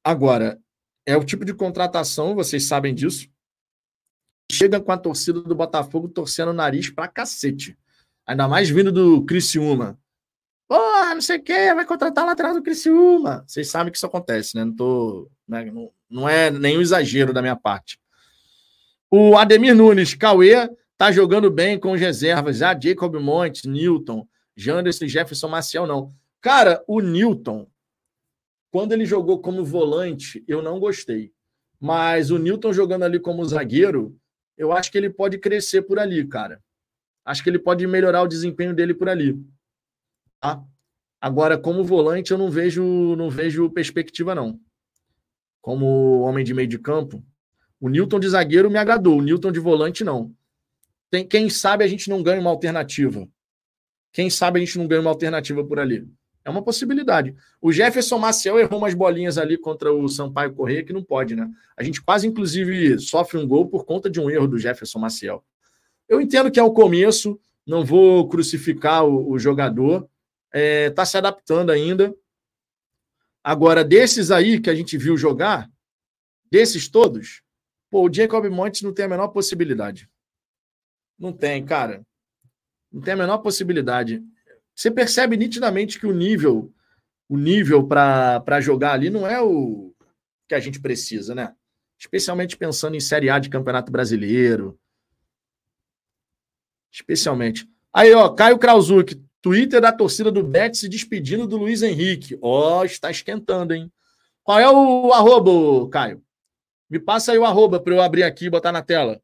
Agora, 0.03 0.59
é 1.05 1.15
o 1.15 1.23
tipo 1.23 1.45
de 1.45 1.53
contratação, 1.53 2.36
vocês 2.36 2.67
sabem 2.67 2.93
disso. 2.93 3.27
Chega 4.51 4.79
com 4.79 4.91
a 4.91 4.97
torcida 4.97 5.41
do 5.41 5.55
Botafogo 5.55 6.09
torcendo 6.09 6.49
o 6.49 6.53
nariz 6.53 6.89
pra 6.89 7.07
cacete. 7.07 7.77
Ainda 8.25 8.47
mais 8.47 8.69
vindo 8.69 8.91
do 8.91 9.23
Criciúma. 9.25 9.97
Porra, 10.67 11.13
não 11.15 11.21
sei 11.21 11.38
o 11.38 11.43
quê, 11.43 11.73
vai 11.73 11.86
contratar 11.86 12.25
lateral 12.25 12.53
do 12.53 12.61
Criciúma. 12.61 13.43
Vocês 13.47 13.69
sabem 13.69 13.91
que 13.91 13.97
isso 13.97 14.05
acontece, 14.05 14.55
né? 14.55 14.65
Não, 14.65 14.75
tô, 14.75 15.29
né? 15.47 15.65
não, 15.65 15.91
não 16.09 16.29
é 16.29 16.51
nenhum 16.51 16.81
exagero 16.81 17.34
da 17.34 17.41
minha 17.41 17.55
parte. 17.55 17.99
O 19.16 19.38
Ademir 19.38 19.76
Nunes, 19.76 20.16
Cauê, 20.16 20.68
tá 20.97 21.11
jogando 21.11 21.51
bem 21.51 21.80
com 21.80 21.93
as 21.93 22.01
reservas. 22.01 22.57
Já 22.57 22.74
Jacob 22.74 23.14
Montes, 23.18 23.64
Newton, 23.64 24.28
Janderson 24.57 25.07
Jefferson 25.07 25.49
Maciel, 25.49 25.86
não. 25.86 26.09
Cara, 26.41 26.84
o 26.88 26.99
Newton, 26.99 27.68
quando 28.72 28.91
ele 28.91 29.05
jogou 29.05 29.39
como 29.39 29.64
volante, 29.64 30.43
eu 30.47 30.64
não 30.64 30.80
gostei. 30.80 31.32
Mas 31.80 32.32
o 32.32 32.39
Newton 32.39 32.74
jogando 32.74 33.03
ali 33.03 33.20
como 33.20 33.45
zagueiro, 33.45 34.20
eu 34.57 34.74
acho 34.74 34.91
que 34.91 34.97
ele 34.97 35.11
pode 35.11 35.38
crescer 35.38 35.84
por 35.84 35.99
ali, 35.99 36.28
cara. 36.28 36.59
Acho 37.24 37.43
que 37.43 37.51
ele 37.51 37.59
pode 37.59 37.86
melhorar 37.86 38.24
o 38.24 38.28
desempenho 38.28 38.74
dele 38.74 38.95
por 38.95 39.07
ali. 39.07 39.39
Tá? 40.39 40.59
Agora, 41.22 41.55
como 41.55 41.84
volante, 41.84 42.32
eu 42.32 42.38
não 42.39 42.49
vejo, 42.49 43.16
não 43.16 43.30
vejo 43.30 43.70
perspectiva, 43.70 44.34
não. 44.34 44.59
Como 45.61 46.22
homem 46.22 46.43
de 46.43 46.51
meio 46.51 46.68
de 46.68 46.80
campo, 46.80 47.24
o 47.84 47.89
Newton 47.89 48.17
de 48.17 48.29
zagueiro 48.29 48.71
me 48.71 48.77
agradou, 48.77 49.17
o 49.17 49.21
Newton 49.21 49.51
de 49.51 49.59
volante 49.59 50.05
não. 50.05 50.34
Tem, 51.11 51.27
quem 51.27 51.49
sabe 51.49 51.84
a 51.84 51.88
gente 51.88 52.09
não 52.09 52.23
ganha 52.23 52.39
uma 52.39 52.49
alternativa. 52.49 53.27
Quem 54.13 54.29
sabe 54.29 54.57
a 54.57 54.65
gente 54.65 54.77
não 54.77 54.88
ganha 54.88 55.01
uma 55.01 55.09
alternativa 55.09 55.65
por 55.65 55.77
ali. 55.77 56.07
É 56.45 56.49
uma 56.49 56.63
possibilidade. 56.63 57.36
O 57.61 57.73
Jefferson 57.73 58.17
Maciel 58.17 58.57
errou 58.57 58.79
umas 58.79 58.93
bolinhas 58.93 59.38
ali 59.38 59.57
contra 59.57 59.91
o 59.91 60.07
Sampaio 60.07 60.53
Correia 60.53 60.81
que 60.81 60.93
não 60.93 61.03
pode, 61.03 61.36
né? 61.36 61.45
A 61.75 61.84
gente 61.84 62.01
quase, 62.01 62.25
inclusive, 62.25 62.97
sofre 62.99 63.38
um 63.38 63.45
gol 63.45 63.67
por 63.67 63.84
conta 63.84 64.09
de 64.09 64.17
um 64.17 64.29
erro 64.29 64.47
do 64.47 64.57
Jefferson 64.57 64.99
Maciel. 64.99 65.43
Eu 66.07 66.21
entendo 66.21 66.49
que 66.49 66.61
é 66.61 66.63
o 66.63 66.71
começo, 66.71 67.38
não 67.67 67.84
vou 67.84 68.29
crucificar 68.29 69.05
o, 69.05 69.29
o 69.29 69.38
jogador, 69.38 70.07
está 70.53 70.57
é, 70.57 70.89
tá 70.89 71.03
se 71.03 71.17
adaptando 71.17 71.69
ainda. 71.69 72.15
Agora, 73.43 73.84
desses 73.84 74.31
aí 74.31 74.61
que 74.61 74.69
a 74.69 74.75
gente 74.75 74.97
viu 74.97 75.17
jogar, 75.17 75.69
desses 76.49 76.88
todos, 76.88 77.43
Pô, 77.93 78.09
o 78.09 78.11
Jacob 78.11 78.43
Montes 78.49 78.81
não 78.81 78.91
tem 78.91 79.05
a 79.05 79.07
menor 79.07 79.27
possibilidade. 79.27 80.09
Não 81.15 81.31
tem, 81.31 81.63
cara. 81.63 82.03
Não 82.91 82.99
tem 82.99 83.13
a 83.13 83.17
menor 83.17 83.37
possibilidade. 83.37 84.19
Você 84.73 84.89
percebe 84.89 85.37
nitidamente 85.37 85.99
que 85.99 86.07
o 86.07 86.11
nível, 86.11 86.73
o 87.29 87.37
nível 87.37 87.85
para 87.85 88.59
jogar 88.59 88.93
ali 88.93 89.11
não 89.11 89.27
é 89.27 89.39
o 89.39 89.93
que 90.47 90.55
a 90.55 90.59
gente 90.59 90.81
precisa, 90.81 91.35
né? 91.35 91.53
Especialmente 91.95 92.57
pensando 92.57 92.95
em 92.95 92.99
Série 92.99 93.29
A 93.29 93.37
de 93.37 93.47
Campeonato 93.47 93.91
Brasileiro. 93.91 94.75
Especialmente. 96.91 97.69
Aí, 97.93 98.11
ó, 98.11 98.27
Caio 98.29 98.57
Krauzuk, 98.57 99.23
Twitter 99.39 99.79
da 99.79 99.93
torcida 99.93 100.31
do 100.31 100.41
Bet 100.41 100.79
se 100.79 100.89
despedindo 100.89 101.45
do 101.45 101.57
Luiz 101.57 101.83
Henrique. 101.83 102.39
Ó, 102.41 102.79
oh, 102.79 102.85
está 102.85 103.11
esquentando, 103.11 103.71
hein? 103.71 103.93
Qual 104.43 104.59
é 104.59 104.67
o 104.67 105.13
arroba, 105.13 105.87
Caio? 105.91 106.23
Me 106.93 106.99
passa 106.99 107.31
aí 107.31 107.39
o 107.39 107.43
arroba 107.43 107.79
para 107.79 107.91
eu 107.91 107.99
abrir 108.03 108.21
aqui 108.21 108.45
e 108.45 108.49
botar 108.51 108.71
na 108.71 108.83
tela. 108.83 109.19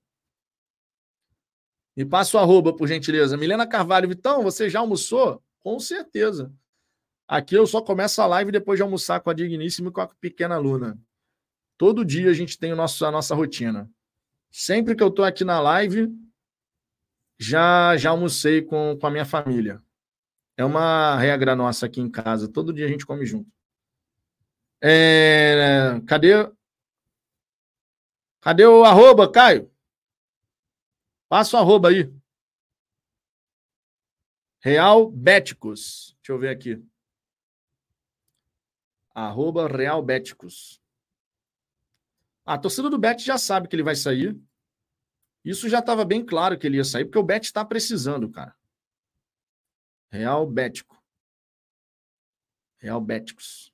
Me 1.96 2.04
passa 2.04 2.36
o 2.36 2.40
arroba, 2.40 2.76
por 2.76 2.88
gentileza. 2.88 3.38
Milena 3.38 3.68
Carvalho, 3.68 4.10
Vitão, 4.10 4.42
você 4.42 4.68
já 4.68 4.80
almoçou? 4.80 5.40
Com 5.60 5.80
certeza. 5.80 6.52
Aqui 7.28 7.54
eu 7.54 7.68
só 7.68 7.80
começo 7.80 8.20
a 8.24 8.26
live 8.26 8.52
depois 8.52 8.80
de 8.80 8.82
almoçar 8.82 9.20
com 9.20 9.30
a 9.30 9.36
Digníssima 9.36 9.90
e 9.90 9.92
com 9.92 10.02
a 10.02 10.08
pequena 10.08 10.58
Luna. 10.58 11.00
Todo 11.78 12.04
dia 12.04 12.32
a 12.32 12.34
gente 12.34 12.58
tem 12.58 12.74
o 12.74 12.76
nosso, 12.76 13.06
a 13.06 13.12
nossa 13.12 13.36
rotina. 13.36 13.88
Sempre 14.50 14.96
que 14.96 15.04
eu 15.04 15.10
estou 15.10 15.24
aqui 15.24 15.44
na 15.44 15.60
live, 15.60 16.12
já 17.38 17.96
já 17.98 18.10
almocei 18.10 18.64
com, 18.64 18.98
com 19.00 19.06
a 19.06 19.12
minha 19.12 19.26
família. 19.26 19.80
É 20.58 20.66
uma 20.66 21.16
regra 21.20 21.56
nossa 21.56 21.86
aqui 21.86 22.02
em 22.02 22.10
casa. 22.10 22.48
Todo 22.48 22.74
dia 22.74 22.88
a 22.88 22.90
gente 22.90 23.06
come 23.06 23.28
junto. 23.28 23.48
É, 24.82 26.02
cadê 26.08 26.50
Cadê 28.42 28.66
o 28.66 28.84
arroba, 28.84 29.32
Caio? 29.32 29.72
Passa 31.28 31.58
o 31.58 31.60
arroba 31.60 31.90
aí. 31.90 32.12
Real 34.62 35.10
Béticos. 35.10 36.16
Deixa 36.18 36.32
eu 36.32 36.40
ver 36.40 36.50
aqui. 36.50 36.84
Arroba 39.14 39.68
Real. 39.68 40.06
A 42.46 42.58
torcida 42.58 42.90
do 42.90 42.98
Bet 42.98 43.24
já 43.24 43.38
sabe 43.38 43.68
que 43.68 43.76
ele 43.76 43.84
vai 43.84 43.96
sair. 43.96 44.40
Isso 45.44 45.70
já 45.70 45.80
estava 45.80 46.04
bem 46.04 46.26
claro 46.26 46.58
que 46.58 46.66
ele 46.66 46.78
ia 46.78 46.84
sair, 46.84 47.06
porque 47.06 47.20
o 47.20 47.24
Bet 47.24 47.46
está 47.46 47.64
precisando, 47.64 48.30
cara. 48.30 48.56
Real 50.12 50.48
Bético. 50.48 51.02
Real 52.78 53.00
Béticos. 53.00 53.74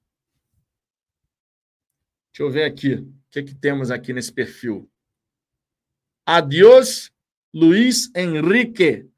Deixa 2.31 2.43
eu 2.43 2.51
ver 2.51 2.65
aqui. 2.65 2.97
Que, 3.35 3.43
que 3.43 3.53
temos 3.53 3.91
aqui 3.91 4.13
nesse 4.13 4.31
perfil? 4.31 4.89
Adiós, 6.25 7.11
Luiz 7.53 8.09
Henrique. 8.15 9.09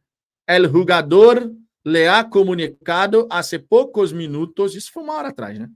El 0.48 0.68
jugador 0.68 1.54
le 1.86 2.08
ha 2.10 2.24
comunicado 2.24 3.28
hace 3.30 3.60
poucos 3.60 4.12
minutos, 4.12 4.74
isso 4.74 4.92
foi 4.92 5.04
uma 5.04 5.14
hora 5.14 5.30
atrás, 5.30 5.60
né? 5.60 5.70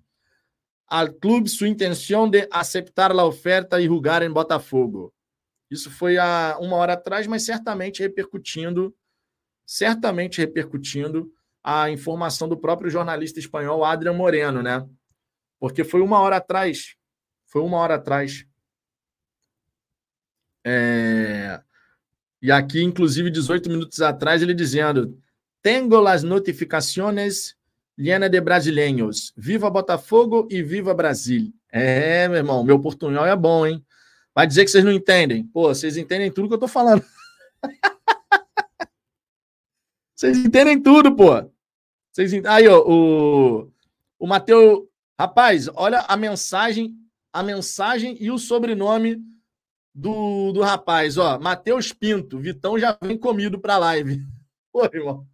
Al 0.87 1.13
clube 1.13 1.49
sua 1.49 1.67
intenção 1.67 2.27
de 2.27 2.47
aceitar 2.51 3.11
a 3.11 3.25
oferta 3.25 3.79
e 3.79 3.85
jogar 3.85 4.23
em 4.23 4.31
Botafogo. 4.31 5.13
Isso 5.69 5.91
foi 5.91 6.17
há 6.17 6.57
uma 6.59 6.77
hora 6.77 6.93
atrás, 6.93 7.27
mas 7.27 7.45
certamente 7.45 8.01
repercutindo, 8.01 8.91
certamente 9.67 10.41
repercutindo 10.41 11.31
a 11.63 11.91
informação 11.91 12.49
do 12.49 12.57
próprio 12.57 12.89
jornalista 12.89 13.39
espanhol 13.39 13.85
Adrian 13.85 14.13
Moreno, 14.13 14.63
né? 14.63 14.83
Porque 15.59 15.83
foi 15.83 16.01
uma 16.01 16.19
hora 16.19 16.37
atrás 16.37 16.99
foi 17.51 17.61
uma 17.61 17.77
hora 17.77 17.95
atrás. 17.95 18.45
É... 20.65 21.61
E 22.41 22.49
aqui, 22.49 22.81
inclusive, 22.81 23.29
18 23.29 23.69
minutos 23.69 24.01
atrás, 24.01 24.41
ele 24.41 24.53
dizendo: 24.53 25.21
Tengo 25.61 25.99
las 25.99 26.23
notificaciones 26.23 27.57
llena 27.97 28.29
de 28.29 28.39
brasileiros. 28.39 29.33
Viva 29.35 29.69
Botafogo 29.69 30.47
e 30.49 30.63
viva 30.63 30.93
Brasil. 30.93 31.53
É, 31.69 32.27
meu 32.29 32.37
irmão, 32.37 32.63
meu 32.63 32.79
portunhol 32.79 33.25
é 33.25 33.35
bom, 33.35 33.67
hein? 33.67 33.85
Vai 34.33 34.47
dizer 34.47 34.63
que 34.63 34.71
vocês 34.71 34.85
não 34.85 34.91
entendem. 34.91 35.43
Pô, 35.43 35.67
vocês 35.67 35.97
entendem 35.97 36.31
tudo 36.31 36.47
que 36.47 36.53
eu 36.53 36.59
tô 36.59 36.69
falando. 36.69 37.03
vocês 40.15 40.37
entendem 40.37 40.81
tudo, 40.81 41.13
pô. 41.13 41.51
Vocês 42.13 42.31
ent... 42.31 42.45
Aí, 42.45 42.65
ó, 42.67 42.79
o, 42.79 43.71
o 44.17 44.25
Matheus. 44.25 44.87
Rapaz, 45.19 45.69
olha 45.75 45.99
a 46.07 46.17
mensagem 46.17 46.95
a 47.31 47.43
mensagem 47.43 48.17
e 48.19 48.29
o 48.31 48.37
sobrenome 48.37 49.17
do, 49.93 50.51
do 50.51 50.61
rapaz. 50.61 51.17
Ó, 51.17 51.39
Matheus 51.39 51.93
Pinto. 51.93 52.39
Vitão 52.39 52.77
já 52.77 52.97
vem 53.01 53.17
comido 53.17 53.59
para 53.59 53.75
a 53.75 53.79
live. 53.79 54.25
Pô, 54.71 54.85
irmão. 54.85 55.27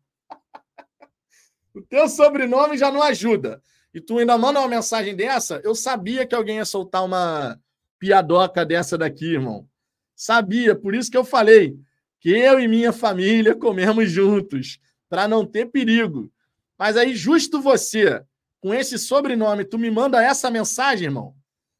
O 1.73 1.81
teu 1.81 2.09
sobrenome 2.09 2.77
já 2.77 2.91
não 2.91 3.03
ajuda. 3.03 3.61
E 3.93 4.01
tu 4.01 4.17
ainda 4.17 4.37
manda 4.37 4.59
uma 4.59 4.67
mensagem 4.67 5.15
dessa? 5.15 5.61
Eu 5.63 5.73
sabia 5.75 6.25
que 6.25 6.35
alguém 6.35 6.57
ia 6.57 6.65
soltar 6.65 7.05
uma 7.05 7.59
piadoca 7.99 8.65
dessa 8.65 8.97
daqui, 8.97 9.33
irmão. 9.33 9.67
Sabia, 10.15 10.75
por 10.75 10.95
isso 10.95 11.11
que 11.11 11.17
eu 11.17 11.23
falei 11.23 11.79
que 12.19 12.29
eu 12.29 12.59
e 12.59 12.67
minha 12.67 12.91
família 12.91 13.53
comemos 13.55 14.09
juntos, 14.11 14.79
para 15.07 15.27
não 15.27 15.45
ter 15.45 15.67
perigo. 15.67 16.31
Mas 16.77 16.97
aí, 16.97 17.15
justo 17.15 17.61
você, 17.61 18.23
com 18.59 18.73
esse 18.73 18.97
sobrenome, 18.97 19.63
tu 19.63 19.77
me 19.77 19.89
manda 19.89 20.23
essa 20.23 20.49
mensagem, 20.51 21.05
irmão. 21.05 21.35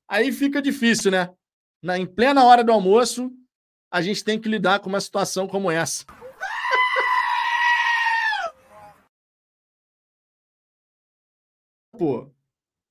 Aí 0.09 0.31
fica 0.31 0.61
difícil, 0.61 1.11
né? 1.11 1.29
Na, 1.83 1.97
em 1.97 2.05
plena 2.05 2.45
hora 2.45 2.63
do 2.63 2.71
almoço, 2.71 3.29
a 3.91 4.01
gente 4.01 4.23
tem 4.23 4.39
que 4.39 4.47
lidar 4.47 4.79
com 4.79 4.87
uma 4.87 5.01
situação 5.01 5.47
como 5.47 5.69
essa. 5.69 6.05
Pô, 11.97 12.31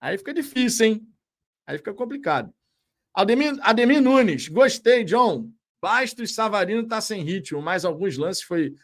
aí 0.01 0.19
fica 0.19 0.35
difícil, 0.35 0.87
hein? 0.87 1.09
Aí 1.67 1.79
fica 1.79 1.95
complicado. 1.95 2.53
Ademir, 3.15 3.57
Ademir 3.63 4.03
Nunes, 4.03 4.49
gostei, 4.49 5.05
John. 5.05 5.51
Bastos 5.81 6.35
Savarino 6.35 6.87
tá 6.87 7.01
sem 7.01 7.23
ritmo, 7.23 7.63
mas 7.63 7.85
alguns 7.85 8.17
lances 8.19 8.43
foi, 8.43 8.75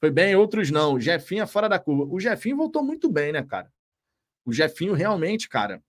foi 0.00 0.10
bem, 0.10 0.34
outros 0.34 0.70
não. 0.70 0.94
O 0.94 1.00
Jefinho 1.00 1.42
é 1.42 1.46
fora 1.46 1.68
da 1.68 1.78
curva. 1.78 2.12
O 2.12 2.18
Jefinho 2.18 2.56
voltou 2.56 2.82
muito 2.82 3.10
bem, 3.10 3.32
né, 3.32 3.42
cara? 3.42 3.70
O 4.44 4.52
Jefinho 4.52 4.94
realmente, 4.94 5.48
cara. 5.48 5.82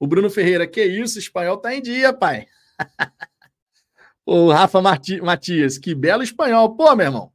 O 0.00 0.06
Bruno 0.06 0.30
Ferreira, 0.30 0.66
que 0.66 0.82
isso, 0.82 1.18
espanhol 1.18 1.58
tá 1.58 1.74
em 1.74 1.82
dia, 1.82 2.10
pai. 2.10 2.46
o 4.24 4.50
Rafa 4.50 4.80
Matias, 4.80 5.76
que 5.76 5.94
belo 5.94 6.22
espanhol. 6.22 6.74
Pô, 6.74 6.96
meu 6.96 7.06
irmão, 7.06 7.32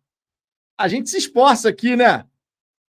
a 0.76 0.88
gente 0.88 1.10
se 1.12 1.18
esforça 1.18 1.70
aqui, 1.70 1.96
né? 1.96 2.26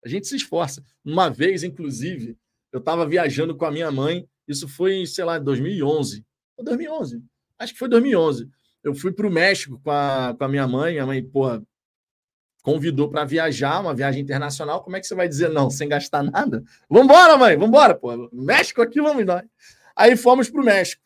A 0.06 0.08
gente 0.08 0.28
se 0.28 0.36
esforça. 0.36 0.84
Uma 1.04 1.28
vez, 1.28 1.64
inclusive, 1.64 2.38
eu 2.72 2.78
estava 2.78 3.08
viajando 3.08 3.56
com 3.56 3.66
a 3.66 3.72
minha 3.72 3.92
mãe, 3.92 4.28
isso 4.48 4.68
foi, 4.68 5.08
sei 5.08 5.26
lá, 5.26 5.40
2011. 5.40 6.24
2011. 6.60 7.24
Acho 7.58 7.74
que 7.74 7.80
foi 7.80 7.90
2011. 7.90 8.48
Eu 8.84 8.94
fui 8.94 9.12
para 9.12 9.26
o 9.26 9.32
México 9.32 9.80
com 9.84 9.90
a, 9.90 10.36
com 10.38 10.44
a 10.44 10.48
minha 10.48 10.68
mãe. 10.68 10.94
Minha 10.94 11.06
mãe, 11.06 11.24
porra, 11.24 11.64
convidou 12.64 13.10
para 13.10 13.26
viajar, 13.26 13.82
uma 13.82 13.94
viagem 13.94 14.24
internacional. 14.24 14.82
Como 14.82 14.96
é 14.96 15.00
que 15.00 15.06
você 15.06 15.14
vai 15.14 15.28
dizer 15.28 15.50
não 15.50 15.70
sem 15.70 15.88
gastar 15.88 16.24
nada? 16.24 16.64
Vambora, 16.90 17.38
mãe, 17.38 17.58
vambora, 17.58 17.94
pô. 17.94 18.30
México 18.32 18.82
aqui, 18.82 19.00
vamos 19.02 19.26
nós. 19.26 19.44
Aí 19.96 20.16
fomos 20.16 20.50
para 20.50 20.62
o 20.62 20.66
México. 20.66 21.04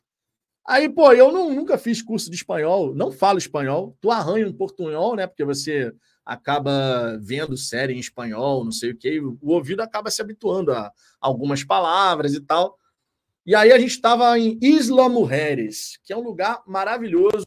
Aí, 0.65 0.87
pô, 0.87 1.11
eu 1.13 1.31
não, 1.31 1.53
nunca 1.53 1.77
fiz 1.77 2.01
curso 2.01 2.29
de 2.29 2.35
espanhol, 2.35 2.93
não 2.93 3.11
falo 3.11 3.39
espanhol. 3.39 3.97
Tu 3.99 4.11
arranha 4.11 4.47
um 4.47 4.53
portunhol, 4.53 5.15
né? 5.15 5.25
Porque 5.25 5.43
você 5.43 5.91
acaba 6.23 7.17
vendo 7.21 7.57
série 7.57 7.93
em 7.93 7.99
espanhol, 7.99 8.63
não 8.63 8.71
sei 8.71 8.91
o 8.91 8.97
quê, 8.97 9.19
o 9.19 9.53
ouvido 9.53 9.81
acaba 9.81 10.11
se 10.11 10.21
habituando 10.21 10.73
a 10.73 10.91
algumas 11.21 11.63
palavras 11.63 12.33
e 12.33 12.41
tal. 12.41 12.77
E 13.45 13.55
aí 13.55 13.71
a 13.71 13.79
gente 13.79 13.91
estava 13.91 14.37
em 14.37 14.59
Isla 14.61 15.07
Mujeres, 15.07 15.97
que 16.03 16.11
é 16.11 16.17
um 16.17 16.21
lugar 16.21 16.61
maravilhoso. 16.67 17.45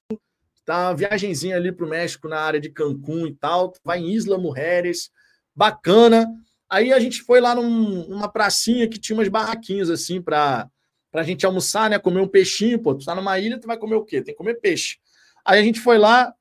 Tá 0.71 0.91
uma 0.91 0.95
viagenzinha 0.95 1.57
ali 1.57 1.73
para 1.73 1.85
o 1.85 1.89
México 1.89 2.29
na 2.29 2.39
área 2.39 2.61
de 2.61 2.71
Cancún 2.71 3.27
e 3.27 3.35
tal. 3.35 3.73
Vai 3.83 3.99
em 3.99 4.13
Isla 4.13 4.39
Mujeres, 4.39 5.11
bacana. 5.53 6.33
Aí 6.69 6.93
a 6.93 7.01
gente 7.01 7.23
foi 7.23 7.41
lá 7.41 7.57
num, 7.57 8.07
numa 8.07 8.29
pracinha 8.29 8.87
que 8.87 8.97
tinha 8.97 9.19
umas 9.19 9.27
barraquinhas 9.27 9.91
assim 9.91 10.23
para 10.23 10.71
a 11.13 11.23
gente 11.25 11.45
almoçar, 11.45 11.91
né? 11.91 11.99
Comer 11.99 12.21
um 12.21 12.29
peixinho. 12.29 12.79
Pô, 12.79 12.95
tu 12.95 13.05
tá 13.05 13.17
numa 13.17 13.37
ilha, 13.37 13.59
tu 13.59 13.67
vai 13.67 13.77
comer 13.77 13.97
o 13.97 14.05
quê? 14.05 14.23
Tem 14.23 14.33
que 14.33 14.39
comer 14.39 14.61
peixe. 14.61 14.99
Aí 15.45 15.59
a 15.59 15.63
gente 15.65 15.81
foi 15.81 15.99
lá, 15.99 16.33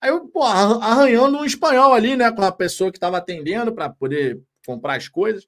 Aí 0.00 0.08
eu, 0.08 0.28
pô, 0.28 0.42
arranhando 0.42 1.36
um 1.36 1.44
espanhol 1.44 1.92
ali, 1.92 2.16
né, 2.16 2.32
com 2.32 2.40
a 2.40 2.50
pessoa 2.50 2.90
que 2.90 2.96
estava 2.96 3.18
atendendo 3.18 3.70
para 3.70 3.90
poder 3.90 4.40
comprar 4.66 4.96
as 4.96 5.08
coisas. 5.08 5.46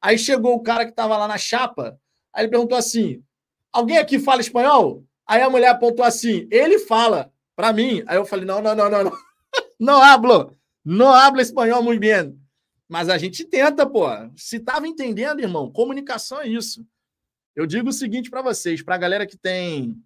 Aí 0.00 0.16
chegou 0.16 0.54
o 0.54 0.62
cara 0.62 0.86
que 0.86 0.90
estava 0.90 1.18
lá 1.18 1.28
na 1.28 1.36
chapa, 1.36 1.98
aí 2.32 2.44
ele 2.44 2.50
perguntou 2.50 2.78
assim: 2.78 3.22
Alguém 3.70 3.98
aqui 3.98 4.18
fala 4.18 4.40
espanhol? 4.40 5.04
Aí 5.26 5.42
a 5.42 5.50
mulher 5.50 5.68
apontou 5.68 6.02
assim: 6.02 6.48
Ele 6.50 6.78
fala 6.78 7.30
para 7.56 7.72
mim. 7.72 8.02
Aí 8.06 8.16
eu 8.16 8.24
falei: 8.24 8.44
Não, 8.44 8.60
não, 8.60 8.74
não, 8.74 8.90
não, 8.90 9.04
não. 9.04 9.12
Não 9.78 10.02
hablo. 10.02 10.56
Não 10.84 11.12
hablo 11.12 11.40
espanhol 11.40 11.82
muito 11.82 12.00
bem. 12.00 12.38
Mas 12.88 13.08
a 13.08 13.18
gente 13.18 13.44
tenta, 13.44 13.84
pô. 13.84 14.06
Se 14.36 14.60
tava 14.60 14.86
entendendo, 14.86 15.40
irmão, 15.40 15.70
comunicação 15.70 16.40
é 16.40 16.46
isso. 16.46 16.86
Eu 17.56 17.66
digo 17.66 17.88
o 17.88 17.92
seguinte 17.92 18.30
para 18.30 18.42
vocês, 18.42 18.82
para 18.82 18.94
a 18.94 18.98
galera 18.98 19.26
que 19.26 19.36
tem 19.36 20.00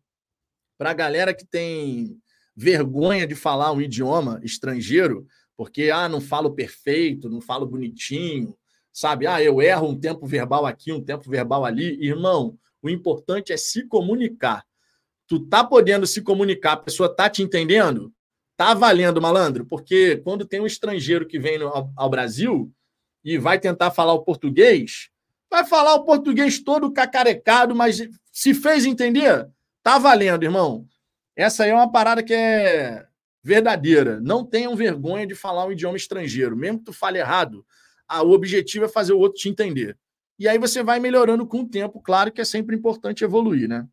para 0.76 0.90
a 0.90 0.94
galera 0.94 1.34
que 1.34 1.44
tem 1.44 2.16
vergonha 2.54 3.26
de 3.26 3.34
falar 3.34 3.72
um 3.72 3.80
idioma 3.80 4.40
estrangeiro, 4.44 5.26
porque 5.56 5.90
ah, 5.90 6.08
não 6.08 6.20
falo 6.20 6.54
perfeito, 6.54 7.28
não 7.28 7.40
falo 7.40 7.66
bonitinho, 7.66 8.56
sabe? 8.92 9.26
Ah, 9.26 9.42
eu 9.42 9.60
erro 9.60 9.88
um 9.88 9.98
tempo 9.98 10.24
verbal 10.24 10.64
aqui, 10.64 10.92
um 10.92 11.02
tempo 11.02 11.28
verbal 11.28 11.64
ali. 11.64 11.98
Irmão, 12.00 12.56
o 12.80 12.88
importante 12.88 13.52
é 13.52 13.56
se 13.56 13.86
comunicar. 13.88 14.64
Tu 15.28 15.38
tá 15.40 15.62
podendo 15.62 16.06
se 16.06 16.22
comunicar, 16.22 16.72
a 16.72 16.76
pessoa 16.78 17.14
tá 17.14 17.28
te 17.28 17.42
entendendo? 17.42 18.12
Tá 18.56 18.74
valendo, 18.74 19.20
malandro, 19.20 19.64
porque 19.66 20.16
quando 20.24 20.44
tem 20.44 20.60
um 20.60 20.66
estrangeiro 20.66 21.26
que 21.26 21.38
vem 21.38 21.62
ao, 21.62 21.92
ao 21.94 22.10
Brasil 22.10 22.72
e 23.22 23.38
vai 23.38 23.60
tentar 23.60 23.90
falar 23.90 24.14
o 24.14 24.24
português, 24.24 25.10
vai 25.50 25.64
falar 25.64 25.94
o 25.94 26.04
português 26.04 26.58
todo 26.58 26.92
cacarecado, 26.92 27.74
mas 27.74 28.00
se 28.32 28.54
fez 28.54 28.84
entender, 28.84 29.46
tá 29.82 29.98
valendo, 29.98 30.42
irmão. 30.42 30.86
Essa 31.36 31.64
aí 31.64 31.70
é 31.70 31.74
uma 31.74 31.92
parada 31.92 32.22
que 32.22 32.34
é 32.34 33.06
verdadeira. 33.42 34.20
Não 34.20 34.44
tenham 34.44 34.74
vergonha 34.74 35.26
de 35.26 35.34
falar 35.34 35.66
um 35.66 35.72
idioma 35.72 35.96
estrangeiro. 35.96 36.56
Mesmo 36.56 36.78
que 36.78 36.86
tu 36.86 36.92
fale 36.92 37.18
errado, 37.18 37.64
ah, 38.08 38.22
o 38.22 38.30
objetivo 38.32 38.86
é 38.86 38.88
fazer 38.88 39.12
o 39.12 39.18
outro 39.18 39.38
te 39.38 39.48
entender. 39.48 39.96
E 40.38 40.48
aí 40.48 40.58
você 40.58 40.82
vai 40.82 40.98
melhorando 40.98 41.46
com 41.46 41.60
o 41.60 41.68
tempo. 41.68 42.00
Claro 42.00 42.32
que 42.32 42.40
é 42.40 42.44
sempre 42.44 42.74
importante 42.74 43.24
evoluir, 43.24 43.68
né? 43.68 43.86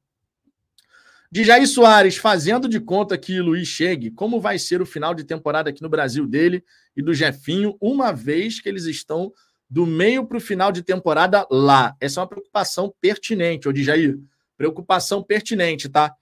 De 1.35 1.43
Jair 1.43 1.67
Soares, 1.67 2.15
fazendo 2.15 2.69
de 2.69 2.79
conta 2.79 3.17
que 3.17 3.41
Luiz 3.41 3.67
chegue, 3.67 4.09
como 4.09 4.39
vai 4.39 4.57
ser 4.57 4.81
o 4.81 4.85
final 4.85 5.13
de 5.13 5.25
temporada 5.25 5.69
aqui 5.69 5.81
no 5.81 5.89
Brasil 5.89 6.25
dele 6.25 6.63
e 6.95 7.01
do 7.01 7.13
Jefinho, 7.13 7.75
uma 7.81 8.13
vez 8.13 8.61
que 8.61 8.69
eles 8.69 8.85
estão 8.85 9.33
do 9.69 9.85
meio 9.85 10.25
para 10.25 10.37
o 10.37 10.39
final 10.39 10.71
de 10.71 10.81
temporada 10.81 11.45
lá? 11.51 11.93
Essa 11.99 12.21
é 12.21 12.21
uma 12.21 12.29
preocupação 12.29 12.95
pertinente, 13.01 13.67
ô 13.67 13.75
Jair. 13.75 14.17
Preocupação 14.55 15.21
pertinente, 15.21 15.89
tá? 15.89 16.15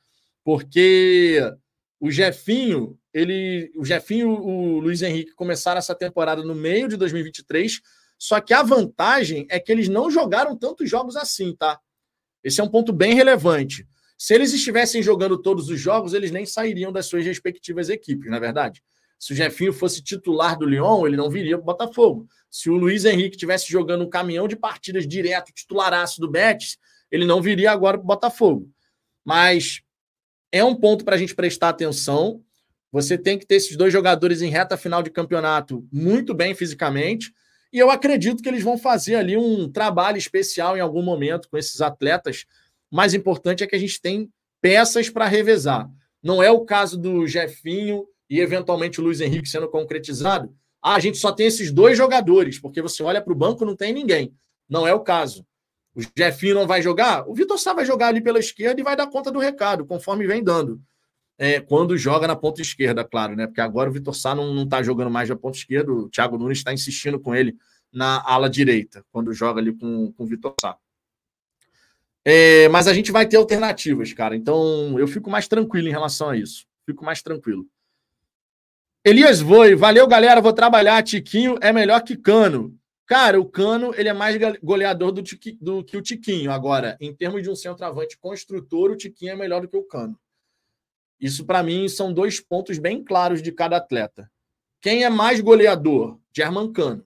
porque 0.43 1.39
o 1.99 2.09
Jefinho, 2.09 2.97
ele, 3.13 3.71
o 3.75 3.85
Jefinho 3.85 4.29
o 4.31 4.79
Luiz 4.79 5.03
Henrique 5.03 5.35
começaram 5.35 5.77
essa 5.77 5.93
temporada 5.93 6.43
no 6.43 6.55
meio 6.55 6.87
de 6.87 6.97
2023, 6.97 7.81
só 8.17 8.41
que 8.41 8.51
a 8.51 8.63
vantagem 8.63 9.45
é 9.47 9.59
que 9.59 9.71
eles 9.71 9.87
não 9.87 10.09
jogaram 10.09 10.57
tantos 10.57 10.89
jogos 10.89 11.15
assim, 11.15 11.55
tá? 11.55 11.79
Esse 12.43 12.59
é 12.59 12.63
um 12.63 12.69
ponto 12.69 12.91
bem 12.91 13.13
relevante. 13.13 13.87
Se 14.23 14.33
eles 14.33 14.53
estivessem 14.53 15.03
jogando 15.03 15.37
todos 15.37 15.67
os 15.67 15.77
jogos, 15.77 16.13
eles 16.13 16.31
nem 16.31 16.45
sairiam 16.45 16.93
das 16.93 17.07
suas 17.07 17.25
respectivas 17.25 17.89
equipes, 17.89 18.31
na 18.31 18.37
é 18.37 18.39
verdade. 18.39 18.81
Se 19.19 19.33
o 19.33 19.35
Jefinho 19.35 19.73
fosse 19.73 20.01
titular 20.01 20.57
do 20.57 20.65
Lyon, 20.65 21.05
ele 21.05 21.17
não 21.17 21.29
viria 21.29 21.57
para 21.57 21.63
o 21.63 21.65
Botafogo. 21.65 22.25
Se 22.49 22.69
o 22.69 22.77
Luiz 22.77 23.03
Henrique 23.03 23.35
tivesse 23.35 23.69
jogando 23.69 24.05
um 24.05 24.09
caminhão 24.09 24.47
de 24.47 24.55
partidas 24.55 25.05
direto, 25.05 25.51
titularaço 25.51 26.21
do 26.21 26.31
Betis, 26.31 26.77
ele 27.11 27.25
não 27.25 27.41
viria 27.41 27.69
agora 27.69 27.97
para 27.97 28.05
o 28.05 28.07
Botafogo. 28.07 28.71
Mas 29.25 29.81
é 30.53 30.63
um 30.63 30.73
ponto 30.73 31.03
para 31.03 31.15
a 31.15 31.19
gente 31.19 31.35
prestar 31.35 31.67
atenção. 31.67 32.41
Você 32.93 33.17
tem 33.17 33.37
que 33.37 33.45
ter 33.45 33.55
esses 33.55 33.75
dois 33.75 33.91
jogadores 33.91 34.41
em 34.41 34.49
reta 34.49 34.77
final 34.77 35.03
de 35.03 35.09
campeonato 35.09 35.85
muito 35.91 36.33
bem 36.33 36.55
fisicamente. 36.55 37.33
E 37.73 37.77
eu 37.77 37.91
acredito 37.91 38.41
que 38.41 38.47
eles 38.47 38.63
vão 38.63 38.77
fazer 38.77 39.15
ali 39.15 39.35
um 39.35 39.69
trabalho 39.69 40.17
especial 40.17 40.77
em 40.77 40.79
algum 40.79 41.01
momento 41.01 41.49
com 41.49 41.57
esses 41.57 41.81
atletas. 41.81 42.45
Mais 42.93 43.15
importante 43.15 43.63
é 43.63 43.67
que 43.67 43.75
a 43.75 43.79
gente 43.79 43.99
tem 43.99 44.29
peças 44.61 45.09
para 45.09 45.25
revezar. 45.25 45.89
Não 46.21 46.43
é 46.43 46.51
o 46.51 46.63
caso 46.63 46.95
do 46.95 47.25
Jefinho 47.25 48.05
e 48.29 48.39
eventualmente 48.39 49.01
o 49.01 49.03
Luiz 49.03 49.19
Henrique 49.19 49.49
sendo 49.49 49.67
concretizado. 49.67 50.55
Ah, 50.79 50.93
a 50.93 50.99
gente 50.99 51.17
só 51.17 51.31
tem 51.31 51.47
esses 51.47 51.71
dois 51.71 51.97
jogadores, 51.97 52.59
porque 52.59 52.83
você 52.83 53.01
olha 53.01 53.19
para 53.19 53.33
o 53.33 53.35
banco 53.35 53.65
não 53.65 53.75
tem 53.75 53.91
ninguém. 53.91 54.31
Não 54.69 54.85
é 54.85 54.93
o 54.93 54.99
caso. 54.99 55.43
O 55.95 56.01
Jefinho 56.15 56.53
não 56.53 56.67
vai 56.67 56.83
jogar? 56.83 57.27
O 57.27 57.33
Vitor 57.33 57.57
Sá 57.57 57.73
vai 57.73 57.83
jogar 57.83 58.09
ali 58.09 58.21
pela 58.21 58.37
esquerda 58.37 58.79
e 58.79 58.83
vai 58.83 58.95
dar 58.95 59.07
conta 59.07 59.31
do 59.31 59.39
recado, 59.39 59.87
conforme 59.87 60.27
vem 60.27 60.43
dando. 60.43 60.79
É, 61.35 61.59
quando 61.59 61.97
joga 61.97 62.27
na 62.27 62.35
ponta 62.35 62.61
esquerda, 62.61 63.03
claro, 63.03 63.35
né? 63.35 63.47
Porque 63.47 63.61
agora 63.61 63.89
o 63.89 63.93
Vitor 63.93 64.13
Sá 64.13 64.35
não 64.35 64.61
está 64.61 64.83
jogando 64.83 65.09
mais 65.09 65.29
na 65.29 65.35
ponta 65.35 65.57
esquerda, 65.57 65.91
o 65.91 66.09
Thiago 66.09 66.37
Nunes 66.37 66.59
está 66.59 66.71
insistindo 66.71 67.19
com 67.19 67.33
ele 67.33 67.55
na 67.91 68.21
ala 68.23 68.47
direita, 68.47 69.03
quando 69.11 69.33
joga 69.33 69.59
ali 69.59 69.73
com, 69.73 70.13
com 70.13 70.23
o 70.23 70.27
Vitor 70.27 70.53
Sá. 70.61 70.77
É, 72.25 72.69
mas 72.69 72.87
a 72.87 72.93
gente 72.93 73.11
vai 73.11 73.27
ter 73.27 73.37
alternativas, 73.37 74.13
cara. 74.13 74.35
Então 74.35 74.97
eu 74.97 75.07
fico 75.07 75.29
mais 75.29 75.47
tranquilo 75.47 75.87
em 75.87 75.91
relação 75.91 76.29
a 76.29 76.37
isso. 76.37 76.65
Fico 76.85 77.03
mais 77.03 77.21
tranquilo. 77.21 77.65
Elias 79.05 79.41
Voi, 79.41 79.75
valeu, 79.75 80.07
galera. 80.07 80.41
Vou 80.41 80.53
trabalhar. 80.53 81.03
Tiquinho 81.03 81.57
é 81.61 81.73
melhor 81.73 82.01
que 82.01 82.15
Cano. 82.15 82.77
Cara, 83.05 83.39
o 83.39 83.45
Cano 83.45 83.93
ele 83.97 84.07
é 84.07 84.13
mais 84.13 84.37
goleador 84.61 85.11
do, 85.11 85.21
do, 85.59 85.83
que 85.83 85.97
o 85.97 86.01
Tiquinho. 86.01 86.51
Agora, 86.51 86.97
em 87.01 87.13
termos 87.13 87.43
de 87.43 87.49
um 87.49 87.55
centroavante 87.55 88.17
construtor, 88.17 88.91
o 88.91 88.95
Tiquinho 88.95 89.33
é 89.33 89.35
melhor 89.35 89.61
do 89.61 89.67
que 89.67 89.75
o 89.75 89.83
Cano. 89.83 90.17
Isso, 91.19 91.45
para 91.45 91.61
mim, 91.61 91.87
são 91.89 92.13
dois 92.13 92.39
pontos 92.39 92.77
bem 92.77 93.03
claros 93.03 93.41
de 93.41 93.51
cada 93.51 93.77
atleta. 93.77 94.31
Quem 94.81 95.03
é 95.03 95.09
mais 95.09 95.41
goleador? 95.41 96.17
German 96.35 96.71
Cano. 96.71 97.05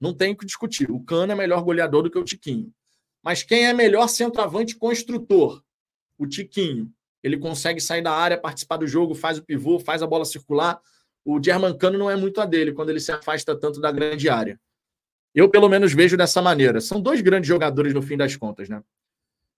Não 0.00 0.12
tem 0.12 0.32
o 0.32 0.36
que 0.36 0.44
discutir. 0.44 0.90
O 0.90 1.00
Cano 1.00 1.32
é 1.32 1.34
melhor 1.34 1.62
goleador 1.62 2.02
do 2.02 2.10
que 2.10 2.18
o 2.18 2.24
Tiquinho. 2.24 2.72
Mas 3.26 3.42
quem 3.42 3.66
é 3.66 3.72
melhor 3.72 4.06
centroavante 4.06 4.76
construtor? 4.76 5.60
O 6.16 6.28
Tiquinho. 6.28 6.92
Ele 7.24 7.36
consegue 7.36 7.80
sair 7.80 8.00
da 8.00 8.12
área, 8.12 8.38
participar 8.38 8.76
do 8.76 8.86
jogo, 8.86 9.16
faz 9.16 9.36
o 9.36 9.42
pivô, 9.42 9.80
faz 9.80 10.00
a 10.00 10.06
bola 10.06 10.24
circular. 10.24 10.80
O 11.24 11.42
Germancano 11.42 11.98
não 11.98 12.08
é 12.08 12.14
muito 12.14 12.40
a 12.40 12.46
dele 12.46 12.70
quando 12.70 12.90
ele 12.90 13.00
se 13.00 13.10
afasta 13.10 13.58
tanto 13.58 13.80
da 13.80 13.90
grande 13.90 14.28
área. 14.28 14.60
Eu, 15.34 15.50
pelo 15.50 15.68
menos, 15.68 15.92
vejo 15.92 16.16
dessa 16.16 16.40
maneira. 16.40 16.80
São 16.80 17.00
dois 17.00 17.20
grandes 17.20 17.48
jogadores 17.48 17.92
no 17.92 18.00
fim 18.00 18.16
das 18.16 18.36
contas, 18.36 18.68
né? 18.68 18.80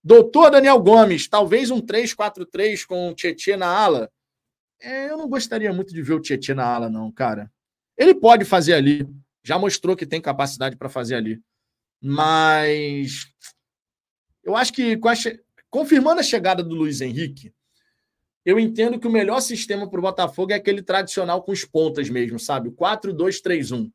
Doutor 0.03 0.49
Daniel 0.49 0.81
Gomes, 0.81 1.27
talvez 1.27 1.69
um 1.69 1.79
3-4-3 1.79 2.87
com 2.87 3.09
o 3.09 3.13
Tietchan 3.13 3.57
na 3.57 3.67
ala. 3.67 4.11
É, 4.81 5.11
eu 5.11 5.17
não 5.19 5.29
gostaria 5.29 5.71
muito 5.71 5.93
de 5.93 6.01
ver 6.01 6.13
o 6.13 6.19
Tietchan 6.19 6.55
na 6.55 6.65
ala, 6.65 6.89
não, 6.89 7.11
cara. 7.11 7.51
Ele 7.95 8.15
pode 8.15 8.45
fazer 8.45 8.73
ali. 8.73 9.07
Já 9.43 9.59
mostrou 9.59 9.95
que 9.95 10.07
tem 10.07 10.19
capacidade 10.19 10.75
para 10.75 10.89
fazer 10.89 11.13
ali. 11.13 11.39
Mas 12.01 13.27
eu 14.49 14.55
acho 14.55 14.73
que 14.73 14.97
che... 15.15 15.39
confirmando 15.69 16.19
a 16.19 16.23
chegada 16.23 16.63
do 16.63 16.75
Luiz 16.75 17.01
Henrique, 17.01 17.53
eu 18.45 18.59
entendo 18.59 18.99
que 18.99 19.07
o 19.07 19.11
melhor 19.11 19.41
sistema 19.41 19.87
para 19.87 19.99
o 19.99 20.01
Botafogo 20.01 20.51
é 20.51 20.55
aquele 20.55 20.81
tradicional 20.81 21.43
com 21.43 21.51
os 21.51 21.65
pontas 21.65 22.09
mesmo, 22.09 22.39
sabe? 22.39 22.69
O 22.69 22.71
4-2-3-1. 22.71 23.91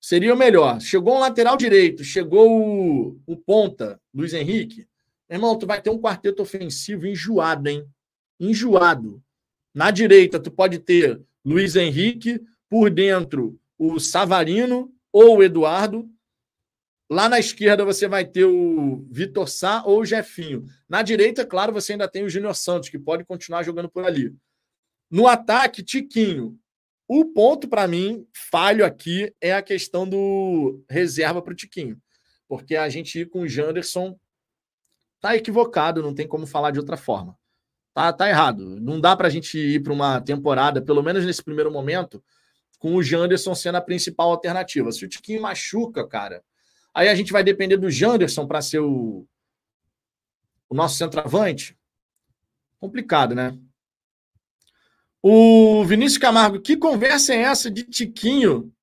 Seria 0.00 0.32
o 0.34 0.36
melhor. 0.36 0.80
Chegou 0.80 1.16
um 1.16 1.20
lateral 1.20 1.56
direito, 1.56 2.02
chegou 2.02 2.50
o, 2.50 3.20
o 3.26 3.36
ponta, 3.36 4.00
Luiz 4.12 4.32
Henrique. 4.32 4.88
Irmão, 5.28 5.58
tu 5.58 5.66
vai 5.66 5.80
ter 5.80 5.90
um 5.90 6.00
quarteto 6.00 6.42
ofensivo 6.42 7.06
enjoado, 7.06 7.68
hein? 7.68 7.86
Enjoado. 8.40 9.22
Na 9.74 9.90
direita, 9.90 10.40
tu 10.40 10.50
pode 10.50 10.78
ter 10.78 11.20
Luiz 11.44 11.76
Henrique, 11.76 12.40
por 12.68 12.90
dentro, 12.90 13.58
o 13.78 13.98
Savarino 13.98 14.92
ou 15.12 15.38
o 15.38 15.42
Eduardo. 15.42 16.08
Lá 17.12 17.28
na 17.28 17.38
esquerda 17.38 17.84
você 17.84 18.08
vai 18.08 18.24
ter 18.24 18.46
o 18.46 19.06
Vitor 19.10 19.46
Sá 19.46 19.82
ou 19.84 20.00
o 20.00 20.04
Jefinho. 20.06 20.64
Na 20.88 21.02
direita, 21.02 21.44
claro, 21.44 21.70
você 21.70 21.92
ainda 21.92 22.08
tem 22.08 22.24
o 22.24 22.30
Júnior 22.30 22.54
Santos, 22.54 22.88
que 22.88 22.98
pode 22.98 23.22
continuar 23.22 23.62
jogando 23.64 23.90
por 23.90 24.02
ali. 24.06 24.34
No 25.10 25.28
ataque, 25.28 25.82
Tiquinho. 25.82 26.58
O 27.06 27.26
ponto, 27.26 27.68
para 27.68 27.86
mim, 27.86 28.26
falho 28.32 28.82
aqui 28.82 29.30
é 29.42 29.52
a 29.52 29.60
questão 29.60 30.08
do 30.08 30.82
reserva 30.88 31.42
para 31.42 31.52
o 31.52 31.54
Tiquinho. 31.54 32.00
Porque 32.48 32.76
a 32.76 32.88
gente 32.88 33.18
ir 33.18 33.28
com 33.28 33.40
o 33.40 33.48
Janderson 33.48 34.18
tá 35.20 35.36
equivocado, 35.36 36.02
não 36.02 36.14
tem 36.14 36.26
como 36.26 36.46
falar 36.46 36.70
de 36.70 36.78
outra 36.78 36.96
forma. 36.96 37.36
Tá, 37.92 38.10
tá 38.10 38.26
errado. 38.26 38.80
Não 38.80 38.98
dá 38.98 39.14
para 39.14 39.26
a 39.26 39.30
gente 39.30 39.58
ir 39.58 39.82
para 39.82 39.92
uma 39.92 40.18
temporada, 40.18 40.80
pelo 40.80 41.02
menos 41.02 41.26
nesse 41.26 41.44
primeiro 41.44 41.70
momento, 41.70 42.24
com 42.78 42.94
o 42.94 43.02
Janderson 43.02 43.54
sendo 43.54 43.76
a 43.76 43.82
principal 43.82 44.30
alternativa. 44.30 44.90
Se 44.90 45.04
o 45.04 45.08
Tiquinho 45.10 45.42
machuca, 45.42 46.08
cara, 46.08 46.42
Aí 46.94 47.08
a 47.08 47.14
gente 47.14 47.32
vai 47.32 47.42
depender 47.42 47.76
do 47.76 47.90
Janderson 47.90 48.46
para 48.46 48.60
ser 48.60 48.80
o, 48.80 49.26
o 50.68 50.74
nosso 50.74 50.96
centroavante. 50.96 51.78
Complicado, 52.78 53.34
né? 53.34 53.58
O 55.22 55.84
Vinícius 55.84 56.18
Camargo, 56.18 56.60
que 56.60 56.76
conversa 56.76 57.32
é 57.32 57.38
essa 57.38 57.70
de 57.70 57.84
Tiquinho? 57.84 58.74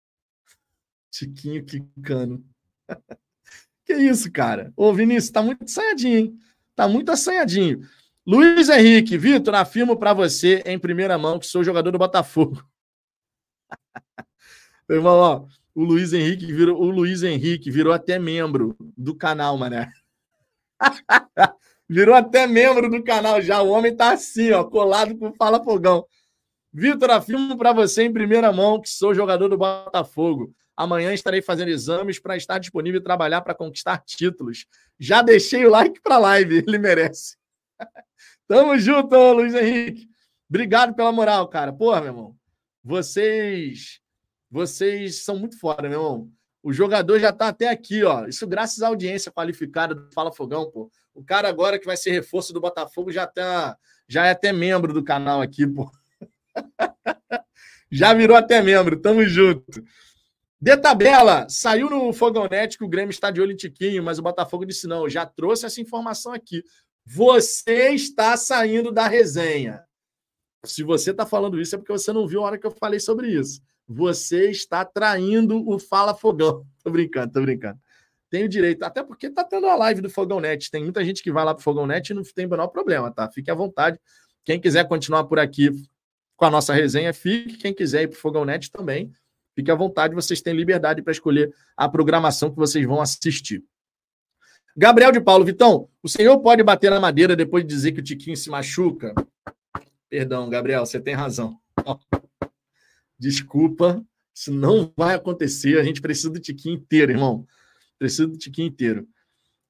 Tiquinho 1.11 1.65
quicando. 1.65 2.45
que 3.85 3.93
isso, 3.93 4.31
cara? 4.31 4.71
Ô, 4.75 4.93
Vinícius, 4.93 5.31
tá 5.31 5.41
muito 5.43 5.63
assanhadinho, 5.65 6.17
hein? 6.17 6.39
Tá 6.75 6.87
muito 6.87 7.11
assanhadinho. 7.11 7.81
Luiz 8.25 8.69
Henrique, 8.69 9.17
Vitor, 9.17 9.53
afirmo 9.55 9.97
para 9.97 10.13
você 10.13 10.63
em 10.65 10.79
primeira 10.79 11.17
mão 11.17 11.39
que 11.39 11.45
sou 11.45 11.63
jogador 11.63 11.91
do 11.91 11.97
Botafogo. 11.97 12.63
Irmão, 14.89 15.17
ó, 15.17 15.47
o 15.73 15.83
Luiz 15.83 16.13
Henrique 16.13 16.51
virou, 16.51 16.81
o 16.81 16.89
Luiz 16.89 17.23
Henrique 17.23 17.71
virou 17.71 17.93
até 17.93 18.17
membro 18.19 18.75
do 18.97 19.15
canal, 19.15 19.57
mané. 19.57 19.91
virou 21.87 22.15
até 22.15 22.45
membro 22.47 22.89
do 22.89 23.03
canal 23.03 23.41
já. 23.41 23.61
O 23.61 23.69
homem 23.69 23.95
tá 23.95 24.13
assim, 24.13 24.51
ó, 24.51 24.63
colado 24.63 25.17
com 25.17 25.33
Fala 25.33 25.63
Fogão. 25.63 26.05
Vitor, 26.71 27.09
afirmo 27.09 27.57
para 27.57 27.73
você 27.73 28.03
em 28.03 28.13
primeira 28.13 28.51
mão 28.51 28.79
que 28.79 28.89
sou 28.89 29.13
jogador 29.13 29.49
do 29.49 29.57
Botafogo. 29.57 30.53
Amanhã 30.77 31.13
estarei 31.13 31.41
fazendo 31.41 31.69
exames 31.69 32.19
para 32.19 32.37
estar 32.37 32.59
disponível 32.59 33.01
e 33.01 33.03
trabalhar 33.03 33.41
para 33.41 33.55
conquistar 33.55 33.97
títulos. 34.05 34.65
Já 34.99 35.21
deixei 35.21 35.65
o 35.65 35.69
like 35.69 35.99
para 36.01 36.17
live, 36.17 36.63
ele 36.65 36.77
merece. 36.77 37.35
Tamo 38.47 38.77
junto, 38.77 39.15
Luiz 39.33 39.53
Henrique. 39.53 40.07
Obrigado 40.49 40.95
pela 40.95 41.11
moral, 41.11 41.47
cara. 41.47 41.73
Porra, 41.73 42.01
meu 42.01 42.09
irmão. 42.09 42.35
Vocês 42.83 43.99
vocês 44.49 45.23
são 45.23 45.37
muito 45.37 45.59
fora, 45.59 45.83
meu 45.83 45.99
irmão. 45.99 46.31
O 46.61 46.73
jogador 46.73 47.19
já 47.19 47.29
está 47.29 47.47
até 47.47 47.69
aqui, 47.69 48.03
ó. 48.03 48.25
Isso 48.25 48.47
graças 48.47 48.81
à 48.81 48.87
audiência 48.87 49.31
qualificada 49.31 49.93
do 49.93 50.11
Fala 50.11 50.31
Fogão, 50.31 50.69
pô. 50.69 50.91
O 51.13 51.23
cara 51.23 51.47
agora 51.47 51.79
que 51.79 51.85
vai 51.85 51.95
ser 51.95 52.11
reforço 52.11 52.51
do 52.51 52.59
Botafogo 52.59 53.11
já 53.11 53.27
tá, 53.27 53.77
já 54.07 54.25
é 54.25 54.31
até 54.31 54.51
membro 54.51 54.91
do 54.91 55.03
canal 55.03 55.41
aqui, 55.41 55.67
pô. 55.67 55.89
já 57.91 58.13
virou 58.13 58.35
até 58.35 58.61
membro. 58.61 58.99
Tamo 58.99 59.23
junto. 59.25 59.83
De 60.61 60.75
tabela, 60.75 61.47
saiu 61.47 61.89
no 61.89 62.11
Fogãonete 62.11 62.77
que 62.77 62.83
o 62.83 62.89
Grêmio 62.89 63.11
está 63.11 63.31
de 63.31 63.39
olho 63.39 63.53
em 63.53 63.55
Tiquinho, 63.55 64.03
mas 64.03 64.19
o 64.19 64.23
Botafogo 64.23 64.65
disse 64.65 64.87
não. 64.87 65.07
Já 65.07 65.25
trouxe 65.25 65.65
essa 65.65 65.79
informação 65.79 66.33
aqui. 66.33 66.63
Você 67.05 67.91
está 67.91 68.35
saindo 68.35 68.91
da 68.91 69.07
resenha. 69.07 69.81
Se 70.65 70.83
você 70.83 71.11
está 71.11 71.25
falando 71.25 71.61
isso, 71.61 71.75
é 71.75 71.77
porque 71.77 71.93
você 71.93 72.11
não 72.11 72.27
viu 72.27 72.41
a 72.41 72.47
hora 72.47 72.57
que 72.57 72.67
eu 72.67 72.71
falei 72.71 72.99
sobre 72.99 73.29
isso 73.29 73.61
você 73.89 74.51
está 74.51 74.85
traindo 74.85 75.67
o 75.67 75.79
Fala 75.79 76.13
Fogão. 76.13 76.63
Tô 76.83 76.91
brincando, 76.91 77.33
tô 77.33 77.41
brincando. 77.41 77.79
Tenho 78.29 78.47
direito, 78.47 78.83
até 78.83 79.03
porque 79.03 79.29
tá 79.29 79.43
tendo 79.43 79.65
a 79.65 79.75
live 79.75 80.01
do 80.01 80.09
Fogão 80.09 80.39
Net. 80.39 80.69
Tem 80.69 80.83
muita 80.83 81.03
gente 81.03 81.23
que 81.23 81.31
vai 81.31 81.43
lá 81.43 81.55
pro 81.55 81.63
Fogão 81.63 81.87
Net 81.87 82.11
e 82.11 82.13
não 82.13 82.21
tem 82.21 82.45
o 82.45 82.49
menor 82.49 82.67
problema, 82.67 83.11
tá? 83.11 83.27
Fique 83.29 83.49
à 83.49 83.55
vontade. 83.55 83.99
Quem 84.45 84.61
quiser 84.61 84.87
continuar 84.87 85.23
por 85.23 85.39
aqui 85.39 85.71
com 86.37 86.45
a 86.45 86.51
nossa 86.51 86.73
resenha, 86.73 87.11
fique. 87.11 87.57
Quem 87.57 87.73
quiser 87.73 88.03
ir 88.03 88.07
pro 88.09 88.19
Fogão 88.19 88.45
Net 88.45 88.71
também, 88.71 89.11
fique 89.55 89.71
à 89.71 89.75
vontade. 89.75 90.13
Vocês 90.13 90.41
têm 90.41 90.53
liberdade 90.53 91.01
para 91.01 91.11
escolher 91.11 91.51
a 91.75 91.89
programação 91.89 92.51
que 92.51 92.57
vocês 92.57 92.85
vão 92.85 93.01
assistir. 93.01 93.63
Gabriel 94.77 95.11
de 95.11 95.19
Paulo, 95.19 95.43
Vitão, 95.43 95.89
o 96.01 96.07
senhor 96.07 96.39
pode 96.39 96.61
bater 96.63 96.91
na 96.91 96.99
madeira 96.99 97.35
depois 97.35 97.65
de 97.65 97.73
dizer 97.73 97.91
que 97.91 97.99
o 97.99 98.03
Tiquinho 98.03 98.37
se 98.37 98.49
machuca? 98.49 99.13
Perdão, 100.07 100.49
Gabriel, 100.49 100.85
você 100.85 100.99
tem 100.99 101.15
razão. 101.15 101.59
Desculpa, 103.19 104.03
isso 104.33 104.53
não 104.53 104.91
vai 104.95 105.15
acontecer. 105.15 105.77
A 105.77 105.83
gente 105.83 106.01
precisa 106.01 106.29
do 106.29 106.39
Tiquinho 106.39 106.75
inteiro, 106.75 107.11
irmão. 107.11 107.45
Precisa 107.97 108.25
do 108.25 108.37
Tiquinho 108.37 108.69
inteiro. 108.69 109.07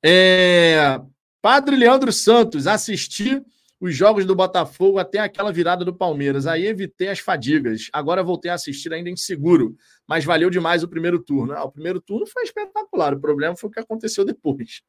É... 0.06 1.02
Padre 1.42 1.76
Leandro 1.76 2.12
Santos, 2.12 2.68
assisti 2.68 3.42
os 3.80 3.96
jogos 3.96 4.26
do 4.26 4.36
Botafogo 4.36 5.00
até 5.00 5.20
aquela 5.20 5.52
virada 5.52 5.86
do 5.86 5.96
Palmeiras. 5.96 6.46
Aí 6.46 6.68
evitei 6.68 7.08
as 7.08 7.20
fadigas. 7.20 7.90
Agora 7.94 8.22
voltei 8.22 8.52
a 8.52 8.56
assistir 8.56 8.94
ainda 8.94 9.10
inseguro. 9.10 9.76
Mas 10.06 10.26
valeu 10.26 10.50
demais 10.50 10.84
o 10.84 10.88
primeiro 10.88 11.18
turno. 11.18 11.54
Ah, 11.54 11.64
o 11.64 11.72
primeiro 11.72 12.02
turno 12.02 12.28
foi 12.28 12.44
espetacular. 12.44 13.14
O 13.14 13.20
problema 13.20 13.56
foi 13.56 13.70
o 13.70 13.72
que 13.72 13.80
aconteceu 13.80 14.26
depois. 14.26 14.82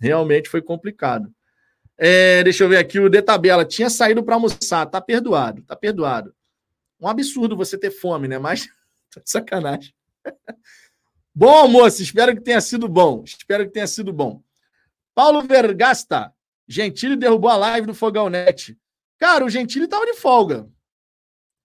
Realmente 0.00 0.48
foi 0.48 0.62
complicado. 0.62 1.30
É, 1.96 2.42
deixa 2.42 2.64
eu 2.64 2.68
ver 2.68 2.78
aqui 2.78 2.98
o 2.98 3.08
de 3.08 3.20
tabela. 3.22 3.64
Tinha 3.64 3.90
saído 3.90 4.24
para 4.24 4.34
almoçar. 4.34 4.86
Tá 4.86 5.00
perdoado, 5.00 5.62
tá 5.62 5.76
perdoado. 5.76 6.34
Um 7.02 7.08
absurdo 7.08 7.56
você 7.56 7.76
ter 7.76 7.90
fome, 7.90 8.28
né? 8.28 8.38
Mas 8.38 8.68
tá 9.12 9.20
sacanagem. 9.24 9.92
Bom 11.34 11.50
almoço, 11.50 12.00
espero 12.00 12.32
que 12.34 12.40
tenha 12.40 12.60
sido 12.60 12.88
bom. 12.88 13.24
Espero 13.24 13.64
que 13.64 13.72
tenha 13.72 13.88
sido 13.88 14.12
bom. 14.12 14.40
Paulo 15.12 15.42
Vergasta, 15.42 16.32
Gentili 16.68 17.16
derrubou 17.16 17.50
a 17.50 17.56
live 17.56 17.88
do 17.88 17.94
Fogão 17.94 18.28
Net. 18.28 18.78
Cara, 19.18 19.44
o 19.44 19.50
Gentili 19.50 19.88
tava 19.88 20.06
de 20.06 20.14
folga. 20.14 20.70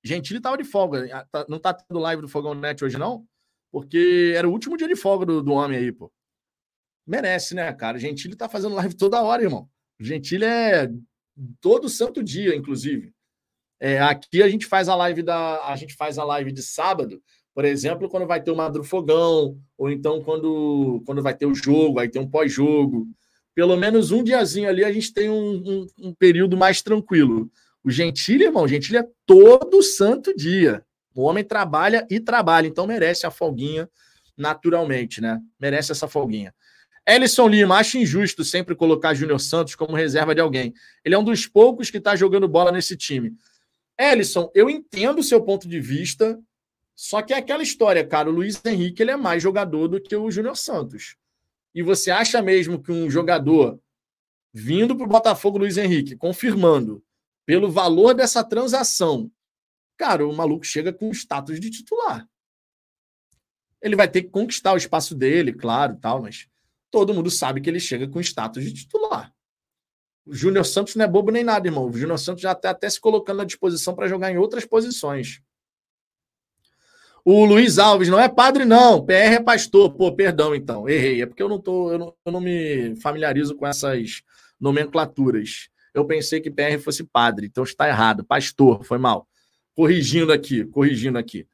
Gentili 0.04 0.40
tava 0.40 0.58
de 0.58 0.64
folga. 0.64 1.08
Ah, 1.14 1.26
tá, 1.32 1.46
não 1.48 1.60
tá 1.60 1.74
tendo 1.74 2.00
live 2.00 2.22
do 2.22 2.28
Fogão 2.28 2.56
Net 2.56 2.84
hoje, 2.84 2.98
não? 2.98 3.28
Porque 3.72 4.34
era 4.36 4.48
o 4.48 4.52
último 4.52 4.76
dia 4.76 4.88
de 4.88 4.96
folga 4.96 5.26
do, 5.26 5.44
do 5.44 5.52
homem 5.52 5.78
aí, 5.78 5.92
pô. 5.92 6.12
Merece, 7.06 7.54
né, 7.54 7.72
cara? 7.74 7.98
O 7.98 8.00
Gentili 8.00 8.36
tá 8.36 8.50
fazendo 8.50 8.76
live 8.76 8.96
toda 8.96 9.22
hora, 9.22 9.44
irmão. 9.44 9.70
O 10.00 10.04
Gentili 10.04 10.46
é 10.46 10.90
todo 11.62 11.90
santo 11.90 12.24
dia, 12.24 12.56
inclusive. 12.56 13.14
É, 13.80 14.00
aqui 14.00 14.42
a 14.42 14.50
gente 14.50 14.66
faz 14.66 14.90
a 14.90 14.96
live 14.96 15.22
da 15.22 15.64
a 15.66 15.76
gente 15.76 15.96
faz 15.96 16.18
a 16.18 16.24
live 16.24 16.52
de 16.52 16.64
sábado, 16.64 17.22
por 17.54 17.66
exemplo, 17.66 18.08
quando 18.08 18.28
vai 18.28 18.42
ter 18.42 18.52
o 18.52 18.56
Madrufogão, 18.56 19.58
ou 19.78 19.90
então 19.90 20.22
quando, 20.22 21.02
quando 21.06 21.24
vai 21.24 21.34
ter 21.34 21.46
o 21.46 21.56
jogo, 21.56 21.96
vai 21.96 22.08
ter 22.08 22.20
um 22.20 22.30
pós-jogo. 22.30 23.08
Pelo 23.56 23.76
menos 23.76 24.12
um 24.12 24.24
diazinho 24.24 24.70
ali 24.70 24.86
a 24.86 24.92
gente 24.92 25.12
tem 25.12 25.30
um, 25.30 25.64
um, 25.66 25.88
um 26.10 26.14
período 26.14 26.56
mais 26.56 26.84
tranquilo. 26.84 27.50
O 27.84 27.90
Gentili, 27.90 28.44
irmão, 28.44 28.66
o 28.66 28.68
Gentili 28.68 29.00
é 29.00 29.08
todo 29.26 29.82
santo 29.82 30.36
dia. 30.36 30.84
O 31.16 31.24
homem 31.24 31.44
trabalha 31.44 32.06
e 32.12 32.20
trabalha, 32.20 32.68
então 32.68 32.86
merece 32.86 33.26
a 33.26 33.32
folguinha 33.32 33.90
naturalmente, 34.38 35.20
né? 35.20 35.42
Merece 35.60 35.92
essa 35.92 36.08
folguinha. 36.08 36.54
Ellison 37.08 37.48
Lima, 37.48 37.78
acho 37.78 37.98
injusto 37.98 38.44
sempre 38.44 38.76
colocar 38.76 39.16
Júnior 39.16 39.40
Santos 39.40 39.74
como 39.74 39.96
reserva 39.96 40.36
de 40.36 40.42
alguém. 40.42 40.74
Ele 41.04 41.16
é 41.16 41.18
um 41.18 41.24
dos 41.24 41.48
poucos 41.48 41.90
que 41.90 41.98
está 41.98 42.16
jogando 42.16 42.48
bola 42.48 42.72
nesse 42.72 42.96
time. 42.96 43.34
Ellison, 44.00 44.52
eu 44.54 44.70
entendo 44.70 45.20
o 45.20 45.24
seu 45.24 45.42
ponto 45.44 45.68
de 45.68 45.80
vista, 45.80 46.40
Só 47.00 47.22
que 47.22 47.32
é 47.32 47.38
aquela 47.38 47.62
história, 47.62 48.06
cara. 48.06 48.28
O 48.28 48.34
Luiz 48.34 48.60
Henrique 48.66 49.04
ele 49.04 49.12
é 49.12 49.16
mais 49.16 49.44
jogador 49.44 49.88
do 49.88 50.02
que 50.02 50.16
o 50.16 50.32
Júnior 50.32 50.58
Santos. 50.58 51.16
E 51.74 51.84
você 51.84 52.10
acha 52.10 52.42
mesmo 52.42 52.82
que 52.82 52.92
um 52.92 53.08
jogador 53.08 53.80
vindo 54.52 54.96
para 54.96 55.06
o 55.06 55.10
Botafogo, 55.10 55.60
Luiz 55.60 55.78
Henrique, 55.78 56.16
confirmando 56.16 57.04
pelo 57.46 57.70
valor 57.70 58.16
dessa 58.16 58.44
transação, 58.44 59.32
cara, 59.96 60.28
o 60.28 60.36
maluco 60.36 60.66
chega 60.66 60.92
com 60.92 61.12
status 61.12 61.60
de 61.60 61.70
titular. 61.70 62.28
Ele 63.80 63.96
vai 63.96 64.08
ter 64.08 64.24
que 64.24 64.30
conquistar 64.30 64.74
o 64.74 64.78
espaço 64.78 65.14
dele, 65.14 65.54
claro, 65.54 65.96
tal, 65.98 66.24
mas 66.24 66.48
todo 66.90 67.14
mundo 67.14 67.30
sabe 67.30 67.62
que 67.62 67.70
ele 67.70 67.80
chega 67.80 68.08
com 68.08 68.20
status 68.20 68.64
de 68.64 68.74
titular. 68.74 69.32
O 70.28 70.34
Júnior 70.34 70.66
Santos 70.66 70.96
não 70.96 71.06
é 71.06 71.08
bobo 71.08 71.32
nem 71.32 71.44
nada, 71.44 71.68
irmão. 71.68 71.88
O 71.88 71.94
Júnior 71.94 72.20
Santos 72.20 72.42
já 72.42 72.52
está 72.52 72.72
até 72.72 72.90
se 72.90 73.00
colocando 73.00 73.42
à 73.42 73.46
disposição 73.46 73.96
para 73.96 74.08
jogar 74.08 74.30
em 74.32 74.38
outras 74.38 74.66
posições. 74.66 75.42
O 77.24 77.46
Luiz 77.46 77.78
Alves 77.78 78.10
não 78.10 78.20
é 78.20 78.28
padre, 78.28 78.66
não. 78.66 79.06
PR 79.06 79.14
é 79.14 79.40
pastor. 79.40 79.94
Pô, 79.94 80.14
perdão, 80.14 80.54
então. 80.54 80.88
Errei. 80.88 81.22
É 81.22 81.26
porque 81.26 81.42
eu 81.42 81.50
não 81.50 81.60
tô, 81.60 81.92
eu 81.92 82.00
não, 82.00 82.14
eu 82.26 82.32
não 82.32 82.42
me 82.42 82.96
familiarizo 83.02 83.56
com 83.56 83.66
essas 83.66 84.22
nomenclaturas. 84.60 85.70
Eu 85.94 86.06
pensei 86.06 86.42
que 86.42 86.52
PR 86.52 86.78
fosse 86.84 87.04
padre, 87.04 87.48
então 87.48 87.64
está 87.64 87.88
errado. 87.88 88.24
Pastor, 88.24 88.84
foi 88.84 88.98
mal. 88.98 89.28
Corrigindo 89.76 90.32
aqui, 90.32 90.66
corrigindo 90.66 91.18
aqui. 91.18 91.48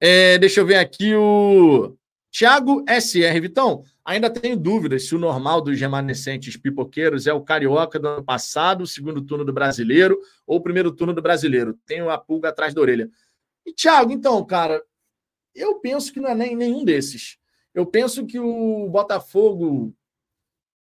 É, 0.00 0.38
deixa 0.38 0.60
eu 0.60 0.66
ver 0.66 0.76
aqui 0.76 1.14
o 1.14 1.96
Thiago 2.36 2.84
SR. 2.88 3.40
Vitão, 3.40 3.84
ainda 4.04 4.28
tenho 4.28 4.56
dúvidas 4.56 5.06
se 5.06 5.14
o 5.14 5.18
normal 5.20 5.60
dos 5.60 5.78
remanescentes 5.78 6.56
pipoqueiros 6.56 7.28
é 7.28 7.32
o 7.32 7.40
Carioca 7.40 7.96
do 7.96 8.08
ano 8.08 8.24
passado, 8.24 8.82
o 8.82 8.86
segundo 8.88 9.22
turno 9.22 9.44
do 9.44 9.52
Brasileiro, 9.52 10.20
ou 10.44 10.56
o 10.56 10.60
primeiro 10.60 10.90
turno 10.90 11.14
do 11.14 11.22
Brasileiro. 11.22 11.78
Tenho 11.86 12.10
a 12.10 12.18
pulga 12.18 12.48
atrás 12.48 12.74
da 12.74 12.80
orelha. 12.80 13.08
E, 13.64 13.72
Thiago, 13.72 14.10
então, 14.10 14.44
cara, 14.44 14.82
eu 15.54 15.76
penso 15.76 16.12
que 16.12 16.18
não 16.18 16.28
é 16.28 16.34
nem 16.34 16.56
nenhum 16.56 16.84
desses. 16.84 17.38
Eu 17.72 17.86
penso 17.86 18.26
que 18.26 18.40
o 18.40 18.88
Botafogo 18.88 19.94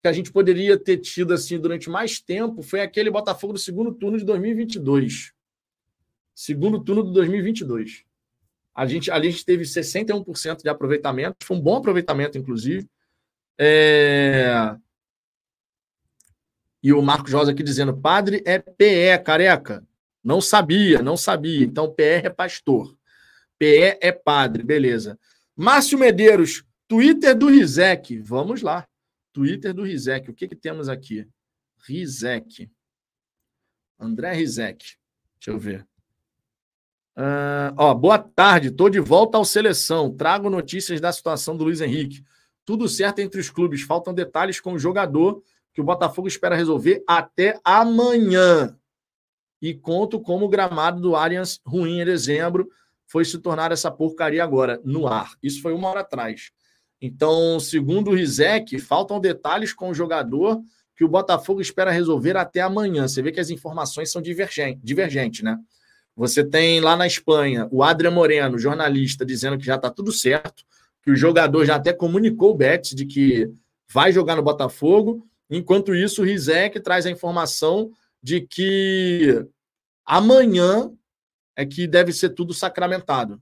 que 0.01 0.07
a 0.09 0.13
gente 0.13 0.31
poderia 0.33 0.77
ter 0.77 0.97
tido 0.97 1.33
assim 1.33 1.57
durante 1.57 1.89
mais 1.89 2.19
tempo 2.19 2.61
foi 2.61 2.81
aquele 2.81 3.09
Botafogo 3.09 3.53
do 3.53 3.59
segundo 3.59 3.93
turno 3.93 4.17
de 4.17 4.25
2022. 4.25 5.33
Segundo 6.35 6.83
turno 6.83 7.03
de 7.05 7.13
2022. 7.13 8.08
A 8.79 8.85
gente, 8.85 9.11
ali 9.11 9.27
a 9.27 9.31
gente 9.31 9.43
teve 9.43 9.65
61% 9.65 10.63
de 10.63 10.69
aproveitamento, 10.69 11.35
foi 11.43 11.57
um 11.57 11.59
bom 11.59 11.75
aproveitamento, 11.75 12.37
inclusive. 12.37 12.89
É... 13.59 14.73
E 16.81 16.93
o 16.93 17.01
Marcos 17.01 17.33
Rosa 17.33 17.51
aqui 17.51 17.61
dizendo: 17.61 17.99
padre 17.99 18.41
é 18.45 18.57
PE, 18.57 19.21
careca. 19.21 19.85
Não 20.23 20.39
sabia, 20.39 21.01
não 21.01 21.17
sabia. 21.17 21.65
Então, 21.65 21.93
PR 21.93 22.23
é 22.23 22.29
pastor. 22.29 22.97
PE 23.57 23.97
é 23.99 24.13
padre, 24.13 24.63
beleza. 24.63 25.19
Márcio 25.57 25.99
Medeiros, 25.99 26.63
Twitter 26.87 27.37
do 27.37 27.49
Rizek. 27.49 28.17
Vamos 28.19 28.61
lá. 28.61 28.87
Twitter 29.33 29.73
do 29.73 29.83
Rizek. 29.83 30.31
O 30.31 30.33
que, 30.33 30.47
que 30.47 30.55
temos 30.55 30.87
aqui? 30.87 31.27
Rizek. 31.85 32.71
André 33.99 34.31
Rizek. 34.31 34.95
Deixa 35.37 35.51
eu 35.51 35.59
ver. 35.59 35.88
Uh, 37.19 37.75
ó, 37.75 37.93
boa 37.93 38.17
tarde, 38.17 38.69
estou 38.69 38.89
de 38.89 39.01
volta 39.01 39.37
ao 39.37 39.43
Seleção. 39.43 40.09
Trago 40.09 40.49
notícias 40.49 41.01
da 41.01 41.11
situação 41.11 41.57
do 41.57 41.65
Luiz 41.65 41.81
Henrique. 41.81 42.23
Tudo 42.63 42.87
certo 42.87 43.19
entre 43.19 43.41
os 43.41 43.49
clubes. 43.49 43.81
Faltam 43.81 44.13
detalhes 44.13 44.61
com 44.61 44.71
o 44.71 44.79
jogador 44.79 45.43
que 45.73 45.81
o 45.81 45.83
Botafogo 45.83 46.29
espera 46.29 46.55
resolver 46.55 47.03
até 47.05 47.59
amanhã. 47.61 48.73
E 49.61 49.73
conto 49.73 50.21
como 50.21 50.45
o 50.45 50.49
gramado 50.49 51.01
do 51.01 51.13
Allianz 51.13 51.59
ruim 51.65 51.99
em 51.99 52.05
dezembro 52.05 52.69
foi 53.05 53.25
se 53.25 53.37
tornar 53.39 53.73
essa 53.73 53.91
porcaria 53.91 54.41
agora, 54.41 54.79
no 54.85 55.05
ar. 55.05 55.33
Isso 55.43 55.61
foi 55.61 55.73
uma 55.73 55.89
hora 55.89 55.99
atrás. 55.99 56.51
Então, 57.01 57.59
segundo 57.59 58.11
o 58.11 58.15
Rizek, 58.15 58.79
faltam 58.79 59.19
detalhes 59.19 59.73
com 59.73 59.89
o 59.89 59.93
jogador 59.93 60.61
que 60.95 61.03
o 61.03 61.09
Botafogo 61.09 61.59
espera 61.59 61.91
resolver 61.91 62.37
até 62.37 62.61
amanhã. 62.61 63.09
Você 63.09 63.21
vê 63.21 63.29
que 63.29 63.41
as 63.41 63.49
informações 63.49 64.09
são 64.09 64.21
divergentes, 64.21 65.43
né? 65.43 65.57
Você 66.19 66.43
tem 66.43 66.81
lá 66.81 66.97
na 66.97 67.07
Espanha 67.07 67.69
o 67.71 67.81
Adrian 67.81 68.11
Moreno, 68.11 68.59
jornalista, 68.59 69.25
dizendo 69.25 69.57
que 69.57 69.65
já 69.65 69.75
está 69.75 69.89
tudo 69.89 70.11
certo, 70.11 70.65
que 71.01 71.09
o 71.09 71.15
jogador 71.15 71.63
já 71.63 71.77
até 71.77 71.93
comunicou 71.93 72.51
o 72.51 72.55
Betis 72.55 72.93
de 72.93 73.05
que 73.05 73.49
vai 73.89 74.11
jogar 74.11 74.35
no 74.35 74.43
Botafogo. 74.43 75.25
Enquanto 75.49 75.95
isso, 75.95 76.21
o 76.21 76.25
Rizek 76.25 76.77
traz 76.81 77.05
a 77.05 77.09
informação 77.09 77.89
de 78.21 78.41
que 78.41 79.45
amanhã 80.05 80.91
é 81.55 81.65
que 81.65 81.87
deve 81.87 82.11
ser 82.11 82.31
tudo 82.31 82.53
sacramentado. 82.53 83.41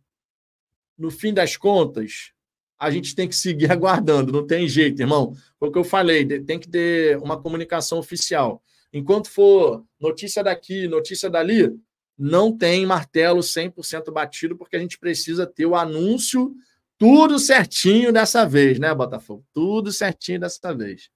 No 0.95 1.09
fim 1.09 1.33
das 1.33 1.57
contas, 1.57 2.31
a 2.77 2.91
gente 2.91 3.15
tem 3.15 3.27
que 3.27 3.35
seguir 3.35 3.71
aguardando, 3.73 4.31
não 4.31 4.45
tem 4.45 4.67
jeito, 4.67 5.01
irmão. 5.01 5.33
Foi 5.59 5.69
o 5.69 5.71
que 5.71 5.79
eu 5.79 5.83
falei, 5.83 6.27
tem 6.43 6.59
que 6.59 6.69
ter 6.69 7.17
uma 7.17 7.41
comunicação 7.41 7.97
oficial. 7.97 8.61
Enquanto 8.93 9.31
for 9.31 9.83
notícia 9.99 10.43
daqui, 10.43 10.87
notícia 10.87 11.27
dali, 11.27 11.75
não 12.17 12.55
tem 12.55 12.85
martelo 12.85 13.41
100% 13.41 14.11
batido, 14.11 14.57
porque 14.57 14.75
a 14.75 14.79
gente 14.79 14.97
precisa 14.97 15.45
ter 15.45 15.65
o 15.65 15.75
anúncio 15.75 16.55
tudo 16.97 17.37
certinho 17.37 18.11
dessa 18.11 18.45
vez, 18.45 18.79
né, 18.79 18.93
Botafogo? 18.93 19.45
Tudo 19.53 19.91
certinho 19.91 20.39
dessa 20.39 20.73
vez. 20.73 21.11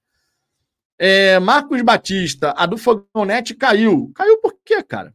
É, 0.96 1.40
Marcos 1.40 1.82
Batista, 1.82 2.54
a 2.56 2.64
do 2.66 2.78
Fogão 2.78 3.24
Net 3.24 3.54
caiu. 3.54 4.12
Caiu 4.14 4.38
por 4.40 4.56
quê, 4.64 4.82
cara? 4.82 5.12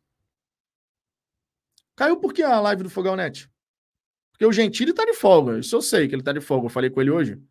Caiu 1.96 2.18
por 2.18 2.34
que 2.34 2.44
a 2.44 2.60
live 2.60 2.84
do 2.84 2.90
Fogão 2.90 3.16
Net? 3.16 3.50
Porque 4.32 4.46
o 4.46 4.52
Gentili 4.52 4.94
tá 4.94 5.06
de 5.06 5.14
folga. 5.14 5.58
Isso 5.58 5.76
eu 5.76 5.82
sei 5.82 6.08
que 6.08 6.14
ele 6.14 6.22
tá 6.22 6.34
de 6.34 6.42
folga. 6.42 6.66
Eu 6.66 6.70
falei 6.70 6.90
com 6.90 7.02
ele 7.02 7.10
hoje. 7.10 7.42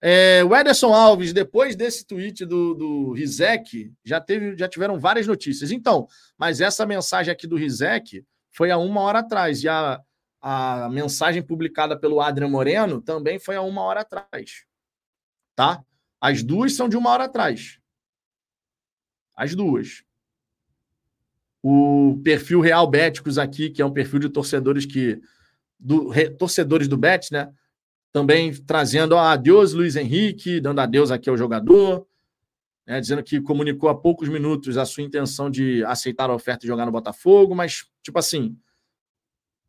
É, 0.00 0.44
o 0.44 0.54
Ederson 0.54 0.92
Alves, 0.92 1.32
depois 1.32 1.74
desse 1.74 2.06
tweet 2.06 2.44
do, 2.44 2.74
do 2.74 3.12
Rizek, 3.12 3.92
já, 4.04 4.20
teve, 4.20 4.56
já 4.56 4.68
tiveram 4.68 4.98
várias 4.98 5.26
notícias. 5.26 5.70
Então, 5.70 6.06
mas 6.36 6.60
essa 6.60 6.84
mensagem 6.84 7.32
aqui 7.32 7.46
do 7.46 7.56
Rizek 7.56 8.24
foi 8.50 8.70
há 8.70 8.76
uma 8.76 9.00
hora 9.00 9.20
atrás. 9.20 9.62
E 9.62 9.68
a, 9.68 10.00
a 10.40 10.88
mensagem 10.90 11.42
publicada 11.42 11.98
pelo 11.98 12.20
Adrian 12.20 12.48
Moreno 12.48 13.00
também 13.00 13.38
foi 13.38 13.56
há 13.56 13.62
uma 13.62 13.82
hora 13.82 14.00
atrás. 14.00 14.64
Tá? 15.54 15.82
As 16.20 16.42
duas 16.42 16.74
são 16.74 16.88
de 16.88 16.96
uma 16.96 17.10
hora 17.10 17.24
atrás. 17.24 17.78
As 19.34 19.54
duas. 19.54 20.04
O 21.62 22.20
perfil 22.22 22.60
Real 22.60 22.86
Béticos 22.86 23.38
aqui, 23.38 23.70
que 23.70 23.82
é 23.82 23.86
um 23.86 23.92
perfil 23.92 24.20
de 24.20 24.28
torcedores 24.28 24.86
que. 24.86 25.20
Do, 25.78 26.08
re, 26.08 26.30
torcedores 26.30 26.88
do 26.88 26.96
Bet, 26.96 27.30
né? 27.32 27.52
Também 28.16 28.50
trazendo 28.50 29.14
adeus, 29.18 29.74
Luiz 29.74 29.94
Henrique, 29.94 30.58
dando 30.58 30.80
adeus 30.80 31.10
aqui 31.10 31.28
ao 31.28 31.36
jogador, 31.36 32.06
né, 32.86 32.98
dizendo 32.98 33.22
que 33.22 33.42
comunicou 33.42 33.90
há 33.90 33.94
poucos 33.94 34.26
minutos 34.30 34.78
a 34.78 34.86
sua 34.86 35.02
intenção 35.02 35.50
de 35.50 35.84
aceitar 35.84 36.30
a 36.30 36.34
oferta 36.34 36.64
e 36.64 36.66
jogar 36.66 36.86
no 36.86 36.92
Botafogo, 36.92 37.54
mas, 37.54 37.84
tipo 38.02 38.18
assim, 38.18 38.56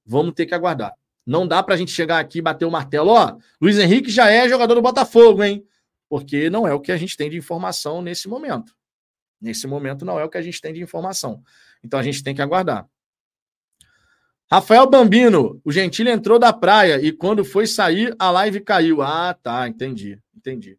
vamos 0.05 0.33
ter 0.33 0.45
que 0.45 0.55
aguardar. 0.55 0.93
Não 1.25 1.45
dá 1.45 1.61
para 1.61 1.75
a 1.75 1.77
gente 1.77 1.91
chegar 1.91 2.19
aqui 2.19 2.37
e 2.37 2.41
bater 2.41 2.63
o 2.63 2.71
martelo, 2.71 3.11
ó, 3.11 3.35
Luiz 3.59 3.77
Henrique 3.77 4.09
já 4.09 4.31
é 4.31 4.47
jogador 4.47 4.75
do 4.75 4.81
Botafogo, 4.81 5.43
hein? 5.43 5.67
Porque 6.07 6.49
não 6.49 6.65
é 6.65 6.73
o 6.73 6.79
que 6.79 6.93
a 6.93 6.97
gente 6.97 7.17
tem 7.17 7.29
de 7.29 7.35
informação 7.35 8.01
nesse 8.01 8.29
momento. 8.29 8.73
Nesse 9.41 9.67
momento 9.67 10.05
não 10.05 10.17
é 10.17 10.23
o 10.23 10.29
que 10.29 10.37
a 10.37 10.41
gente 10.41 10.61
tem 10.61 10.71
de 10.71 10.81
informação. 10.81 11.43
Então 11.83 11.99
a 11.99 12.03
gente 12.03 12.23
tem 12.23 12.33
que 12.33 12.41
aguardar. 12.41 12.87
Rafael 14.49 14.89
Bambino, 14.89 15.59
o 15.63 15.71
Gentili 15.71 16.09
entrou 16.09 16.39
da 16.39 16.53
praia 16.53 17.01
e 17.01 17.11
quando 17.11 17.43
foi 17.43 17.67
sair, 17.67 18.15
a 18.17 18.31
live 18.31 18.61
caiu. 18.61 19.01
Ah, 19.01 19.33
tá, 19.33 19.67
entendi, 19.67 20.17
entendi. 20.35 20.77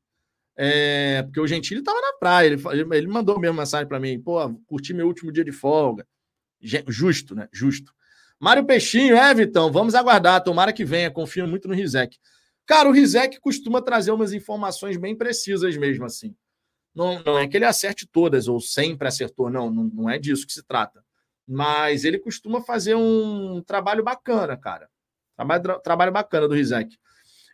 É, 0.56 1.22
porque 1.22 1.38
o 1.38 1.46
Gentili 1.46 1.80
estava 1.80 2.00
na 2.00 2.14
praia, 2.14 2.46
ele, 2.48 2.62
ele 2.92 3.06
mandou 3.06 3.38
mesmo 3.38 3.56
mensagem 3.56 3.86
para 3.86 4.00
mim, 4.00 4.18
pô, 4.18 4.38
curti 4.66 4.94
meu 4.94 5.06
último 5.06 5.30
dia 5.30 5.44
de 5.44 5.52
folga. 5.52 6.06
Justo, 6.88 7.34
né? 7.34 7.46
Justo. 7.52 7.92
Mário 8.40 8.64
Peixinho, 8.64 9.16
é, 9.16 9.34
Vitão, 9.34 9.70
vamos 9.70 9.94
aguardar, 9.94 10.42
tomara 10.42 10.72
que 10.72 10.84
venha, 10.84 11.10
confio 11.10 11.46
muito 11.46 11.68
no 11.68 11.74
Rizek. 11.74 12.16
Cara, 12.64 12.88
o 12.88 12.92
Rizek 12.92 13.38
costuma 13.38 13.82
trazer 13.82 14.12
umas 14.12 14.32
informações 14.32 14.96
bem 14.96 15.14
precisas 15.14 15.76
mesmo, 15.76 16.04
assim. 16.04 16.34
Não, 16.94 17.22
não 17.22 17.38
é 17.38 17.46
que 17.46 17.56
ele 17.56 17.64
acerte 17.64 18.06
todas 18.06 18.48
ou 18.48 18.60
sempre 18.60 19.06
acertou, 19.06 19.50
não, 19.50 19.70
não, 19.70 19.84
não 19.84 20.10
é 20.10 20.18
disso 20.18 20.46
que 20.46 20.52
se 20.52 20.62
trata. 20.62 21.04
Mas 21.48 22.04
ele 22.04 22.18
costuma 22.18 22.60
fazer 22.60 22.94
um 22.94 23.62
trabalho 23.62 24.04
bacana, 24.04 24.56
cara. 24.56 24.88
Trabalho, 25.34 25.80
trabalho 25.80 26.12
bacana 26.12 26.46
do 26.46 26.54
Rizek. 26.54 26.98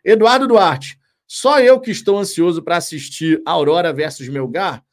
Eduardo 0.03 0.47
Duarte, 0.47 0.99
só 1.25 1.59
eu 1.59 1.79
que 1.79 1.91
estou 1.91 2.17
ansioso 2.17 2.61
para 2.61 2.77
assistir 2.77 3.41
Aurora 3.45 3.93
versus 3.93 4.27
Melgar? 4.27 4.83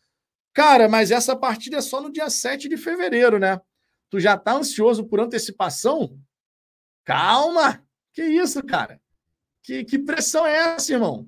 Cara, 0.54 0.88
mas 0.88 1.10
essa 1.10 1.34
partida 1.34 1.78
é 1.78 1.80
só 1.80 2.00
no 2.00 2.12
dia 2.12 2.30
7 2.30 2.68
de 2.68 2.76
fevereiro, 2.76 3.38
né? 3.38 3.60
Tu 4.08 4.20
já 4.20 4.36
tá 4.36 4.52
ansioso 4.52 5.04
por 5.04 5.18
antecipação? 5.18 6.18
Calma! 7.04 7.84
Que 8.12 8.22
isso, 8.22 8.62
cara? 8.62 9.00
Que, 9.62 9.84
que 9.84 9.98
pressão 9.98 10.46
é 10.46 10.74
essa, 10.74 10.92
irmão? 10.92 11.26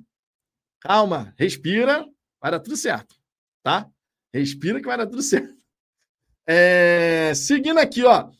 Calma, 0.80 1.34
respira, 1.38 2.06
Vai 2.44 2.50
dar 2.50 2.60
tudo 2.60 2.76
certo, 2.76 3.16
tá? 3.62 3.90
Respira 4.30 4.78
que 4.78 4.86
vai 4.86 4.98
dar 4.98 5.06
tudo 5.06 5.22
certo. 5.22 5.63
É, 6.46 7.32
seguindo 7.34 7.78
aqui, 7.78 8.04
ó. 8.04 8.30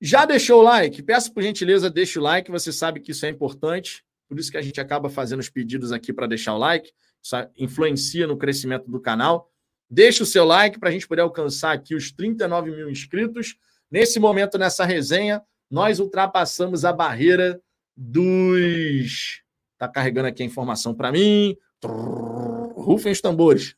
Já 0.00 0.24
deixou 0.24 0.60
o 0.60 0.62
like? 0.62 1.02
Peço 1.02 1.32
por 1.32 1.42
gentileza, 1.42 1.90
deixe 1.90 2.18
o 2.18 2.22
like, 2.22 2.50
você 2.50 2.72
sabe 2.72 3.00
que 3.00 3.10
isso 3.10 3.26
é 3.26 3.28
importante. 3.28 4.04
Por 4.28 4.38
isso 4.38 4.50
que 4.50 4.56
a 4.56 4.62
gente 4.62 4.80
acaba 4.80 5.08
fazendo 5.08 5.40
os 5.40 5.48
pedidos 5.48 5.90
aqui 5.90 6.12
para 6.12 6.26
deixar 6.26 6.54
o 6.54 6.58
like. 6.58 6.92
Isso 7.22 7.36
influencia 7.56 8.26
no 8.26 8.36
crescimento 8.36 8.90
do 8.90 9.00
canal. 9.00 9.50
Deixe 9.90 10.22
o 10.22 10.26
seu 10.26 10.44
like 10.44 10.78
para 10.78 10.90
a 10.90 10.92
gente 10.92 11.08
poder 11.08 11.22
alcançar 11.22 11.72
aqui 11.72 11.94
os 11.94 12.12
39 12.12 12.70
mil 12.70 12.90
inscritos. 12.90 13.56
Nesse 13.90 14.20
momento, 14.20 14.58
nessa 14.58 14.84
resenha, 14.84 15.42
nós 15.70 15.98
ultrapassamos 15.98 16.84
a 16.84 16.92
barreira 16.92 17.60
dos. 17.96 19.42
Está 19.72 19.88
carregando 19.88 20.28
aqui 20.28 20.42
a 20.42 20.46
informação 20.46 20.94
para 20.94 21.10
mim. 21.10 21.56
Rufem 21.82 23.12
os 23.12 23.20
tambores. 23.20 23.77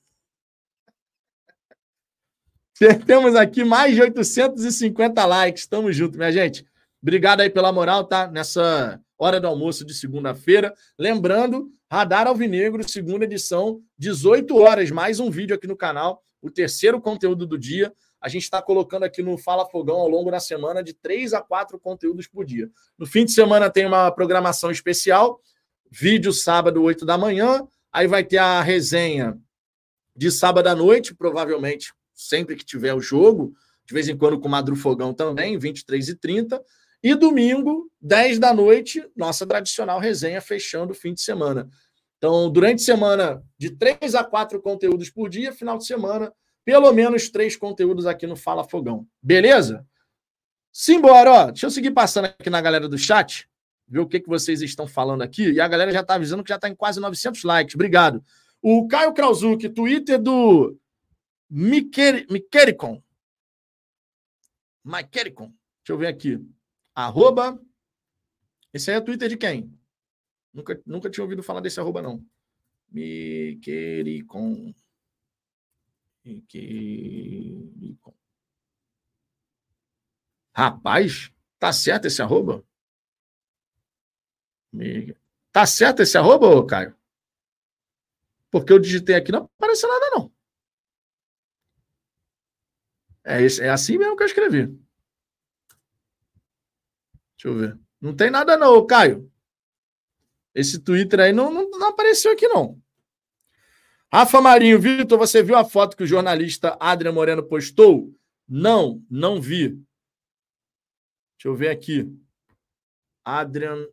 Temos 3.06 3.36
aqui 3.36 3.62
mais 3.62 3.94
de 3.94 4.00
850 4.00 5.26
likes. 5.26 5.66
Tamo 5.66 5.92
junto, 5.92 6.16
minha 6.16 6.32
gente. 6.32 6.64
Obrigado 7.02 7.42
aí 7.42 7.50
pela 7.50 7.70
moral, 7.70 8.04
tá? 8.04 8.26
Nessa 8.28 8.98
hora 9.18 9.38
do 9.38 9.46
almoço 9.46 9.84
de 9.84 9.92
segunda-feira. 9.92 10.72
Lembrando, 10.98 11.70
Radar 11.90 12.26
Alvinegro, 12.26 12.88
segunda 12.88 13.26
edição, 13.26 13.82
18 13.98 14.56
horas, 14.56 14.90
mais 14.90 15.20
um 15.20 15.30
vídeo 15.30 15.54
aqui 15.54 15.66
no 15.66 15.76
canal, 15.76 16.22
o 16.40 16.50
terceiro 16.50 16.98
conteúdo 17.02 17.46
do 17.46 17.58
dia. 17.58 17.92
A 18.18 18.30
gente 18.30 18.44
está 18.44 18.62
colocando 18.62 19.02
aqui 19.02 19.22
no 19.22 19.36
Fala 19.36 19.68
Fogão 19.68 19.96
ao 19.96 20.08
longo 20.08 20.30
da 20.30 20.40
semana 20.40 20.82
de 20.82 20.94
três 20.94 21.34
a 21.34 21.42
quatro 21.42 21.78
conteúdos 21.78 22.26
por 22.26 22.46
dia. 22.46 22.70
No 22.98 23.06
fim 23.06 23.26
de 23.26 23.32
semana 23.32 23.68
tem 23.68 23.84
uma 23.84 24.10
programação 24.10 24.70
especial, 24.70 25.38
vídeo 25.90 26.32
sábado, 26.32 26.82
8 26.82 27.04
da 27.04 27.18
manhã. 27.18 27.66
Aí 27.92 28.06
vai 28.06 28.24
ter 28.24 28.38
a 28.38 28.62
resenha 28.62 29.38
de 30.16 30.30
sábado 30.30 30.66
à 30.66 30.74
noite, 30.74 31.14
provavelmente 31.14 31.92
sempre 32.20 32.54
que 32.54 32.64
tiver 32.64 32.94
o 32.94 33.00
jogo, 33.00 33.54
de 33.86 33.94
vez 33.94 34.08
em 34.08 34.16
quando 34.16 34.38
com 34.38 34.48
Madru 34.48 34.76
Fogão 34.76 35.14
também, 35.14 35.58
23 35.58 36.08
e 36.10 36.14
30 36.16 36.62
e 37.02 37.14
domingo, 37.14 37.90
10 38.00 38.38
da 38.38 38.52
noite, 38.52 39.02
nossa 39.16 39.46
tradicional 39.46 39.98
resenha 39.98 40.40
fechando 40.40 40.92
o 40.92 40.94
fim 40.94 41.14
de 41.14 41.22
semana. 41.22 41.68
Então, 42.18 42.50
durante 42.50 42.82
a 42.82 42.84
semana, 42.84 43.42
de 43.56 43.70
três 43.70 44.14
a 44.14 44.22
quatro 44.22 44.60
conteúdos 44.60 45.08
por 45.08 45.30
dia, 45.30 45.52
final 45.52 45.78
de 45.78 45.86
semana, 45.86 46.30
pelo 46.62 46.92
menos 46.92 47.30
três 47.30 47.56
conteúdos 47.56 48.06
aqui 48.06 48.26
no 48.26 48.36
Fala 48.36 48.62
Fogão. 48.62 49.06
Beleza? 49.22 49.86
Simbora, 50.70 51.32
ó. 51.32 51.46
Deixa 51.46 51.66
eu 51.66 51.70
seguir 51.70 51.92
passando 51.92 52.26
aqui 52.26 52.50
na 52.50 52.60
galera 52.60 52.86
do 52.86 52.98
chat, 52.98 53.48
ver 53.88 54.00
o 54.00 54.06
que, 54.06 54.20
que 54.20 54.28
vocês 54.28 54.60
estão 54.60 54.86
falando 54.86 55.22
aqui. 55.22 55.50
E 55.50 55.60
a 55.60 55.66
galera 55.66 55.90
já 55.90 56.00
está 56.00 56.14
avisando 56.14 56.44
que 56.44 56.50
já 56.50 56.56
está 56.56 56.68
em 56.68 56.74
quase 56.74 57.00
900 57.00 57.42
likes. 57.44 57.74
Obrigado. 57.74 58.22
O 58.62 58.86
Caio 58.86 59.14
Krauzuk, 59.14 59.66
Twitter 59.70 60.20
do 60.20 60.76
Mikericon. 61.50 63.02
Mikericon. 64.84 65.48
Deixa 65.48 65.92
eu 65.92 65.98
ver 65.98 66.06
aqui. 66.06 66.38
Arroba. 66.94 67.60
Esse 68.72 68.90
aí 68.90 68.96
é 68.98 69.00
Twitter 69.00 69.28
de 69.28 69.36
quem? 69.36 69.76
Nunca, 70.52 70.80
nunca 70.86 71.10
tinha 71.10 71.24
ouvido 71.24 71.42
falar 71.42 71.60
desse 71.60 71.80
arroba, 71.80 72.00
não. 72.00 72.24
Miquericon. 72.88 74.72
Miquericon. 76.24 78.14
Rapaz, 80.52 81.32
tá 81.58 81.72
certo 81.72 82.06
esse 82.06 82.20
arroba? 82.22 82.64
Tá 85.50 85.66
certo 85.66 86.02
esse 86.02 86.16
arroba, 86.16 86.64
Caio? 86.66 86.96
Porque 88.50 88.72
eu 88.72 88.78
digitei 88.78 89.14
aqui, 89.16 89.32
não 89.32 89.44
apareceu 89.44 89.88
nada, 89.88 90.10
não. 90.10 90.39
É, 93.24 93.44
é 93.44 93.70
assim 93.70 93.98
mesmo 93.98 94.16
que 94.16 94.22
eu 94.22 94.26
escrevi. 94.26 94.66
Deixa 97.36 97.48
eu 97.48 97.54
ver. 97.54 97.78
Não 98.00 98.14
tem 98.14 98.30
nada, 98.30 98.56
não, 98.56 98.86
Caio. 98.86 99.30
Esse 100.54 100.80
Twitter 100.80 101.20
aí 101.20 101.32
não, 101.32 101.52
não, 101.52 101.70
não 101.70 101.88
apareceu 101.88 102.32
aqui, 102.32 102.48
não. 102.48 102.80
Rafa 104.12 104.40
Marinho, 104.40 104.80
Vitor, 104.80 105.16
você 105.16 105.42
viu 105.42 105.56
a 105.56 105.64
foto 105.64 105.96
que 105.96 106.02
o 106.02 106.06
jornalista 106.06 106.76
Adrian 106.80 107.12
Moreno 107.12 107.42
postou? 107.42 108.12
Não, 108.48 109.04
não 109.08 109.40
vi. 109.40 109.68
Deixa 111.36 111.46
eu 111.46 111.54
ver 111.54 111.68
aqui. 111.68 112.12
Adrian 113.24 113.86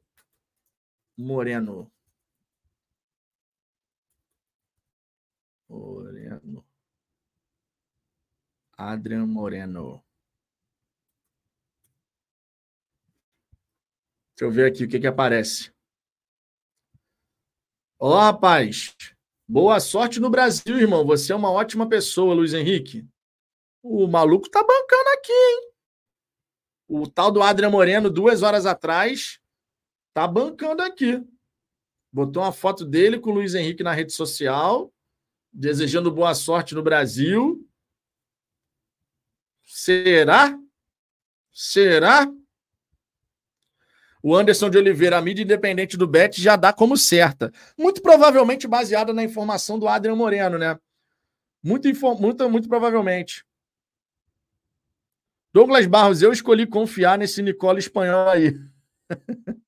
Moreno. 1.15 1.91
Moreno. 5.69 6.16
Adrian 8.77 9.25
Moreno. 9.25 10.03
Deixa 14.35 14.45
eu 14.45 14.51
ver 14.51 14.71
aqui 14.71 14.83
o 14.83 14.87
que, 14.87 14.99
que 14.99 15.07
aparece. 15.07 15.73
Ó, 17.99 18.15
rapaz. 18.15 18.95
Boa 19.47 19.79
sorte 19.79 20.19
no 20.19 20.29
Brasil, 20.29 20.77
irmão. 20.77 21.03
Você 21.07 21.33
é 21.33 21.35
uma 21.35 21.51
ótima 21.51 21.89
pessoa, 21.89 22.35
Luiz 22.35 22.53
Henrique. 22.53 23.07
O 23.81 24.05
maluco 24.05 24.47
tá 24.47 24.61
bancando 24.61 25.09
aqui, 25.17 25.31
hein? 25.31 25.71
O 26.87 27.07
tal 27.07 27.31
do 27.31 27.41
Adriano 27.41 27.71
Moreno, 27.71 28.11
duas 28.11 28.43
horas 28.43 28.67
atrás, 28.67 29.39
tá 30.13 30.27
bancando 30.27 30.83
aqui. 30.83 31.25
Botou 32.13 32.43
uma 32.43 32.51
foto 32.51 32.85
dele 32.85 33.19
com 33.19 33.31
o 33.31 33.33
Luiz 33.33 33.55
Henrique 33.55 33.83
na 33.83 33.91
rede 33.91 34.13
social, 34.13 34.93
desejando 35.51 36.11
boa 36.11 36.35
sorte 36.35 36.75
no 36.75 36.83
Brasil. 36.83 37.66
Será? 39.77 40.57
Será? 41.53 42.27
o 44.23 44.35
Anderson 44.35 44.69
de 44.69 44.77
Oliveira, 44.77 45.17
a 45.17 45.21
mídia 45.21 45.43
independente 45.43 45.95
do 45.95 46.07
Bet, 46.07 46.41
já 46.41 46.55
dá 46.55 46.73
como 46.73 46.97
certa. 46.97 47.51
Muito 47.77 48.01
provavelmente 48.01 48.67
baseada 48.67 49.13
na 49.13 49.23
informação 49.23 49.77
do 49.77 49.87
Adriano 49.87 50.17
Moreno, 50.17 50.57
né? 50.57 50.77
Muito, 51.63 51.87
muito, 52.19 52.49
muito 52.49 52.67
provavelmente. 52.67 53.45
Douglas 55.53 55.85
Barros, 55.85 56.21
eu 56.21 56.33
escolhi 56.33 56.65
confiar 56.65 57.17
nesse 57.17 57.41
Nicola 57.41 57.79
espanhol 57.79 58.27
aí. 58.27 58.59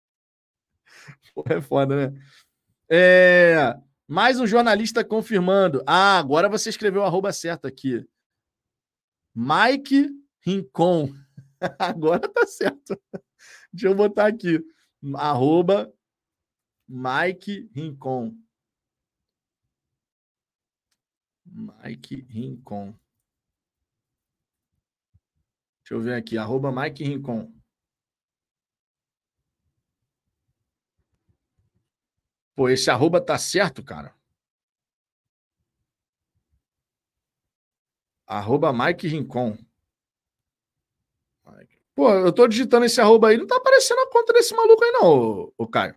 é 1.49 1.61
foda, 1.61 2.09
né? 2.09 2.21
É, 2.89 3.77
mais 4.07 4.39
um 4.39 4.47
jornalista 4.47 5.05
confirmando. 5.05 5.83
Ah, 5.85 6.17
agora 6.17 6.49
você 6.49 6.69
escreveu 6.69 7.03
o 7.03 7.05
arroba 7.05 7.31
certo 7.31 7.67
aqui. 7.67 8.05
Mike 9.39 10.09
Rincon. 10.45 11.13
agora 11.79 12.27
tá 12.27 12.45
certo. 12.45 13.01
Deixa 13.71 13.87
eu 13.87 13.95
botar 13.95 14.27
aqui. 14.27 14.59
Arroba 15.15 15.93
Mike 16.85 17.71
Rincon. 17.73 18.37
Mike 21.45 22.15
Rincon. 22.27 22.93
Deixa 25.83 25.93
eu 25.93 26.01
ver 26.01 26.15
aqui. 26.15 26.37
Arroba 26.37 26.69
Mike 26.69 27.01
Rincon. 27.01 27.49
Pô, 32.57 32.67
esse 32.67 32.91
arroba 32.91 33.21
tá 33.25 33.37
certo, 33.37 33.81
cara? 33.81 34.18
Arroba 38.29 38.71
Mike 38.71 39.07
Rincon. 39.07 39.57
Pô, 41.95 42.11
eu 42.11 42.31
tô 42.31 42.47
digitando 42.47 42.85
esse 42.85 43.01
arroba 43.01 43.29
aí, 43.29 43.37
não 43.37 43.47
tá 43.47 43.57
aparecendo 43.57 43.99
a 43.99 44.09
conta 44.09 44.31
desse 44.31 44.55
maluco 44.55 44.83
aí, 44.83 44.91
não, 44.91 45.51
o 45.57 45.67
Caio. 45.67 45.95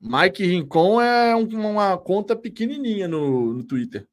Mike 0.00 0.42
Rincon 0.46 1.00
é 1.00 1.34
uma 1.34 1.98
conta 1.98 2.36
pequenininha 2.36 3.08
no, 3.08 3.54
no 3.54 3.64
Twitter. 3.64 4.08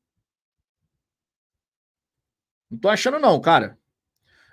Não 2.69 2.79
tô 2.79 2.89
achando, 2.89 3.19
não, 3.19 3.39
cara. 3.39 3.77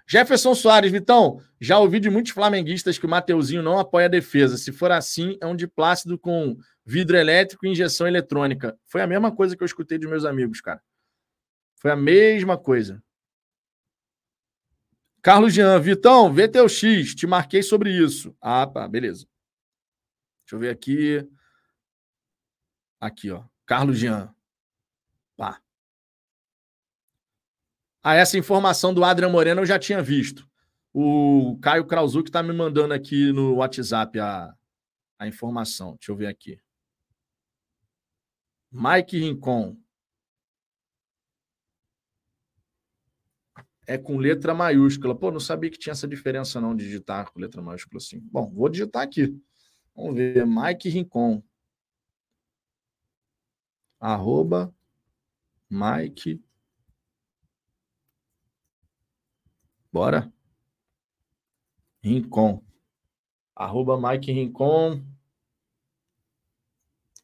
Jefferson 0.07 0.55
Soares, 0.55 0.93
Vitão, 0.93 1.41
já 1.59 1.79
ouvi 1.79 1.99
de 1.99 2.11
muitos 2.11 2.33
flamenguistas 2.33 2.99
que 2.99 3.07
o 3.07 3.09
Mateuzinho 3.09 3.63
não 3.63 3.79
apoia 3.79 4.07
a 4.07 4.11
defesa. 4.11 4.59
Se 4.59 4.71
for 4.71 4.93
assim, 4.93 5.39
é 5.41 5.47
um 5.47 5.57
de 5.57 5.67
plácido 5.67 6.19
com 6.19 6.57
vidro 6.85 7.17
elétrico 7.17 7.65
e 7.65 7.71
injeção 7.71 8.07
eletrônica. 8.07 8.79
Foi 8.87 9.01
a 9.01 9.07
mesma 9.07 9.35
coisa 9.35 9.57
que 9.57 9.63
eu 9.63 9.67
escutei 9.67 9.99
dos 9.99 10.11
meus 10.11 10.25
amigos, 10.25 10.61
cara. 10.61 10.83
Foi 11.81 11.91
a 11.91 11.97
mesma 11.97 12.59
coisa. 12.59 13.03
Carlos 15.23 15.55
Jean, 15.55 15.81
Vitão, 15.81 16.33
vê 16.33 16.47
teu 16.47 16.69
X, 16.69 17.15
te 17.15 17.27
marquei 17.27 17.63
sobre 17.63 17.91
isso. 17.91 18.37
Ah, 18.41 18.67
tá, 18.67 18.87
beleza. 18.87 19.27
Deixa 20.45 20.57
eu 20.57 20.59
ver 20.59 20.69
aqui. 20.69 21.27
Aqui, 23.01 23.31
ó. 23.31 23.45
Carlos 23.65 23.99
Jean. 23.99 24.35
Pá. 25.37 25.61
Ah, 28.03 28.15
essa 28.15 28.37
informação 28.37 28.93
do 28.93 29.03
Adrian 29.03 29.31
Moreno 29.31 29.63
eu 29.63 29.67
já 29.67 29.79
tinha 29.79 30.03
visto. 30.03 30.47
O 30.93 31.59
Caio 31.63 31.87
Krauzuk 31.87 32.29
está 32.29 32.43
me 32.43 32.53
mandando 32.53 32.93
aqui 32.93 33.33
no 33.33 33.57
WhatsApp 33.57 34.19
a, 34.19 34.55
a 35.19 35.27
informação. 35.27 35.97
Deixa 35.97 36.13
eu 36.13 36.17
ver 36.17 36.27
aqui. 36.27 36.61
Mike 38.71 39.19
Rincon. 39.19 39.79
É 43.91 43.99
com 43.99 44.19
letra 44.19 44.55
maiúscula. 44.55 45.17
Pô, 45.17 45.33
não 45.33 45.41
sabia 45.41 45.69
que 45.69 45.79
tinha 45.79 45.91
essa 45.91 46.07
diferença 46.07 46.61
não 46.61 46.77
digitar 46.77 47.29
com 47.33 47.41
letra 47.41 47.61
maiúscula 47.61 47.99
assim. 47.99 48.21
Bom, 48.21 48.49
vou 48.49 48.69
digitar 48.69 49.03
aqui. 49.03 49.37
Vamos 49.97 50.15
ver. 50.15 50.47
Mike 50.47 50.89
Rincon. 50.89 51.43
Arroba 53.99 54.73
Mike. 55.69 56.41
Bora. 59.93 60.33
Rincon. 62.01 62.63
Arroba 63.57 64.01
Mike 64.01 64.31
Rincon. 64.31 65.03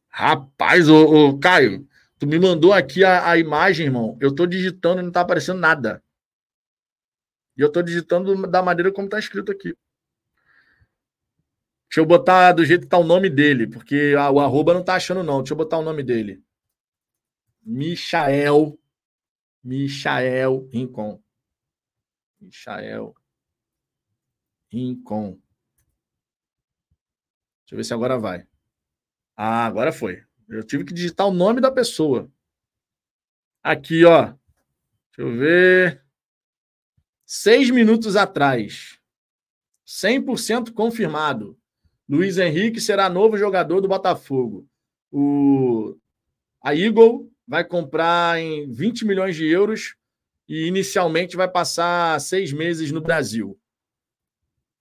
Rapaz, 0.09 0.89
ô, 0.89 1.39
Caio, 1.39 1.87
tu 2.19 2.27
me 2.27 2.41
mandou 2.41 2.73
aqui 2.73 3.05
a, 3.05 3.31
a 3.31 3.39
imagem, 3.39 3.87
irmão. 3.87 4.19
Eu 4.21 4.35
tô 4.35 4.47
digitando 4.47 5.01
e 5.01 5.05
não 5.05 5.13
tá 5.13 5.21
aparecendo 5.21 5.61
nada. 5.61 6.03
E 7.57 7.63
eu 7.63 7.73
tô 7.73 7.83
digitando 7.83 8.47
da 8.47 8.63
maneira 8.63 8.93
como 8.93 9.09
tá 9.09 9.19
escrito 9.19 9.51
aqui. 9.51 9.75
Deixa 11.89 12.01
eu 12.01 12.07
botar 12.07 12.53
do 12.53 12.65
jeito 12.65 12.83
que 12.83 12.89
tá 12.89 12.99
o 12.99 13.05
nome 13.05 13.31
dele, 13.31 13.67
porque 13.67 14.15
a, 14.19 14.31
o 14.31 14.41
arroba 14.41 14.75
não 14.75 14.85
tá 14.85 14.97
achando, 14.97 15.23
não. 15.23 15.39
Deixa 15.39 15.55
eu 15.55 15.57
botar 15.57 15.79
o 15.79 15.83
nome 15.83 16.03
dele. 16.03 16.43
Michael. 17.63 18.79
Michael 19.63 20.69
Rincon. 20.73 21.23
Michael 22.41 23.15
Rincon. 24.71 25.41
Deixa 27.63 27.73
eu 27.73 27.77
ver 27.79 27.85
se 27.85 27.95
agora 27.95 28.19
vai. 28.19 28.47
Ah, 29.37 29.67
agora 29.67 29.93
foi. 29.93 30.25
Eu 30.49 30.65
tive 30.65 30.85
que 30.85 30.95
digitar 30.95 31.27
o 31.27 31.33
nome 31.33 31.61
da 31.61 31.71
pessoa. 31.71 32.31
Aqui, 33.63 34.05
ó. 34.05 34.27
Deixa 34.27 35.19
eu 35.19 35.37
ver. 35.37 36.06
Seis 37.29 37.71
minutos 37.71 38.15
atrás. 38.15 39.01
100% 39.85 40.73
confirmado. 40.73 41.59
Luiz 42.09 42.39
Henrique 42.39 42.81
será 42.81 43.09
novo 43.09 43.37
jogador 43.37 43.81
do 43.81 43.89
Botafogo. 43.89 44.65
O... 45.11 45.97
A 46.63 46.73
Eagle 46.73 47.29
vai 47.47 47.65
comprar 47.65 48.41
em 48.41 48.71
20 48.71 49.05
milhões 49.05 49.35
de 49.35 49.45
euros 49.45 49.97
e 50.49 50.69
inicialmente 50.69 51.37
vai 51.37 51.51
passar 51.51 52.21
seis 52.21 52.53
meses 52.53 52.93
no 52.93 53.01
Brasil. 53.01 53.59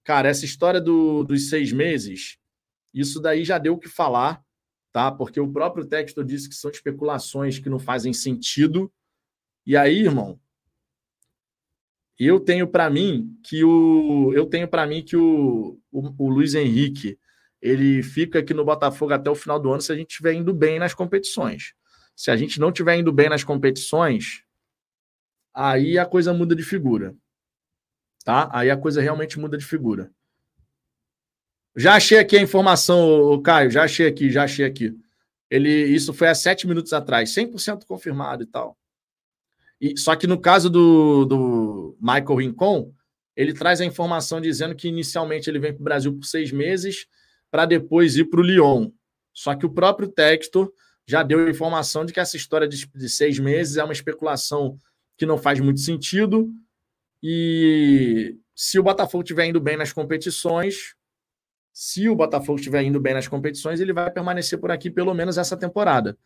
Cara, 0.04 0.30
essa 0.30 0.46
história 0.46 0.80
do, 0.80 1.24
dos 1.24 1.50
seis 1.50 1.72
meses, 1.72 2.38
isso 2.94 3.20
daí 3.20 3.44
já 3.44 3.58
deu 3.58 3.74
o 3.74 3.80
que 3.80 3.90
falar, 3.90 4.46
tá? 4.94 5.12
Porque 5.12 5.40
o 5.40 5.52
próprio 5.52 5.84
texto 5.84 6.24
disse 6.24 6.48
que 6.48 6.54
são 6.54 6.70
especulações 6.70 7.58
que 7.58 7.70
não 7.70 7.80
fazem 7.80 8.14
sentido. 8.14 8.94
E 9.66 9.76
aí, 9.76 10.02
irmão, 10.02 10.40
eu 12.20 12.40
tenho 12.40 12.68
para 12.68 12.90
mim 12.90 13.38
que 13.44 13.64
o 13.64 14.32
eu 14.34 14.46
tenho 14.46 14.68
para 14.68 14.86
mim 14.88 15.04
que 15.04 15.18
o, 15.18 15.78
o, 15.92 16.26
o, 16.26 16.30
Luiz 16.30 16.56
Henrique 16.56 17.20
ele 17.62 18.02
fica 18.02 18.40
aqui 18.40 18.54
no 18.54 18.64
Botafogo 18.64 19.14
até 19.14 19.30
o 19.30 19.36
final 19.36 19.60
do 19.60 19.72
ano 19.72 19.82
se 19.82 19.92
a 19.92 19.96
gente 19.96 20.12
estiver 20.12 20.34
indo 20.34 20.54
bem 20.54 20.80
nas 20.80 20.94
competições. 20.94 21.74
Se 22.16 22.32
a 22.32 22.38
gente 22.38 22.60
não 22.60 22.70
estiver 22.70 22.96
indo 22.98 23.12
bem 23.12 23.28
nas 23.28 23.44
competições, 23.44 24.44
aí 25.54 25.98
a 25.98 26.06
coisa 26.06 26.34
muda 26.34 26.56
de 26.56 26.64
figura. 26.64 27.16
Tá? 28.24 28.50
Aí 28.54 28.70
a 28.72 28.78
coisa 28.78 29.02
realmente 29.02 29.38
muda 29.38 29.58
de 29.58 29.66
figura. 29.66 30.12
Já 31.76 31.96
achei 31.96 32.18
aqui 32.18 32.38
a 32.38 32.42
informação, 32.42 33.42
Caio, 33.42 33.70
já 33.70 33.84
achei 33.84 34.08
aqui, 34.08 34.30
já 34.30 34.44
achei 34.44 34.66
aqui. 34.66 34.98
Ele, 35.50 35.70
isso 35.70 36.14
foi 36.14 36.30
há 36.30 36.36
sete 36.36 36.66
minutos 36.66 36.94
atrás, 36.94 37.34
100% 37.36 37.86
confirmado 37.86 38.44
e 38.44 38.46
tal. 38.46 38.78
E, 39.80 39.98
só 39.98 40.16
que 40.16 40.28
no 40.28 40.40
caso 40.40 40.70
do, 40.70 41.26
do 41.26 41.98
Michael 42.00 42.36
Rincon, 42.36 42.92
ele 43.36 43.54
traz 43.54 43.82
a 43.82 43.86
informação 43.86 44.40
dizendo 44.40 44.76
que 44.76 44.88
inicialmente 44.88 45.50
ele 45.50 45.60
vem 45.60 45.74
para 45.74 45.82
o 45.82 45.84
Brasil 45.84 46.14
por 46.14 46.26
seis 46.26 46.52
meses 46.52 47.08
para 47.52 47.66
depois 47.66 48.16
ir 48.16 48.26
para 48.26 48.40
o 48.40 48.44
Lyon. 48.44 48.90
Só 49.34 49.54
que 49.54 49.66
o 49.66 49.70
próprio 49.70 50.08
Textor 50.08 50.72
já 51.06 51.22
deu 51.22 51.50
informação 51.50 52.06
de 52.06 52.14
que 52.14 52.20
essa 52.20 52.38
história 52.38 52.68
de, 52.68 52.88
de 52.88 53.10
seis 53.10 53.38
meses 53.38 53.78
é 53.78 53.84
uma 53.84 53.94
especulação 53.94 54.78
que 55.18 55.26
não 55.26 55.38
faz 55.38 55.60
muito 55.60 55.80
sentido. 55.80 56.50
E 57.22 58.38
se 58.56 58.80
o 58.80 58.84
Botafogo 58.84 59.24
estiver 59.24 59.46
indo 59.46 59.60
bem 59.60 59.78
nas 59.78 59.92
competições, 59.92 60.96
se 61.74 62.08
o 62.08 62.16
Botafogo 62.16 62.58
estiver 62.58 62.84
indo 62.84 63.00
bem 63.02 63.14
nas 63.14 63.28
competições, 63.28 63.82
ele 63.82 63.92
vai 63.92 64.10
permanecer 64.10 64.60
por 64.60 64.72
aqui 64.72 64.90
pelo 64.90 65.14
menos 65.14 65.38
essa 65.38 65.58
temporada. 65.58 66.18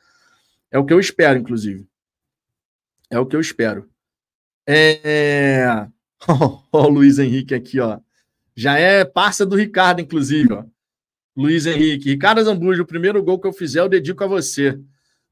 É 0.72 0.78
o 0.78 0.86
que 0.86 0.94
eu 0.94 1.00
espero, 1.00 1.40
inclusive. 1.40 1.88
É 3.10 3.20
o 3.20 3.26
que 3.26 3.36
eu 3.36 3.42
espero. 3.42 3.90
É... 4.68 5.88
o 6.72 6.88
Luiz 6.88 7.18
Henrique 7.20 7.56
aqui, 7.56 7.80
ó. 7.80 8.00
Já 8.56 8.78
é 8.78 9.06
parça 9.06 9.46
do 9.46 9.56
Ricardo, 9.56 10.02
inclusive, 10.02 10.54
ó. 10.54 10.66
Luiz 11.36 11.66
Henrique. 11.66 12.10
Ricardo 12.10 12.44
Zambujo, 12.44 12.84
o 12.84 12.88
primeiro 12.88 13.24
gol 13.24 13.40
que 13.40 13.48
eu 13.48 13.54
fizer, 13.54 13.80
eu 13.80 13.90
dedico 13.90 14.24
a 14.24 14.28
você. 14.28 14.80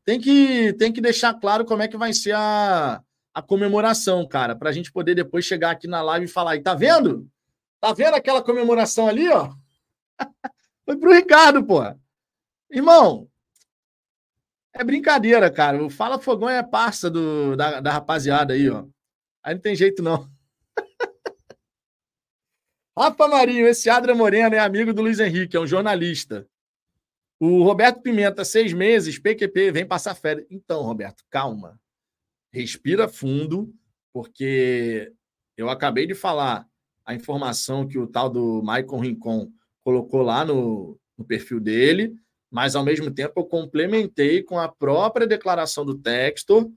Tem 0.06 0.20
que, 0.20 0.74
tem 0.74 0.92
que 0.92 1.02
deixar 1.02 1.34
claro 1.34 1.66
como 1.66 1.84
é 1.84 1.88
que 1.88 1.98
vai 1.98 2.14
ser 2.14 2.34
a, 2.34 3.02
a 3.34 3.42
comemoração, 3.42 4.26
cara, 4.26 4.56
para 4.56 4.70
a 4.70 4.74
gente 4.74 4.92
poder 4.92 5.14
depois 5.14 5.44
chegar 5.44 5.72
aqui 5.72 5.86
na 5.88 6.02
live 6.02 6.26
e 6.26 6.30
falar. 6.30 6.56
E 6.56 6.62
tá 6.62 6.74
vendo? 6.74 7.28
Tá 7.80 7.92
vendo 7.94 8.16
aquela 8.16 8.42
comemoração 8.42 9.08
ali, 9.08 9.28
ó? 9.28 9.52
Foi 10.86 10.96
pro 10.98 11.14
Ricardo, 11.14 11.64
pô. 11.64 11.82
Irmão, 12.72 13.28
é 14.78 14.84
brincadeira, 14.84 15.50
cara. 15.52 15.84
O 15.84 15.90
Fala 15.90 16.20
Fogão 16.20 16.50
é 16.50 16.62
parça 16.64 17.10
do, 17.10 17.56
da, 17.56 17.80
da 17.82 17.92
rapaziada 17.92 18.54
aí, 18.54 18.70
ó. 18.70 18.86
Aí 19.44 19.56
não 19.56 19.62
tem 19.62 19.76
jeito, 19.76 20.04
não. 20.04 20.30
Rafa 22.98 23.28
Marinho, 23.28 23.68
esse 23.68 23.90
Adra 23.90 24.14
Moreno 24.14 24.56
é 24.56 24.60
amigo 24.60 24.94
do 24.94 25.02
Luiz 25.02 25.20
Henrique, 25.20 25.56
é 25.56 25.60
um 25.60 25.68
jornalista. 25.68 26.48
O 27.40 27.64
Roberto 27.64 28.02
Pimenta, 28.02 28.44
seis 28.44 28.74
meses, 28.74 29.20
PQP, 29.20 29.72
vem 29.72 29.86
passar 29.86 30.16
férias. 30.16 30.48
Então, 30.50 30.82
Roberto, 30.82 31.24
calma. 31.30 31.80
Respira 32.52 33.08
fundo, 33.08 33.74
porque 34.12 35.14
eu 35.56 35.70
acabei 35.70 36.08
de 36.08 36.16
falar 36.16 36.68
a 37.06 37.14
informação 37.14 37.88
que 37.88 37.98
o 37.98 38.08
tal 38.08 38.30
do 38.30 38.62
Michael 38.62 39.00
Rincon 39.00 39.52
colocou 39.84 40.22
lá 40.22 40.44
no, 40.44 41.00
no 41.18 41.24
perfil 41.24 41.60
dele 41.60 42.16
mas 42.50 42.76
ao 42.76 42.84
mesmo 42.84 43.12
tempo 43.12 43.34
eu 43.38 43.46
complementei 43.46 44.42
com 44.42 44.58
a 44.58 44.68
própria 44.68 45.28
declaração 45.28 45.86
do 45.86 45.98
Textor 45.98 46.70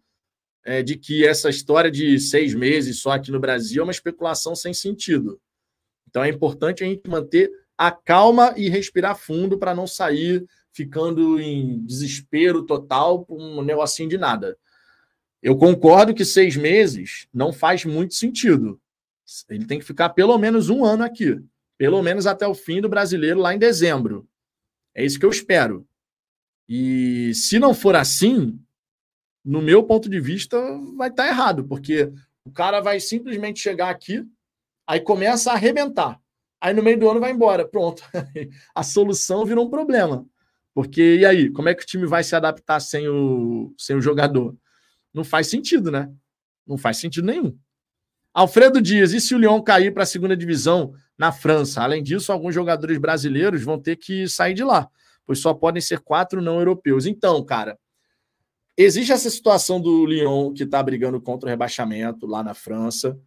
é, 0.65 0.83
de 0.83 0.97
que 0.97 1.27
essa 1.27 1.49
história 1.49 1.91
de 1.91 2.19
seis 2.19 2.55
meses 2.55 3.01
só 3.01 3.13
aqui 3.13 3.31
no 3.31 3.41
Brasil 3.41 3.81
é 3.81 3.85
uma 3.85 3.93
especulação 3.93 4.55
sem 4.55 4.75
sentido. 4.75 5.41
Então 6.09 6.23
é 6.25 6.29
importante 6.29 6.83
a 6.83 6.87
gente 6.87 7.09
manter 7.09 7.51
a 7.79 7.91
calma 7.91 8.53
e 8.57 8.69
respirar 8.69 9.17
fundo 9.17 9.59
para 9.59 9.75
não 9.75 9.87
sair 9.87 10.45
ficando 10.73 11.41
em 11.41 11.85
desespero 11.85 12.65
total 12.65 13.25
por 13.25 13.41
um 13.41 13.63
negocinho 13.63 14.09
de 14.09 14.19
nada. 14.19 14.57
Eu 15.43 15.57
concordo 15.57 16.15
que 16.15 16.25
seis 16.25 16.57
meses 16.57 17.27
não 17.33 17.53
faz 17.53 17.85
muito 17.85 18.15
sentido. 18.15 18.81
Ele 19.49 19.65
tem 19.65 19.79
que 19.79 19.85
ficar 19.85 20.11
pelo 20.11 20.37
menos 20.37 20.69
um 20.69 20.85
ano 20.85 21.03
aqui, 21.03 21.41
pelo 21.79 22.03
menos 22.03 22.27
até 22.27 22.47
o 22.47 22.55
fim 22.55 22.81
do 22.81 22.89
brasileiro 22.89 23.41
lá 23.41 23.55
em 23.55 23.59
dezembro. 23.59 24.29
É 24.95 25.05
isso 25.05 25.19
que 25.19 25.25
eu 25.25 25.31
espero. 25.31 25.87
E 26.69 27.33
se 27.35 27.59
não 27.59 27.75
for 27.75 27.97
assim, 27.97 28.61
no 29.45 29.61
meu 29.61 29.83
ponto 29.83 30.09
de 30.09 30.21
vista, 30.21 30.57
vai 30.97 31.09
estar 31.09 31.25
tá 31.25 31.29
errado, 31.29 31.65
porque 31.65 32.13
o 32.45 32.51
cara 32.51 32.81
vai 32.81 33.01
simplesmente 33.01 33.61
chegar 33.61 33.91
aqui, 33.91 34.25
aí 34.87 35.01
começa 35.01 35.51
a 35.51 35.55
arrebentar. 35.55 36.21
Aí 36.61 36.75
no 36.75 36.83
meio 36.83 36.99
do 36.99 37.09
ano 37.09 37.21
vai 37.21 37.31
embora. 37.31 37.67
Pronto. 37.67 38.03
a 38.75 38.83
solução 38.83 39.47
virou 39.47 39.67
um 39.67 39.71
problema. 39.71 40.27
Porque 40.75 41.17
e 41.17 41.27
aí, 41.27 41.51
como 41.51 41.69
é 41.69 41.75
que 41.75 41.83
o 41.83 41.87
time 41.87 42.07
vai 42.07 42.23
se 42.23 42.37
adaptar 42.37 42.81
sem 42.81 43.09
o, 43.09 43.75
sem 43.79 43.97
o 43.97 44.01
jogador? 44.01 44.57
Não 45.13 45.25
faz 45.25 45.49
sentido, 45.49 45.91
né? 45.91 46.13
Não 46.67 46.79
faz 46.79 46.99
sentido 46.99 47.27
nenhum. 47.27 47.59
Alfredo 48.33 48.81
Dias, 48.81 49.13
e 49.13 49.21
se 49.21 49.35
o 49.35 49.39
Lyon 49.39 49.61
cair 49.61 49.93
para 49.93 50.05
a 50.05 50.07
segunda 50.07 50.37
divisão 50.37 50.95
na 51.21 51.31
França? 51.31 51.83
Além 51.83 52.03
disso, 52.03 52.33
alguns 52.33 52.55
jogadores 52.55 52.97
brasileiros 52.97 53.63
vão 53.63 53.79
ter 53.79 53.97
que 53.97 54.27
sair 54.27 54.55
de 54.55 54.65
lá, 54.65 54.89
pois 55.27 55.39
só 55.39 55.53
podem 55.53 55.83
ser 55.83 56.01
quatro 56.01 56.41
não 56.41 56.59
europeus. 56.59 57.05
Então, 57.05 57.45
cara, 57.45 57.79
existe 58.75 59.13
essa 59.13 59.29
situação 59.29 59.79
do 59.79 60.07
Lyon 60.07 60.55
que 60.55 60.63
está 60.63 60.83
brigando 60.83 61.21
contra 61.21 61.47
o 61.47 61.51
rebaixamento 61.51 62.27
lá 62.27 62.43
na 62.43 62.55
França, 62.55 63.21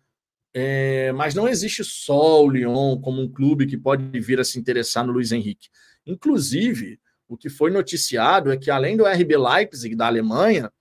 é, 0.56 1.12
mas 1.12 1.36
não 1.36 1.48
existe 1.48 1.84
só 1.84 2.44
o 2.44 2.50
Lyon 2.50 3.00
como 3.00 3.22
um 3.22 3.32
clube 3.32 3.68
que 3.68 3.78
pode 3.78 4.20
vir 4.20 4.40
a 4.40 4.44
se 4.44 4.58
interessar 4.58 5.06
no 5.06 5.14
Luiz 5.14 5.32
Henrique. 5.32 5.70
Inclusive, 6.04 7.00
o 7.28 7.38
que 7.38 7.48
foi 7.48 7.70
noticiado 7.70 8.52
é 8.52 8.58
que, 8.58 8.72
além 8.72 8.98
do 8.98 9.06
RB 9.06 9.38
Leipzig 9.38 9.96
da 9.96 10.08
Alemanha, 10.08 10.72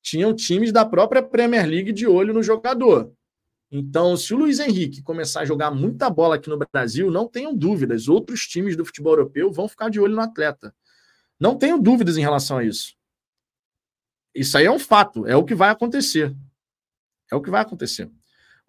tinham 0.00 0.32
times 0.32 0.70
da 0.70 0.84
própria 0.84 1.20
Premier 1.20 1.66
League 1.66 1.90
de 1.90 2.06
olho 2.06 2.32
no 2.32 2.44
jogador. 2.44 3.12
Então, 3.76 4.16
se 4.16 4.32
o 4.32 4.36
Luiz 4.36 4.60
Henrique 4.60 5.02
começar 5.02 5.40
a 5.40 5.44
jogar 5.44 5.72
muita 5.72 6.08
bola 6.08 6.36
aqui 6.36 6.48
no 6.48 6.56
Brasil, 6.56 7.10
não 7.10 7.26
tenham 7.26 7.52
dúvidas, 7.52 8.06
outros 8.06 8.46
times 8.46 8.76
do 8.76 8.84
futebol 8.84 9.14
europeu 9.14 9.50
vão 9.50 9.66
ficar 9.66 9.88
de 9.88 9.98
olho 9.98 10.14
no 10.14 10.20
atleta. 10.20 10.72
Não 11.40 11.58
tenho 11.58 11.76
dúvidas 11.82 12.16
em 12.16 12.20
relação 12.20 12.58
a 12.58 12.64
isso. 12.64 12.94
Isso 14.32 14.56
aí 14.56 14.66
é 14.66 14.70
um 14.70 14.78
fato, 14.78 15.26
é 15.26 15.34
o 15.34 15.42
que 15.42 15.56
vai 15.56 15.70
acontecer. 15.70 16.32
É 17.32 17.34
o 17.34 17.42
que 17.42 17.50
vai 17.50 17.62
acontecer. 17.62 18.08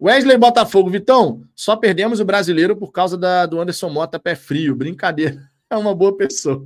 Wesley 0.02 0.36
Botafogo, 0.36 0.90
Vitão, 0.90 1.44
só 1.54 1.76
perdemos 1.76 2.18
o 2.18 2.24
brasileiro 2.24 2.76
por 2.76 2.90
causa 2.90 3.16
da, 3.16 3.46
do 3.46 3.60
Anderson 3.60 3.88
Mota 3.88 4.18
pé 4.18 4.34
frio. 4.34 4.74
Brincadeira. 4.74 5.48
É 5.68 5.76
uma 5.76 5.92
boa 5.92 6.16
pessoa. 6.16 6.64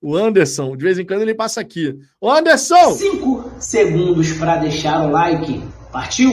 o 0.00 0.16
Anderson, 0.16 0.74
de 0.74 0.82
vez 0.82 0.98
em 0.98 1.04
quando 1.04 1.20
ele 1.20 1.34
passa 1.34 1.60
aqui. 1.60 1.94
Anderson! 2.22 2.92
Cinco 2.92 3.52
segundos 3.60 4.32
para 4.32 4.56
deixar 4.56 5.06
o 5.06 5.10
like. 5.10 5.62
Partiu? 5.94 6.32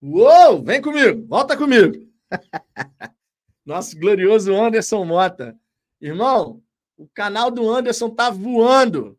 Uou, 0.00 0.64
vem 0.64 0.80
comigo, 0.80 1.26
volta 1.26 1.54
comigo. 1.54 2.10
Nosso 3.62 3.94
glorioso 4.00 4.54
Anderson 4.54 5.04
Mota. 5.04 5.54
Irmão, 6.00 6.62
o 6.96 7.06
canal 7.06 7.50
do 7.50 7.68
Anderson 7.68 8.08
tá 8.08 8.30
voando. 8.30 9.18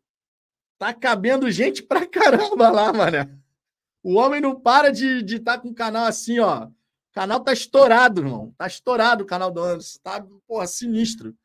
Tá 0.79 0.95
cabendo 0.95 1.51
gente 1.51 1.83
pra 1.83 2.07
caramba 2.07 2.71
lá, 2.71 2.91
mané. 2.91 3.29
O 4.01 4.15
homem 4.15 4.41
não 4.41 4.59
para 4.59 4.91
de 4.91 5.17
estar 5.17 5.25
de 5.25 5.39
tá 5.41 5.59
com 5.59 5.69
o 5.69 5.75
canal 5.75 6.05
assim, 6.05 6.39
ó. 6.39 6.71
O 7.11 7.13
canal 7.13 7.41
tá 7.41 7.51
estourado, 7.51 8.21
irmão. 8.21 8.53
Tá 8.57 8.65
estourado 8.65 9.23
o 9.23 9.27
canal 9.27 9.51
do 9.51 9.61
Anderson. 9.61 9.99
Tá, 10.01 10.25
porra, 10.47 10.65
sinistro. 10.65 11.35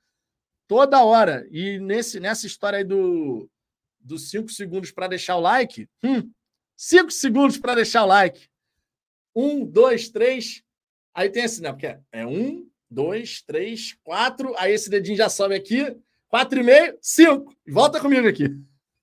Toda 0.68 1.02
hora. 1.02 1.46
E 1.50 1.80
nesse, 1.80 2.20
nessa 2.20 2.46
história 2.46 2.78
aí 2.78 2.84
do, 2.84 3.50
dos 3.98 4.30
cinco 4.30 4.48
segundos 4.48 4.92
para 4.92 5.08
deixar 5.08 5.36
o 5.36 5.40
like, 5.40 5.88
hum, 6.04 6.30
cinco 6.76 7.10
segundos 7.10 7.58
para 7.58 7.74
deixar 7.74 8.04
o 8.04 8.06
like. 8.06 8.48
Um, 9.34 9.66
dois, 9.66 10.08
três. 10.08 10.62
Aí 11.12 11.28
tem 11.28 11.44
assim, 11.44 11.62
né? 11.62 11.72
Porque 11.72 11.98
é 12.12 12.24
um, 12.24 12.70
dois, 12.88 13.42
três, 13.42 13.98
quatro. 14.04 14.54
Aí 14.58 14.72
esse 14.72 14.88
dedinho 14.88 15.16
já 15.16 15.28
sobe 15.28 15.56
aqui. 15.56 15.96
Quatro 16.28 16.60
e 16.60 16.62
meio, 16.62 16.96
cinco. 17.02 17.52
Volta 17.66 18.00
comigo 18.00 18.28
aqui. 18.28 18.48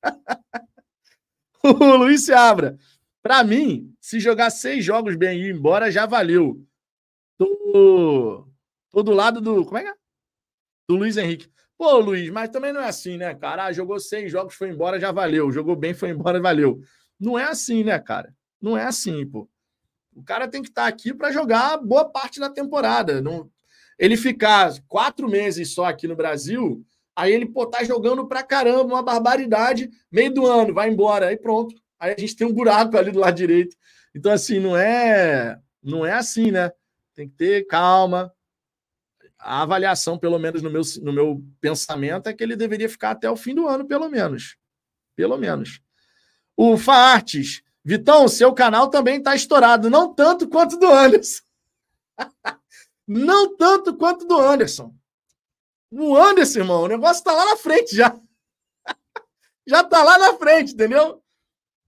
o 1.61 1.95
Luiz 1.97 2.25
se 2.25 2.33
abra. 2.33 2.77
Para 3.23 3.41
mim, 3.41 3.95
se 4.01 4.19
jogar 4.19 4.49
seis 4.49 4.83
jogos 4.83 5.15
bem 5.15 5.39
e 5.39 5.45
ir 5.47 5.55
embora, 5.55 5.89
já 5.89 6.05
valeu. 6.05 6.61
Tô, 7.37 8.45
tô 8.91 9.01
do 9.01 9.13
lado 9.13 9.39
do. 9.39 9.63
Como 9.63 9.77
é 9.77 9.83
que 9.83 9.89
é? 9.89 9.93
Do 10.89 10.97
Luiz 10.97 11.15
Henrique. 11.15 11.49
Pô, 11.77 11.99
Luiz, 11.99 12.29
mas 12.29 12.49
também 12.49 12.73
não 12.73 12.81
é 12.81 12.89
assim, 12.89 13.17
né, 13.17 13.33
cara? 13.33 13.65
Ah, 13.65 13.71
jogou 13.71 13.97
seis 13.97 14.29
jogos, 14.29 14.55
foi 14.55 14.69
embora, 14.69 14.99
já 14.99 15.11
valeu. 15.11 15.49
Jogou 15.53 15.73
bem, 15.75 15.93
foi 15.93 16.09
embora, 16.09 16.41
valeu. 16.41 16.81
Não 17.17 17.39
é 17.39 17.45
assim, 17.45 17.81
né, 17.83 17.97
cara? 17.97 18.35
Não 18.61 18.77
é 18.77 18.83
assim, 18.83 19.25
pô. 19.25 19.49
O 20.13 20.21
cara 20.21 20.47
tem 20.47 20.61
que 20.61 20.69
estar 20.69 20.85
aqui 20.85 21.13
para 21.13 21.31
jogar 21.31 21.77
boa 21.77 22.05
parte 22.05 22.41
da 22.41 22.49
temporada. 22.49 23.21
Não... 23.21 23.49
Ele 23.97 24.17
ficar 24.17 24.73
quatro 24.87 25.29
meses 25.29 25.73
só 25.73 25.85
aqui 25.85 26.07
no 26.07 26.15
Brasil, 26.15 26.85
aí 27.15 27.31
ele 27.31 27.45
pô, 27.45 27.65
tá 27.65 27.83
jogando 27.85 28.27
pra 28.27 28.43
caramba, 28.43 28.83
uma 28.83 29.01
barbaridade, 29.01 29.89
meio 30.11 30.33
do 30.33 30.45
ano, 30.45 30.73
vai 30.73 30.89
embora, 30.89 31.27
aí 31.27 31.37
pronto. 31.37 31.73
Aí 32.03 32.13
a 32.17 32.19
gente 32.19 32.35
tem 32.35 32.45
um 32.45 32.51
buraco 32.51 32.97
ali 32.97 33.13
do 33.13 33.19
lado 33.19 33.33
direito. 33.33 33.77
Então, 34.13 34.29
assim, 34.29 34.59
não 34.59 34.75
é, 34.75 35.57
não 35.81 36.05
é 36.05 36.11
assim, 36.11 36.51
né? 36.51 36.69
Tem 37.15 37.29
que 37.29 37.33
ter 37.33 37.65
calma. 37.65 38.29
A 39.39 39.61
avaliação, 39.61 40.17
pelo 40.17 40.37
menos 40.37 40.61
no 40.61 40.69
meu, 40.69 40.81
no 41.01 41.13
meu 41.13 41.41
pensamento, 41.61 42.27
é 42.27 42.33
que 42.33 42.43
ele 42.43 42.57
deveria 42.57 42.89
ficar 42.89 43.11
até 43.11 43.31
o 43.31 43.37
fim 43.37 43.55
do 43.55 43.69
ano, 43.69 43.85
pelo 43.85 44.09
menos. 44.09 44.57
Pelo 45.15 45.37
menos. 45.37 45.79
O 46.57 46.77
Faartes 46.77 47.63
Vitão, 47.85 48.27
seu 48.27 48.53
canal 48.53 48.89
também 48.89 49.19
está 49.19 49.33
estourado, 49.33 49.89
não 49.89 50.13
tanto 50.13 50.49
quanto 50.49 50.77
do 50.77 50.87
Anderson. 50.87 51.41
não 53.07 53.55
tanto 53.55 53.95
quanto 53.95 54.25
do 54.25 54.37
Anderson. 54.37 54.93
O 55.89 56.17
Anderson, 56.17 56.59
irmão, 56.59 56.81
o 56.83 56.87
negócio 56.89 57.19
está 57.19 57.31
lá 57.31 57.45
na 57.45 57.55
frente 57.55 57.95
já. 57.95 58.13
já 59.65 59.79
está 59.79 60.03
lá 60.03 60.17
na 60.17 60.33
frente, 60.33 60.73
entendeu? 60.73 61.22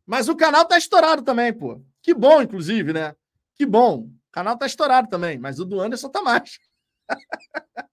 Mas 0.06 0.30
o 0.30 0.36
canal 0.36 0.64
está 0.64 0.78
estourado 0.78 1.24
também, 1.24 1.52
pô. 1.52 1.82
Que 2.02 2.14
bom, 2.14 2.42
inclusive, 2.42 2.94
né? 2.94 3.16
Que 3.56 3.66
bom. 3.66 4.02
O 4.02 4.32
canal 4.32 4.54
está 4.54 4.66
estourado 4.66 5.10
também, 5.10 5.38
mas 5.38 5.60
o 5.60 5.66
do 5.66 5.80
Anderson 5.80 6.10
tá 6.10 6.22
mais. 6.22 6.60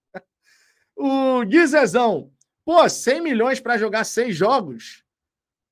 o 0.95 1.43
Guizezão. 1.45 2.31
Pô, 2.65 2.87
100 2.87 3.21
milhões 3.21 3.59
para 3.59 3.77
jogar 3.77 4.03
seis 4.03 4.35
jogos? 4.35 5.03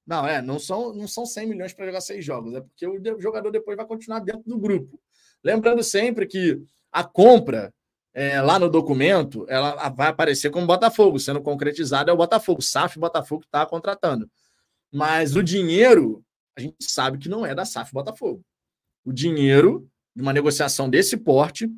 Não, 0.05 0.27
é, 0.27 0.41
não 0.41 0.59
são, 0.59 0.93
não 0.93 1.07
são 1.07 1.25
100 1.25 1.47
milhões 1.47 1.73
para 1.73 1.85
jogar 1.85 2.01
seis 2.01 2.25
jogos, 2.25 2.53
é 2.55 2.61
porque 2.61 2.85
o 2.87 3.19
jogador 3.19 3.51
depois 3.51 3.77
vai 3.77 3.85
continuar 3.85 4.19
dentro 4.19 4.43
do 4.45 4.57
grupo. 4.57 4.99
Lembrando 5.43 5.83
sempre 5.83 6.27
que 6.27 6.61
a 6.91 7.03
compra 7.03 7.73
é, 8.13 8.41
lá 8.41 8.59
no 8.59 8.69
documento 8.69 9.45
ela 9.47 9.89
vai 9.89 10.09
aparecer 10.09 10.49
como 10.49 10.67
Botafogo, 10.67 11.19
sendo 11.19 11.41
concretizado 11.41 12.09
é 12.09 12.13
o 12.13 12.17
Botafogo, 12.17 12.61
SAF 12.61 12.99
Botafogo 12.99 13.43
está 13.45 13.65
contratando. 13.65 14.29
Mas 14.91 15.35
o 15.35 15.43
dinheiro, 15.43 16.23
a 16.57 16.61
gente 16.61 16.75
sabe 16.81 17.17
que 17.17 17.29
não 17.29 17.45
é 17.45 17.55
da 17.55 17.65
SAF 17.65 17.93
Botafogo. 17.93 18.43
O 19.03 19.11
dinheiro 19.11 19.89
de 20.15 20.21
uma 20.21 20.33
negociação 20.33 20.89
desse 20.89 21.17
porte 21.17 21.69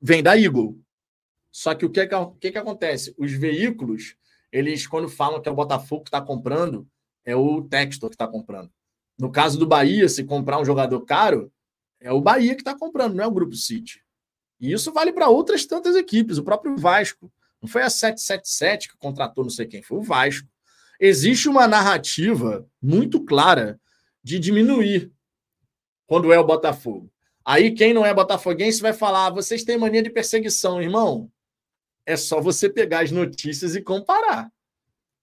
vem 0.00 0.22
da 0.22 0.38
Eagle. 0.38 0.80
Só 1.50 1.74
que 1.74 1.86
o 1.86 1.90
que, 1.90 2.00
é 2.00 2.06
que, 2.06 2.48
é 2.48 2.52
que 2.52 2.58
acontece? 2.58 3.14
Os 3.16 3.32
veículos, 3.32 4.16
eles, 4.50 4.86
quando 4.86 5.08
falam 5.08 5.40
que 5.40 5.48
é 5.48 5.52
o 5.52 5.54
Botafogo 5.54 6.02
que 6.04 6.08
está 6.08 6.20
comprando, 6.20 6.86
é 7.24 7.34
o 7.34 7.62
Textor 7.62 8.10
que 8.10 8.16
está 8.16 8.26
comprando. 8.26 8.70
No 9.18 9.30
caso 9.30 9.58
do 9.58 9.66
Bahia, 9.66 10.08
se 10.08 10.24
comprar 10.24 10.60
um 10.60 10.64
jogador 10.64 11.00
caro, 11.02 11.52
é 12.00 12.12
o 12.12 12.20
Bahia 12.20 12.54
que 12.54 12.60
está 12.60 12.76
comprando, 12.76 13.14
não 13.14 13.24
é 13.24 13.26
o 13.26 13.32
Grupo 13.32 13.54
City. 13.54 14.04
E 14.60 14.72
isso 14.72 14.92
vale 14.92 15.12
para 15.12 15.28
outras 15.28 15.64
tantas 15.64 15.94
equipes, 15.94 16.38
o 16.38 16.44
próprio 16.44 16.76
Vasco. 16.76 17.32
Não 17.62 17.68
foi 17.68 17.82
a 17.82 17.90
777 17.90 18.88
que 18.88 18.98
contratou 18.98 19.44
não 19.44 19.50
sei 19.50 19.66
quem, 19.66 19.82
foi 19.82 19.98
o 19.98 20.02
Vasco. 20.02 20.48
Existe 21.00 21.48
uma 21.48 21.66
narrativa 21.66 22.68
muito 22.82 23.24
clara 23.24 23.80
de 24.24 24.38
diminuir 24.40 25.12
quando 26.06 26.32
é 26.32 26.38
o 26.38 26.44
Botafogo. 26.44 27.12
Aí 27.44 27.72
quem 27.72 27.92
não 27.92 28.06
é 28.06 28.14
botafoguense 28.14 28.80
vai 28.80 28.94
falar: 28.94 29.26
ah, 29.26 29.30
vocês 29.30 29.62
têm 29.62 29.76
mania 29.76 30.02
de 30.02 30.08
perseguição, 30.08 30.80
irmão. 30.80 31.30
É 32.06 32.16
só 32.16 32.40
você 32.40 32.68
pegar 32.68 33.00
as 33.00 33.10
notícias 33.10 33.76
e 33.76 33.82
comparar. 33.82 34.50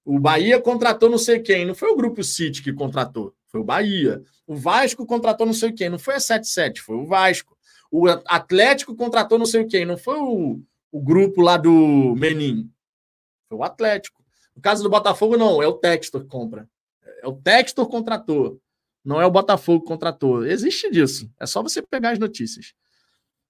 O 0.05 0.19
Bahia 0.19 0.59
contratou 0.59 1.09
não 1.09 1.17
sei 1.17 1.39
quem, 1.39 1.65
não 1.65 1.75
foi 1.75 1.89
o 1.89 1.95
Grupo 1.95 2.23
City 2.23 2.63
que 2.63 2.73
contratou, 2.73 3.35
foi 3.47 3.61
o 3.61 3.63
Bahia. 3.63 4.21
O 4.47 4.55
Vasco 4.55 5.05
contratou 5.05 5.45
não 5.45 5.53
sei 5.53 5.71
quem, 5.71 5.89
não 5.89 5.99
foi 5.99 6.15
a 6.15 6.19
77, 6.19 6.81
foi 6.81 6.95
o 6.95 7.05
Vasco. 7.05 7.55
O 7.91 8.07
Atlético 8.07 8.95
contratou 8.95 9.37
não 9.37 9.45
sei 9.45 9.65
quem, 9.65 9.85
não 9.85 9.97
foi 9.97 10.17
o, 10.17 10.59
o 10.91 11.01
grupo 11.01 11.41
lá 11.41 11.57
do 11.57 12.15
Menin, 12.15 12.71
foi 13.47 13.59
o 13.59 13.63
Atlético. 13.63 14.23
No 14.55 14.61
caso 14.61 14.81
do 14.81 14.89
Botafogo, 14.89 15.37
não, 15.37 15.61
é 15.61 15.67
o 15.67 15.73
Textor 15.73 16.21
que 16.21 16.27
compra. 16.27 16.67
É 17.21 17.27
o 17.27 17.33
Textor 17.33 17.87
contratou, 17.87 18.59
não 19.03 19.21
é 19.21 19.25
o 19.25 19.31
Botafogo 19.31 19.81
que 19.81 19.87
contratou. 19.87 20.45
Existe 20.45 20.89
disso, 20.91 21.29
é 21.39 21.45
só 21.45 21.61
você 21.61 21.81
pegar 21.81 22.11
as 22.11 22.19
notícias. 22.19 22.73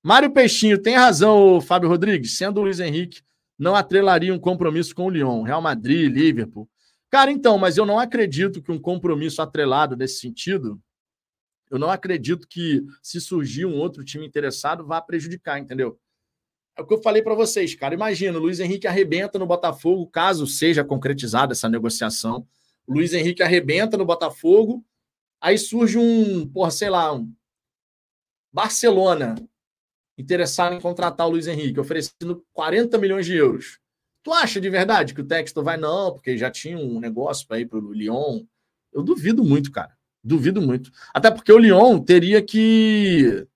Mário 0.03 0.32
Peixinho, 0.32 0.82
tem 0.82 0.95
razão, 0.95 1.61
Fábio 1.61 1.90
Rodrigues, 1.90 2.38
sendo 2.38 2.60
o 2.60 2.64
Luiz 2.64 2.80
Henrique 2.80 3.22
não 3.61 3.76
atrelaria 3.76 4.34
um 4.34 4.40
compromisso 4.40 4.95
com 4.95 5.06
o 5.06 5.10
Lyon, 5.10 5.44
Real 5.44 5.61
Madrid, 5.61 6.11
Liverpool. 6.11 6.68
Cara, 7.11 7.32
então, 7.32 7.60
mas 7.60 7.78
eu 7.78 7.86
não 7.86 7.99
acredito 7.99 8.60
que 8.60 8.72
um 8.72 8.80
compromisso 8.80 9.40
atrelado 9.40 9.95
nesse 9.95 10.19
sentido, 10.19 10.82
eu 11.69 11.78
não 11.78 11.91
acredito 11.91 12.48
que 12.48 12.82
se 13.03 13.22
surgir 13.22 13.65
um 13.65 13.78
outro 13.78 14.03
time 14.03 14.26
interessado 14.26 14.84
vá 14.84 14.99
prejudicar, 14.99 15.60
entendeu? 15.60 15.99
É 16.76 16.82
o 16.82 16.88
que 16.88 16.94
eu 16.95 17.02
falei 17.03 17.22
para 17.22 17.36
vocês, 17.36 17.76
cara. 17.76 17.94
Imagina, 17.94 18.40
o 18.40 18.41
Luiz 18.41 18.60
Henrique 18.60 18.88
arrebenta 18.88 19.38
no 19.38 19.45
Botafogo, 19.45 20.07
caso 20.07 20.48
seja 20.48 20.84
concretizada 20.84 21.53
essa 21.53 21.69
negociação. 21.69 22.48
O 22.88 22.94
Luiz 22.94 23.14
Henrique 23.14 23.44
arrebenta 23.44 23.95
no 23.95 24.06
Botafogo, 24.06 24.84
aí 25.42 25.58
surge 25.58 25.98
um, 25.98 26.48
porra, 26.48 26.72
sei 26.72 26.90
lá, 26.90 27.14
um 27.14 27.34
Barcelona 28.54 29.36
interessado 30.18 30.76
em 30.76 30.82
contratar 30.82 31.28
o 31.28 31.32
Luiz 31.32 31.48
Henrique, 31.48 31.80
oferecendo 31.80 32.46
40 32.54 32.98
milhões 32.98 33.26
de 33.26 33.36
euros. 33.36 33.80
Tu 34.24 34.32
acha 34.32 34.62
de 34.62 34.70
verdade 34.70 35.14
que 35.14 35.22
o 35.22 35.28
Texto 35.28 35.64
vai? 35.64 35.78
Não, 35.78 36.14
porque 36.14 36.38
já 36.38 36.52
tinha 36.52 36.78
um 36.78 37.00
negócio 37.00 37.48
para 37.48 37.60
ir 37.60 37.66
para 37.66 37.80
o 37.80 37.92
Lyon. 37.92 38.46
Eu 38.94 39.02
duvido 39.02 39.44
muito, 39.44 39.72
cara. 39.72 39.98
Duvido 40.24 40.62
muito. 40.62 40.92
Até 41.14 41.32
porque 41.32 41.52
o 41.52 41.58
Lyon 41.58 42.00
teria 42.00 42.42
que. 42.42 43.48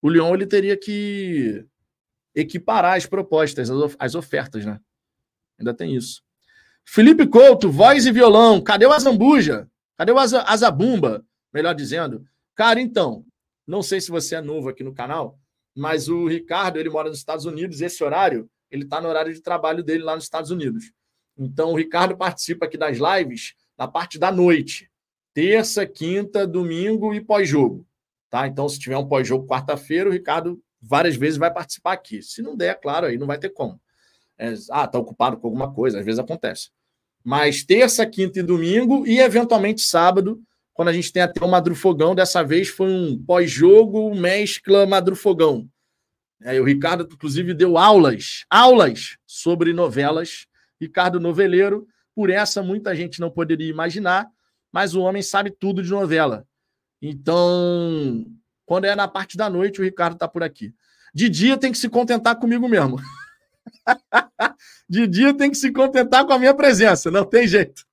O 0.00 0.08
Lyon 0.08 0.34
ele 0.34 0.46
teria 0.46 0.76
que 0.76 1.66
equiparar 2.34 2.96
as 2.96 3.04
propostas, 3.06 3.68
as 3.98 4.14
ofertas, 4.14 4.64
né? 4.64 4.80
Ainda 5.58 5.74
tem 5.74 5.94
isso. 5.94 6.22
Felipe 6.86 7.26
Couto, 7.26 7.70
voz 7.70 8.06
e 8.06 8.12
violão. 8.12 8.60
Cadê 8.62 8.86
o 8.86 8.92
Azambuja? 8.92 9.68
Cadê 9.96 10.12
o 10.12 10.18
Azabumba? 10.18 11.24
Melhor 11.54 11.72
dizendo. 11.72 12.26
Cara, 12.56 12.80
então, 12.80 13.24
não 13.64 13.80
sei 13.80 14.00
se 14.00 14.10
você 14.10 14.34
é 14.34 14.40
novo 14.40 14.68
aqui 14.68 14.82
no 14.82 14.92
canal, 14.92 15.38
mas 15.74 16.08
o 16.08 16.26
Ricardo, 16.26 16.78
ele 16.78 16.90
mora 16.90 17.08
nos 17.08 17.18
Estados 17.18 17.44
Unidos, 17.44 17.80
esse 17.80 18.02
horário, 18.02 18.50
ele 18.70 18.82
está 18.82 19.00
no 19.00 19.08
horário 19.08 19.32
de 19.32 19.40
trabalho 19.40 19.82
dele 19.84 20.02
lá 20.02 20.16
nos 20.16 20.24
Estados 20.24 20.50
Unidos. 20.50 20.92
Então, 21.38 21.72
o 21.72 21.76
Ricardo 21.76 22.16
participa 22.16 22.66
aqui 22.66 22.76
das 22.76 22.98
lives 22.98 23.54
na 23.78 23.86
parte 23.86 24.18
da 24.18 24.32
noite. 24.32 24.90
Terça, 25.32 25.86
quinta, 25.86 26.46
domingo 26.46 27.14
e 27.14 27.20
pós-jogo. 27.20 27.86
Tá? 28.30 28.46
Então, 28.46 28.68
se 28.68 28.78
tiver 28.78 28.98
um 28.98 29.06
pós-jogo 29.06 29.46
quarta-feira, 29.46 30.08
o 30.08 30.12
Ricardo 30.12 30.60
várias 30.80 31.16
vezes 31.16 31.38
vai 31.38 31.52
participar 31.52 31.92
aqui. 31.92 32.20
Se 32.20 32.42
não 32.42 32.56
der, 32.56 32.80
claro, 32.80 33.06
aí 33.06 33.16
não 33.16 33.26
vai 33.26 33.38
ter 33.38 33.50
como. 33.50 33.80
É, 34.36 34.54
ah, 34.70 34.86
tá 34.86 34.98
ocupado 34.98 35.36
com 35.36 35.46
alguma 35.46 35.72
coisa, 35.72 36.00
às 36.00 36.04
vezes 36.04 36.18
acontece. 36.18 36.70
Mas 37.22 37.64
terça, 37.64 38.04
quinta 38.06 38.40
e 38.40 38.42
domingo, 38.42 39.06
e 39.06 39.18
eventualmente 39.18 39.82
sábado, 39.82 40.42
quando 40.74 40.88
a 40.88 40.92
gente 40.92 41.12
tem 41.12 41.22
até 41.22 41.42
o 41.42 41.48
Madrufogão. 41.48 42.14
Dessa 42.14 42.42
vez 42.42 42.68
foi 42.68 42.88
um 42.88 43.16
pós-jogo, 43.24 44.14
mescla 44.14 44.84
Madrufogão. 44.84 45.68
É, 46.42 46.60
o 46.60 46.64
Ricardo, 46.64 47.08
inclusive, 47.10 47.54
deu 47.54 47.78
aulas, 47.78 48.44
aulas 48.50 49.16
sobre 49.26 49.72
novelas. 49.72 50.46
Ricardo 50.78 51.18
Noveleiro, 51.18 51.86
por 52.14 52.28
essa 52.28 52.62
muita 52.62 52.94
gente 52.94 53.20
não 53.20 53.30
poderia 53.30 53.70
imaginar, 53.70 54.28
mas 54.70 54.94
o 54.94 55.00
homem 55.00 55.22
sabe 55.22 55.50
tudo 55.50 55.82
de 55.82 55.90
novela. 55.90 56.46
Então, 57.00 58.26
quando 58.66 58.84
é 58.84 58.94
na 58.94 59.08
parte 59.08 59.36
da 59.36 59.48
noite, 59.48 59.80
o 59.80 59.84
Ricardo 59.84 60.14
está 60.14 60.28
por 60.28 60.42
aqui. 60.42 60.74
De 61.14 61.28
dia 61.28 61.56
tem 61.56 61.70
que 61.70 61.78
se 61.78 61.88
contentar 61.88 62.36
comigo 62.36 62.68
mesmo. 62.68 62.96
de 64.88 65.06
dia 65.06 65.32
tem 65.32 65.50
que 65.50 65.56
se 65.56 65.70
contentar 65.70 66.26
com 66.26 66.32
a 66.32 66.38
minha 66.38 66.54
presença, 66.54 67.10
não 67.10 67.24
tem 67.24 67.46
jeito. 67.46 67.86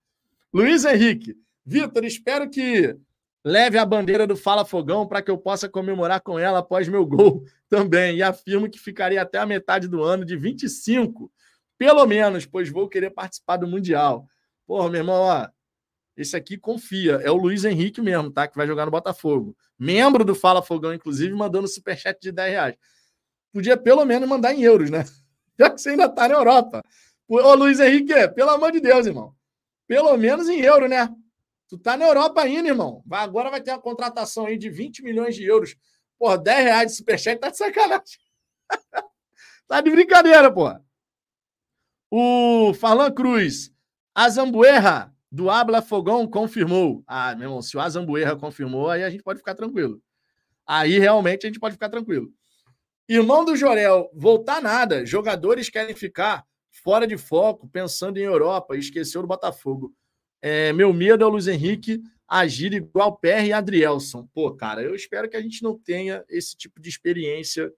Luiz 0.51 0.83
Henrique, 0.83 1.37
Vitor, 1.71 2.03
espero 2.03 2.49
que 2.49 2.97
leve 3.45 3.77
a 3.77 3.85
bandeira 3.85 4.27
do 4.27 4.35
Fala 4.35 4.65
Fogão 4.65 5.07
para 5.07 5.21
que 5.21 5.31
eu 5.31 5.37
possa 5.37 5.69
comemorar 5.69 6.19
com 6.19 6.37
ela 6.37 6.59
após 6.59 6.85
meu 6.89 7.05
gol 7.05 7.45
também. 7.69 8.17
E 8.17 8.21
afirmo 8.21 8.69
que 8.69 8.77
ficaria 8.77 9.21
até 9.21 9.37
a 9.37 9.45
metade 9.45 9.87
do 9.87 10.03
ano 10.03 10.25
de 10.25 10.35
25, 10.35 11.31
pelo 11.77 12.05
menos, 12.05 12.45
pois 12.45 12.67
vou 12.67 12.89
querer 12.89 13.11
participar 13.11 13.55
do 13.55 13.65
Mundial. 13.65 14.27
Porra, 14.67 14.89
meu 14.89 14.99
irmão, 14.99 15.21
ó, 15.21 15.47
esse 16.17 16.35
aqui 16.35 16.57
confia. 16.57 17.21
É 17.23 17.31
o 17.31 17.37
Luiz 17.37 17.63
Henrique 17.63 18.01
mesmo, 18.01 18.29
tá? 18.29 18.49
Que 18.49 18.57
vai 18.57 18.67
jogar 18.67 18.83
no 18.83 18.91
Botafogo. 18.91 19.55
Membro 19.79 20.25
do 20.25 20.35
Fala 20.35 20.61
Fogão, 20.61 20.93
inclusive, 20.93 21.33
mandando 21.33 21.69
superchat 21.69 22.19
de 22.19 22.33
10 22.33 22.51
reais. 22.51 22.75
Podia 23.53 23.77
pelo 23.77 24.03
menos 24.03 24.27
mandar 24.27 24.53
em 24.53 24.61
euros, 24.61 24.89
né? 24.89 25.05
Já 25.57 25.69
que 25.69 25.79
você 25.79 25.91
ainda 25.91 26.09
tá 26.09 26.27
na 26.27 26.33
Europa. 26.33 26.83
Ô, 27.29 27.53
Luiz 27.53 27.79
Henrique, 27.79 28.27
pelo 28.35 28.49
amor 28.49 28.73
de 28.73 28.81
Deus, 28.81 29.07
irmão. 29.07 29.33
Pelo 29.87 30.17
menos 30.17 30.49
em 30.49 30.59
euro, 30.59 30.89
né? 30.89 31.07
Tu 31.71 31.77
tá 31.77 31.95
na 31.95 32.03
Europa 32.03 32.41
ainda, 32.41 32.67
irmão. 32.67 33.01
Vai, 33.05 33.23
agora 33.23 33.49
vai 33.49 33.61
ter 33.61 33.71
uma 33.71 33.79
contratação 33.79 34.45
aí 34.45 34.57
de 34.57 34.69
20 34.69 35.01
milhões 35.03 35.37
de 35.37 35.45
euros. 35.45 35.73
Porra, 36.19 36.37
10 36.37 36.63
reais 36.65 36.91
de 36.91 36.97
superchat 36.97 37.39
tá 37.39 37.49
de 37.49 37.55
sacanagem. 37.55 38.03
tá 39.69 39.79
de 39.79 39.89
brincadeira, 39.89 40.53
porra. 40.53 40.83
O 42.11 42.73
Farlan 42.73 43.09
Cruz. 43.13 43.71
A 44.13 44.27
Zambuerra 44.27 45.15
do 45.31 45.49
Abla 45.49 45.81
Fogão 45.81 46.27
confirmou. 46.27 47.05
Ah, 47.07 47.33
meu 47.35 47.45
irmão, 47.45 47.61
se 47.61 47.77
o 47.77 47.79
Azambuerra 47.79 48.35
confirmou, 48.35 48.89
aí 48.89 49.05
a 49.05 49.09
gente 49.09 49.23
pode 49.23 49.39
ficar 49.39 49.55
tranquilo. 49.55 50.03
Aí 50.67 50.99
realmente 50.99 51.45
a 51.45 51.49
gente 51.49 51.59
pode 51.59 51.75
ficar 51.75 51.87
tranquilo. 51.87 52.33
Irmão 53.07 53.45
do 53.45 53.55
Jorel, 53.55 54.11
voltar 54.13 54.61
nada. 54.61 55.05
Jogadores 55.05 55.69
querem 55.69 55.95
ficar 55.95 56.43
fora 56.69 57.07
de 57.07 57.17
foco, 57.17 57.69
pensando 57.69 58.17
em 58.17 58.23
Europa, 58.23 58.75
esqueceu 58.75 59.21
do 59.21 59.27
Botafogo. 59.29 59.95
É, 60.41 60.73
meu 60.73 60.91
medo 60.91 61.23
é 61.23 61.27
o 61.27 61.29
Luiz 61.29 61.47
Henrique 61.47 62.01
agir 62.31 62.73
igual 62.73 63.17
PR 63.17 63.45
e 63.45 63.51
Adrielson. 63.51 64.25
Pô, 64.33 64.51
cara, 64.53 64.81
eu 64.81 64.95
espero 64.95 65.29
que 65.29 65.35
a 65.35 65.41
gente 65.41 65.61
não 65.61 65.77
tenha 65.77 66.23
esse 66.29 66.55
tipo 66.55 66.79
de 66.79 66.87
experiência 66.87 67.69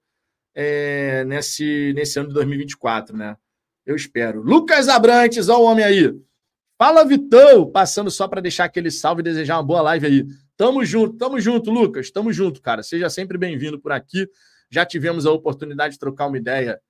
é, 0.54 1.24
nesse, 1.24 1.92
nesse 1.94 2.20
ano 2.20 2.28
de 2.28 2.34
2024, 2.34 3.16
né? 3.16 3.36
Eu 3.84 3.96
espero. 3.96 4.40
Lucas 4.40 4.88
Abrantes, 4.88 5.48
olha 5.48 5.58
o 5.58 5.64
homem 5.64 5.84
aí. 5.84 6.14
Fala, 6.78 7.04
Vitão! 7.04 7.70
Passando 7.70 8.10
só 8.10 8.28
para 8.28 8.40
deixar 8.40 8.64
aquele 8.64 8.92
salve 8.92 9.20
e 9.20 9.24
desejar 9.24 9.56
uma 9.56 9.64
boa 9.64 9.82
live 9.82 10.06
aí. 10.06 10.26
Tamo 10.56 10.84
junto, 10.84 11.16
tamo 11.16 11.40
junto, 11.40 11.70
Lucas. 11.72 12.10
Tamo 12.12 12.32
junto, 12.32 12.62
cara. 12.62 12.82
Seja 12.84 13.10
sempre 13.10 13.36
bem-vindo 13.36 13.80
por 13.80 13.90
aqui. 13.90 14.28
Já 14.70 14.86
tivemos 14.86 15.26
a 15.26 15.32
oportunidade 15.32 15.94
de 15.94 15.98
trocar 15.98 16.28
uma 16.28 16.38
ideia 16.38 16.80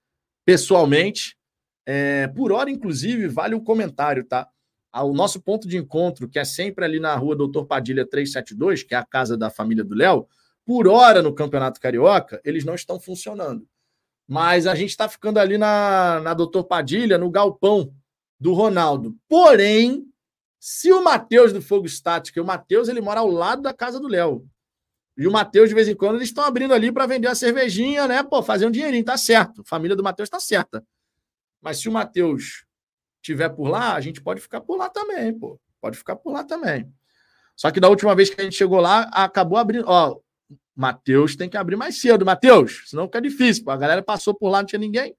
pessoalmente. 0.45 1.37
É, 1.87 2.29
por 2.29 2.53
hora, 2.53 2.71
inclusive, 2.71 3.27
vale 3.27 3.55
um 3.55 3.65
comentário, 3.65 4.25
tá? 4.25 4.49
O 5.03 5.13
nosso 5.13 5.41
ponto 5.41 5.67
de 5.67 5.77
encontro, 5.77 6.29
que 6.29 6.39
é 6.39 6.45
sempre 6.45 6.85
ali 6.85 7.01
na 7.01 7.17
rua 7.17 7.35
Doutor 7.35 7.67
Padilha 7.67 8.07
372, 8.07 8.83
que 8.83 8.95
é 8.95 8.99
a 8.99 9.05
casa 9.05 9.37
da 9.37 9.51
família 9.51 9.83
do 9.83 9.95
Léo, 9.95 10.29
por 10.65 10.87
hora 10.87 11.21
no 11.21 11.35
Campeonato 11.35 11.81
Carioca, 11.81 12.41
eles 12.45 12.65
não 12.65 12.75
estão 12.75 13.01
funcionando. 13.01 13.67
Mas 14.27 14.67
a 14.67 14.75
gente 14.75 14.91
está 14.91 15.09
ficando 15.09 15.39
ali 15.39 15.59
na, 15.59 16.21
na 16.21 16.33
Doutor 16.33 16.65
Padilha, 16.65 17.19
no 17.19 17.31
galpão 17.31 17.93
do 18.39 18.55
Ronaldo. 18.55 19.17
Porém, 19.29 20.07
se 20.59 20.93
o 20.93 21.03
Matheus 21.03 21.53
do 21.53 21.61
Fogo 21.61 21.87
Estático, 21.87 22.41
o 22.41 22.45
Matheus 22.45 22.89
ele 22.89 23.01
mora 23.01 23.21
ao 23.21 23.31
lado 23.31 23.63
da 23.63 23.75
casa 23.75 24.01
do 24.01 24.09
Léo. 24.09 24.49
E 25.17 25.27
o 25.27 25.31
Matheus, 25.31 25.69
de 25.69 25.75
vez 25.75 25.89
em 25.89 25.95
quando, 25.95 26.17
eles 26.17 26.29
estão 26.29 26.45
abrindo 26.45 26.73
ali 26.73 26.91
para 26.91 27.07
vender 27.07 27.29
a 27.29 27.35
cervejinha, 27.35 28.09
né? 28.09 28.23
Pô, 28.23 28.43
fazer 28.43 28.67
um 28.67 28.71
dinheirinho, 28.71 29.05
tá 29.05 29.17
certo. 29.17 29.61
A 29.61 29.65
família 29.65 29.95
do 29.95 30.03
Matheus 30.03 30.29
tá 30.29 30.41
certa. 30.41 30.85
Mas 31.61 31.79
se 31.79 31.89
o 31.89 31.93
Matheus 31.93 32.65
tiver 33.25 33.49
por 33.49 33.69
lá, 33.69 33.95
a 33.95 34.01
gente 34.01 34.21
pode 34.21 34.41
ficar 34.41 34.61
por 34.61 34.77
lá 34.77 34.89
também, 34.91 35.37
pô. 35.37 35.59
Pode 35.81 35.97
ficar 35.97 36.15
por 36.17 36.33
lá 36.33 36.45
também. 36.45 36.93
Só 37.57 37.71
que 37.71 37.81
da 37.81 37.89
última 37.89 38.15
vez 38.15 38.31
que 38.31 38.41
a 38.41 38.45
gente 38.45 38.57
chegou 38.57 38.81
lá, 38.81 39.03
acabou 39.13 39.59
abrindo. 39.59 39.85
Ó, 39.89 40.21
Matheus 40.77 41.35
tem 41.35 41.49
que 41.49 41.57
abrir 41.57 41.77
mais 41.77 42.01
cedo, 42.01 42.25
Matheus, 42.25 42.83
senão 42.87 43.07
fica 43.07 43.23
difícil. 43.23 43.65
Pô. 43.65 43.71
A 43.71 43.77
galera 43.77 44.03
passou 44.03 44.35
por 44.35 44.51
lá, 44.51 44.59
não 44.59 44.67
tinha 44.67 44.79
ninguém. 44.79 45.17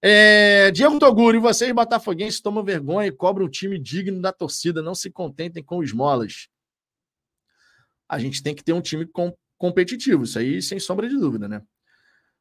É, 0.00 0.70
Diego 0.70 0.98
Toguro, 0.98 1.36
e 1.36 1.40
vocês, 1.40 1.70
botafoguenses, 1.72 2.40
tomam 2.40 2.64
vergonha 2.64 3.08
e 3.08 3.12
cobram 3.12 3.46
um 3.46 3.50
time 3.50 3.78
digno 3.78 4.22
da 4.22 4.32
torcida, 4.32 4.80
não 4.80 4.94
se 4.94 5.10
contentem 5.10 5.62
com 5.62 5.82
esmolas. 5.82 6.48
A 8.08 8.18
gente 8.18 8.42
tem 8.42 8.54
que 8.54 8.64
ter 8.64 8.72
um 8.72 8.80
time 8.80 9.04
com, 9.04 9.36
competitivo, 9.58 10.22
isso 10.22 10.38
aí 10.38 10.62
sem 10.62 10.78
sombra 10.78 11.08
de 11.08 11.18
dúvida, 11.18 11.48
né? 11.48 11.62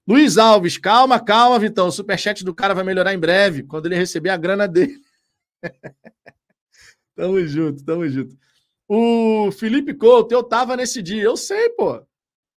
Luiz 0.07 0.37
Alves, 0.37 0.77
calma, 0.77 1.19
calma, 1.19 1.59
Vitão. 1.59 1.87
O 1.87 1.91
superchat 1.91 2.45
do 2.45 2.55
cara 2.55 2.73
vai 2.73 2.83
melhorar 2.83 3.13
em 3.13 3.19
breve, 3.19 3.63
quando 3.63 3.87
ele 3.87 3.95
receber 3.95 4.29
a 4.29 4.37
grana 4.37 4.65
dele. 4.65 5.01
tamo 7.13 7.45
junto, 7.45 7.83
tamo 7.83 8.07
junto. 8.07 8.37
O 8.87 9.51
Felipe 9.51 9.93
Couto, 9.93 10.33
eu 10.33 10.41
tava 10.41 10.77
nesse 10.77 11.03
dia, 11.03 11.21
eu 11.21 11.35
sei, 11.35 11.69
pô. 11.71 12.01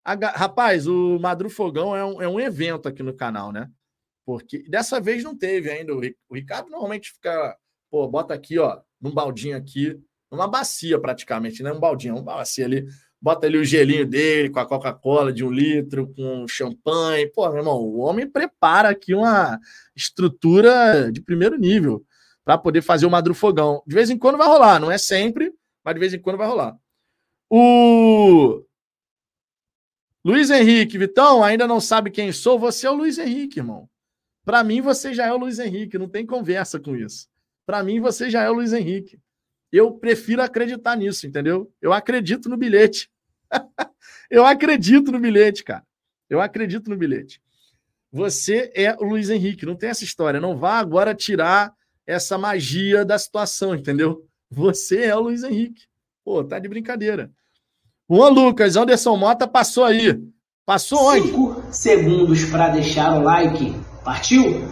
A, 0.04 0.14
rapaz, 0.14 0.86
o 0.86 1.18
Madrufogão 1.18 1.96
é 1.96 2.04
um, 2.04 2.20
é 2.22 2.28
um 2.28 2.38
evento 2.38 2.86
aqui 2.86 3.02
no 3.02 3.16
canal, 3.16 3.50
né? 3.50 3.70
Porque 4.26 4.62
dessa 4.68 5.00
vez 5.00 5.24
não 5.24 5.34
teve 5.34 5.70
ainda. 5.70 5.94
O 5.94 6.34
Ricardo 6.34 6.68
normalmente 6.68 7.12
fica, 7.12 7.56
pô, 7.90 8.06
bota 8.06 8.34
aqui, 8.34 8.58
ó, 8.58 8.78
num 9.00 9.14
baldinho 9.14 9.56
aqui, 9.56 9.98
numa 10.30 10.46
bacia 10.46 11.00
praticamente, 11.00 11.62
né? 11.62 11.72
Um 11.72 11.80
baldinho, 11.80 12.14
uma 12.16 12.22
bacia 12.22 12.66
ali 12.66 12.86
bota 13.20 13.46
ali 13.46 13.58
o 13.58 13.64
gelinho 13.64 14.06
dele 14.06 14.50
com 14.50 14.60
a 14.60 14.66
Coca-Cola 14.66 15.32
de 15.32 15.44
um 15.44 15.50
litro, 15.50 16.12
com 16.14 16.46
champanhe. 16.48 17.26
Pô, 17.26 17.48
meu 17.48 17.58
irmão, 17.58 17.80
o 17.80 17.98
homem 17.98 18.28
prepara 18.28 18.88
aqui 18.88 19.14
uma 19.14 19.58
estrutura 19.94 21.10
de 21.12 21.20
primeiro 21.20 21.58
nível 21.58 22.04
para 22.44 22.56
poder 22.56 22.82
fazer 22.82 23.06
o 23.06 23.10
madrufogão. 23.10 23.82
De 23.86 23.94
vez 23.94 24.10
em 24.10 24.18
quando 24.18 24.38
vai 24.38 24.46
rolar, 24.46 24.80
não 24.80 24.90
é 24.90 24.98
sempre, 24.98 25.52
mas 25.84 25.94
de 25.94 26.00
vez 26.00 26.14
em 26.14 26.20
quando 26.20 26.38
vai 26.38 26.46
rolar. 26.46 26.76
O 27.50 28.64
Luiz 30.24 30.50
Henrique, 30.50 30.98
Vitão, 30.98 31.42
ainda 31.42 31.66
não 31.66 31.80
sabe 31.80 32.10
quem 32.10 32.32
sou? 32.32 32.58
Você 32.58 32.86
é 32.86 32.90
o 32.90 32.94
Luiz 32.94 33.18
Henrique, 33.18 33.60
irmão. 33.60 33.88
Para 34.44 34.64
mim, 34.64 34.80
você 34.80 35.12
já 35.12 35.26
é 35.26 35.32
o 35.32 35.36
Luiz 35.36 35.58
Henrique, 35.58 35.98
não 35.98 36.08
tem 36.08 36.24
conversa 36.24 36.80
com 36.80 36.96
isso. 36.96 37.28
Para 37.66 37.82
mim, 37.82 38.00
você 38.00 38.30
já 38.30 38.42
é 38.42 38.50
o 38.50 38.54
Luiz 38.54 38.72
Henrique. 38.72 39.20
Eu 39.72 39.92
prefiro 39.92 40.42
acreditar 40.42 40.96
nisso, 40.96 41.26
entendeu? 41.26 41.70
Eu 41.80 41.92
acredito 41.92 42.48
no 42.48 42.56
bilhete. 42.56 43.10
eu 44.30 44.44
acredito 44.44 45.12
no 45.12 45.18
bilhete, 45.18 45.62
cara. 45.62 45.84
Eu 46.28 46.40
acredito 46.40 46.88
no 46.88 46.96
bilhete. 46.96 47.40
Você 48.10 48.72
é 48.74 48.94
o 48.94 49.04
Luiz 49.04 49.28
Henrique, 49.28 49.66
não 49.66 49.76
tem 49.76 49.90
essa 49.90 50.04
história. 50.04 50.40
Não 50.40 50.56
vá 50.56 50.78
agora 50.78 51.14
tirar 51.14 51.72
essa 52.06 52.38
magia 52.38 53.04
da 53.04 53.18
situação, 53.18 53.74
entendeu? 53.74 54.26
Você 54.50 55.04
é 55.04 55.14
o 55.14 55.20
Luiz 55.20 55.42
Henrique. 55.42 55.82
Pô, 56.24 56.42
tá 56.42 56.58
de 56.58 56.68
brincadeira. 56.68 57.30
Juan 58.10 58.30
Lucas, 58.30 58.76
Anderson 58.76 59.16
Mota 59.16 59.46
passou 59.46 59.84
aí. 59.84 60.18
Passou 60.64 60.98
onde? 60.98 61.28
Cinco 61.28 61.62
segundos 61.70 62.44
para 62.46 62.68
deixar 62.68 63.18
o 63.18 63.22
like. 63.22 63.74
Partiu? 64.02 64.66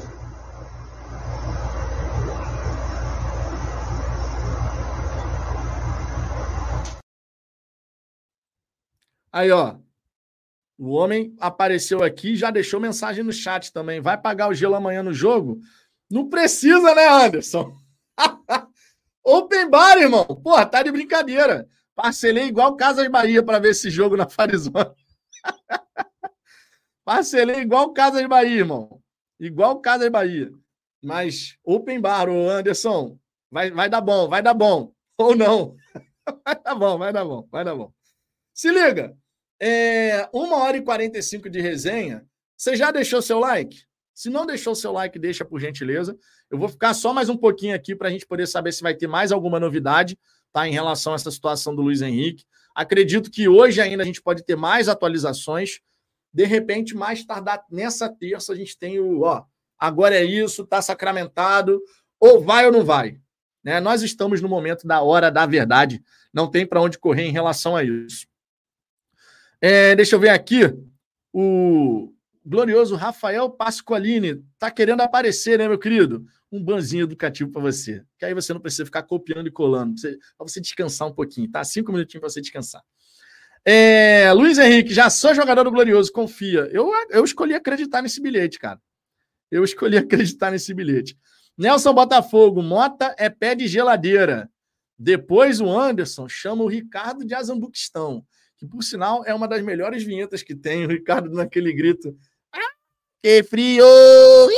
Aí, 9.36 9.50
ó. 9.50 9.76
O 10.78 10.92
homem 10.92 11.36
apareceu 11.38 12.02
aqui 12.02 12.34
já 12.34 12.50
deixou 12.50 12.80
mensagem 12.80 13.22
no 13.22 13.30
chat 13.30 13.70
também. 13.70 14.00
Vai 14.00 14.18
pagar 14.18 14.48
o 14.48 14.54
gelo 14.54 14.74
amanhã 14.74 15.02
no 15.02 15.12
jogo? 15.12 15.60
Não 16.10 16.30
precisa, 16.30 16.94
né, 16.94 17.06
Anderson? 17.06 17.70
Open 19.22 19.68
bar, 19.68 19.98
irmão. 19.98 20.24
Porra, 20.24 20.64
tá 20.64 20.82
de 20.82 20.90
brincadeira. 20.90 21.68
Parcelei 21.94 22.44
igual 22.44 22.76
Casas 22.76 23.08
Bahia 23.08 23.42
para 23.42 23.58
ver 23.58 23.72
esse 23.72 23.90
jogo 23.90 24.16
na 24.16 24.24
Farizona. 24.26 24.94
Parcelei 27.04 27.60
igual 27.60 27.92
Casas 27.92 28.26
Bahia, 28.26 28.60
irmão. 28.60 29.02
Igual 29.38 29.82
Casas 29.82 30.08
Bahia. 30.08 30.50
Mas 31.04 31.58
open 31.62 32.00
bar, 32.00 32.30
ô 32.30 32.48
Anderson. 32.48 33.18
Vai, 33.50 33.70
vai 33.70 33.90
dar 33.90 34.00
bom, 34.00 34.30
vai 34.30 34.42
dar 34.42 34.54
bom. 34.54 34.94
Ou 35.18 35.36
não. 35.36 35.76
Vai 36.44 36.60
dar 36.60 36.74
bom, 36.74 36.98
vai 36.98 37.12
dar 37.12 37.24
bom, 37.24 37.48
vai 37.52 37.64
dar 37.64 37.76
bom. 37.76 37.92
Se 38.52 38.70
liga. 38.70 39.16
É, 39.60 40.28
uma 40.32 40.56
hora 40.56 40.76
e 40.76 40.82
45 40.82 41.48
de 41.48 41.60
resenha. 41.60 42.24
Você 42.56 42.76
já 42.76 42.90
deixou 42.90 43.20
seu 43.22 43.38
like? 43.38 43.84
Se 44.14 44.30
não 44.30 44.46
deixou 44.46 44.74
seu 44.74 44.92
like, 44.92 45.18
deixa 45.18 45.44
por 45.44 45.60
gentileza. 45.60 46.16
Eu 46.50 46.58
vou 46.58 46.68
ficar 46.68 46.94
só 46.94 47.12
mais 47.12 47.28
um 47.28 47.36
pouquinho 47.36 47.74
aqui 47.74 47.94
para 47.94 48.08
a 48.08 48.10
gente 48.10 48.26
poder 48.26 48.46
saber 48.46 48.72
se 48.72 48.82
vai 48.82 48.94
ter 48.94 49.06
mais 49.06 49.32
alguma 49.32 49.60
novidade 49.60 50.18
tá, 50.52 50.66
em 50.66 50.72
relação 50.72 51.12
a 51.12 51.16
essa 51.16 51.30
situação 51.30 51.74
do 51.74 51.82
Luiz 51.82 52.00
Henrique. 52.00 52.44
Acredito 52.74 53.30
que 53.30 53.48
hoje 53.48 53.80
ainda 53.80 54.02
a 54.02 54.06
gente 54.06 54.22
pode 54.22 54.42
ter 54.44 54.56
mais 54.56 54.88
atualizações. 54.88 55.80
De 56.32 56.44
repente, 56.44 56.94
mais 56.94 57.24
tardar 57.24 57.64
nessa 57.70 58.08
terça, 58.08 58.52
a 58.52 58.56
gente 58.56 58.78
tem 58.78 58.98
o, 59.00 59.22
ó, 59.22 59.44
agora 59.78 60.14
é 60.14 60.24
isso, 60.24 60.62
está 60.62 60.80
sacramentado, 60.80 61.80
ou 62.20 62.42
vai 62.42 62.66
ou 62.66 62.72
não 62.72 62.84
vai. 62.84 63.18
Né? 63.62 63.80
Nós 63.80 64.02
estamos 64.02 64.40
no 64.40 64.48
momento 64.48 64.86
da 64.86 65.02
hora 65.02 65.30
da 65.30 65.44
verdade, 65.44 66.02
não 66.32 66.50
tem 66.50 66.66
para 66.66 66.80
onde 66.80 66.98
correr 66.98 67.24
em 67.24 67.32
relação 67.32 67.74
a 67.74 67.82
isso. 67.82 68.26
É, 69.60 69.94
deixa 69.94 70.14
eu 70.16 70.20
ver 70.20 70.28
aqui. 70.30 70.62
O 71.32 72.12
glorioso 72.44 72.94
Rafael 72.94 73.50
Pasqualini 73.50 74.44
está 74.54 74.70
querendo 74.70 75.00
aparecer, 75.00 75.58
né, 75.58 75.68
meu 75.68 75.78
querido? 75.78 76.24
Um 76.50 76.62
banzinho 76.62 77.04
educativo 77.04 77.50
para 77.50 77.60
você. 77.60 78.02
Que 78.18 78.24
aí 78.24 78.34
você 78.34 78.54
não 78.54 78.60
precisa 78.60 78.84
ficar 78.84 79.02
copiando 79.02 79.48
e 79.48 79.50
colando, 79.50 79.94
para 80.00 80.46
você 80.46 80.60
descansar 80.60 81.08
um 81.08 81.12
pouquinho, 81.12 81.50
tá? 81.50 81.64
Cinco 81.64 81.92
minutinhos 81.92 82.20
para 82.20 82.30
você 82.30 82.40
descansar. 82.40 82.82
É, 83.64 84.32
Luiz 84.32 84.58
Henrique, 84.58 84.94
já 84.94 85.10
sou 85.10 85.34
jogador 85.34 85.64
do 85.64 85.72
Glorioso, 85.72 86.12
confia. 86.12 86.68
Eu, 86.72 86.92
eu 87.10 87.24
escolhi 87.24 87.52
acreditar 87.52 88.00
nesse 88.00 88.22
bilhete, 88.22 88.60
cara. 88.60 88.80
Eu 89.50 89.64
escolhi 89.64 89.96
acreditar 89.98 90.52
nesse 90.52 90.72
bilhete. 90.72 91.18
Nelson 91.58 91.92
Botafogo, 91.92 92.62
Mota 92.62 93.12
é 93.18 93.28
pé 93.28 93.56
de 93.56 93.66
geladeira. 93.66 94.48
Depois 94.96 95.60
o 95.60 95.68
Anderson 95.68 96.28
chama 96.28 96.62
o 96.62 96.68
Ricardo 96.68 97.24
de 97.24 97.34
Azambuquistão, 97.34 98.24
que 98.58 98.66
por 98.66 98.82
sinal 98.82 99.24
é 99.24 99.34
uma 99.34 99.46
das 99.46 99.62
melhores 99.62 100.02
vinhetas 100.02 100.42
que 100.42 100.54
tem. 100.54 100.84
O 100.84 100.88
Ricardo 100.88 101.30
naquele 101.30 101.72
grito: 101.72 102.16
ah, 102.52 102.74
Que 103.22 103.42
frio! 103.42 103.84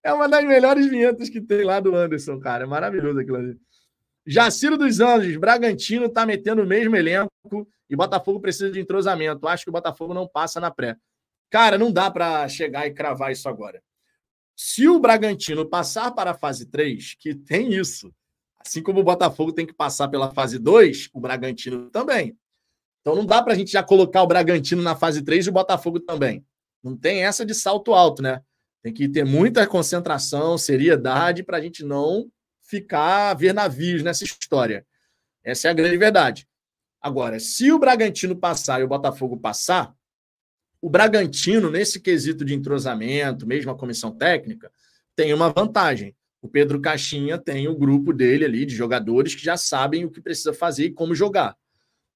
É 0.00 0.12
uma 0.12 0.28
das 0.28 0.44
melhores 0.44 0.86
vinhetas 0.86 1.28
que 1.28 1.40
tem 1.40 1.64
lá 1.64 1.80
do 1.80 1.94
Anderson, 1.94 2.38
cara. 2.38 2.64
É 2.64 2.66
maravilhoso 2.66 3.18
aquilo 3.18 3.36
ali. 3.36 3.60
Jaciro 4.24 4.78
dos 4.78 5.00
Anjos, 5.00 5.36
Bragantino 5.36 6.08
tá 6.08 6.24
metendo 6.24 6.62
o 6.62 6.66
mesmo 6.66 6.94
elenco 6.96 7.30
e 7.90 7.96
Botafogo 7.96 8.40
precisa 8.40 8.70
de 8.70 8.80
entrosamento. 8.80 9.48
Acho 9.48 9.64
que 9.64 9.70
o 9.70 9.72
Botafogo 9.72 10.14
não 10.14 10.26
passa 10.26 10.60
na 10.60 10.70
pré. 10.70 10.96
Cara, 11.50 11.76
não 11.76 11.90
dá 11.92 12.10
para 12.10 12.48
chegar 12.48 12.86
e 12.86 12.92
cravar 12.92 13.32
isso 13.32 13.48
agora. 13.48 13.82
Se 14.54 14.88
o 14.88 14.98
Bragantino 14.98 15.68
passar 15.68 16.10
para 16.12 16.32
a 16.32 16.34
fase 16.34 16.66
3, 16.66 17.14
que 17.18 17.34
tem 17.34 17.72
isso, 17.72 18.12
assim 18.58 18.82
como 18.82 19.00
o 19.00 19.04
Botafogo 19.04 19.52
tem 19.52 19.66
que 19.66 19.72
passar 19.72 20.08
pela 20.08 20.30
fase 20.30 20.58
2, 20.58 21.10
o 21.12 21.20
Bragantino 21.20 21.90
também. 21.90 22.36
Então 23.00 23.14
não 23.14 23.24
dá 23.24 23.42
para 23.42 23.52
a 23.52 23.56
gente 23.56 23.70
já 23.70 23.82
colocar 23.82 24.22
o 24.22 24.26
Bragantino 24.26 24.82
na 24.82 24.96
fase 24.96 25.22
3 25.22 25.46
e 25.46 25.50
o 25.50 25.52
Botafogo 25.52 26.00
também. 26.00 26.44
Não 26.82 26.96
tem 26.96 27.24
essa 27.24 27.44
de 27.44 27.54
salto 27.54 27.94
alto, 27.94 28.22
né? 28.22 28.42
Tem 28.82 28.92
que 28.92 29.08
ter 29.08 29.24
muita 29.24 29.66
concentração, 29.66 30.56
seriedade 30.56 31.42
para 31.42 31.56
a 31.56 31.60
gente 31.60 31.84
não 31.84 32.30
ficar 32.62 33.34
ver 33.34 33.52
navios 33.52 34.02
nessa 34.02 34.24
história. 34.24 34.86
Essa 35.42 35.68
é 35.68 35.70
a 35.70 35.74
grande 35.74 35.96
verdade. 35.96 36.46
Agora, 37.00 37.40
se 37.40 37.72
o 37.72 37.78
Bragantino 37.78 38.36
passar 38.36 38.80
e 38.80 38.84
o 38.84 38.88
Botafogo 38.88 39.38
passar, 39.38 39.94
o 40.80 40.88
Bragantino, 40.88 41.70
nesse 41.70 42.00
quesito 42.00 42.44
de 42.44 42.54
entrosamento, 42.54 43.46
mesmo 43.46 43.70
a 43.70 43.76
comissão 43.76 44.14
técnica, 44.14 44.70
tem 45.16 45.32
uma 45.32 45.50
vantagem. 45.50 46.14
O 46.48 46.50
Pedro 46.50 46.80
Caixinha 46.80 47.36
tem 47.36 47.68
o 47.68 47.76
grupo 47.76 48.10
dele 48.10 48.42
ali 48.42 48.64
de 48.64 48.74
jogadores 48.74 49.34
que 49.34 49.44
já 49.44 49.58
sabem 49.58 50.06
o 50.06 50.10
que 50.10 50.18
precisa 50.18 50.54
fazer 50.54 50.86
e 50.86 50.90
como 50.90 51.14
jogar. 51.14 51.54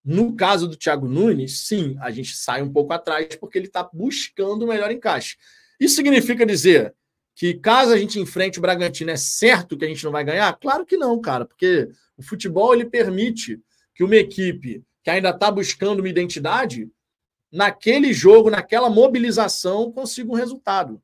No 0.03 0.35
caso 0.35 0.67
do 0.67 0.75
Thiago 0.75 1.07
Nunes, 1.07 1.67
sim, 1.67 1.99
a 2.01 2.11
gente 2.11 2.35
sai 2.35 2.63
um 2.63 2.73
pouco 2.73 2.95
atrás 2.95 3.37
porque 3.37 3.59
ele 3.59 3.67
está 3.67 3.87
buscando 3.93 4.63
o 4.63 4.69
melhor 4.69 4.91
encaixe. 4.91 5.37
Isso 5.79 5.97
significa 5.97 6.47
dizer 6.47 6.95
que 7.35 7.53
caso 7.53 7.93
a 7.93 7.99
gente 7.99 8.19
enfrente 8.19 8.59
o 8.59 8.63
Bragantino, 8.63 9.11
é 9.11 9.19
certo 9.19 9.77
que 9.77 9.85
a 9.85 9.89
gente 9.89 10.03
não 10.03 10.13
vai 10.13 10.25
ganhar? 10.25 10.51
Claro 10.59 10.87
que 10.87 10.97
não, 10.97 11.21
cara, 11.21 11.45
porque 11.45 11.91
o 12.17 12.23
futebol 12.23 12.73
ele 12.73 12.87
permite 12.87 13.61
que 13.95 14.03
uma 14.03 14.17
equipe 14.17 14.83
que 15.05 15.11
ainda 15.11 15.29
está 15.29 15.51
buscando 15.51 15.99
uma 15.99 16.09
identidade, 16.09 16.91
naquele 17.53 18.15
jogo, 18.15 18.49
naquela 18.49 18.89
mobilização, 18.89 19.93
consiga 19.93 20.33
um 20.33 20.37
resultado. 20.37 21.03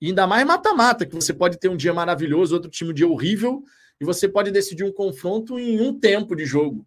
E 0.00 0.08
ainda 0.08 0.26
mais 0.26 0.46
mata-mata, 0.46 1.06
que 1.06 1.14
você 1.14 1.32
pode 1.32 1.58
ter 1.58 1.68
um 1.68 1.76
dia 1.76 1.94
maravilhoso, 1.94 2.54
outro 2.54 2.70
time 2.70 2.90
um 2.90 2.94
dia 2.94 3.08
horrível, 3.08 3.62
e 4.00 4.04
você 4.04 4.28
pode 4.28 4.50
decidir 4.50 4.84
um 4.84 4.92
confronto 4.92 5.58
em 5.58 5.80
um 5.80 5.98
tempo 5.98 6.34
de 6.34 6.44
jogo. 6.44 6.86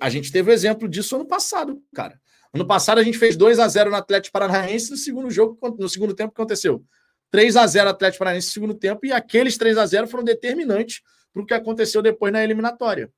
A 0.00 0.08
gente 0.08 0.32
teve 0.32 0.50
o 0.50 0.52
exemplo 0.52 0.88
disso 0.88 1.16
ano 1.16 1.26
passado, 1.26 1.82
cara. 1.94 2.20
Ano 2.52 2.66
passado 2.66 2.98
a 2.98 3.04
gente 3.04 3.18
fez 3.18 3.36
2 3.36 3.58
a 3.58 3.68
0 3.68 3.90
no 3.90 3.96
Atlético 3.96 4.32
Paranaense 4.32 4.90
no 4.90 4.96
segundo 4.96 5.30
jogo, 5.30 5.58
no 5.78 5.88
segundo 5.88 6.14
tempo 6.14 6.34
que 6.34 6.40
aconteceu. 6.40 6.82
3 7.30 7.56
a 7.56 7.66
0 7.66 7.90
Atlético 7.90 8.20
Paranaense 8.20 8.48
no 8.48 8.52
segundo 8.52 8.74
tempo, 8.74 9.04
e 9.04 9.12
aqueles 9.12 9.58
3 9.58 9.76
a 9.78 9.86
0 9.86 10.08
foram 10.08 10.24
determinantes 10.24 11.02
para 11.32 11.42
o 11.42 11.46
que 11.46 11.54
aconteceu 11.54 12.00
depois 12.00 12.32
na 12.32 12.42
eliminatória. 12.42 13.12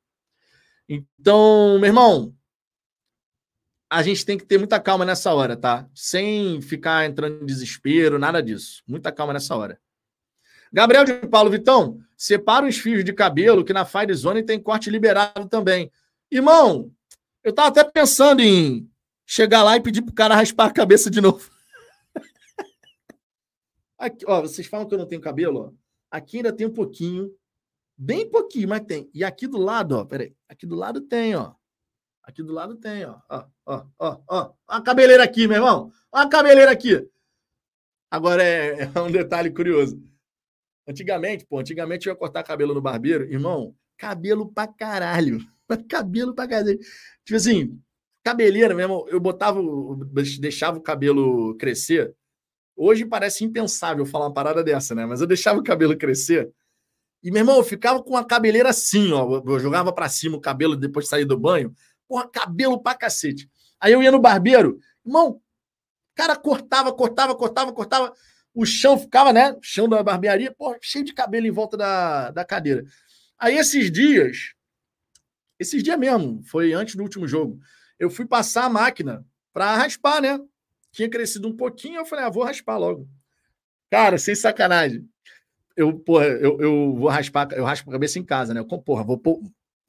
Então, 0.88 1.78
meu 1.78 1.86
irmão, 1.86 2.34
a 3.90 4.02
gente 4.02 4.24
tem 4.24 4.38
que 4.38 4.46
ter 4.46 4.56
muita 4.56 4.78
calma 4.78 5.04
nessa 5.04 5.34
hora, 5.34 5.56
tá? 5.56 5.88
Sem 5.92 6.62
ficar 6.62 7.04
entrando 7.06 7.42
em 7.42 7.46
desespero, 7.46 8.20
nada 8.20 8.40
disso. 8.40 8.84
Muita 8.86 9.10
calma 9.10 9.32
nessa 9.32 9.56
hora. 9.56 9.80
Gabriel 10.72 11.04
de 11.04 11.26
Paulo 11.26 11.50
Vitão, 11.50 11.98
separa 12.16 12.68
os 12.68 12.78
fios 12.78 13.04
de 13.04 13.12
cabelo 13.12 13.64
que 13.64 13.72
na 13.72 13.84
Fire 13.84 14.14
Zone 14.14 14.44
tem 14.44 14.62
corte 14.62 14.88
liberado 14.88 15.48
também. 15.48 15.90
Irmão, 16.30 16.92
eu 17.42 17.52
tava 17.52 17.68
até 17.68 17.82
pensando 17.82 18.40
em 18.40 18.88
chegar 19.26 19.64
lá 19.64 19.76
e 19.76 19.80
pedir 19.80 20.02
pro 20.02 20.14
cara 20.14 20.36
raspar 20.36 20.66
a 20.66 20.72
cabeça 20.72 21.10
de 21.10 21.20
novo. 21.20 21.50
Aqui, 23.98 24.24
ó, 24.28 24.40
vocês 24.42 24.68
falam 24.68 24.86
que 24.86 24.94
eu 24.94 24.98
não 24.98 25.06
tenho 25.06 25.20
cabelo, 25.20 25.58
ó. 25.58 25.72
Aqui 26.08 26.36
ainda 26.36 26.52
tem 26.52 26.66
um 26.66 26.72
pouquinho, 26.72 27.32
bem 27.96 28.30
pouquinho, 28.30 28.68
mas 28.68 28.82
tem. 28.82 29.10
E 29.12 29.22
aqui 29.22 29.46
do 29.46 29.58
lado, 29.58 29.96
ó, 29.96 30.04
peraí, 30.04 30.34
aqui 30.48 30.66
do 30.66 30.74
lado 30.74 31.00
tem, 31.00 31.36
ó. 31.36 31.54
Aqui 32.31 32.44
do 32.44 32.52
lado 32.52 32.77
tem, 32.77 33.05
ó. 33.05 33.16
Ó, 33.28 33.44
ó, 33.66 33.86
ó, 33.98 34.20
ó. 34.28 34.52
A 34.69 34.81
cabeleira 34.81 35.24
aqui, 35.24 35.48
meu 35.48 35.57
irmão. 35.57 35.90
Ó 36.12 36.19
a 36.19 36.28
cabeleira 36.28 36.70
aqui. 36.70 37.05
Agora 38.09 38.40
é, 38.40 38.89
é 38.94 39.01
um 39.01 39.11
detalhe 39.11 39.51
curioso. 39.51 40.01
Antigamente, 40.86 41.44
pô, 41.44 41.59
antigamente 41.59 42.07
eu 42.07 42.12
ia 42.12 42.16
cortar 42.16 42.44
cabelo 42.44 42.73
no 42.73 42.81
barbeiro, 42.81 43.24
irmão, 43.24 43.74
cabelo 43.98 44.52
pra 44.52 44.69
caralho. 44.69 45.40
cabelo 45.90 46.32
pra 46.32 46.47
caralho. 46.47 46.78
Tipo 47.24 47.36
assim, 47.36 47.81
cabeleira 48.23 48.77
mesmo, 48.77 49.07
eu 49.09 49.19
botava, 49.19 49.61
deixava 50.39 50.78
o 50.78 50.82
cabelo 50.82 51.57
crescer 51.57 52.15
Hoje 52.77 53.05
parece 53.05 53.44
impensável 53.44 54.07
falar 54.07 54.27
uma 54.27 54.32
parada 54.32 54.62
dessa, 54.62 54.94
né? 54.94 55.05
Mas 55.05 55.20
eu 55.20 55.27
deixava 55.27 55.59
o 55.59 55.65
cabelo 55.65 55.98
crescer. 55.98 56.51
E, 57.23 57.31
meu 57.31 57.40
irmão, 57.40 57.59
eu 57.59 57.65
ficava 57.65 58.02
com 58.02 58.16
a 58.16 58.24
cabeleira 58.24 58.70
assim, 58.70 59.12
ó. 59.12 59.43
Eu 59.44 59.59
jogava 59.59 59.93
para 59.93 60.09
cima 60.09 60.36
o 60.36 60.40
cabelo 60.40 60.77
depois 60.77 61.05
de 61.05 61.11
sair 61.11 61.27
do 61.27 61.36
banho. 61.36 61.74
Porra, 62.10 62.28
cabelo 62.28 62.82
pra 62.82 62.96
cacete. 62.96 63.48
Aí 63.78 63.92
eu 63.92 64.02
ia 64.02 64.10
no 64.10 64.18
barbeiro, 64.18 64.80
irmão, 65.06 65.40
cara 66.16 66.34
cortava, 66.34 66.92
cortava, 66.92 67.36
cortava, 67.36 67.72
cortava. 67.72 68.12
O 68.52 68.66
chão 68.66 68.98
ficava, 68.98 69.32
né? 69.32 69.52
O 69.52 69.62
chão 69.62 69.88
da 69.88 70.02
barbearia, 70.02 70.52
porra, 70.52 70.76
cheio 70.82 71.04
de 71.04 71.14
cabelo 71.14 71.46
em 71.46 71.52
volta 71.52 71.76
da, 71.76 72.32
da 72.32 72.44
cadeira. 72.44 72.82
Aí 73.38 73.56
esses 73.56 73.92
dias, 73.92 74.52
esses 75.56 75.84
dias 75.84 75.96
mesmo, 75.96 76.42
foi 76.42 76.72
antes 76.72 76.96
do 76.96 77.04
último 77.04 77.28
jogo, 77.28 77.60
eu 77.96 78.10
fui 78.10 78.26
passar 78.26 78.64
a 78.64 78.68
máquina 78.68 79.24
para 79.52 79.76
raspar, 79.76 80.20
né? 80.20 80.40
tinha 80.92 81.08
crescido 81.08 81.48
um 81.48 81.56
pouquinho, 81.56 82.00
eu 82.00 82.04
falei, 82.04 82.24
ah, 82.24 82.30
vou 82.30 82.42
raspar 82.42 82.76
logo. 82.76 83.08
Cara, 83.90 84.18
sem 84.18 84.34
sacanagem. 84.34 85.08
Eu, 85.76 85.98
porra, 85.98 86.26
eu, 86.26 86.60
eu 86.60 86.94
vou 86.94 87.08
raspar, 87.08 87.48
eu 87.52 87.64
raspo 87.64 87.88
a 87.90 87.92
cabeça 87.92 88.18
em 88.18 88.24
casa, 88.24 88.52
né? 88.52 88.60
Eu, 88.60 88.66
porra, 88.66 89.04
vou, 89.04 89.20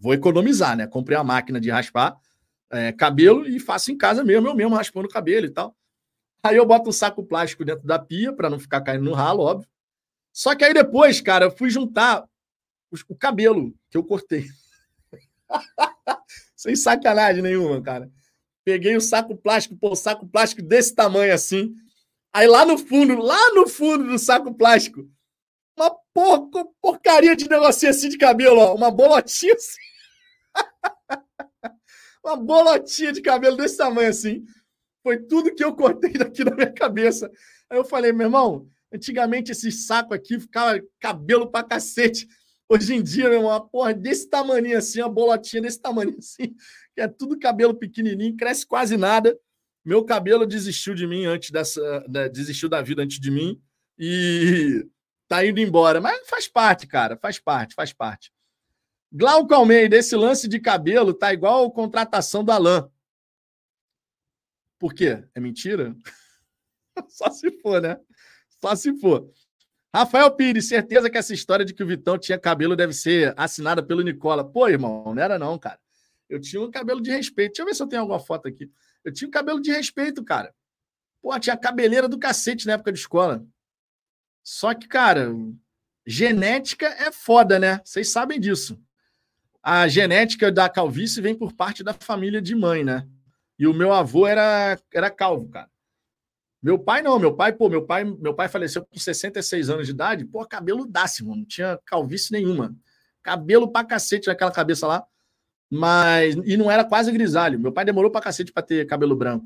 vou 0.02 0.14
economizar, 0.14 0.76
né? 0.76 0.88
Comprei 0.88 1.18
a 1.18 1.24
máquina 1.24 1.62
de 1.62 1.70
raspar 1.70 2.20
é, 2.72 2.92
cabelo 2.92 3.48
e 3.48 3.60
faço 3.60 3.92
em 3.92 3.98
casa 3.98 4.24
mesmo, 4.24 4.48
eu 4.48 4.56
mesmo 4.56 4.76
raspando 4.76 5.08
o 5.08 5.12
cabelo 5.12 5.46
e 5.46 5.50
tal. 5.50 5.76
Aí 6.44 6.56
eu 6.56 6.66
boto 6.66 6.90
um 6.90 6.94
saco 6.94 7.24
plástico 7.24 7.64
dentro 7.64 7.86
da 7.86 8.00
pia 8.00 8.34
para 8.34 8.50
não 8.50 8.60
ficar 8.60 8.82
caindo 8.82 9.04
no 9.04 9.14
ralo, 9.14 9.44
óbvio. 9.44 9.70
Só 10.34 10.56
que 10.56 10.64
aí 10.64 10.74
depois, 10.74 11.22
cara, 11.22 11.46
eu 11.46 11.52
fui 11.52 11.70
juntar 11.70 12.24
o, 12.90 12.98
o 13.10 13.16
cabelo 13.16 13.76
que 13.90 13.98
eu 13.98 14.04
cortei. 14.04 14.48
Sem 16.56 16.76
sacanagem 16.76 17.44
nenhuma, 17.44 17.82
cara. 17.82 18.10
Peguei 18.64 18.96
o 18.96 19.02
saco 19.02 19.36
plástico, 19.36 19.76
pô, 19.76 19.96
saco 19.96 20.26
plástico 20.28 20.62
desse 20.62 20.96
tamanho 20.96 21.34
assim. 21.34 21.76
Aí 22.34 22.48
lá 22.48 22.66
no 22.66 22.78
fundo, 22.78 23.18
lá 23.18 23.54
no 23.54 23.68
fundo 23.68 24.08
do 24.08 24.18
saco 24.18 24.54
plástico, 24.54 25.10
uma 25.78 25.94
por, 26.14 26.50
porcaria 26.82 27.36
de 27.36 27.50
negocinho 27.50 27.90
assim 27.90 28.10
de 28.10 28.18
cabelo, 28.18 28.60
ó, 28.60 28.76
uma 28.76 28.90
bolotinha 28.90 29.54
assim. 29.54 29.91
Uma 32.24 32.36
bolotinha 32.36 33.12
de 33.12 33.22
cabelo 33.22 33.58
desse 33.58 33.78
tamanho 33.78 34.10
assim. 34.10 34.44
Foi 35.04 35.18
tudo 35.18 35.54
que 35.54 35.64
eu 35.64 35.76
cortei 35.76 36.14
daqui 36.14 36.44
da 36.44 36.56
minha 36.56 36.72
cabeça. 36.72 37.32
Aí 37.70 37.78
eu 37.78 37.84
falei, 37.84 38.12
meu 38.12 38.28
irmão, 38.28 38.68
antigamente 38.94 39.52
esse 39.52 39.72
saco 39.72 40.14
aqui 40.14 40.40
ficava 40.40 40.80
cabelo 41.00 41.50
pra 41.50 41.64
cacete. 41.64 42.28
Hoje 42.70 42.94
em 42.94 43.04
dia, 43.04 43.26
meu 43.26 43.40
irmão, 43.40 43.52
uma 43.52 43.68
porra 43.68 43.94
desse 43.94 44.30
tamanho 44.30 44.78
assim, 44.78 45.02
uma 45.02 45.10
bolotinha 45.10 45.62
desse 45.62 45.82
tamanho 45.82 46.16
assim 46.18 46.56
que 46.94 47.02
é 47.02 47.08
tudo 47.08 47.40
cabelo 47.40 47.74
pequenininho, 47.74 48.36
cresce 48.36 48.66
quase 48.66 48.98
nada. 48.98 49.38
Meu 49.84 50.04
cabelo 50.04 50.46
desistiu 50.46 50.94
de 50.94 51.08
mim 51.08 51.26
antes 51.26 51.50
dessa. 51.50 52.06
Da, 52.08 52.28
desistiu 52.28 52.70
da 52.70 52.82
vida 52.82 53.02
antes 53.02 53.20
de 53.20 53.32
mim 53.32 53.60
e 53.98 54.86
tá 55.28 55.46
indo 55.46 55.60
embora. 55.60 56.00
Mas 56.00 56.28
faz 56.28 56.48
parte, 56.48 56.86
cara. 56.86 57.18
Faz 57.18 57.40
parte, 57.40 57.74
faz 57.74 57.94
parte. 57.94 58.32
Glauco 59.12 59.54
Almeida, 59.54 59.98
esse 59.98 60.16
lance 60.16 60.48
de 60.48 60.60
cabelo 60.60 61.14
tá 61.14 61.34
igual 61.34 61.66
a 61.66 61.72
contratação 61.72 62.44
do 62.46 62.52
Alain. 62.52 62.90
Por 64.80 64.94
quê? 64.94 65.24
É 65.36 65.40
mentira? 65.40 65.94
Só 67.10 67.30
se 67.30 67.52
for, 67.60 67.82
né? 67.82 68.00
Só 68.62 68.74
se 68.76 68.98
for. 69.00 69.30
Rafael 69.94 70.32
Pires, 70.32 70.70
certeza 70.70 71.10
que 71.10 71.18
essa 71.18 71.34
história 71.34 71.66
de 71.66 71.74
que 71.74 71.84
o 71.84 71.88
Vitão 71.88 72.18
tinha 72.18 72.40
cabelo 72.40 72.76
deve 72.76 72.94
ser 72.94 73.34
assinada 73.36 73.84
pelo 73.84 74.02
Nicola. 74.02 74.50
Pô, 74.50 74.70
irmão, 74.70 75.14
não 75.14 75.22
era 75.22 75.38
não, 75.38 75.60
cara. 75.60 75.80
Eu 76.30 76.40
tinha 76.40 76.62
um 76.62 76.72
cabelo 76.72 77.02
de 77.02 77.12
respeito. 77.12 77.50
Deixa 77.50 77.64
eu 77.64 77.66
ver 77.66 77.76
se 77.76 77.84
eu 77.84 77.88
tenho 77.88 78.02
alguma 78.02 78.20
foto 78.20 78.48
aqui. 78.48 78.72
Eu 79.04 79.12
tinha 79.12 79.28
um 79.28 79.32
cabelo 79.32 79.60
de 79.60 79.72
respeito, 79.72 80.24
cara. 80.24 80.56
Pô, 81.22 81.38
tinha 81.38 81.58
cabeleira 81.58 82.08
do 82.08 82.18
cacete 82.18 82.66
na 82.66 82.74
época 82.74 82.94
de 82.94 83.00
escola. 83.00 83.46
Só 84.42 84.74
que, 84.74 84.88
cara, 84.88 85.30
genética 86.08 86.88
é 86.88 87.12
foda, 87.12 87.60
né? 87.60 87.82
Vocês 87.84 88.10
sabem 88.10 88.40
disso. 88.40 88.82
A 89.64 89.88
genética 89.88 90.52
da 90.52 90.68
calvície 90.68 91.22
vem 91.22 91.36
por 91.36 91.54
parte 91.54 91.84
da 91.84 91.94
família 91.94 92.42
de 92.42 92.56
mãe, 92.56 92.84
né? 92.84 93.08
E 93.60 93.68
o 93.68 93.74
meu 93.74 93.94
avô 93.94 94.26
era, 94.26 94.80
era 94.92 95.10
calvo, 95.12 95.50
cara. 95.50 95.70
Meu 96.62 96.78
pai 96.78 97.02
não, 97.02 97.18
meu 97.18 97.36
pai, 97.36 97.54
pô, 97.54 97.70
meu 97.70 97.86
pai, 97.86 98.04
meu 98.04 98.34
pai 98.34 98.48
faleceu 98.48 98.86
com 98.86 99.00
66 99.00 99.70
anos 99.70 99.88
de 99.88 99.94
idade, 99.94 100.26
pô, 100.26 100.46
cabelo 100.46 100.86
dácimo, 100.86 101.36
não 101.36 101.46
tinha 101.46 101.80
calvície 101.86 102.32
nenhuma. 102.32 102.76
Cabelo 103.24 103.72
pra 103.72 103.84
cacete 103.84 104.28
naquela 104.28 104.52
cabeça 104.52 104.86
lá. 104.88 105.06
Mas 105.70 106.36
e 106.44 106.58
não 106.58 106.70
era 106.70 106.84
quase 106.84 107.12
grisalho. 107.12 107.60
Meu 107.60 107.72
pai 107.72 107.86
demorou 107.86 108.12
pra 108.12 108.22
cacete 108.22 108.52
para 108.52 108.64
ter 108.64 108.86
cabelo 108.86 109.16
branco. 109.16 109.46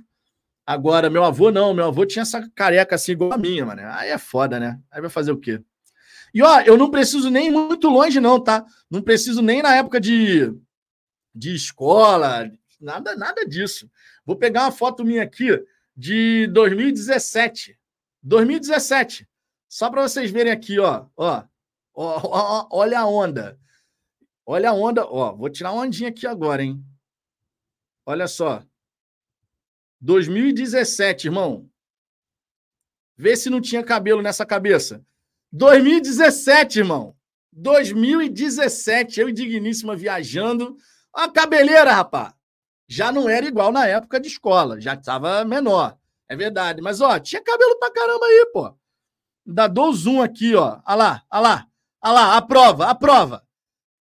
Agora, 0.66 1.10
meu 1.10 1.24
avô 1.24 1.52
não, 1.52 1.74
meu 1.74 1.86
avô 1.86 2.06
tinha 2.06 2.24
essa 2.24 2.50
careca 2.56 2.96
assim 2.96 3.12
igual 3.12 3.34
a 3.34 3.38
minha, 3.38 3.66
mano. 3.66 3.82
Aí 3.86 4.10
é 4.10 4.18
foda, 4.18 4.60
né? 4.60 4.80
Aí 4.90 5.00
vai 5.00 5.10
fazer 5.10 5.32
o 5.32 5.38
quê? 5.38 5.62
E 6.36 6.44
ó, 6.44 6.60
eu 6.60 6.78
não 6.78 6.91
preciso 6.91 7.30
nem 7.30 7.49
muito 7.49 7.88
longe, 7.88 8.20
não, 8.20 8.44
tá? 8.44 8.66
Não 8.91 9.02
preciso 9.02 9.41
nem 9.41 9.62
na 9.62 9.74
época 9.74 10.02
de, 10.02 10.53
de 11.34 11.56
escola, 11.56 12.52
nada, 12.78 13.16
nada 13.16 13.45
disso. 13.45 13.90
Vou 14.26 14.36
pegar 14.36 14.64
uma 14.64 14.72
foto 14.72 15.06
minha 15.06 15.24
aqui 15.24 15.66
de 15.95 16.48
2017. 16.48 17.80
2017. 18.22 19.26
Só 19.70 19.90
para 19.90 20.02
vocês 20.02 20.30
verem 20.30 20.52
aqui, 20.52 20.78
ó. 20.78 21.07
Ó, 21.16 21.41
ó, 21.94 22.22
ó. 22.26 22.68
Olha 22.70 22.99
a 22.99 23.07
onda. 23.07 23.57
Olha 24.45 24.72
a 24.72 24.74
onda. 24.74 25.06
Ó, 25.06 25.34
vou 25.34 25.49
tirar 25.49 25.72
uma 25.72 25.84
ondinha 25.84 26.10
aqui 26.10 26.28
agora, 26.28 26.62
hein? 26.62 26.84
Olha 28.06 28.28
só. 28.28 28.62
2017, 30.02 31.28
irmão. 31.28 31.70
Vê 33.16 33.38
se 33.38 33.49
não 33.49 33.62
tinha 33.62 33.82
cabelo 33.82 34.22
nessa 34.22 34.45
cabeça. 34.45 35.02
2017, 35.52 36.80
irmão. 36.80 37.16
2017, 37.52 39.20
eu 39.22 39.30
e 39.30 39.34
Digníssima 39.34 39.96
viajando. 39.96 40.78
A 41.14 41.30
cabeleira, 41.30 41.94
rapaz. 41.94 42.34
Já 42.88 43.12
não 43.12 43.28
era 43.28 43.46
igual 43.46 43.72
na 43.72 43.88
época 43.88 44.20
de 44.20 44.28
escola, 44.28 44.80
já 44.80 44.94
estava 44.94 45.44
menor. 45.46 45.98
É 46.30 46.36
verdade. 46.36 46.82
Mas, 46.82 47.02
ó, 47.02 47.18
tinha 47.20 47.42
cabelo 47.42 47.78
pra 47.80 47.92
caramba 47.92 48.26
aí, 48.26 48.50
pô. 48.52 48.76
Dá 49.46 49.68
dou 49.68 49.94
zoom 49.94 50.22
aqui, 50.22 50.56
ó. 50.56 50.80
Olha 50.86 50.96
lá, 50.96 51.24
olha 51.32 51.42
lá. 51.42 51.68
Olha 52.04 52.14
lá, 52.14 52.38
a 52.38 52.42
prova, 52.42 52.88
a 52.88 52.96
prova. 52.96 53.44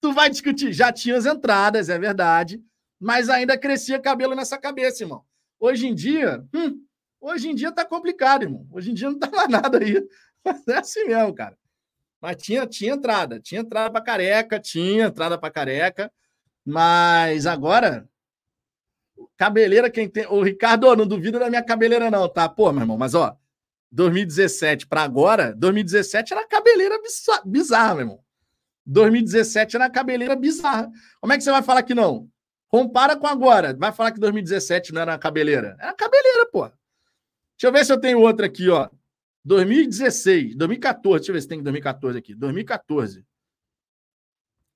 Tu 0.01 0.13
vai 0.13 0.31
discutir. 0.31 0.73
Já 0.73 0.93
tinha 0.93 1.17
as 1.17 1.27
entradas, 1.27 1.89
é 1.89 1.99
verdade. 1.99 2.63
Mas 2.99 3.29
ainda 3.29 3.59
crescia 3.59 3.99
cabelo 3.99 4.35
nessa 4.35 4.59
cabeça, 4.59 5.03
irmão. 5.03 5.25
Hoje 5.59 5.87
em 5.87 5.95
dia, 5.95 6.43
hum, 6.55 6.83
hoje 7.21 7.49
em 7.51 7.55
dia 7.55 7.73
tá 7.73 7.85
complicado, 7.85 8.43
irmão. 8.45 8.67
Hoje 8.71 8.91
em 8.91 8.95
dia 8.95 9.11
não 9.11 9.19
tá 9.19 9.31
mais 9.31 9.49
nada 9.49 9.79
aí. 9.79 10.03
É 10.69 10.79
assim 10.79 11.05
mesmo, 11.05 11.35
cara. 11.35 11.57
Mas 12.21 12.37
tinha, 12.43 12.67
tinha 12.67 12.95
entrada. 12.95 13.41
Tinha 13.41 13.61
entrada 13.61 13.91
para 13.91 14.05
careca, 14.05 14.61
tinha 14.61 15.07
entrada 15.07 15.39
para 15.39 15.51
careca. 15.51 16.13
Mas 16.65 17.47
agora, 17.47 18.09
cabeleira, 19.37 19.91
quem 19.91 20.09
tem. 20.09 20.27
O 20.27 20.43
Ricardo, 20.43 20.95
não 20.95 21.07
duvida 21.07 21.39
da 21.39 21.49
minha 21.49 21.63
cabeleira, 21.63 22.11
não, 22.11 22.29
tá? 22.29 22.49
Pô, 22.49 22.71
meu 22.73 22.83
irmão, 22.83 22.99
mas 22.99 23.15
ó, 23.15 23.37
2017 23.91 24.87
para 24.87 25.03
agora, 25.03 25.55
2017 25.57 26.33
era 26.33 26.47
cabeleira 26.47 26.97
bizarra, 27.45 27.95
meu 27.95 28.03
irmão. 28.03 28.21
2017 28.87 29.77
era 29.77 29.91
cabeleira 29.91 30.37
bizarra. 30.37 30.91
Como 31.21 31.33
é 31.33 31.39
que 31.39 31.45
você 31.45 31.51
vai 31.51 31.63
falar 31.63 31.83
que 31.83 31.95
não? 31.95 32.29
Compara 32.69 33.17
com 33.17 33.27
agora. 33.27 33.75
Vai 33.77 33.93
falar 33.93 34.13
que 34.13 34.21
2017 34.21 34.93
não 34.93 35.03
era 35.03 35.19
cabeleira? 35.19 35.77
Era 35.79 35.93
cabeleira, 35.93 36.47
pô. 36.51 36.63
Deixa 36.63 37.67
eu 37.67 37.73
ver 37.73 37.85
se 37.85 37.93
eu 37.93 38.01
tenho 38.01 38.21
outra 38.21 38.47
aqui, 38.47 38.69
ó. 38.69 38.89
2016, 39.45 40.55
2014, 40.55 41.19
deixa 41.21 41.31
eu 41.31 41.35
ver 41.35 41.41
se 41.41 41.49
tem 41.49 41.63
2014 41.63 42.19
aqui. 42.19 42.35
2014. 42.35 43.25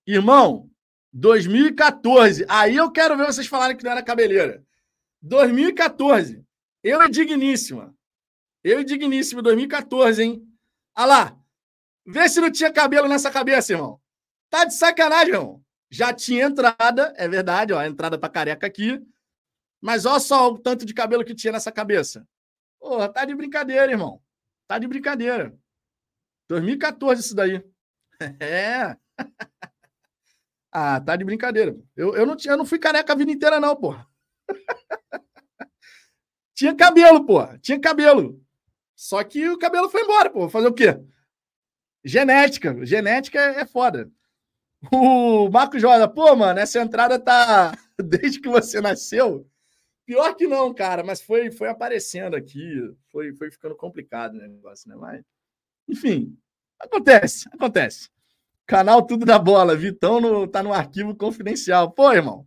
Irmão, 0.06 0.70
2014. 1.12 2.44
Aí 2.48 2.76
eu 2.76 2.90
quero 2.90 3.16
ver 3.16 3.26
vocês 3.26 3.46
falarem 3.46 3.76
que 3.76 3.84
não 3.84 3.92
era 3.92 4.02
cabeleira. 4.02 4.64
2014. 5.22 6.44
Eu 6.82 7.02
e 7.02 7.10
Digníssima. 7.10 7.94
Eu 8.62 8.80
e 8.80 8.84
Digníssima, 8.84 9.42
2014, 9.42 10.22
hein? 10.22 10.48
Olha 10.96 11.06
lá. 11.06 11.38
Vê 12.06 12.28
se 12.28 12.40
não 12.40 12.50
tinha 12.50 12.72
cabelo 12.72 13.08
nessa 13.08 13.30
cabeça, 13.30 13.72
irmão. 13.72 14.00
Tá 14.50 14.64
de 14.64 14.74
sacanagem, 14.74 15.34
irmão. 15.34 15.62
Já 15.90 16.12
tinha 16.12 16.44
entrada, 16.44 17.14
é 17.16 17.28
verdade, 17.28 17.72
ó, 17.72 17.82
entrada 17.82 18.18
pra 18.18 18.28
careca 18.28 18.66
aqui. 18.66 19.00
Mas 19.80 20.04
olha 20.04 20.20
só 20.20 20.50
o 20.50 20.58
tanto 20.58 20.84
de 20.84 20.92
cabelo 20.92 21.24
que 21.24 21.34
tinha 21.34 21.52
nessa 21.52 21.70
cabeça. 21.70 22.26
Porra, 22.80 23.08
tá 23.08 23.24
de 23.24 23.34
brincadeira, 23.34 23.92
irmão. 23.92 24.20
Tá 24.66 24.78
de 24.78 24.86
brincadeira. 24.86 25.56
2014 26.48 27.20
isso 27.20 27.34
daí. 27.34 27.62
É. 28.40 28.96
Ah, 30.70 31.00
tá 31.00 31.16
de 31.16 31.24
brincadeira. 31.24 31.76
Eu, 31.96 32.14
eu, 32.16 32.24
não, 32.24 32.36
eu 32.44 32.56
não 32.56 32.64
fui 32.64 32.78
careca 32.78 33.12
a 33.12 33.16
vida 33.16 33.30
inteira, 33.30 33.60
não, 33.60 33.76
pô. 33.76 33.94
Tinha 36.54 36.74
cabelo, 36.74 37.26
pô. 37.26 37.46
Tinha 37.58 37.78
cabelo. 37.80 38.40
Só 38.94 39.22
que 39.24 39.48
o 39.48 39.58
cabelo 39.58 39.90
foi 39.90 40.02
embora, 40.02 40.30
pô. 40.30 40.48
Fazer 40.48 40.68
o 40.68 40.72
quê? 40.72 40.98
Genética. 42.04 42.84
Genética 42.86 43.40
é 43.40 43.66
foda. 43.66 44.10
O 44.92 45.48
Marco 45.48 45.78
Joda, 45.78 46.08
pô, 46.08 46.34
mano, 46.36 46.58
essa 46.60 46.80
entrada 46.80 47.18
tá 47.18 47.72
desde 47.98 48.40
que 48.40 48.48
você 48.48 48.80
nasceu. 48.80 49.48
Pior 50.06 50.34
que 50.34 50.46
não, 50.46 50.72
cara, 50.74 51.02
mas 51.02 51.22
foi, 51.22 51.50
foi 51.50 51.68
aparecendo 51.68 52.36
aqui, 52.36 52.94
foi, 53.10 53.32
foi 53.34 53.50
ficando 53.50 53.74
complicado 53.74 54.34
o 54.34 54.38
negócio, 54.38 54.88
né? 54.88 54.96
Mas, 54.96 55.22
enfim, 55.88 56.36
acontece, 56.78 57.48
acontece. 57.52 58.10
Canal 58.66 59.02
Tudo 59.06 59.26
da 59.26 59.38
Bola. 59.38 59.76
Vitão 59.76 60.20
no, 60.20 60.46
tá 60.46 60.62
no 60.62 60.72
arquivo 60.72 61.14
confidencial. 61.14 61.90
Pô, 61.90 62.12
irmão. 62.12 62.46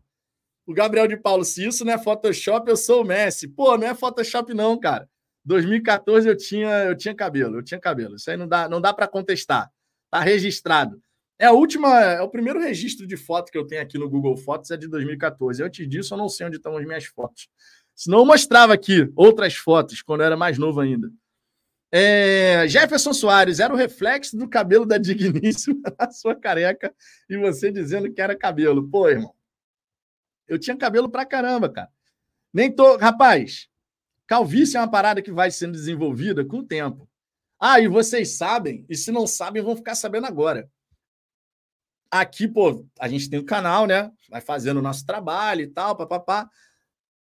O 0.65 0.73
Gabriel 0.73 1.07
de 1.07 1.15
Paulo, 1.15 1.45
se 1.45 1.65
isso 1.65 1.85
não 1.85 1.93
é 1.93 1.97
Photoshop, 1.97 2.69
eu 2.69 2.75
sou 2.75 3.01
o 3.01 3.05
Messi. 3.05 3.47
Pô, 3.47 3.77
não 3.77 3.88
é 3.88 3.95
Photoshop, 3.95 4.53
não, 4.53 4.77
cara. 4.79 5.09
2014 5.45 6.27
eu 6.27 6.35
tinha, 6.35 6.69
eu 6.84 6.97
tinha 6.97 7.15
cabelo, 7.15 7.57
eu 7.57 7.63
tinha 7.63 7.79
cabelo. 7.79 8.15
Isso 8.15 8.29
aí 8.29 8.35
não 8.35 8.47
dá, 8.47 8.67
não 8.67 8.81
dá 8.81 8.93
para 8.93 9.07
contestar. 9.07 9.71
Tá 10.11 10.19
registrado. 10.19 11.01
É 11.39 11.45
a 11.45 11.51
última, 11.51 11.99
é 12.01 12.22
o 12.22 12.30
primeiro 12.30 12.59
registro 12.59 13.05
de 13.05 13.15
foto 13.15 13.51
que 13.51 13.57
eu 13.57 13.68
tenho 13.68 13.81
aqui 13.81 13.97
no 13.97 14.09
Google 14.09 14.35
Fotos 14.35 14.72
é 14.72 14.77
de 14.77 14.88
2014. 14.88 15.64
Antes 15.64 15.88
disso, 15.88 16.14
eu 16.14 16.18
não 16.18 16.27
sei 16.27 16.47
onde 16.47 16.57
estão 16.57 16.76
as 16.76 16.85
minhas 16.85 17.05
fotos. 17.05 17.47
Senão 17.95 18.19
eu 18.19 18.26
mostrava 18.26 18.73
aqui 18.73 19.11
outras 19.15 19.55
fotos 19.55 20.01
quando 20.01 20.22
eu 20.22 20.27
era 20.27 20.38
mais 20.38 20.57
novo 20.57 20.80
ainda. 20.80 21.11
É, 21.91 22.68
Jefferson 22.68 23.14
Soares, 23.14 23.59
era 23.59 23.73
o 23.73 23.77
reflexo 23.77 24.35
do 24.35 24.49
cabelo 24.49 24.85
da 24.85 24.97
Digníssima 24.97 25.81
na 25.97 26.11
sua 26.11 26.35
careca 26.35 26.93
e 27.30 27.38
você 27.38 27.72
dizendo 27.72 28.11
que 28.11 28.22
era 28.22 28.35
cabelo. 28.35 28.88
Pô, 28.89 29.07
irmão, 29.07 29.34
eu 30.47 30.57
tinha 30.59 30.76
cabelo 30.76 31.09
pra 31.09 31.26
caramba, 31.26 31.69
cara. 31.69 31.89
Nem 32.53 32.72
tô. 32.72 32.97
Rapaz, 32.97 33.69
calvície 34.26 34.76
é 34.76 34.80
uma 34.80 34.89
parada 34.89 35.22
que 35.22 35.31
vai 35.31 35.51
sendo 35.51 35.73
desenvolvida 35.73 36.43
com 36.43 36.59
o 36.59 36.64
tempo. 36.64 37.07
Ah, 37.59 37.80
e 37.80 37.88
vocês 37.88 38.38
sabem, 38.38 38.85
e 38.89 38.95
se 38.95 39.11
não 39.11 39.26
sabem, 39.26 39.64
vão 39.64 39.76
ficar 39.76 39.95
sabendo 39.95 40.27
agora. 40.27 40.69
Aqui, 42.09 42.47
pô, 42.47 42.85
a 42.99 43.07
gente 43.07 43.29
tem 43.29 43.39
um 43.39 43.45
canal, 43.45 43.85
né? 43.85 44.11
Vai 44.29 44.41
fazendo 44.41 44.77
o 44.77 44.81
nosso 44.81 45.05
trabalho 45.05 45.61
e 45.61 45.67
tal, 45.67 45.95
papapá. 45.95 46.49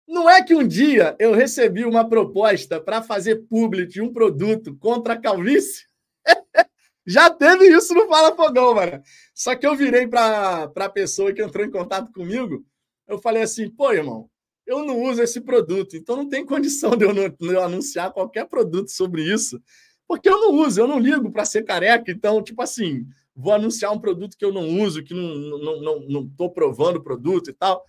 Não 0.06 0.30
é 0.30 0.42
que 0.42 0.54
um 0.54 0.66
dia 0.66 1.16
eu 1.18 1.34
recebi 1.34 1.84
uma 1.84 2.08
proposta 2.08 2.80
para 2.80 3.02
fazer 3.02 3.46
publi 3.48 3.86
de 3.86 4.00
um 4.00 4.12
produto 4.12 4.76
contra 4.76 5.14
a 5.14 5.20
calvície? 5.20 5.84
Já 7.06 7.30
teve 7.30 7.66
isso 7.68 7.94
no 7.94 8.06
Fala 8.06 8.34
Fogão, 8.34 8.74
mano. 8.74 9.02
Só 9.34 9.54
que 9.54 9.66
eu 9.66 9.76
virei 9.76 10.06
para 10.06 10.70
a 10.74 10.88
pessoa 10.88 11.32
que 11.32 11.42
entrou 11.42 11.64
em 11.64 11.70
contato 11.70 12.12
comigo. 12.12 12.64
Eu 13.06 13.18
falei 13.18 13.42
assim, 13.42 13.70
pô, 13.70 13.92
irmão, 13.92 14.28
eu 14.66 14.84
não 14.84 15.00
uso 15.02 15.22
esse 15.22 15.40
produto, 15.40 15.96
então 15.96 16.16
não 16.16 16.28
tem 16.28 16.44
condição 16.44 16.96
de 16.96 17.04
eu, 17.04 17.14
não, 17.14 17.28
de 17.28 17.54
eu 17.54 17.62
anunciar 17.62 18.12
qualquer 18.12 18.46
produto 18.46 18.90
sobre 18.90 19.22
isso, 19.22 19.62
porque 20.08 20.28
eu 20.28 20.40
não 20.40 20.54
uso, 20.54 20.80
eu 20.80 20.88
não 20.88 20.98
ligo 20.98 21.30
para 21.30 21.44
ser 21.44 21.62
careca. 21.62 22.10
Então, 22.10 22.42
tipo 22.42 22.60
assim, 22.60 23.06
vou 23.36 23.52
anunciar 23.52 23.92
um 23.92 23.98
produto 23.98 24.36
que 24.36 24.44
eu 24.44 24.52
não 24.52 24.80
uso, 24.80 25.04
que 25.04 25.12
não 25.12 25.56
estou 25.56 25.82
não, 25.82 26.00
não, 26.00 26.30
não 26.38 26.48
provando 26.48 26.96
o 26.96 27.02
produto 27.02 27.50
e 27.50 27.52
tal. 27.52 27.84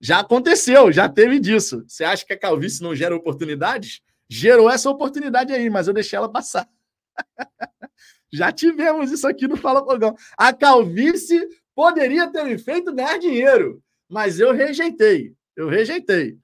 Já 0.00 0.20
aconteceu, 0.20 0.90
já 0.90 1.08
teve 1.08 1.38
disso. 1.38 1.84
Você 1.86 2.02
acha 2.02 2.26
que 2.26 2.32
a 2.32 2.38
calvície 2.38 2.82
não 2.82 2.94
gera 2.94 3.14
oportunidades? 3.14 4.02
Gerou 4.28 4.68
essa 4.68 4.90
oportunidade 4.90 5.52
aí, 5.52 5.70
mas 5.70 5.86
eu 5.86 5.94
deixei 5.94 6.16
ela 6.16 6.28
passar. 6.28 6.68
já 8.32 8.50
tivemos 8.50 9.12
isso 9.12 9.28
aqui 9.28 9.46
no 9.46 9.56
Fala 9.56 9.84
Fogão. 9.84 10.16
A 10.36 10.52
calvície 10.52 11.48
poderia 11.74 12.30
ter 12.30 12.44
me 12.44 12.58
feito 12.58 12.92
ganhar 12.92 13.18
dinheiro, 13.18 13.80
mas 14.08 14.40
eu 14.40 14.52
rejeitei. 14.52 15.34
Eu 15.56 15.68
rejeitei. 15.68 16.36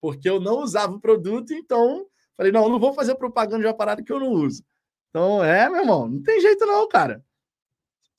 Porque 0.00 0.28
eu 0.28 0.38
não 0.38 0.60
usava 0.60 0.94
o 0.94 1.00
produto, 1.00 1.54
então 1.54 2.06
falei, 2.36 2.52
não, 2.52 2.68
não 2.68 2.78
vou 2.78 2.92
fazer 2.92 3.14
propaganda 3.14 3.60
de 3.60 3.66
uma 3.66 3.74
parada 3.74 4.02
que 4.02 4.12
eu 4.12 4.20
não 4.20 4.30
uso. 4.30 4.62
Então, 5.10 5.42
é, 5.42 5.68
meu 5.68 5.80
irmão, 5.80 6.08
não 6.08 6.22
tem 6.22 6.40
jeito 6.40 6.64
não, 6.64 6.86
cara. 6.88 7.22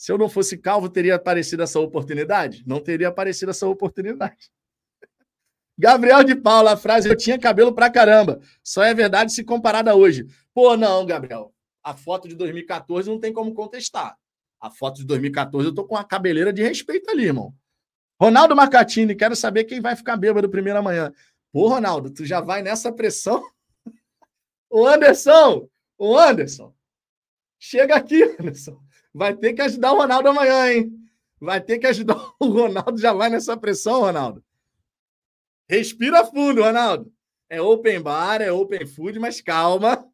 Se 0.01 0.11
eu 0.11 0.17
não 0.17 0.27
fosse 0.27 0.57
calvo, 0.57 0.89
teria 0.89 1.13
aparecido 1.13 1.61
essa 1.61 1.79
oportunidade? 1.79 2.63
Não 2.65 2.79
teria 2.79 3.09
aparecido 3.09 3.51
essa 3.51 3.67
oportunidade. 3.67 4.49
Gabriel 5.77 6.23
de 6.23 6.33
Paula, 6.33 6.73
a 6.73 6.77
frase 6.77 7.07
eu 7.07 7.15
tinha 7.15 7.37
cabelo 7.37 7.71
pra 7.71 7.87
caramba. 7.87 8.41
Só 8.63 8.81
é 8.81 8.95
verdade 8.95 9.31
se 9.31 9.43
comparada 9.43 9.95
hoje. 9.95 10.25
Pô, 10.55 10.75
não, 10.75 11.05
Gabriel. 11.05 11.53
A 11.83 11.93
foto 11.93 12.27
de 12.27 12.33
2014 12.33 13.07
não 13.11 13.19
tem 13.19 13.31
como 13.31 13.53
contestar. 13.53 14.17
A 14.59 14.71
foto 14.71 14.97
de 14.97 15.05
2014 15.05 15.67
eu 15.67 15.75
tô 15.75 15.85
com 15.85 15.95
a 15.95 16.03
cabeleira 16.03 16.51
de 16.51 16.63
respeito 16.63 17.11
ali, 17.11 17.25
irmão. 17.25 17.53
Ronaldo 18.19 18.55
Marcatini, 18.55 19.13
quero 19.13 19.35
saber 19.35 19.65
quem 19.65 19.79
vai 19.79 19.95
ficar 19.95 20.17
bêbado 20.17 20.49
primeiro 20.49 20.79
amanhã. 20.79 21.13
Pô, 21.51 21.67
Ronaldo, 21.67 22.09
tu 22.09 22.25
já 22.25 22.41
vai 22.41 22.63
nessa 22.63 22.91
pressão? 22.91 23.43
Ô, 24.67 24.87
Anderson! 24.87 25.69
Ô, 25.95 26.17
Anderson! 26.17 26.73
Chega 27.59 27.97
aqui, 27.97 28.23
Anderson. 28.23 28.81
Vai 29.13 29.35
ter 29.35 29.53
que 29.53 29.61
ajudar 29.61 29.91
o 29.93 29.97
Ronaldo 29.97 30.29
amanhã, 30.29 30.71
hein? 30.71 30.91
Vai 31.39 31.59
ter 31.59 31.79
que 31.79 31.87
ajudar 31.87 32.15
o 32.39 32.45
Ronaldo. 32.45 32.97
Já 32.97 33.13
vai 33.13 33.29
nessa 33.29 33.57
pressão, 33.57 34.01
Ronaldo. 34.01 34.43
Respira 35.69 36.25
fundo, 36.25 36.61
Ronaldo. 36.61 37.11
É 37.49 37.61
open 37.61 38.01
bar, 38.01 38.41
é 38.41 38.51
open 38.51 38.85
food, 38.85 39.19
mas 39.19 39.41
calma. 39.41 40.05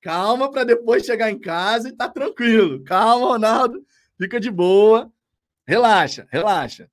Calma 0.00 0.50
para 0.50 0.64
depois 0.64 1.04
chegar 1.04 1.30
em 1.30 1.38
casa 1.38 1.88
e 1.88 1.92
tá 1.92 2.08
tranquilo. 2.08 2.84
Calma, 2.84 3.26
Ronaldo. 3.26 3.84
Fica 4.18 4.38
de 4.38 4.50
boa. 4.50 5.10
Relaxa, 5.66 6.26
relaxa. 6.30 6.90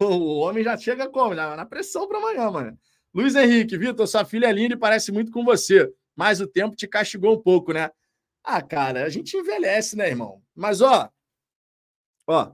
O 0.00 0.38
homem 0.38 0.62
já 0.62 0.76
chega 0.76 1.08
como? 1.08 1.34
Já 1.34 1.56
na 1.56 1.66
pressão 1.66 2.06
para 2.06 2.18
amanhã, 2.18 2.50
mano. 2.50 2.78
Luiz 3.12 3.34
Henrique, 3.34 3.78
Vitor, 3.78 4.06
sua 4.06 4.24
filha 4.24 4.46
é 4.46 4.52
linda 4.52 4.74
e 4.74 4.78
parece 4.78 5.10
muito 5.10 5.32
com 5.32 5.42
você, 5.42 5.90
mas 6.14 6.38
o 6.40 6.46
tempo 6.46 6.76
te 6.76 6.86
castigou 6.86 7.34
um 7.34 7.42
pouco, 7.42 7.72
né? 7.72 7.90
Ah, 8.48 8.62
cara, 8.62 9.04
a 9.04 9.08
gente 9.08 9.36
envelhece, 9.36 9.96
né, 9.96 10.08
irmão? 10.08 10.40
Mas, 10.54 10.80
ó, 10.80 11.10
ó, 12.28 12.52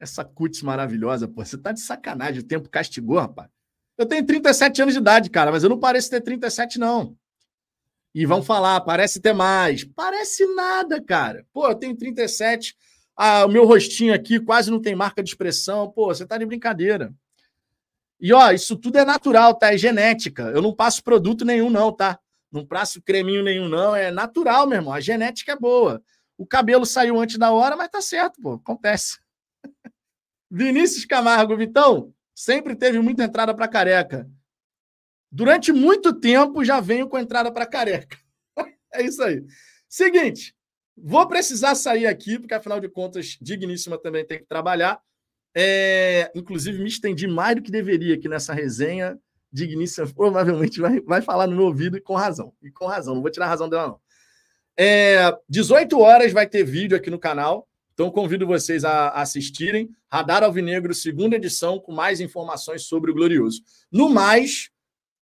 essa 0.00 0.24
cutis 0.24 0.60
maravilhosa, 0.60 1.28
pô. 1.28 1.44
Você 1.44 1.56
tá 1.56 1.70
de 1.70 1.80
sacanagem. 1.80 2.40
O 2.40 2.46
tempo 2.46 2.68
castigou, 2.68 3.18
rapaz. 3.18 3.48
Eu 3.96 4.06
tenho 4.06 4.26
37 4.26 4.82
anos 4.82 4.94
de 4.94 5.00
idade, 5.00 5.30
cara, 5.30 5.52
mas 5.52 5.62
eu 5.62 5.70
não 5.70 5.78
pareço 5.78 6.10
ter 6.10 6.20
37, 6.20 6.80
não. 6.80 7.16
E 8.12 8.26
vão 8.26 8.42
falar, 8.42 8.80
parece 8.80 9.20
ter 9.20 9.32
mais. 9.32 9.84
Parece 9.84 10.44
nada, 10.54 11.00
cara. 11.00 11.46
Pô, 11.52 11.68
eu 11.68 11.76
tenho 11.76 11.96
37. 11.96 12.76
Ah, 13.16 13.44
o 13.44 13.48
meu 13.48 13.64
rostinho 13.64 14.12
aqui 14.12 14.40
quase 14.40 14.68
não 14.68 14.82
tem 14.82 14.96
marca 14.96 15.22
de 15.22 15.30
expressão. 15.30 15.88
Pô, 15.92 16.06
você 16.06 16.26
tá 16.26 16.36
de 16.36 16.44
brincadeira. 16.44 17.14
E 18.20 18.32
ó, 18.32 18.50
isso 18.50 18.76
tudo 18.76 18.98
é 18.98 19.04
natural, 19.04 19.54
tá? 19.54 19.72
É 19.72 19.78
genética. 19.78 20.42
Eu 20.54 20.60
não 20.60 20.74
passo 20.74 21.04
produto 21.04 21.44
nenhum, 21.44 21.70
não, 21.70 21.92
tá? 21.92 22.18
Não 22.54 22.64
passo 22.64 23.02
creminho 23.02 23.42
nenhum, 23.42 23.68
não. 23.68 23.96
É 23.96 24.12
natural, 24.12 24.64
meu 24.64 24.78
irmão. 24.78 24.92
A 24.94 25.00
genética 25.00 25.50
é 25.50 25.56
boa. 25.56 26.00
O 26.38 26.46
cabelo 26.46 26.86
saiu 26.86 27.18
antes 27.18 27.36
da 27.36 27.50
hora, 27.50 27.76
mas 27.76 27.88
tá 27.88 28.00
certo, 28.00 28.40
pô. 28.40 28.52
Acontece. 28.52 29.18
Vinícius 30.48 31.04
Camargo, 31.04 31.56
Vitão, 31.56 32.14
sempre 32.32 32.76
teve 32.76 33.00
muita 33.00 33.24
entrada 33.24 33.52
para 33.52 33.66
careca. 33.66 34.30
Durante 35.32 35.72
muito 35.72 36.12
tempo 36.12 36.64
já 36.64 36.78
venho 36.78 37.08
com 37.08 37.18
entrada 37.18 37.50
para 37.50 37.66
careca. 37.66 38.16
é 38.94 39.02
isso 39.02 39.20
aí. 39.20 39.44
Seguinte, 39.88 40.54
vou 40.96 41.26
precisar 41.26 41.74
sair 41.74 42.06
aqui, 42.06 42.38
porque 42.38 42.54
afinal 42.54 42.78
de 42.78 42.88
contas, 42.88 43.36
Digníssima 43.40 43.98
também 43.98 44.24
tem 44.24 44.38
que 44.38 44.46
trabalhar. 44.46 45.00
É, 45.56 46.30
inclusive, 46.36 46.78
me 46.78 46.88
estendi 46.88 47.26
mais 47.26 47.56
do 47.56 47.62
que 47.62 47.72
deveria 47.72 48.14
aqui 48.14 48.28
nessa 48.28 48.54
resenha. 48.54 49.18
Digníssima 49.54 50.08
provavelmente 50.12 50.80
vai, 50.80 51.00
vai 51.00 51.22
falar 51.22 51.46
no 51.46 51.54
meu 51.54 51.66
ouvido 51.66 51.96
e 51.96 52.00
com 52.00 52.14
razão. 52.14 52.52
E 52.60 52.72
com 52.72 52.86
razão, 52.86 53.14
não 53.14 53.22
vou 53.22 53.30
tirar 53.30 53.46
a 53.46 53.50
razão 53.50 53.68
dela, 53.68 53.86
não. 53.86 54.00
É, 54.76 55.32
18 55.48 55.96
horas 56.00 56.32
vai 56.32 56.48
ter 56.48 56.64
vídeo 56.64 56.96
aqui 56.96 57.08
no 57.08 57.20
canal. 57.20 57.68
Então, 57.92 58.10
convido 58.10 58.44
vocês 58.44 58.84
a 58.84 59.10
assistirem. 59.10 59.88
Radar 60.10 60.42
Alvinegro, 60.42 60.92
segunda 60.92 61.36
edição, 61.36 61.78
com 61.78 61.92
mais 61.92 62.20
informações 62.20 62.82
sobre 62.82 63.12
o 63.12 63.14
Glorioso. 63.14 63.62
No 63.92 64.08
mais, 64.08 64.70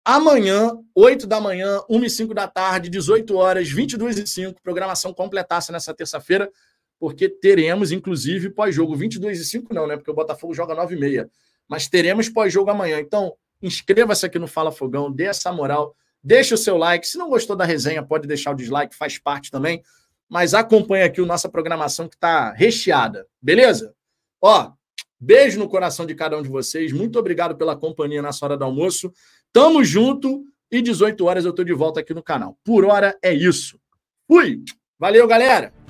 amanhã, 0.02 0.72
8 0.94 1.26
da 1.26 1.38
manhã, 1.38 1.82
1 1.90 2.04
e 2.04 2.08
5 2.08 2.32
da 2.32 2.48
tarde, 2.48 2.88
18 2.88 3.36
horas, 3.36 3.68
22 3.68 4.18
e 4.18 4.26
5, 4.26 4.62
programação 4.62 5.12
completaça 5.12 5.70
nessa 5.70 5.92
terça-feira, 5.92 6.50
porque 6.98 7.28
teremos, 7.28 7.92
inclusive, 7.92 8.48
pós-jogo 8.48 8.96
22 8.96 9.40
e 9.40 9.44
5 9.44 9.74
não, 9.74 9.86
né? 9.86 9.98
Porque 9.98 10.10
o 10.10 10.14
Botafogo 10.14 10.54
joga 10.54 10.74
9 10.74 10.94
e 10.94 10.98
meia. 10.98 11.30
Mas 11.68 11.88
teremos 11.88 12.30
pós-jogo 12.30 12.70
amanhã. 12.70 12.98
Então, 12.98 13.34
inscreva-se 13.62 14.26
aqui 14.26 14.38
no 14.38 14.46
Fala 14.46 14.72
Fogão, 14.72 15.10
dê 15.10 15.24
essa 15.24 15.52
moral, 15.52 15.94
deixe 16.22 16.52
o 16.52 16.58
seu 16.58 16.76
like. 16.76 17.06
Se 17.06 17.16
não 17.16 17.28
gostou 17.28 17.56
da 17.56 17.64
resenha, 17.64 18.02
pode 18.02 18.26
deixar 18.26 18.50
o 18.50 18.56
dislike, 18.56 18.94
faz 18.94 19.18
parte 19.18 19.50
também 19.50 19.82
mas 20.32 20.54
acompanha 20.54 21.04
aqui 21.04 21.20
a 21.20 21.26
nossa 21.26 21.46
programação 21.46 22.08
que 22.08 22.14
está 22.14 22.52
recheada, 22.52 23.26
beleza? 23.38 23.94
Ó, 24.40 24.72
beijo 25.20 25.58
no 25.58 25.68
coração 25.68 26.06
de 26.06 26.14
cada 26.14 26.38
um 26.38 26.42
de 26.42 26.48
vocês, 26.48 26.90
muito 26.90 27.18
obrigado 27.18 27.54
pela 27.54 27.76
companhia 27.76 28.22
nessa 28.22 28.46
hora 28.46 28.56
do 28.56 28.64
almoço. 28.64 29.12
Tamo 29.52 29.84
junto 29.84 30.42
e 30.70 30.80
18 30.80 31.22
horas 31.26 31.44
eu 31.44 31.52
tô 31.52 31.62
de 31.62 31.74
volta 31.74 32.00
aqui 32.00 32.14
no 32.14 32.22
canal. 32.22 32.56
Por 32.64 32.86
hora 32.86 33.14
é 33.22 33.30
isso. 33.30 33.78
Fui! 34.26 34.62
Valeu, 34.98 35.28
galera! 35.28 35.81